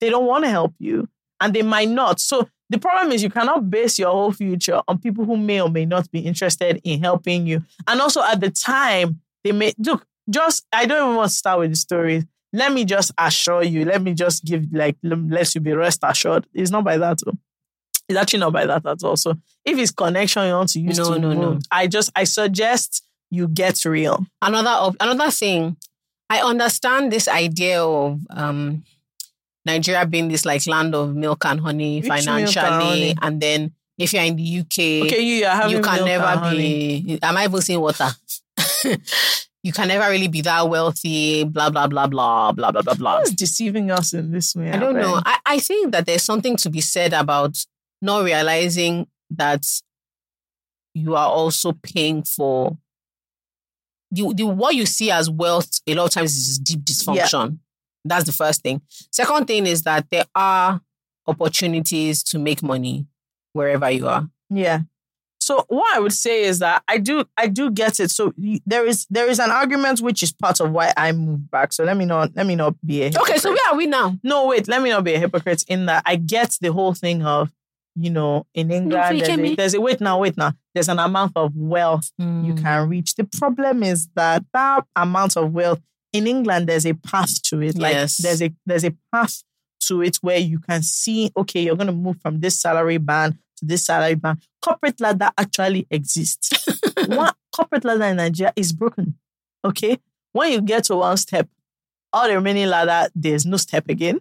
They 0.00 0.08
don't 0.08 0.26
want 0.26 0.44
to 0.44 0.50
help 0.50 0.74
you 0.78 1.08
and 1.40 1.52
they 1.52 1.62
might 1.62 1.88
not. 1.88 2.20
So 2.20 2.48
the 2.70 2.78
problem 2.78 3.12
is 3.12 3.22
you 3.24 3.30
cannot 3.30 3.68
base 3.68 3.98
your 3.98 4.12
whole 4.12 4.32
future 4.32 4.80
on 4.86 4.98
people 4.98 5.24
who 5.24 5.36
may 5.36 5.60
or 5.60 5.68
may 5.68 5.84
not 5.84 6.10
be 6.12 6.20
interested 6.20 6.80
in 6.84 7.00
helping 7.02 7.46
you. 7.46 7.64
And 7.88 8.00
also 8.00 8.22
at 8.22 8.40
the 8.40 8.50
time, 8.50 9.20
they 9.42 9.52
may 9.52 9.72
look, 9.78 10.06
just 10.30 10.66
I 10.72 10.86
don't 10.86 11.02
even 11.04 11.16
want 11.16 11.30
to 11.30 11.36
start 11.36 11.58
with 11.60 11.70
the 11.70 11.76
story. 11.76 12.24
Let 12.52 12.72
me 12.72 12.84
just 12.84 13.12
assure 13.18 13.62
you, 13.62 13.84
let 13.84 14.00
me 14.02 14.14
just 14.14 14.44
give 14.44 14.64
like 14.72 14.96
let 15.02 15.54
you 15.54 15.60
be 15.60 15.72
rest 15.72 16.00
assured. 16.02 16.46
It's 16.54 16.70
not 16.70 16.84
by 16.84 16.96
that. 16.98 17.18
Though. 17.24 17.36
It's 18.08 18.18
actually 18.18 18.40
not 18.40 18.52
by 18.52 18.66
that 18.66 18.86
at 18.86 19.02
all. 19.02 19.16
So 19.16 19.34
if 19.64 19.78
it's 19.78 19.90
connection 19.90 20.46
you 20.46 20.52
want 20.52 20.70
to 20.70 20.80
use 20.80 20.98
No, 20.98 21.14
to 21.14 21.18
no, 21.18 21.32
no. 21.34 21.58
I 21.70 21.86
just 21.88 22.10
I 22.14 22.24
suggest 22.24 23.02
you 23.30 23.48
get 23.48 23.84
real. 23.84 24.24
another 24.40 24.70
op- 24.70 24.96
another 25.00 25.30
thing 25.32 25.76
i 26.30 26.40
understand 26.40 27.10
this 27.12 27.26
idea 27.28 27.82
of 27.82 28.20
um 28.30 28.84
nigeria 29.64 30.06
being 30.06 30.28
this 30.28 30.44
like 30.44 30.64
land 30.68 30.94
of 30.94 31.14
milk 31.14 31.44
and 31.44 31.60
honey 31.60 31.98
Which 32.00 32.08
milk 32.08 32.18
and 32.18 32.24
financially 32.26 33.08
honey? 33.10 33.14
and 33.22 33.40
then 33.40 33.72
if 33.98 34.12
you're 34.12 34.22
in 34.22 34.36
the 34.36 34.58
uk 34.60 34.72
Okay, 34.78 35.20
you, 35.20 35.36
you 35.70 35.80
can 35.82 36.04
never 36.04 36.24
honey. 36.26 37.02
be 37.02 37.18
am 37.22 37.36
i 37.36 37.44
even 37.44 37.60
saying 37.60 37.80
water 37.80 38.08
you 39.66 39.72
can 39.72 39.88
never 39.88 40.08
really 40.08 40.28
be 40.28 40.42
that 40.42 40.68
wealthy 40.68 41.42
blah 41.42 41.68
blah 41.70 41.88
blah 41.88 42.06
blah 42.06 42.52
blah 42.52 42.70
blah 42.70 42.82
blah 42.82 42.94
blah 42.94 43.18
Who's 43.18 43.32
deceiving 43.32 43.90
us 43.90 44.14
in 44.14 44.30
this 44.30 44.54
way? 44.54 44.70
I 44.70 44.78
don't 44.78 44.94
know. 44.94 45.20
I, 45.26 45.38
I 45.44 45.58
think 45.58 45.90
that 45.90 46.06
there's 46.06 46.22
something 46.22 46.56
to 46.58 46.70
be 46.70 46.80
said 46.80 47.12
about 47.12 47.58
not 48.00 48.22
realizing 48.22 49.08
that 49.30 49.66
you 50.94 51.16
are 51.16 51.28
also 51.28 51.72
paying 51.72 52.22
for 52.22 52.78
the, 54.12 54.32
the 54.36 54.44
what 54.44 54.76
you 54.76 54.86
see 54.86 55.10
as 55.10 55.28
wealth 55.28 55.80
a 55.84 55.94
lot 55.94 56.04
of 56.04 56.10
times 56.12 56.36
is 56.36 56.60
deep 56.60 56.84
dysfunction. 56.84 57.58
That's 58.04 58.24
the 58.24 58.32
first 58.32 58.62
thing. 58.62 58.82
Second 59.10 59.46
thing 59.48 59.66
is 59.66 59.82
that 59.82 60.06
there 60.10 60.26
are 60.36 60.80
opportunities 61.26 62.22
to 62.22 62.38
make 62.38 62.62
money 62.62 63.06
wherever 63.52 63.90
you 63.90 64.06
are. 64.06 64.28
Yeah. 64.48 64.82
So 65.46 65.64
what 65.68 65.96
I 65.96 66.00
would 66.00 66.12
say 66.12 66.42
is 66.50 66.58
that 66.58 66.82
I 66.88 66.98
do 66.98 67.24
I 67.36 67.46
do 67.46 67.70
get 67.70 68.00
it. 68.00 68.10
So 68.10 68.32
there 68.72 68.84
is 68.84 69.06
there 69.10 69.28
is 69.32 69.38
an 69.38 69.50
argument 69.50 70.00
which 70.00 70.20
is 70.22 70.32
part 70.32 70.60
of 70.60 70.68
why 70.72 70.92
I 70.96 71.12
moved 71.12 71.50
back. 71.50 71.72
So 71.72 71.84
let 71.84 71.96
me 71.96 72.04
not 72.04 72.26
let 72.34 72.46
me 72.46 72.56
not 72.56 72.74
be 72.84 72.96
a 73.04 73.06
Okay, 73.22 73.38
so 73.38 73.50
where 73.50 73.68
are 73.70 73.76
we 73.76 73.86
now? 73.86 74.18
no 74.24 74.46
wait 74.50 74.66
let 74.66 74.82
me 74.82 74.90
not 74.90 75.04
be 75.04 75.14
a 75.14 75.20
hypocrite 75.20 75.62
in 75.68 75.86
that 75.86 76.02
I 76.04 76.16
get 76.16 76.50
the 76.60 76.72
whole 76.72 76.94
thing 76.94 77.22
of 77.24 77.52
you 77.94 78.10
know 78.10 78.44
in 78.54 78.70
England 78.72 79.20
there's, 79.20 79.38
a, 79.38 79.54
there's 79.54 79.74
a 79.74 79.80
wait 79.80 80.00
now 80.00 80.18
wait 80.18 80.36
now 80.36 80.52
there's 80.74 80.88
an 80.88 80.98
amount 80.98 81.32
of 81.36 81.52
wealth 81.56 82.10
you 82.18 82.52
Mm. 82.54 82.62
can 82.62 82.88
reach. 82.88 83.14
The 83.14 83.24
problem 83.40 83.82
is 83.84 84.08
that 84.16 84.44
that 84.52 84.84
amount 84.96 85.36
of 85.36 85.52
wealth 85.52 85.80
in 86.12 86.26
England, 86.26 86.68
there's 86.68 86.86
a 86.86 86.94
path 86.94 87.40
to 87.48 87.60
it. 87.62 87.78
Like 87.78 87.94
Yes. 87.94 88.16
there's 88.18 88.42
a 88.42 88.50
there's 88.68 88.84
a 88.84 88.94
path 89.12 89.42
to 89.86 90.02
it 90.02 90.16
where 90.26 90.38
you 90.38 90.58
can 90.58 90.82
see, 90.82 91.30
okay, 91.36 91.60
you're 91.64 91.76
gonna 91.76 91.92
move 92.06 92.18
from 92.20 92.40
this 92.40 92.60
salary 92.60 92.98
band 92.98 93.38
to 93.56 93.64
this 93.64 93.84
salary 93.84 94.14
band. 94.14 94.42
Corporate 94.62 95.00
ladder 95.00 95.30
actually 95.38 95.86
exists. 95.90 96.50
One 97.06 97.32
corporate 97.54 97.84
ladder 97.84 98.04
in 98.04 98.16
Nigeria 98.16 98.52
is 98.56 98.72
broken. 98.72 99.16
Okay. 99.64 99.98
When 100.32 100.52
you 100.52 100.60
get 100.60 100.84
to 100.84 100.96
one 100.96 101.16
step, 101.16 101.48
all 102.12 102.28
the 102.28 102.34
remaining 102.34 102.68
ladder, 102.68 103.10
there's 103.14 103.46
no 103.46 103.56
step 103.56 103.88
again. 103.88 104.20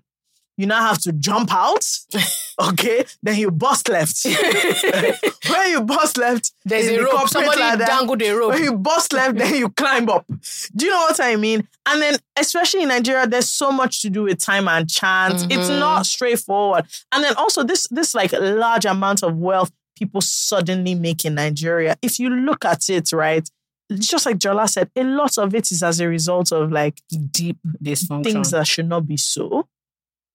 You 0.57 0.65
now 0.67 0.81
have 0.87 0.99
to 1.03 1.11
jump 1.13 1.53
out. 1.53 1.85
Okay. 2.57 3.03
Then 3.21 3.37
you 3.37 3.51
bust 3.51 3.89
left. 3.89 4.25
when 5.49 5.71
you 5.71 5.81
bust 5.81 6.17
left, 6.17 6.53
There's 6.63 6.87
a 6.87 7.03
rope. 7.03 7.27
Somebody 7.27 7.59
ladder, 7.59 7.83
dangled 7.83 8.21
a 8.21 8.31
rope. 8.31 8.53
when 8.53 8.63
you 8.63 8.73
bust 8.77 9.11
left, 9.11 9.37
then 9.37 9.55
you 9.55 9.67
climb 9.69 10.07
up. 10.09 10.25
Do 10.73 10.85
you 10.85 10.91
know 10.91 10.99
what 10.99 11.19
I 11.19 11.35
mean? 11.35 11.67
And 11.85 12.01
then, 12.01 12.15
especially 12.39 12.83
in 12.83 12.87
Nigeria, 12.87 13.27
there's 13.27 13.49
so 13.49 13.73
much 13.73 14.01
to 14.03 14.09
do 14.09 14.23
with 14.23 14.39
time 14.39 14.69
and 14.69 14.89
chance. 14.89 15.43
It's 15.43 15.69
Mhm. 15.69 15.79
not 15.79 16.05
straightforward. 16.05 16.85
And 17.11 17.25
then 17.25 17.35
also 17.35 17.63
this 17.63 17.87
this 17.91 18.15
like 18.15 18.31
large 18.31 18.85
amount 18.85 19.21
of 19.23 19.35
wealth 19.35 19.71
people 19.99 20.21
suddenly 20.21 20.95
make 20.95 21.25
in 21.25 21.35
Nigeria. 21.35 21.97
If 22.01 22.19
you 22.19 22.29
look 22.29 22.63
at 22.63 22.89
it, 22.89 23.11
right, 23.11 23.45
it's 23.89 24.07
just 24.07 24.25
like 24.25 24.37
Jola 24.37 24.69
said, 24.69 24.89
a 24.95 25.03
lot 25.03 25.37
of 25.37 25.53
it 25.53 25.71
is 25.71 25.83
as 25.83 25.99
a 25.99 26.07
result 26.07 26.53
of 26.53 26.71
like 26.71 27.01
Deep 27.31 27.57
dysfunction. 27.83 28.23
things 28.23 28.51
that 28.51 28.65
should 28.65 28.87
not 28.87 29.05
be 29.07 29.17
so. 29.17 29.67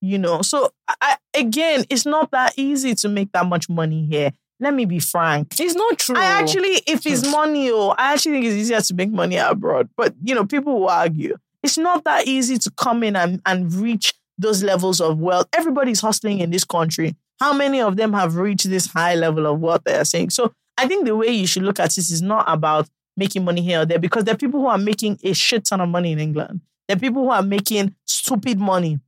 You 0.01 0.18
know, 0.18 0.43
so 0.43 0.70
I, 1.01 1.16
again, 1.35 1.85
it's 1.90 2.06
not 2.06 2.31
that 2.31 2.55
easy 2.56 2.94
to 2.97 3.09
make 3.09 3.32
that 3.32 3.47
much 3.47 3.68
money 3.68 4.06
here. 4.06 4.32
Let 4.59 4.74
me 4.74 4.85
be 4.85 4.98
frank. 4.98 5.59
it's 5.59 5.74
not 5.74 5.98
true. 5.98 6.16
I 6.16 6.24
actually, 6.24 6.82
if 6.86 7.06
it's 7.06 7.24
hmm. 7.24 7.32
money, 7.32 7.70
oh, 7.70 7.94
I 7.97 8.14
actually 8.14 8.32
think 8.32 8.44
it's 8.47 8.55
easier 8.55 8.81
to 8.81 8.94
make 8.94 9.10
money 9.10 9.36
abroad. 9.36 9.89
But 9.97 10.14
you 10.22 10.35
know, 10.35 10.44
people 10.47 10.81
will 10.81 10.89
argue 10.89 11.36
it's 11.62 11.78
not 11.78 12.05
that 12.05 12.27
easy 12.27 12.59
to 12.59 12.70
come 12.70 13.02
in 13.02 13.16
and, 13.16 13.40
and 13.47 13.72
reach 13.74 14.14
those 14.39 14.62
levels 14.62 15.01
of 15.01 15.18
wealth. 15.18 15.48
Everybody's 15.52 16.01
hustling 16.01 16.40
in 16.40 16.51
this 16.51 16.64
country. 16.64 17.16
How 17.39 17.52
many 17.52 17.81
of 17.81 17.97
them 17.97 18.12
have 18.12 18.36
reached 18.36 18.68
this 18.68 18.86
high 18.86 19.14
level 19.14 19.47
of 19.47 19.60
wealth 19.60 19.82
they 19.85 19.94
are 19.94 20.05
saying? 20.05 20.31
So 20.31 20.52
I 20.78 20.86
think 20.86 21.06
the 21.06 21.16
way 21.16 21.28
you 21.28 21.47
should 21.47 21.62
look 21.62 21.81
at 21.81 21.94
this 21.94 22.10
is 22.10 22.22
not 22.22 22.44
about 22.48 22.89
making 23.16 23.44
money 23.44 23.60
here 23.60 23.81
or 23.82 23.86
there 23.86 23.98
because 23.98 24.24
there 24.24 24.35
are 24.35 24.39
people 24.39 24.60
who 24.60 24.66
are 24.66 24.78
making 24.78 25.18
a 25.22 25.35
shit 25.35 25.64
ton 25.64 25.81
of 25.81 25.89
money 25.89 26.12
in 26.12 26.18
England. 26.18 26.60
There 26.89 26.97
are 26.97 27.01
people 27.01 27.24
who 27.24 27.31
are 27.31 27.43
making 27.43 27.94
stupid 28.06 28.59
money 28.59 28.98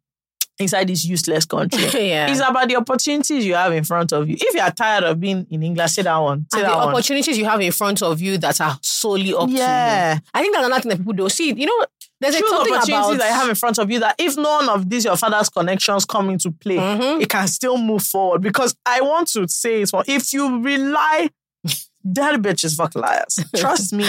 inside 0.58 0.88
this 0.88 1.04
useless 1.04 1.44
country. 1.44 1.80
yeah. 2.08 2.28
It's 2.30 2.40
about 2.40 2.68
the 2.68 2.76
opportunities 2.76 3.44
you 3.44 3.54
have 3.54 3.72
in 3.72 3.84
front 3.84 4.12
of 4.12 4.28
you. 4.28 4.36
If 4.38 4.54
you 4.54 4.60
are 4.60 4.70
tired 4.70 5.04
of 5.04 5.18
being 5.18 5.46
in 5.50 5.62
England, 5.62 5.90
sit 5.90 6.04
that 6.04 6.16
one. 6.18 6.46
Sit 6.52 6.60
and 6.62 6.68
the 6.68 6.74
that 6.74 6.84
one. 6.84 6.94
opportunities 6.94 7.36
you 7.38 7.44
have 7.46 7.60
in 7.60 7.72
front 7.72 8.02
of 8.02 8.20
you 8.20 8.38
that 8.38 8.60
are 8.60 8.78
solely 8.82 9.32
up 9.34 9.46
to 9.46 9.52
you. 9.52 9.58
Yeah. 9.58 10.18
I 10.34 10.40
think 10.42 10.54
that's 10.54 10.66
another 10.66 10.82
thing 10.82 10.90
that 10.90 10.98
people 10.98 11.14
don't 11.14 11.30
See, 11.32 11.52
you 11.52 11.66
know, 11.66 11.86
there's 12.20 12.38
something 12.38 12.74
opportunities 12.74 12.88
about 12.88 13.18
that 13.18 13.28
you 13.28 13.34
have 13.34 13.48
in 13.48 13.54
front 13.56 13.78
of 13.78 13.90
you 13.90 13.98
that 14.00 14.14
if 14.18 14.36
none 14.36 14.68
of 14.68 14.88
these 14.88 15.04
your 15.04 15.16
father's 15.16 15.48
connections 15.48 16.04
come 16.04 16.30
into 16.30 16.52
play, 16.52 16.76
Mhm. 16.76 17.20
it 17.22 17.28
can 17.28 17.48
still 17.48 17.76
move 17.78 18.02
forward. 18.04 18.42
Because 18.42 18.76
I 18.86 19.00
want 19.00 19.28
to 19.32 19.48
say 19.48 19.82
it 19.82 19.90
well, 19.92 20.04
if 20.06 20.32
you 20.32 20.60
rely, 20.62 21.30
daddy 22.12 22.38
bitches 22.38 22.76
fuck 22.76 22.94
liars. 22.94 23.38
Trust 23.56 23.92
me. 23.92 24.06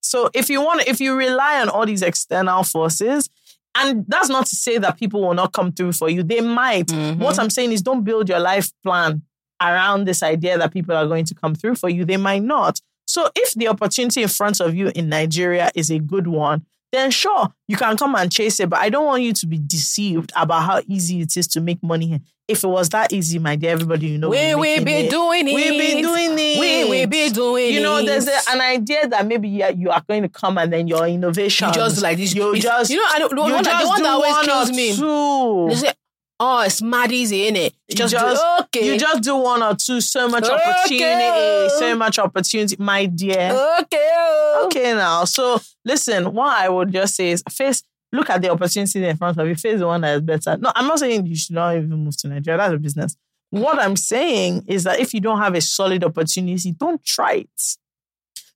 So 0.00 0.30
if 0.32 0.48
you 0.48 0.62
want, 0.62 0.86
if 0.86 1.00
you 1.00 1.14
rely 1.16 1.60
on 1.60 1.68
all 1.68 1.84
these 1.86 2.02
external 2.02 2.62
forces, 2.62 3.28
and 3.78 4.04
that's 4.08 4.28
not 4.28 4.46
to 4.46 4.56
say 4.56 4.78
that 4.78 4.98
people 4.98 5.20
will 5.22 5.34
not 5.34 5.52
come 5.52 5.72
through 5.72 5.92
for 5.92 6.08
you. 6.08 6.22
They 6.22 6.40
might. 6.40 6.86
Mhm. 6.88 7.18
What 7.18 7.38
I'm 7.38 7.50
saying 7.50 7.72
is 7.72 7.82
don't 7.82 8.04
build 8.04 8.28
your 8.28 8.40
life 8.40 8.70
plan 8.84 9.22
around 9.60 10.04
this 10.06 10.22
idea 10.22 10.56
that 10.58 10.72
people 10.72 10.94
are 10.96 11.06
going 11.06 11.24
to 11.26 11.34
come 11.34 11.54
through 11.54 11.74
for 11.76 11.88
you. 11.88 12.04
They 12.04 12.16
might 12.16 12.42
not. 12.42 12.80
So 13.06 13.28
if 13.34 13.54
the 13.54 13.68
opportunity 13.68 14.22
in 14.22 14.28
front 14.28 14.60
of 14.60 14.74
you 14.74 14.92
in 14.94 15.08
Nigeria 15.08 15.70
is 15.74 15.90
a 15.90 15.98
good 15.98 16.26
one, 16.26 16.64
then 16.92 17.10
sure, 17.10 17.48
you 17.66 17.76
can 17.76 17.96
come 17.96 18.14
and 18.14 18.32
chase 18.32 18.60
it. 18.60 18.70
But 18.70 18.78
I 18.78 18.88
don't 18.88 19.04
want 19.04 19.22
you 19.22 19.32
to 19.32 19.46
be 19.46 19.58
deceived 19.58 20.32
about 20.34 20.62
how 20.62 20.80
easy 20.88 21.20
it 21.20 21.36
is 21.36 21.46
to 21.48 21.60
make 21.60 21.82
money 21.82 22.06
here. 22.06 22.20
If 22.46 22.64
it 22.64 22.68
was 22.68 22.88
that 22.90 23.12
easy, 23.12 23.38
my 23.38 23.56
dear, 23.56 23.72
everybody, 23.72 24.06
you 24.06 24.18
know, 24.18 24.30
we 24.30 24.54
will 24.54 24.82
be 24.82 24.92
it. 24.92 25.10
doing 25.10 25.48
it. 25.48 25.54
We 25.54 25.70
be 25.70 26.00
doing 26.00 26.32
it. 26.32 26.58
We 26.58 26.84
will 26.88 27.06
be 27.06 27.28
doing 27.28 27.66
it. 27.66 27.72
You 27.74 27.82
know, 27.82 28.02
there's 28.02 28.26
a, 28.26 28.38
an 28.48 28.62
idea 28.62 29.06
that 29.08 29.26
maybe 29.26 29.50
you 29.50 29.64
are, 29.64 29.72
you 29.72 29.90
are 29.90 30.02
going 30.08 30.22
to 30.22 30.30
come 30.30 30.56
and 30.56 30.72
then 30.72 30.88
your 30.88 31.06
innovation. 31.06 31.68
You 31.68 31.74
just 31.74 32.00
like 32.00 32.16
this. 32.16 32.34
You 32.34 32.56
just 32.58 32.90
you 32.90 32.96
know, 32.96 33.06
I 33.10 33.18
don't, 33.18 33.34
the 33.34 33.42
one, 33.42 33.62
that, 33.62 33.82
the 33.82 33.86
one 33.86 34.02
that 34.02 34.10
always 34.10 34.46
kills 34.46 34.70
me. 34.70 34.96
Two. 34.96 35.94
Oh, 36.40 36.60
it's 36.62 36.80
mad 36.80 37.10
easy, 37.10 37.50
innit? 37.50 37.72
You 37.88 37.96
Just, 37.96 38.12
just- 38.12 38.42
do, 38.42 38.64
okay. 38.64 38.86
You 38.86 38.98
just 38.98 39.22
do 39.24 39.36
one 39.36 39.60
or 39.62 39.74
two. 39.74 40.00
So 40.00 40.28
much 40.28 40.44
Okay. 40.44 40.54
opportunity. 40.54 41.68
So 41.78 41.96
much 41.96 42.18
opportunity, 42.18 42.76
my 42.78 43.06
dear. 43.06 43.50
okay. 43.80 44.10
oh. 44.14 44.62
Okay, 44.66 44.92
now. 44.94 45.24
So 45.24 45.60
listen, 45.84 46.32
what 46.32 46.56
I 46.56 46.68
would 46.68 46.92
just 46.92 47.16
say 47.16 47.30
is 47.30 47.42
face, 47.50 47.82
look 48.12 48.30
at 48.30 48.40
the 48.42 48.50
opportunity 48.50 49.04
in 49.04 49.16
front 49.16 49.36
of 49.38 49.48
you, 49.48 49.56
face 49.56 49.80
the 49.80 49.86
one 49.86 50.00
that 50.02 50.14
is 50.16 50.20
better. 50.22 50.56
No, 50.56 50.70
I'm 50.76 50.86
not 50.86 51.00
saying 51.00 51.26
you 51.26 51.34
should 51.36 51.54
not 51.56 51.76
even 51.76 51.90
move 51.90 52.16
to 52.18 52.28
Nigeria. 52.28 52.58
That's 52.58 52.74
a 52.74 52.78
business. 52.78 53.16
What 53.50 53.78
I'm 53.80 53.96
saying 53.96 54.64
is 54.68 54.84
that 54.84 55.00
if 55.00 55.14
you 55.14 55.20
don't 55.20 55.38
have 55.38 55.54
a 55.54 55.60
solid 55.60 56.04
opportunity, 56.04 56.70
don't 56.72 57.02
try 57.04 57.32
it. 57.34 57.76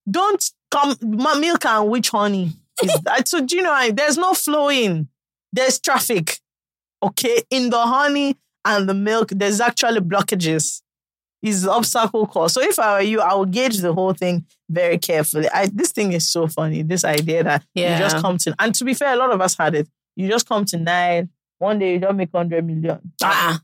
Don't 0.09 0.45
come 0.71 0.97
milk 1.01 1.65
and 1.67 1.89
witch 1.91 2.11
honey. 2.11 2.53
Is 2.83 2.93
that, 3.05 3.27
so 3.27 3.41
do 3.45 3.57
you 3.57 3.63
know? 3.63 3.73
I- 3.73 3.91
There's 3.91 4.19
no 4.19 4.35
flowing. 4.35 5.09
There's 5.53 5.81
traffic. 5.81 6.39
Okay, 7.03 7.43
in 7.51 7.71
the 7.71 7.81
honey 7.81 8.37
and 8.65 8.89
the 8.89 8.95
milk, 8.95 9.31
there's 9.31 9.61
actually 9.61 10.01
blockages. 10.01 10.83
Is 11.43 11.67
obstacle 11.67 12.25
course. 12.29 12.53
So 12.53 12.63
if 12.63 12.79
I 12.79 12.95
were 12.95 13.01
you, 13.03 13.21
I 13.21 13.35
would 13.35 13.51
gauge 13.51 13.79
the 13.79 13.93
whole 13.93 14.13
thing 14.13 14.47
very 14.71 14.97
carefully. 14.97 15.49
I 15.53 15.67
this 15.67 15.91
thing 15.91 16.13
is 16.13 16.31
so 16.31 16.47
funny. 16.47 16.83
This 16.83 17.05
idea 17.05 17.43
that 17.43 17.65
Yeah. 17.75 17.95
you 17.95 17.99
just 18.05 18.19
come 18.19 18.39
to, 18.39 18.55
and 18.61 18.73
to 18.77 18.85
be 18.85 18.95
fair, 18.95 19.13
a 19.15 19.17
lot 19.17 19.33
of 19.33 19.41
us 19.41 19.57
had 19.59 19.75
it. 19.75 19.89
You 20.15 20.29
just 20.29 20.49
come 20.49 20.65
to 20.67 20.77
nine. 20.79 21.31
One 21.59 21.81
day 21.81 21.95
you 21.95 21.99
don't 21.99 22.17
make 22.17 22.31
hundred 22.33 22.65
million. 22.65 23.01
Ah, 23.25 23.61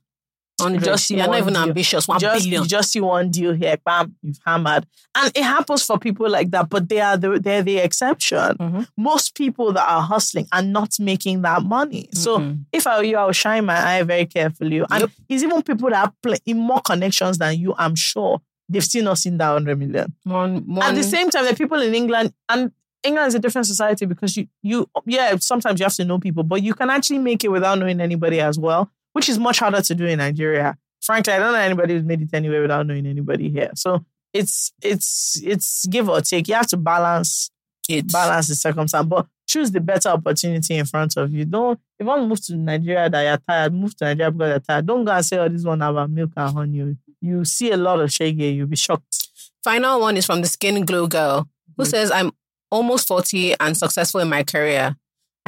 hundred. 0.61 0.85
just 0.85 1.07
see 1.07 1.17
You're 1.17 1.27
not 1.27 1.39
even 1.39 1.55
deal. 1.55 1.63
ambitious. 1.63 2.09
One 2.09 2.19
just, 2.21 2.45
billion. 2.45 2.63
You 2.63 2.69
just 2.69 2.91
see 2.93 3.01
one 3.01 3.31
deal 3.31 3.53
here, 3.53 3.77
bam, 3.85 4.15
you've 4.23 4.39
hammered. 4.45 4.87
And 5.15 5.33
it 5.37 5.43
happens 5.43 5.85
for 5.85 5.99
people 5.99 6.29
like 6.29 6.51
that, 6.51 6.69
but 6.69 6.89
they 6.89 7.01
are 7.01 7.17
the, 7.17 7.39
they're 7.39 7.63
the 7.63 7.79
exception. 7.79 8.57
Mhm. 8.59 8.89
Most 8.97 9.35
people 9.35 9.73
that 9.73 9.89
are 9.89 10.03
hustling 10.03 10.47
are 10.53 10.63
not 10.63 10.99
making 10.99 11.43
that 11.43 11.63
money. 11.63 12.09
So 12.13 12.39
Mhm. 12.39 12.65
if 12.73 12.87
I 12.87 12.99
were 12.99 13.05
you, 13.05 13.17
I 13.17 13.25
would 13.27 13.37
shine 13.37 13.65
my 13.65 13.77
eye 13.99 14.03
very 14.03 14.27
carefully. 14.27 14.79
And 14.91 15.01
Yep. 15.03 15.11
it's 15.29 15.43
even 15.43 15.63
people 15.63 15.91
that 15.91 15.97
have 15.97 16.13
play, 16.23 16.37
in 16.47 16.59
more 16.59 16.81
connections 16.81 17.39
than 17.39 17.59
you, 17.59 17.75
I'm 17.79 17.95
sure. 17.95 18.41
They've 18.69 18.85
still 18.85 19.05
not 19.05 19.19
seen 19.19 19.39
that 19.39 19.49
100 19.51 19.79
million. 19.79 20.13
One, 20.25 20.63
one, 20.67 20.83
At 20.83 20.95
the 20.95 21.03
same 21.03 21.31
time, 21.31 21.47
the 21.47 21.55
people 21.55 21.81
in 21.81 21.95
England, 21.95 22.35
and 22.51 22.71
England 23.03 23.29
is 23.29 23.35
a 23.35 23.39
different 23.39 23.67
society 23.67 24.05
because 24.07 24.37
you, 24.37 24.47
you, 24.63 24.91
yeah, 25.07 25.35
sometimes 25.41 25.81
you 25.81 25.85
have 25.85 25.95
to 25.95 26.05
know 26.05 26.19
people, 26.19 26.43
but 26.43 26.63
you 26.63 26.75
can 26.75 26.91
actually 26.91 27.19
make 27.21 27.45
it 27.45 27.49
without 27.49 27.79
knowing 27.79 28.01
anybody 28.01 28.41
as 28.41 28.59
well, 28.59 28.91
which 29.19 29.29
is 29.29 29.37
much 29.37 29.59
harder 29.59 29.83
to 29.83 29.95
do 29.97 30.07
in 30.07 30.19
Nigeria. 30.19 30.79
Frankly, 31.01 31.33
I 31.33 31.41
don't 31.41 31.53
know 31.53 31.59
anybody 31.59 31.95
who's 31.95 32.05
made 32.05 32.23
it 32.23 32.29
anywhere 32.33 32.63
without 32.63 32.87
knowing 32.87 33.05
anybody 33.05 33.51
here. 33.51 33.73
So 33.75 34.05
it's 34.33 34.73
it's 34.81 35.43
it's 35.45 35.87
give 35.87 36.09
or 36.09 36.21
take. 36.21 36.47
You 36.47 36.55
have 36.55 36.69
to 36.69 36.77
balance 36.77 37.51
it, 37.89 38.13
balance 38.13 38.47
the 38.47 38.55
circumstance, 38.55 39.09
but 39.09 39.27
choose 39.45 39.73
the 39.73 39.81
better 39.81 40.11
opportunity 40.11 40.77
in 40.77 40.85
front 40.85 41.17
of 41.17 41.33
you. 41.33 41.45
Don't 41.45 41.81
if 41.99 42.05
you 42.05 42.07
want 42.07 42.23
to 42.23 42.29
move 42.29 42.45
to 42.47 42.55
Nigeria 42.55 43.11
that 43.11 43.23
you're 43.23 43.39
tired, 43.39 43.75
move 43.75 43.97
to 43.97 44.05
Nigeria 44.05 44.31
because 44.31 44.51
you're 44.51 44.61
tired. 44.61 44.87
Don't 44.87 45.05
go 45.05 45.11
and 45.11 45.25
say, 45.25 45.39
oh, 45.39 45.49
this 45.49 45.65
one 45.65 45.83
about 45.83 46.11
milk 46.11 46.31
and 46.37 46.55
honey. 46.55 46.97
You 47.21 47.45
see 47.45 47.73
a 47.73 47.77
lot 47.77 48.01
of 48.01 48.13
shaggy, 48.13 48.51
you'll 48.51 48.69
be 48.69 48.77
shocked. 48.77 49.29
Final 49.65 50.01
one 50.01 50.17
is 50.17 50.27
from 50.27 50.43
the 50.43 50.47
Skin 50.47 50.85
Glow 50.85 51.09
Girl, 51.09 51.49
who 51.77 51.83
mm. 51.83 51.87
says, 51.89 52.13
I'm 52.13 52.31
almost 52.71 53.09
40 53.09 53.57
and 53.59 53.77
successful 53.77 54.21
in 54.21 54.29
my 54.29 54.45
career. 54.45 54.95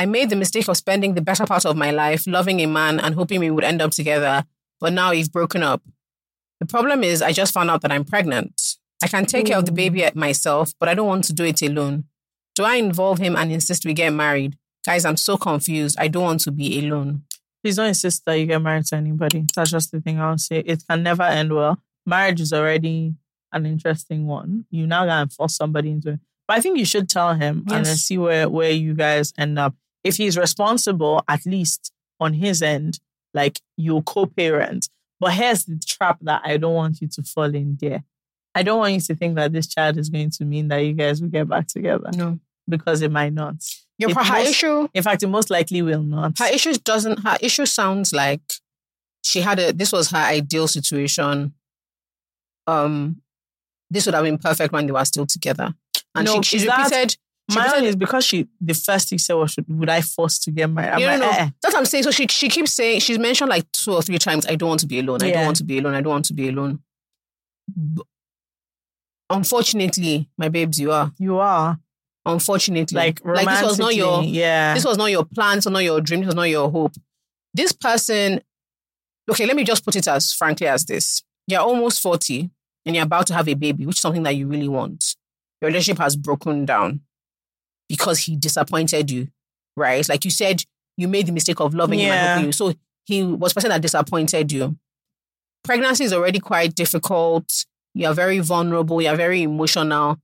I 0.01 0.06
made 0.06 0.31
the 0.31 0.36
mistake 0.36 0.66
of 0.66 0.78
spending 0.78 1.12
the 1.12 1.20
better 1.20 1.44
part 1.44 1.66
of 1.66 1.77
my 1.77 1.90
life 1.90 2.27
loving 2.27 2.59
a 2.60 2.66
man 2.66 2.98
and 2.98 3.14
hoping 3.14 3.39
we 3.39 3.51
would 3.51 3.64
end 3.64 3.82
up 3.82 3.90
together, 3.90 4.44
but 4.81 4.94
now 4.94 5.10
we've 5.10 5.31
broken 5.31 5.62
up. 5.62 5.82
The 6.59 6.64
problem 6.64 7.05
is, 7.05 7.20
I 7.20 7.32
just 7.32 7.52
found 7.52 7.70
out 7.70 7.82
that 7.82 7.93
I'm 7.93 8.06
pregnant. 8.06 8.78
I 9.05 9.09
can 9.09 9.27
take 9.27 9.44
care 9.44 9.59
of 9.59 9.66
the 9.66 9.72
baby 9.72 10.01
mm. 10.01 10.14
myself, 10.14 10.72
but 10.81 10.89
I 10.89 10.94
don't 10.94 11.06
want 11.06 11.24
to 11.24 11.35
do 11.35 11.44
it 11.44 11.60
alone. 11.60 12.05
Do 12.55 12.64
I 12.64 12.77
involve 12.77 13.18
him 13.18 13.36
and 13.36 13.52
insist 13.52 13.85
we 13.85 13.93
get 13.93 14.14
married? 14.14 14.56
Guys, 14.86 15.05
I'm 15.05 15.18
so 15.18 15.36
confused. 15.36 15.97
I 15.98 16.09
don't 16.09 16.22
want 16.22 16.40
to 16.40 16.51
be 16.51 16.78
alone. 16.78 17.24
Please 17.62 17.77
don't 17.77 17.89
insist 17.89 18.24
that 18.24 18.36
you 18.36 18.47
get 18.47 18.62
married 18.62 18.86
to 18.86 18.97
anybody. 18.97 19.44
That's 19.55 19.70
just 19.70 19.93
the 19.93 20.01
thing 20.01 20.18
I'll 20.18 20.39
say. 20.39 20.60
It 20.60 20.82
can 20.89 21.02
never 21.02 21.24
end 21.24 21.52
well. 21.52 21.78
Marriage 22.06 22.40
is 22.40 22.55
already 22.55 23.16
an 23.52 23.66
interesting 23.66 24.27
one. 24.27 24.64
You 24.70 24.86
now 24.86 25.05
gotta 25.05 25.28
force 25.28 25.56
somebody 25.56 25.90
into 25.90 26.12
it. 26.12 26.20
But 26.48 26.56
I 26.56 26.62
think 26.62 26.78
you 26.78 26.86
should 26.86 27.10
tell 27.10 27.35
him 27.35 27.66
and 27.70 27.85
then 27.85 27.97
see 27.97 28.16
where, 28.16 28.48
where 28.48 28.70
you 28.70 28.94
guys 28.94 29.35
end 29.36 29.59
up. 29.59 29.74
If 30.05 30.16
he's 30.16 30.36
responsible, 30.39 31.22
at 31.28 31.44
least 31.47 31.93
on 32.18 32.35
his 32.35 32.62
end, 32.62 32.98
like 33.35 33.60
you 33.77 34.02
co-parent. 34.02 34.89
But 35.20 35.35
here's 35.35 35.64
the 35.64 35.78
trap 35.85 36.18
that 36.22 36.43
I 36.44 36.56
don't 36.56 36.74
want 36.74 37.01
you 37.01 37.09
to 37.09 37.22
fall 37.22 37.55
in 37.55 37.77
there. 37.81 38.02
I 38.55 38.62
don't 38.62 38.78
want 38.78 38.94
you 38.94 39.01
to 39.01 39.14
think 39.14 39.36
that 39.36 39.52
this 39.52 39.66
child 39.68 39.98
is 39.98 40.09
going 40.09 40.31
to 40.31 40.44
mean 40.44 40.68
that 40.68 40.78
you 40.78 40.93
guys 40.94 41.20
will 41.20 41.28
get 41.28 41.48
back 41.48 41.66
together 41.68 42.10
No. 42.14 42.40
because 42.68 43.02
it 43.02 43.10
might 43.12 43.32
not. 43.32 43.56
Your 43.98 44.10
her 44.14 44.24
most- 44.24 44.48
issue 44.48 44.89
In 44.94 45.02
fact, 45.02 45.22
it 45.22 45.27
most 45.28 45.51
likely 45.51 45.82
will 45.82 46.02
not. 46.02 46.39
her 46.39 46.48
issue 46.52 46.72
doesn't 46.74 47.20
her 47.20 47.36
issue 47.40 47.66
sounds 47.66 48.12
like 48.14 48.40
she 49.22 49.43
had 49.43 49.59
a 49.59 49.72
this 49.72 49.93
was 49.93 50.10
her 50.10 50.16
ideal 50.18 50.66
situation 50.66 51.52
um 52.66 53.20
this 53.90 54.06
would 54.06 54.14
have 54.14 54.24
been 54.24 54.39
perfect 54.39 54.72
when 54.72 54.86
they 54.86 54.93
were 54.93 55.05
still 55.05 55.27
together 55.27 55.74
and 56.14 56.24
No, 56.27 56.40
she, 56.43 56.59
she 56.59 56.66
repeated 56.68 57.16
own 57.56 57.85
is 57.85 57.97
because 57.97 58.24
she 58.24 58.48
the 58.60 58.74
first 58.74 59.09
thing 59.09 59.18
she 59.18 59.24
said 59.24 59.35
was, 59.35 59.56
"Would 59.68 59.89
I 59.89 60.01
force 60.01 60.39
to 60.40 60.51
get 60.51 60.68
married?" 60.70 60.94
I'm 60.94 61.01
you 61.01 61.06
like, 61.06 61.20
know, 61.20 61.31
eh, 61.31 61.51
that's 61.62 61.74
what 61.74 61.78
I'm 61.78 61.85
saying. 61.85 62.05
So 62.05 62.10
she 62.10 62.27
she 62.28 62.48
keeps 62.48 62.72
saying 62.72 63.01
she's 63.01 63.18
mentioned 63.18 63.51
like 63.51 63.70
two 63.72 63.93
or 63.93 64.02
three 64.02 64.18
times. 64.18 64.47
I 64.47 64.55
don't 64.55 64.68
want 64.68 64.81
to 64.81 64.86
be 64.86 65.01
alone. 65.01 65.22
I 65.22 65.31
don't 65.31 65.44
want 65.44 65.56
to 65.59 65.64
be 65.64 65.78
alone. 65.78 65.94
I 65.94 66.01
don't 66.01 66.12
want 66.12 66.24
to 66.27 66.35
be 66.35 66.48
alone. 66.48 66.81
B- 67.68 68.02
Unfortunately, 69.28 70.28
my 70.36 70.48
babes, 70.48 70.81
you 70.81 70.90
are. 70.93 71.12
"You 71.18 71.39
are 71.39 71.78
Unfortunately, 72.27 72.94
like 72.97 73.24
like 73.24 73.47
this 73.48 73.62
was 73.62 73.78
not 73.78 73.94
your 73.94 74.22
yeah." 74.22 74.74
this 74.74 74.85
was 74.85 74.98
not 74.98 75.10
your 75.10 75.24
plan, 75.24 75.56
this 75.56 75.64
was 75.64 75.72
not 75.72 75.85
your 75.85 76.01
dream, 76.01 76.20
this 76.20 76.27
was 76.27 76.35
not 76.35 76.51
your 76.51 76.70
hope. 76.70 76.93
This 77.55 77.72
person, 77.72 78.43
okay, 79.31 79.47
let 79.47 79.56
me 79.56 79.64
just 79.64 79.85
put 79.85 79.97
it 79.97 80.06
as 80.06 80.32
frankly 80.32 80.66
as 80.66 80.85
this. 80.85 81.22
You're 81.47 81.60
almost 81.60 82.02
40 82.02 82.51
and 82.85 82.94
you're 82.94 83.05
about 83.05 83.27
to 83.28 83.35
have 83.35 83.48
a 83.48 83.55
baby, 83.55 83.86
which 83.86 83.97
is 83.97 84.01
something 84.02 84.22
that 84.24 84.36
you 84.36 84.47
really 84.47 84.68
want. 84.68 85.16
Your 85.60 85.68
relationship 85.68 86.01
has 86.01 86.14
broken 86.14 86.64
down 86.64 87.01
because 87.90 88.20
he 88.20 88.36
disappointed 88.36 89.10
you, 89.10 89.28
right? 89.76 90.08
Like 90.08 90.24
you 90.24 90.30
said, 90.30 90.62
you 90.96 91.08
made 91.08 91.26
the 91.26 91.32
mistake 91.32 91.60
of 91.60 91.74
loving 91.74 91.98
him 91.98 92.12
and 92.12 92.40
Yeah. 92.40 92.46
you. 92.46 92.52
So 92.52 92.72
he 93.04 93.22
was 93.24 93.50
a 93.52 93.54
person 93.56 93.70
that 93.70 93.82
disappointed 93.82 94.52
you. 94.52 94.78
Pregnancy 95.64 96.04
is 96.04 96.12
already 96.12 96.38
quite 96.38 96.74
difficult. 96.74 97.66
You're 97.94 98.14
very 98.14 98.38
vulnerable. 98.38 99.02
You're 99.02 99.16
very 99.16 99.42
emotional. 99.42 100.18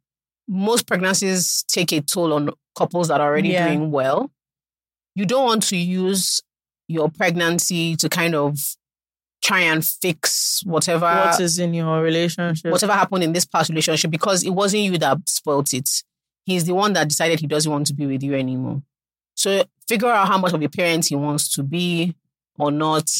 Most 0.48 0.86
pregnancies 0.86 1.64
take 1.68 1.92
a 1.92 2.00
toll 2.00 2.32
on 2.32 2.50
couples 2.78 3.08
that 3.08 3.20
are 3.20 3.28
already 3.28 3.48
Yeah. 3.50 3.66
doing 3.66 3.90
well. 3.90 4.30
You 5.16 5.26
don't 5.26 5.44
want 5.44 5.62
to 5.64 5.76
use 5.76 6.42
your 6.88 7.08
pregnancy 7.10 7.96
to 7.96 8.08
kind 8.08 8.34
of 8.36 8.58
try 9.42 9.60
and 9.60 9.84
fix 9.84 10.62
whatever 10.64 11.06
what 11.06 11.40
is 11.40 11.58
in 11.58 11.74
your 11.74 12.00
relationship? 12.02 12.70
whatever 12.70 12.92
happened 12.92 13.24
in 13.24 13.32
this 13.32 13.44
past 13.44 13.68
relationship 13.70 14.10
because 14.10 14.42
it 14.44 14.50
wasn't 14.50 14.82
you 14.84 14.96
that 14.98 15.18
spoilt 15.28 15.74
it. 15.74 15.88
He's 16.46 16.64
the 16.64 16.74
one 16.74 16.92
that 16.94 17.08
decided 17.08 17.40
he 17.40 17.46
doesn't 17.46 17.70
want 17.70 17.86
to 17.88 17.94
be 17.94 18.06
with 18.06 18.22
you 18.22 18.34
anymore. 18.34 18.80
So 19.34 19.64
figure 19.86 20.08
out 20.08 20.28
how 20.28 20.38
much 20.38 20.52
of 20.54 20.62
a 20.62 20.68
parent 20.68 21.04
he 21.06 21.16
wants 21.16 21.48
to 21.50 21.62
be 21.62 22.14
or 22.58 22.70
not, 22.70 23.10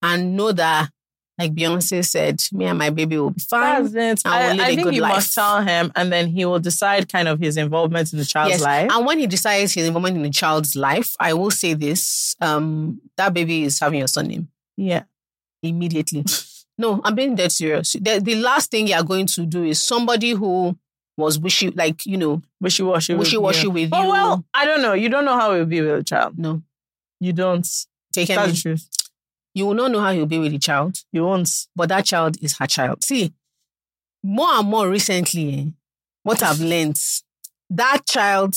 and 0.00 0.36
know 0.36 0.52
that, 0.52 0.90
like 1.38 1.52
Beyonce 1.54 2.02
said, 2.02 2.40
me 2.52 2.64
and 2.64 2.78
my 2.78 2.88
baby 2.88 3.18
will 3.18 3.30
be 3.30 3.40
fine. 3.40 3.90
That's 3.92 4.24
it. 4.24 4.26
I 4.26 4.38
will 4.38 4.46
I, 4.46 4.52
live 4.52 4.60
I 4.60 4.68
a 4.68 4.74
think 4.74 4.82
good 4.84 4.94
you 4.94 5.02
life. 5.02 5.14
must 5.16 5.34
tell 5.34 5.60
him, 5.62 5.92
and 5.94 6.10
then 6.10 6.28
he 6.28 6.44
will 6.46 6.60
decide 6.60 7.10
kind 7.12 7.28
of 7.28 7.38
his 7.40 7.58
involvement 7.58 8.12
in 8.12 8.18
the 8.18 8.24
child's 8.24 8.52
Yes, 8.52 8.62
life. 8.62 8.90
and 8.90 9.04
when 9.04 9.18
he 9.18 9.26
decides 9.26 9.74
his 9.74 9.86
involvement 9.86 10.16
in 10.16 10.22
the 10.22 10.30
child's 10.30 10.74
life, 10.76 11.14
I 11.20 11.34
will 11.34 11.50
say 11.50 11.74
this: 11.74 12.36
um, 12.40 13.02
that 13.18 13.34
baby 13.34 13.64
is 13.64 13.78
having 13.80 13.98
your 13.98 14.08
son 14.08 14.28
name 14.28 14.48
yeah, 14.78 15.02
immediately. 15.62 16.24
no, 16.78 17.00
I'm 17.04 17.14
being 17.14 17.34
dead 17.34 17.52
serious. 17.52 17.92
The, 17.94 18.20
the 18.22 18.36
last 18.36 18.70
thing 18.70 18.86
you 18.88 18.94
are 18.94 19.02
going 19.02 19.26
to 19.26 19.44
do 19.46 19.64
is 19.64 19.82
somebody 19.82 20.30
who 20.30 20.78
was 21.16 21.38
wishy, 21.38 21.70
like 21.70 22.04
you 22.06 22.16
know, 22.16 22.42
wishy 22.60 22.82
washy. 22.82 23.14
wishy 23.14 23.36
washy 23.38 23.66
with 23.68 23.90
Oh 23.92 24.02
you. 24.02 24.08
well, 24.10 24.44
I 24.54 24.64
don't 24.66 24.82
know. 24.82 24.92
You 24.92 25.08
don't 25.08 25.24
know 25.24 25.38
how 25.38 25.52
it 25.52 25.58
will 25.58 25.66
be 25.66 25.80
with 25.80 26.00
a 26.00 26.04
child. 26.04 26.38
no, 26.38 26.62
You 27.20 27.32
don't. 27.32 27.66
take 28.12 28.28
That's 28.28 28.52
the 28.54 28.60
truth. 28.62 28.88
You 29.54 29.66
will 29.66 29.74
not 29.74 29.90
know 29.90 30.00
how 30.00 30.12
he'll 30.12 30.26
be 30.26 30.38
with 30.38 30.52
the 30.52 30.58
child, 30.58 31.02
You 31.12 31.24
won't. 31.24 31.50
but 31.74 31.88
that 31.88 32.04
child 32.04 32.36
is 32.42 32.58
her 32.58 32.66
child. 32.66 33.02
See, 33.04 33.32
more 34.22 34.48
and 34.58 34.68
more 34.68 34.88
recently, 34.88 35.54
eh, 35.58 35.64
what 36.22 36.42
I've 36.42 36.60
learned, 36.60 37.00
that 37.70 38.02
child 38.06 38.54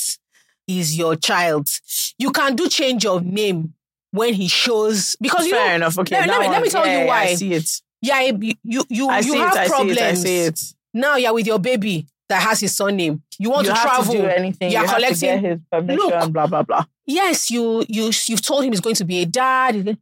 is 0.68 0.98
your 0.98 1.15
child. 1.15 1.69
You 2.18 2.31
can 2.31 2.56
do 2.56 2.68
change 2.68 3.06
of 3.06 3.26
name 3.26 3.73
when 4.11 4.34
he 4.34 4.48
shows 4.48 5.15
because 5.22 5.45
you 5.45 5.53
Fair 5.53 5.69
know, 5.69 5.76
enough. 5.76 5.99
Okay, 5.99 6.19
let- 6.19 6.27
let 6.30 6.40
me- 6.41 6.48
let 6.49 6.61
me 6.64 6.69
tell 6.69 6.86
you 6.86 6.91
yeah, 6.91 6.99
yeah, 7.03 7.06
why. 7.07 7.22
I 7.23 7.36
see 7.36 7.53
it. 7.53 7.81
yeah, 8.02 8.19
you 8.22 8.53
you 8.64 8.84
you, 8.90 9.11
you 9.11 9.34
have 9.36 9.53
it. 9.56 9.60
I 9.60 9.68
problems. 9.68 9.98
see 9.98 10.03
it. 10.03 10.10
I 10.10 10.14
see 10.15 10.38
it. 10.45 10.73
Now 10.94 11.15
you're 11.15 11.34
with 11.34 11.48
your 11.48 11.60
baby 11.60 12.07
that 12.30 12.41
has 12.41 12.60
his 12.60 12.76
surname. 12.76 13.22
You 13.38 13.49
want 13.49 13.68
you 13.68 13.73
to 13.73 13.80
travel. 13.80 14.14
to 14.14 14.22
do 14.22 14.26
anything. 14.27 14.72
You're 14.72 14.84
you 14.84 14.88
collecting. 14.88 15.39
his 15.41 15.60
permission. 15.72 15.97
Look. 16.10 16.31
Blah 16.34 16.47
blah 16.47 16.64
blah. 16.64 16.85
yes, 17.06 17.49
you 17.51 17.84
you 17.89 18.11
you've 18.27 18.41
told 18.41 18.64
him 18.64 18.72
he's 18.72 18.81
going 18.81 18.95
to 18.95 19.06
be 19.06 19.22
a 19.22 19.26
dad. 19.26 19.97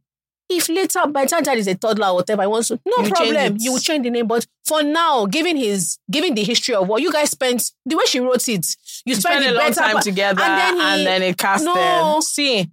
If 0.50 0.70
later 0.70 1.06
by 1.08 1.24
the 1.24 1.28
time 1.30 1.42
dad 1.42 1.58
is 1.58 1.66
a 1.66 1.74
toddler 1.74 2.06
or 2.06 2.14
whatever, 2.14 2.40
I 2.40 2.46
want 2.46 2.64
to, 2.68 2.80
no 2.86 3.04
You 3.04 3.10
problem. 3.10 3.56
You 3.60 3.72
will 3.72 3.78
change 3.80 4.02
the 4.04 4.08
name. 4.10 4.26
But 4.26 4.46
for 4.64 4.82
now, 4.82 5.26
given 5.26 5.58
his 5.58 5.98
given 6.10 6.34
the 6.34 6.42
history 6.42 6.74
of 6.74 6.88
what 6.88 7.02
you 7.02 7.12
guys 7.12 7.30
spent, 7.30 7.70
the 7.84 7.96
way 7.96 8.04
she 8.06 8.18
wrote 8.20 8.48
it, 8.48 8.66
you, 9.04 9.12
You 9.12 9.14
spent 9.14 9.40
spend 9.42 9.44
a 9.44 9.58
long 9.58 9.72
time 9.72 9.92
part- 9.92 10.04
together, 10.04 10.40
and 10.42 11.06
then 11.06 11.20
he- 11.22 11.28
it 11.28 11.36
cast 11.36 11.64
No. 11.66 11.74
them. 11.74 12.22
See, 12.22 12.70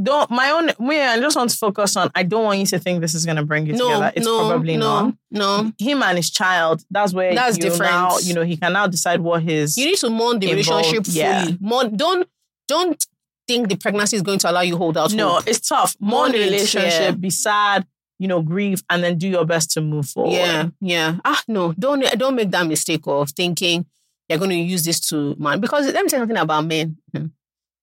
don't 0.00 0.30
my 0.30 0.50
own. 0.50 0.86
Me, 0.86 1.00
I 1.00 1.18
just 1.18 1.36
want 1.36 1.50
to 1.50 1.56
focus 1.56 1.96
on. 1.96 2.10
I 2.14 2.22
don't 2.22 2.44
want 2.44 2.58
you 2.58 2.66
to 2.66 2.78
think 2.78 3.00
this 3.00 3.14
is 3.14 3.24
going 3.24 3.36
to 3.36 3.44
bring 3.44 3.66
you 3.66 3.72
no, 3.72 3.88
together. 3.88 4.12
It's 4.14 4.26
no, 4.26 4.48
probably 4.48 4.76
no, 4.76 5.06
not. 5.06 5.14
no. 5.30 5.72
Him 5.78 6.02
and 6.02 6.16
his 6.16 6.30
child. 6.30 6.82
That's 6.90 7.12
where 7.12 7.34
That's 7.34 7.56
you 7.56 7.62
different. 7.62 7.92
Now, 7.92 8.18
you 8.18 8.34
know, 8.34 8.42
he 8.42 8.56
can 8.56 8.72
now 8.72 8.86
decide 8.86 9.20
what 9.20 9.42
his. 9.42 9.76
You 9.76 9.86
need 9.86 9.98
to 9.98 10.10
mourn 10.10 10.38
the 10.38 10.50
Involved, 10.50 10.68
relationship 10.68 11.06
fully. 11.06 11.18
yeah. 11.18 11.48
Mourn, 11.60 11.96
don't 11.96 12.28
don't 12.68 13.06
think 13.48 13.68
the 13.68 13.76
pregnancy 13.76 14.16
is 14.16 14.22
going 14.22 14.38
to 14.40 14.50
allow 14.50 14.60
you 14.60 14.76
hold 14.76 14.96
out. 14.96 15.12
no, 15.14 15.34
hope. 15.34 15.46
it's 15.46 15.66
tough. 15.66 15.96
Mourn 16.00 16.10
Mourn 16.10 16.32
the 16.32 16.38
relationship. 16.38 17.00
yeah. 17.00 17.10
Be 17.12 17.30
sad. 17.30 17.86
You 18.18 18.28
know, 18.28 18.40
grieve, 18.40 18.82
and 18.88 19.04
then 19.04 19.18
do 19.18 19.28
your 19.28 19.44
best 19.44 19.72
to 19.72 19.82
move 19.82 20.08
forward. 20.08 20.32
Yeah, 20.32 20.68
yeah. 20.80 21.16
Ah, 21.22 21.42
no, 21.48 21.74
don't 21.74 22.02
don't 22.18 22.34
make 22.34 22.50
that 22.50 22.66
mistake 22.66 23.02
of 23.06 23.30
thinking 23.30 23.84
you're 24.28 24.38
going 24.38 24.50
to 24.50 24.56
use 24.56 24.84
this 24.84 25.00
to 25.08 25.36
man. 25.38 25.60
Because 25.60 25.86
let 25.86 26.02
me 26.02 26.08
tell 26.08 26.20
you 26.20 26.22
something 26.22 26.36
about 26.36 26.64
men. 26.64 26.96
Hmm. 27.14 27.26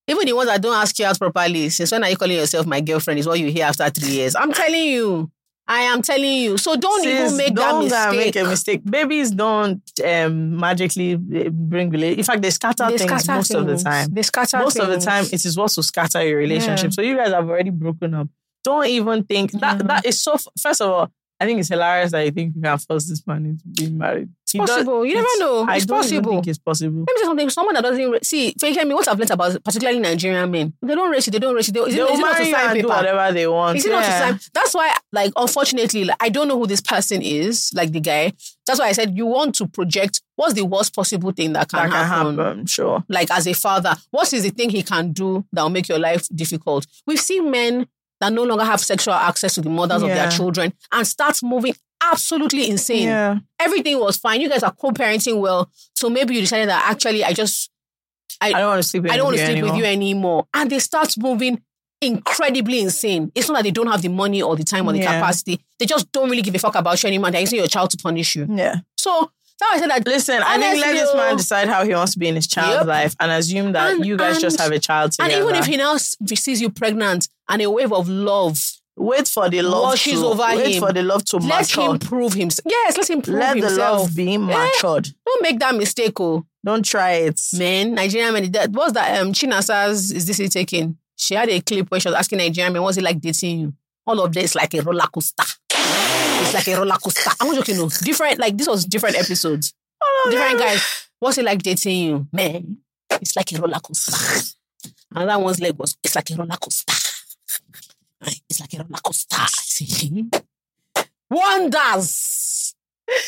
Even 0.08 0.26
the 0.26 0.34
ones 0.34 0.50
that 0.50 0.62
don't 0.62 0.76
ask 0.76 0.98
you 1.00 1.06
out 1.06 1.18
properly, 1.18 1.70
since 1.70 1.92
when 1.92 2.04
are 2.04 2.10
you 2.10 2.18
calling 2.18 2.36
yourself 2.36 2.66
my 2.66 2.82
girlfriend? 2.82 3.20
Is 3.20 3.28
what 3.28 3.40
you 3.40 3.50
hear 3.52 3.66
after 3.66 3.90
three 3.90 4.14
years. 4.14 4.36
I'm 4.36 4.52
telling 4.52 4.84
you. 4.86 5.32
I 5.66 5.84
am 5.84 6.02
telling 6.02 6.40
you. 6.42 6.58
So 6.58 6.76
don't 6.76 7.04
Sis, 7.04 7.08
even 7.32 7.38
make 7.38 7.54
don't 7.56 7.88
that 7.88 8.12
mistake. 8.14 8.36
make 8.36 8.44
a 8.46 8.50
mistake. 8.50 8.82
Babies 8.84 9.32
don't 9.32 9.82
um, 10.06 10.58
magically 10.58 11.14
uh, 11.14 11.50
bring 11.50 11.90
relate. 11.90 12.18
In 12.18 12.24
fact, 12.26 12.42
they 12.42 12.50
scatter 12.50 12.90
They 12.90 12.98
things 12.98 13.10
scatter 13.24 13.32
most 13.38 13.52
of 13.54 13.66
the 13.66 13.78
time. 13.78 14.10
They 14.12 14.24
scatter 14.24 14.58
most 14.58 14.78
of 14.78 14.90
the 14.90 14.98
time 15.00 15.24
it 15.24 15.46
is 15.46 15.56
what 15.58 15.72
will 15.74 15.84
scatter 15.84 16.22
your 16.28 16.38
relationship. 16.40 16.88
Yeah. 16.92 16.96
So 16.96 17.02
you 17.02 17.16
guys 17.16 17.32
have 17.32 17.48
already 17.50 17.70
broken 17.70 18.14
up. 18.14 18.28
Don't 18.66 18.88
even 18.88 19.24
think 19.24 19.54
that 19.54 19.78
Mhm. 19.80 19.88
that 19.88 20.06
is 20.06 20.20
so. 20.22 20.36
First 20.62 20.82
of 20.82 20.90
all, 20.90 21.12
I 21.44 21.45
think 21.45 21.60
it's 21.60 21.70
hilarious 21.70 22.11
that 22.11 22.24
you 22.26 22.32
think 22.32 22.56
you 22.56 22.61
can 22.61 22.78
force 22.78 23.07
this 23.10 23.26
man 23.28 23.45
into 23.45 23.64
being 23.68 23.98
married. 23.98 24.30
It's 24.44 24.53
possible. 24.53 25.03
You 25.06 25.15
never 25.15 25.28
know. 25.40 25.65
I 25.68 25.78
It's 25.78 25.86
don't 25.86 25.98
possible. 25.98 26.32
Think 26.32 26.48
it's 26.48 26.57
possible. 26.60 26.99
Let 27.07 27.14
me 27.15 27.22
say 27.22 27.24
something. 27.26 27.49
Someone 27.49 27.74
that 27.76 27.82
doesn't 27.82 28.11
re- 28.11 28.20
see, 28.24 28.53
Fake 28.60 28.86
me. 28.88 28.94
What 28.94 29.07
I've 29.07 29.18
learned 29.18 29.32
about, 29.32 29.64
particularly 29.64 29.99
Nigerian 29.99 30.49
men, 30.52 30.74
they 30.82 30.94
don't 30.95 31.10
race. 31.11 31.26
They 31.26 31.40
don't 31.40 31.56
race 31.56 31.70
it. 31.70 31.74
They, 31.74 31.80
is 31.80 31.94
it, 31.94 31.98
They'll 31.98 32.07
is 32.07 32.20
it 32.20 32.22
not 32.22 32.38
to 32.38 32.45
sign 32.52 32.76
paper? 32.76 32.88
whatever 32.88 33.34
they 33.34 33.48
want. 33.48 33.78
Is 33.78 33.86
it 33.86 33.90
not 33.91 34.06
to 34.06 34.11
sign? 34.11 34.40
That's 34.53 34.74
why, 34.76 34.94
like, 35.11 35.32
unfortunately, 35.36 36.06
like, 36.06 36.18
I 36.20 36.30
don't 36.30 36.48
know 36.48 36.57
who 36.60 36.68
this 36.68 36.82
person 36.82 37.22
is. 37.22 37.72
Like 37.74 37.91
the 37.91 37.99
guy. 37.99 38.34
That's 38.68 38.80
why 38.80 38.88
I 38.88 38.91
said 38.94 39.18
you 39.18 39.26
want 39.26 39.56
to 39.56 39.68
project 39.68 40.22
what's 40.36 40.53
the 40.53 40.65
worst 40.65 40.95
possible 40.95 41.32
thing 41.32 41.53
that 41.53 41.70
can, 41.70 41.80
That 41.90 41.91
can 41.91 42.06
happen. 42.07 42.38
happen. 42.38 42.65
Sure. 42.68 43.03
Like 43.10 43.30
as 43.32 43.48
a 43.48 43.53
father, 43.53 43.95
what 44.11 44.32
is 44.34 44.44
the 44.44 44.52
thing 44.52 44.70
he 44.70 44.84
can 44.84 45.11
do 45.11 45.44
that 45.52 45.64
will 45.64 45.70
make 45.70 45.90
your 45.90 45.99
life 45.99 46.28
difficult? 46.34 46.86
We've 47.07 47.20
seen 47.20 47.49
men 47.52 47.88
that 48.24 48.34
no 48.34 48.44
longer 48.44 48.64
have 48.64 48.80
sexual 48.80 49.14
access 49.14 49.56
to 49.56 49.62
the 49.62 49.70
mothers 49.70 50.02
of 50.02 50.10
their 50.10 50.30
children 50.30 50.74
and 50.91 51.06
starts 51.08 51.44
moving 51.44 51.76
absolutely 52.02 52.70
insane 52.70 53.08
Yeah. 53.08 53.38
everything 53.60 54.00
was 54.00 54.18
fine. 54.18 54.41
You 54.41 54.50
guys 54.50 54.64
are 54.64 54.72
co-parenting 54.74 55.40
well. 55.40 55.70
So 55.95 56.10
maybe 56.10 56.36
you 56.36 56.41
decided 56.41 56.70
that 56.70 56.90
actually 56.90 57.24
I 57.24 57.34
just 57.34 57.70
I 58.41 58.52
don't 58.52 58.68
want 58.68 58.84
to 58.84 58.90
sleep. 58.90 59.06
I 59.10 59.16
don't 59.16 59.26
want 59.28 59.38
to 59.38 59.45
sleep 59.45 59.64
with 59.64 59.76
you 59.76 59.86
anymore. 59.86 60.48
And 60.54 60.70
they 60.70 60.80
start 60.80 61.18
moving 61.18 61.62
incredibly 62.02 62.82
insane. 62.82 63.32
It's 63.36 63.48
not 63.48 63.56
that 63.58 63.64
they 63.64 63.72
don't 63.72 63.88
have 63.88 64.02
the 64.02 64.10
money 64.10 64.41
or 64.41 64.56
the 64.58 64.64
time 64.66 64.86
or 64.88 64.91
the 64.94 65.00
Yeah. 65.00 65.14
capacity. 65.20 65.64
They 65.80 65.86
just 65.86 66.12
don't 66.12 66.30
really 66.30 66.41
give 66.41 66.56
a 66.56 66.60
fuck 66.60 66.76
about 66.76 67.02
you 67.02 67.08
anymore. 67.08 67.32
They're 67.32 67.41
using 67.41 67.60
your 67.60 67.68
child 67.68 67.91
to 67.91 67.98
punish 67.98 68.36
you. 68.36 68.48
Yeah. 68.50 68.78
So 68.98 69.32
why 69.64 69.76
I 69.76 69.80
said 69.80 69.90
that 69.90 70.07
Listen, 70.07 70.41
I 70.44 70.57
think 70.57 70.81
let 70.81 70.94
this 70.94 71.14
man 71.15 71.34
oh. 71.34 71.38
decide 71.38 71.68
how 71.69 71.84
he 71.85 71.94
wants 71.94 72.14
to 72.14 72.19
be 72.19 72.27
in 72.27 72.35
his 72.35 72.48
child's 72.48 72.80
Yep. 72.80 72.85
life 72.88 73.15
and 73.19 73.31
assume 73.31 73.72
that 73.73 73.94
And- 73.94 74.06
you 74.06 74.18
guys 74.18 74.40
just 74.40 74.60
have 74.60 74.72
a 74.72 74.80
child 74.80 75.14
and 75.19 75.31
even 75.31 75.56
if 75.56 75.65
he 75.65 75.77
now 75.77 75.98
sees 75.98 76.61
you 76.61 76.69
pregnant 76.69 77.27
and 77.49 77.61
a 77.61 77.69
wave 77.69 77.91
of 77.94 78.07
love, 78.10 78.60
wait 78.95 79.27
for 79.27 79.49
the 79.49 79.61
love 79.61 79.84
washes 79.84 80.19
to 80.19 80.26
over 80.27 80.44
wait 80.56 80.76
him, 80.76 80.80
for 80.81 80.94
the 80.94 81.02
love 81.03 81.26
to 81.26 81.38
let 81.38 81.61
mature. 81.61 81.91
him 81.94 81.99
prove 81.99 82.34
himself. 82.34 82.65
Yes, 82.69 82.98
let 82.98 83.10
him 83.10 83.22
prove 83.22 83.38
himself. 83.38 83.61
Let 83.64 83.69
the 83.69 83.77
love 83.77 84.15
be 84.15 84.38
matured. 84.38 85.10
Don't 85.26 85.41
make 85.41 85.60
that 85.60 85.76
mistake, 85.76 86.19
oh. 86.19 86.45
Don't 86.65 86.85
try 86.85 87.11
it. 87.14 87.41
Men, 87.57 87.94
Nigerian 87.95 88.34
men, 88.34 88.52
that 88.53 88.69
what's 88.72 88.94
that 88.94 89.19
um 89.22 89.34
Chinasa's 89.34 90.11
is 90.11 90.26
this 90.26 90.40
it 90.40 90.52
taking? 90.52 90.98
She 91.15 91.35
had 91.35 91.49
a 91.49 91.60
clip 91.61 91.90
where 91.91 91.99
she 91.99 92.07
was 92.07 92.15
asking 92.15 92.38
Nigerian 92.40 92.72
men, 92.73 92.81
what's 92.81 92.98
it 92.98 93.03
like 93.03 93.19
dating 93.19 93.60
you? 93.60 93.73
All 94.06 94.19
of 94.22 94.34
this 94.34 94.56
like 94.56 94.73
a 94.73 94.81
roller 94.81 95.07
coaster. 95.14 95.44
It's 96.42 96.54
like 96.54 96.68
a 96.68 96.76
roller 96.78 96.96
coaster. 97.02 97.32
I'm 97.40 97.48
not 97.48 97.56
joking, 97.58 97.78
no. 97.78 97.90
Different, 98.02 98.40
like 98.40 98.58
this 98.58 98.68
was 98.68 98.86
different 98.86 99.18
episodes. 99.18 99.74
different 100.30 100.60
guys. 100.60 101.08
What's 101.20 101.38
it 101.38 101.46
like 101.46 101.62
dating 101.62 101.98
you? 101.98 102.28
Man, 102.32 102.78
it's 103.12 103.36
like 103.36 103.52
a 103.54 103.60
roller 103.62 103.80
coaster. 103.80 104.14
Another 105.16 105.44
one's 105.44 105.60
leg 105.62 105.76
was, 105.78 105.96
it's 106.04 106.16
like 106.16 106.30
a 106.32 106.36
roller 106.36 106.58
coaster. 106.60 106.94
It's 108.50 108.60
like 108.60 108.74
a 108.74 108.78
roller 108.78 109.00
coaster. 109.04 109.38
Say, 109.48 110.26
Wonders. 111.30 112.76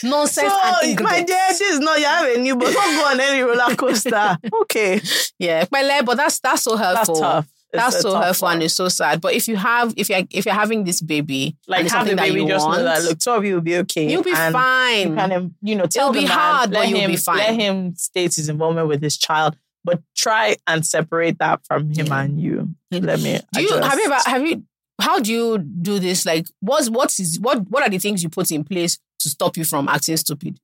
Nonsense 0.04 0.54
So, 0.54 1.04
my 1.04 1.22
dear, 1.24 1.38
this 1.50 1.62
is 1.62 1.80
not 1.80 2.00
you 2.00 2.06
have 2.06 2.34
a 2.36 2.40
new, 2.40 2.56
but 2.56 2.72
don't 2.72 2.96
go 2.96 3.06
on 3.08 3.20
any 3.20 3.42
roller 3.42 3.76
coaster. 3.76 4.38
okay, 4.62 5.02
Yeah, 5.38 5.66
but 5.70 6.06
but 6.06 6.16
that's 6.16 6.40
that's 6.40 6.64
so 6.64 6.78
that's 6.78 6.96
helpful. 7.08 7.16
tough. 7.20 7.48
That's 7.76 8.02
so 8.02 8.16
hurtful 8.16 8.48
and 8.50 8.64
it's 8.64 8.74
so 8.74 8.88
sad. 8.90 9.22
But 9.22 9.34
if 9.34 9.48
you 9.48 9.56
have, 9.56 9.94
if 9.98 10.10
you're 10.10 10.24
if 10.32 10.46
you're 10.46 10.54
having 10.56 10.84
this 10.84 11.02
baby, 11.02 11.56
Like 11.68 11.88
have 11.90 12.08
the 12.08 12.16
baby, 12.16 12.42
you 12.42 12.48
just 12.48 12.66
want, 12.66 12.80
know 12.80 12.86
that 12.86 13.04
look, 13.04 13.20
two 13.20 13.32
of 13.32 13.46
you 13.46 13.56
will 13.56 13.62
be 13.62 13.78
okay. 13.78 14.10
you'll 14.10 14.24
be 14.24 14.32
fine. 14.34 15.10
You 15.10 15.16
can, 15.16 15.56
you 15.62 15.76
know, 15.76 15.86
tell 15.86 16.10
It'll 16.10 16.14
the 16.14 16.20
be 16.22 16.26
man, 16.28 16.38
hard, 16.38 16.72
let 16.72 16.80
but 16.82 16.90
you'll 16.90 17.00
him, 17.02 17.12
be 17.12 17.18
fine. 17.18 17.38
Let 17.38 17.56
him 17.56 17.96
state 17.96 18.36
his 18.36 18.50
involvement 18.50 18.88
with 18.88 19.02
his 19.02 19.18
child, 19.18 19.58
but 19.84 20.02
try 20.16 20.56
and 20.68 20.86
separate 20.86 21.40
that 21.40 21.66
from 21.66 21.92
him 21.92 22.08
Yeah. 22.08 22.22
and 22.22 22.40
you. 22.42 22.70
Let 22.92 23.20
me. 23.22 23.40
do 23.54 23.62
you 23.62 23.74
have 23.82 23.98
you 24.00 24.06
ever 24.06 24.18
have 24.30 24.46
you? 24.48 24.64
How 25.02 25.20
do 25.20 25.32
you 25.34 25.58
do 25.58 26.00
this? 26.00 26.26
Like, 26.26 26.48
what's 26.62 26.90
what 26.90 27.20
is 27.20 27.40
what 27.40 27.70
what 27.70 27.84
are 27.84 27.90
the 27.90 27.98
things 27.98 28.24
you 28.24 28.30
put 28.30 28.52
in 28.52 28.64
place 28.64 28.98
to 29.20 29.30
stop 29.30 29.58
you 29.58 29.66
from 29.66 29.90
acting 29.90 30.18
stupid? 30.18 30.58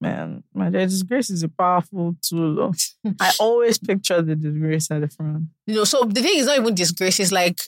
Man, 0.00 0.42
my 0.54 0.70
disgrace 0.70 1.30
is 1.30 1.42
a 1.42 1.48
powerful 1.48 2.16
tool. 2.22 2.72
I 3.20 3.32
always 3.40 3.78
picture 3.78 4.20
the 4.22 4.34
disgrace 4.36 4.90
at 4.90 5.00
the 5.00 5.08
front. 5.08 5.44
You 5.66 5.76
know, 5.76 5.84
so 5.84 6.04
the 6.04 6.20
thing 6.22 6.38
is 6.38 6.46
not 6.46 6.58
even 6.58 6.74
disgrace. 6.74 7.20
It's 7.20 7.32
like 7.32 7.60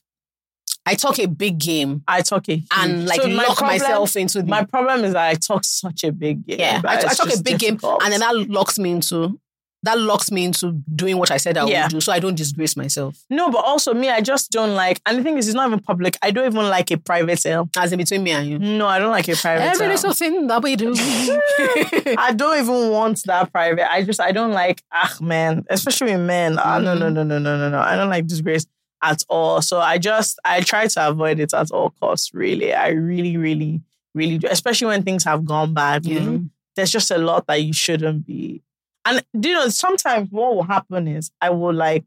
I 0.89 0.95
talk 0.95 1.19
a 1.19 1.27
big 1.27 1.59
game 1.59 2.05
I 2.07 2.23
talk 2.23 2.49
a 2.49 2.53
huge- 2.57 2.67
and 2.77 3.07
like 3.09 3.21
So 3.21 3.29
my 3.29 3.35
lock 3.45 3.57
problem- 3.59 3.79
myself 3.79 4.17
into 4.17 4.43
the 4.43 4.49
My 4.49 4.65
problem 4.65 5.05
is 5.05 5.15
that 5.15 5.29
I 5.29 5.35
talk 5.35 5.65
such 5.65 6.05
a 6.05 6.13
big 6.13 6.47
game. 6.47 6.59
yeah. 6.61 6.81
I, 6.85 6.99
I 6.99 7.15
talk 7.15 7.33
a 7.35 7.43
big 7.43 7.59
game, 7.59 7.79
and 7.83 8.13
then 8.13 8.21
that 8.21 8.35
locks 8.49 8.79
me 8.79 8.91
into 8.93 9.39
that 9.87 9.99
locks 9.99 10.31
me 10.31 10.45
into 10.45 10.73
doing 10.95 11.17
what 11.19 11.31
I 11.31 11.39
said 11.39 11.57
I 11.57 11.65
Yeah. 11.67 11.85
would 11.85 11.93
do, 11.93 12.01
so 12.01 12.13
I 12.13 12.19
don't 12.19 12.35
disgrace 12.37 12.77
myself. 12.77 13.17
no, 13.31 13.51
but 13.51 13.65
also 13.65 13.95
me, 13.95 14.11
I 14.11 14.21
just 14.21 14.51
don't 14.51 14.75
like. 14.75 15.01
And 15.07 15.19
the 15.19 15.23
thing 15.23 15.39
is, 15.39 15.49
it's 15.49 15.55
not 15.55 15.67
even 15.69 15.81
public. 15.81 16.17
I 16.23 16.31
don't 16.31 16.47
even 16.47 16.69
like 16.69 16.91
a 16.91 16.99
private 16.99 17.39
sale. 17.39 17.69
As 17.77 17.93
in 17.93 17.99
between 17.99 18.23
me 18.23 18.33
and 18.33 18.47
you. 18.49 18.59
No, 18.59 18.87
I 18.87 18.99
don't 18.99 19.11
like 19.11 19.29
a 19.29 19.37
private 19.37 19.63
Every 19.65 19.79
sale. 19.79 19.89
little 19.89 20.13
thing 20.15 20.47
that 20.49 20.63
we 20.63 20.77
do. 20.77 20.93
I 22.19 22.33
don't 22.37 22.59
even 22.59 22.91
want 22.91 23.23
that 23.25 23.53
private. 23.53 23.91
I 23.91 24.03
just 24.05 24.21
I 24.21 24.33
don't 24.33 24.53
like 24.53 24.83
ah 24.93 25.17
man, 25.21 25.65
especially 25.71 26.13
with 26.13 26.21
men. 26.27 26.59
Ah 26.59 26.79
no 26.79 26.95
no 26.95 27.09
no 27.09 27.23
no 27.23 27.39
no 27.39 27.57
no 27.57 27.69
no. 27.71 27.79
I 27.79 27.97
don't 27.97 28.11
like 28.11 28.27
disgrace 28.27 28.67
at 29.03 29.23
all. 29.29 29.63
So 29.63 29.81
I 29.81 29.99
just 29.99 30.39
I 30.45 30.61
try 30.61 30.87
to 30.87 31.09
avoid 31.09 31.39
it 31.41 31.53
at 31.55 31.71
all 31.71 31.91
costs. 32.01 32.33
Really, 32.35 32.73
I 32.75 32.89
really 32.89 33.37
really 33.37 33.81
really 34.15 34.39
do. 34.39 34.49
Especially 34.51 34.89
when 34.89 35.03
things 35.03 35.25
have 35.25 35.45
gone 35.45 35.75
badly. 35.75 36.15
Yeah. 36.15 36.39
There's 36.75 36.93
just 36.93 37.11
a 37.11 37.19
lot 37.19 37.47
that 37.47 37.63
you 37.63 37.73
shouldn't 37.73 38.27
be. 38.27 38.63
And 39.07 39.25
you 39.33 39.53
know, 39.55 39.69
sometimes 39.69 40.29
what 40.31 40.55
will 40.55 40.65
happen 40.65 41.09
is 41.09 41.31
I 41.41 41.51
will 41.51 41.73
like 41.73 42.05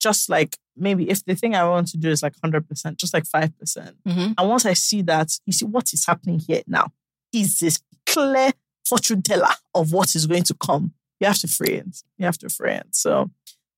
just 0.00 0.28
like 0.28 0.56
maybe 0.76 1.08
if 1.10 1.24
the 1.24 1.34
thing 1.34 1.54
I 1.54 1.68
want 1.68 1.88
to 1.88 1.96
do 1.96 2.10
is 2.10 2.22
like 2.22 2.34
hundred 2.42 2.68
percent, 2.68 2.98
just 2.98 3.12
like 3.14 3.26
five 3.26 3.56
percent. 3.58 3.96
Mhm. 4.06 4.34
And 4.38 4.48
once 4.48 4.64
I 4.66 4.74
see 4.74 5.02
that, 5.02 5.38
you 5.46 5.52
see 5.52 5.64
what 5.64 5.92
is 5.92 6.06
happening 6.06 6.38
here 6.38 6.62
now 6.66 6.92
is 7.32 7.58
this 7.58 7.80
clear 8.06 8.52
fortune 8.86 9.22
teller 9.22 9.48
of 9.74 9.92
what 9.92 10.14
is 10.14 10.26
going 10.26 10.44
to 10.44 10.54
come. 10.54 10.92
You 11.20 11.26
have 11.26 11.38
to 11.38 11.48
free 11.48 11.74
it. 11.74 12.02
You 12.18 12.26
have 12.26 12.38
to 12.38 12.48
free 12.48 12.72
it. 12.72 12.88
So 12.92 13.30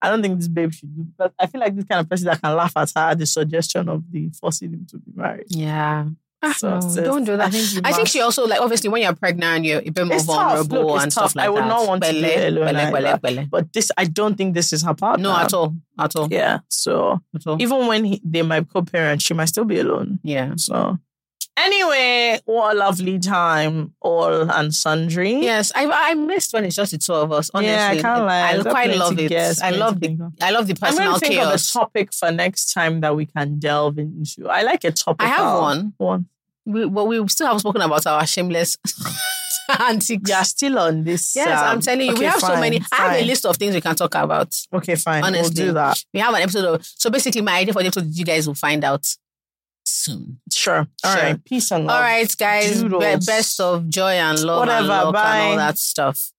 I 0.02 0.10
don't 0.10 0.20
think 0.20 0.38
this 0.38 0.48
babe 0.48 0.72
should 0.72 0.94
do. 0.94 1.06
But 1.16 1.32
I 1.38 1.46
feel 1.46 1.60
like 1.60 1.74
this 1.76 1.84
kind 1.84 2.00
of 2.00 2.08
person 2.10 2.26
that 2.26 2.42
can 2.42 2.54
laugh 2.56 2.72
at 2.76 2.92
her 2.96 3.14
the 3.14 3.26
suggestion 3.26 3.88
of 3.88 4.10
the 4.10 4.30
forcing 4.30 4.72
him 4.72 4.86
to 4.90 4.98
be 4.98 5.12
married. 5.14 5.46
Yeah. 5.48 6.08
So 6.52 6.68
oh, 6.68 6.74
no, 6.74 6.80
sis, 6.80 7.04
don't 7.04 7.24
do 7.24 7.36
that. 7.36 7.48
I 7.48 7.50
think, 7.50 7.86
I 7.86 7.92
think 7.92 8.08
she 8.08 8.20
also 8.20 8.46
like 8.46 8.60
obviously 8.60 8.90
when 8.90 9.02
you're 9.02 9.14
pregnant 9.14 9.56
and 9.56 9.66
you're 9.66 9.80
a 9.84 9.90
bit 9.90 10.06
more 10.06 10.16
It's 10.16 10.24
vulnerable 10.24 10.86
Look, 10.92 11.02
and 11.02 11.10
tough. 11.12 11.30
stuff 11.30 11.36
like 11.36 11.46
I 11.46 11.48
would 11.50 11.62
that. 11.64 11.68
not 11.68 11.86
want 11.88 12.02
to 12.04 12.12
do 12.12 12.20
Pele, 12.22 12.46
alone 12.62 12.76
either. 12.76 13.18
pele. 13.18 13.46
But 13.50 13.72
this, 13.72 13.90
I 13.96 14.04
don't 14.04 14.36
think 14.36 14.54
this 14.54 14.72
is 14.72 14.82
her 14.82 14.94
partner. 14.94 15.22
No, 15.24 15.36
at 15.36 15.52
all, 15.54 15.74
at 15.98 16.14
all, 16.16 16.28
Yeah. 16.30 16.58
So 16.68 17.20
at 17.34 17.46
all. 17.46 17.60
even 17.60 17.86
when 17.86 18.04
he, 18.04 18.20
they 18.24 18.42
might 18.42 18.68
co-parent, 18.70 19.22
she 19.22 19.34
might 19.34 19.46
still 19.46 19.64
be 19.64 19.78
alone. 19.80 20.20
Yeah. 20.22 20.52
So 20.56 20.98
anyway, 21.56 22.38
what 22.44 22.74
a 22.74 22.78
lovely 22.78 23.18
time, 23.18 23.94
all 24.00 24.50
and 24.50 24.74
sundry. 24.74 25.34
Yes, 25.40 25.72
I 25.74 25.86
I 26.10 26.14
missed 26.14 26.52
when 26.52 26.64
it's 26.64 26.76
just 26.76 26.92
the 26.92 26.98
two 26.98 27.14
of 27.14 27.32
us. 27.32 27.50
Honestly, 27.54 27.72
Yeah, 27.74 27.88
I 27.88 28.00
can't 28.00 28.24
lie. 28.24 28.52
I 28.58 28.62
quite 28.62 28.96
love 28.96 29.18
it. 29.18 29.28
guests, 29.28 29.62
I 29.62 29.70
love 29.70 30.00
the. 30.00 30.16
I 30.42 30.50
love 30.50 30.66
the 30.66 30.76
I'm 30.82 30.88
personal 30.92 31.14
to 31.14 31.20
think 31.20 31.34
of 31.40 31.46
a 31.48 31.50
chaos. 31.50 31.72
topic 31.72 32.12
for 32.12 32.30
next 32.30 32.72
time 32.72 33.00
that 33.00 33.16
we 33.16 33.26
can 33.26 33.58
delve 33.58 33.98
into. 33.98 34.48
I 34.48 34.62
like 34.62 34.84
a 34.84 34.90
topic. 34.92 35.26
I 35.26 35.28
have 35.28 35.60
one. 35.60 35.94
One. 35.98 36.28
We, 36.66 36.84
well, 36.84 37.06
we 37.06 37.26
still 37.28 37.46
haven't 37.46 37.60
spoken 37.60 37.80
about 37.80 38.06
our 38.06 38.26
shameless 38.26 38.76
antics. 39.80 40.28
You're 40.28 40.44
still 40.44 40.78
on 40.78 41.04
this. 41.04 41.34
Yes, 41.36 41.48
I'm 41.62 41.76
um, 41.76 41.80
telling 41.80 42.00
you, 42.06 42.12
we 42.12 42.16
okay, 42.18 42.24
have 42.26 42.40
so 42.40 42.48
fine, 42.48 42.60
many. 42.60 42.80
I 42.92 42.96
have 42.96 43.22
a 43.22 43.24
list 43.24 43.46
of 43.46 43.56
things 43.56 43.74
we 43.74 43.80
can 43.80 43.94
talk 43.96 44.14
about. 44.16 44.54
Okay, 44.72 44.96
fine. 44.96 45.24
Honestly. 45.24 45.42
we'll 45.64 45.68
do 45.68 45.72
that. 45.74 46.04
We 46.12 46.20
have 46.20 46.34
an 46.34 46.42
episode 46.42 46.64
of. 46.74 46.84
So 46.84 47.08
basically, 47.10 47.40
my 47.40 47.58
idea 47.58 47.72
for 47.72 47.80
the 47.82 47.86
episode, 47.86 48.06
you 48.12 48.24
guys 48.24 48.46
will 48.46 48.54
find 48.54 48.82
out 48.84 49.06
soon. 49.84 50.40
Sure. 50.52 50.86
All 51.04 51.12
Sure. 51.14 51.22
right. 51.22 51.44
Peace 51.44 51.70
and 51.70 51.86
love. 51.86 51.96
All 51.96 52.02
right, 52.02 52.36
guys. 52.36 52.82
Be- 52.82 52.88
best 53.24 53.60
of 53.60 53.88
joy 53.88 54.12
and 54.12 54.38
love 54.42 54.60
Whatever, 54.60 54.78
and 54.78 54.88
luck 54.88 55.14
bye. 55.14 55.36
and 55.38 55.50
all 55.52 55.56
that 55.56 55.78
stuff. 55.78 56.32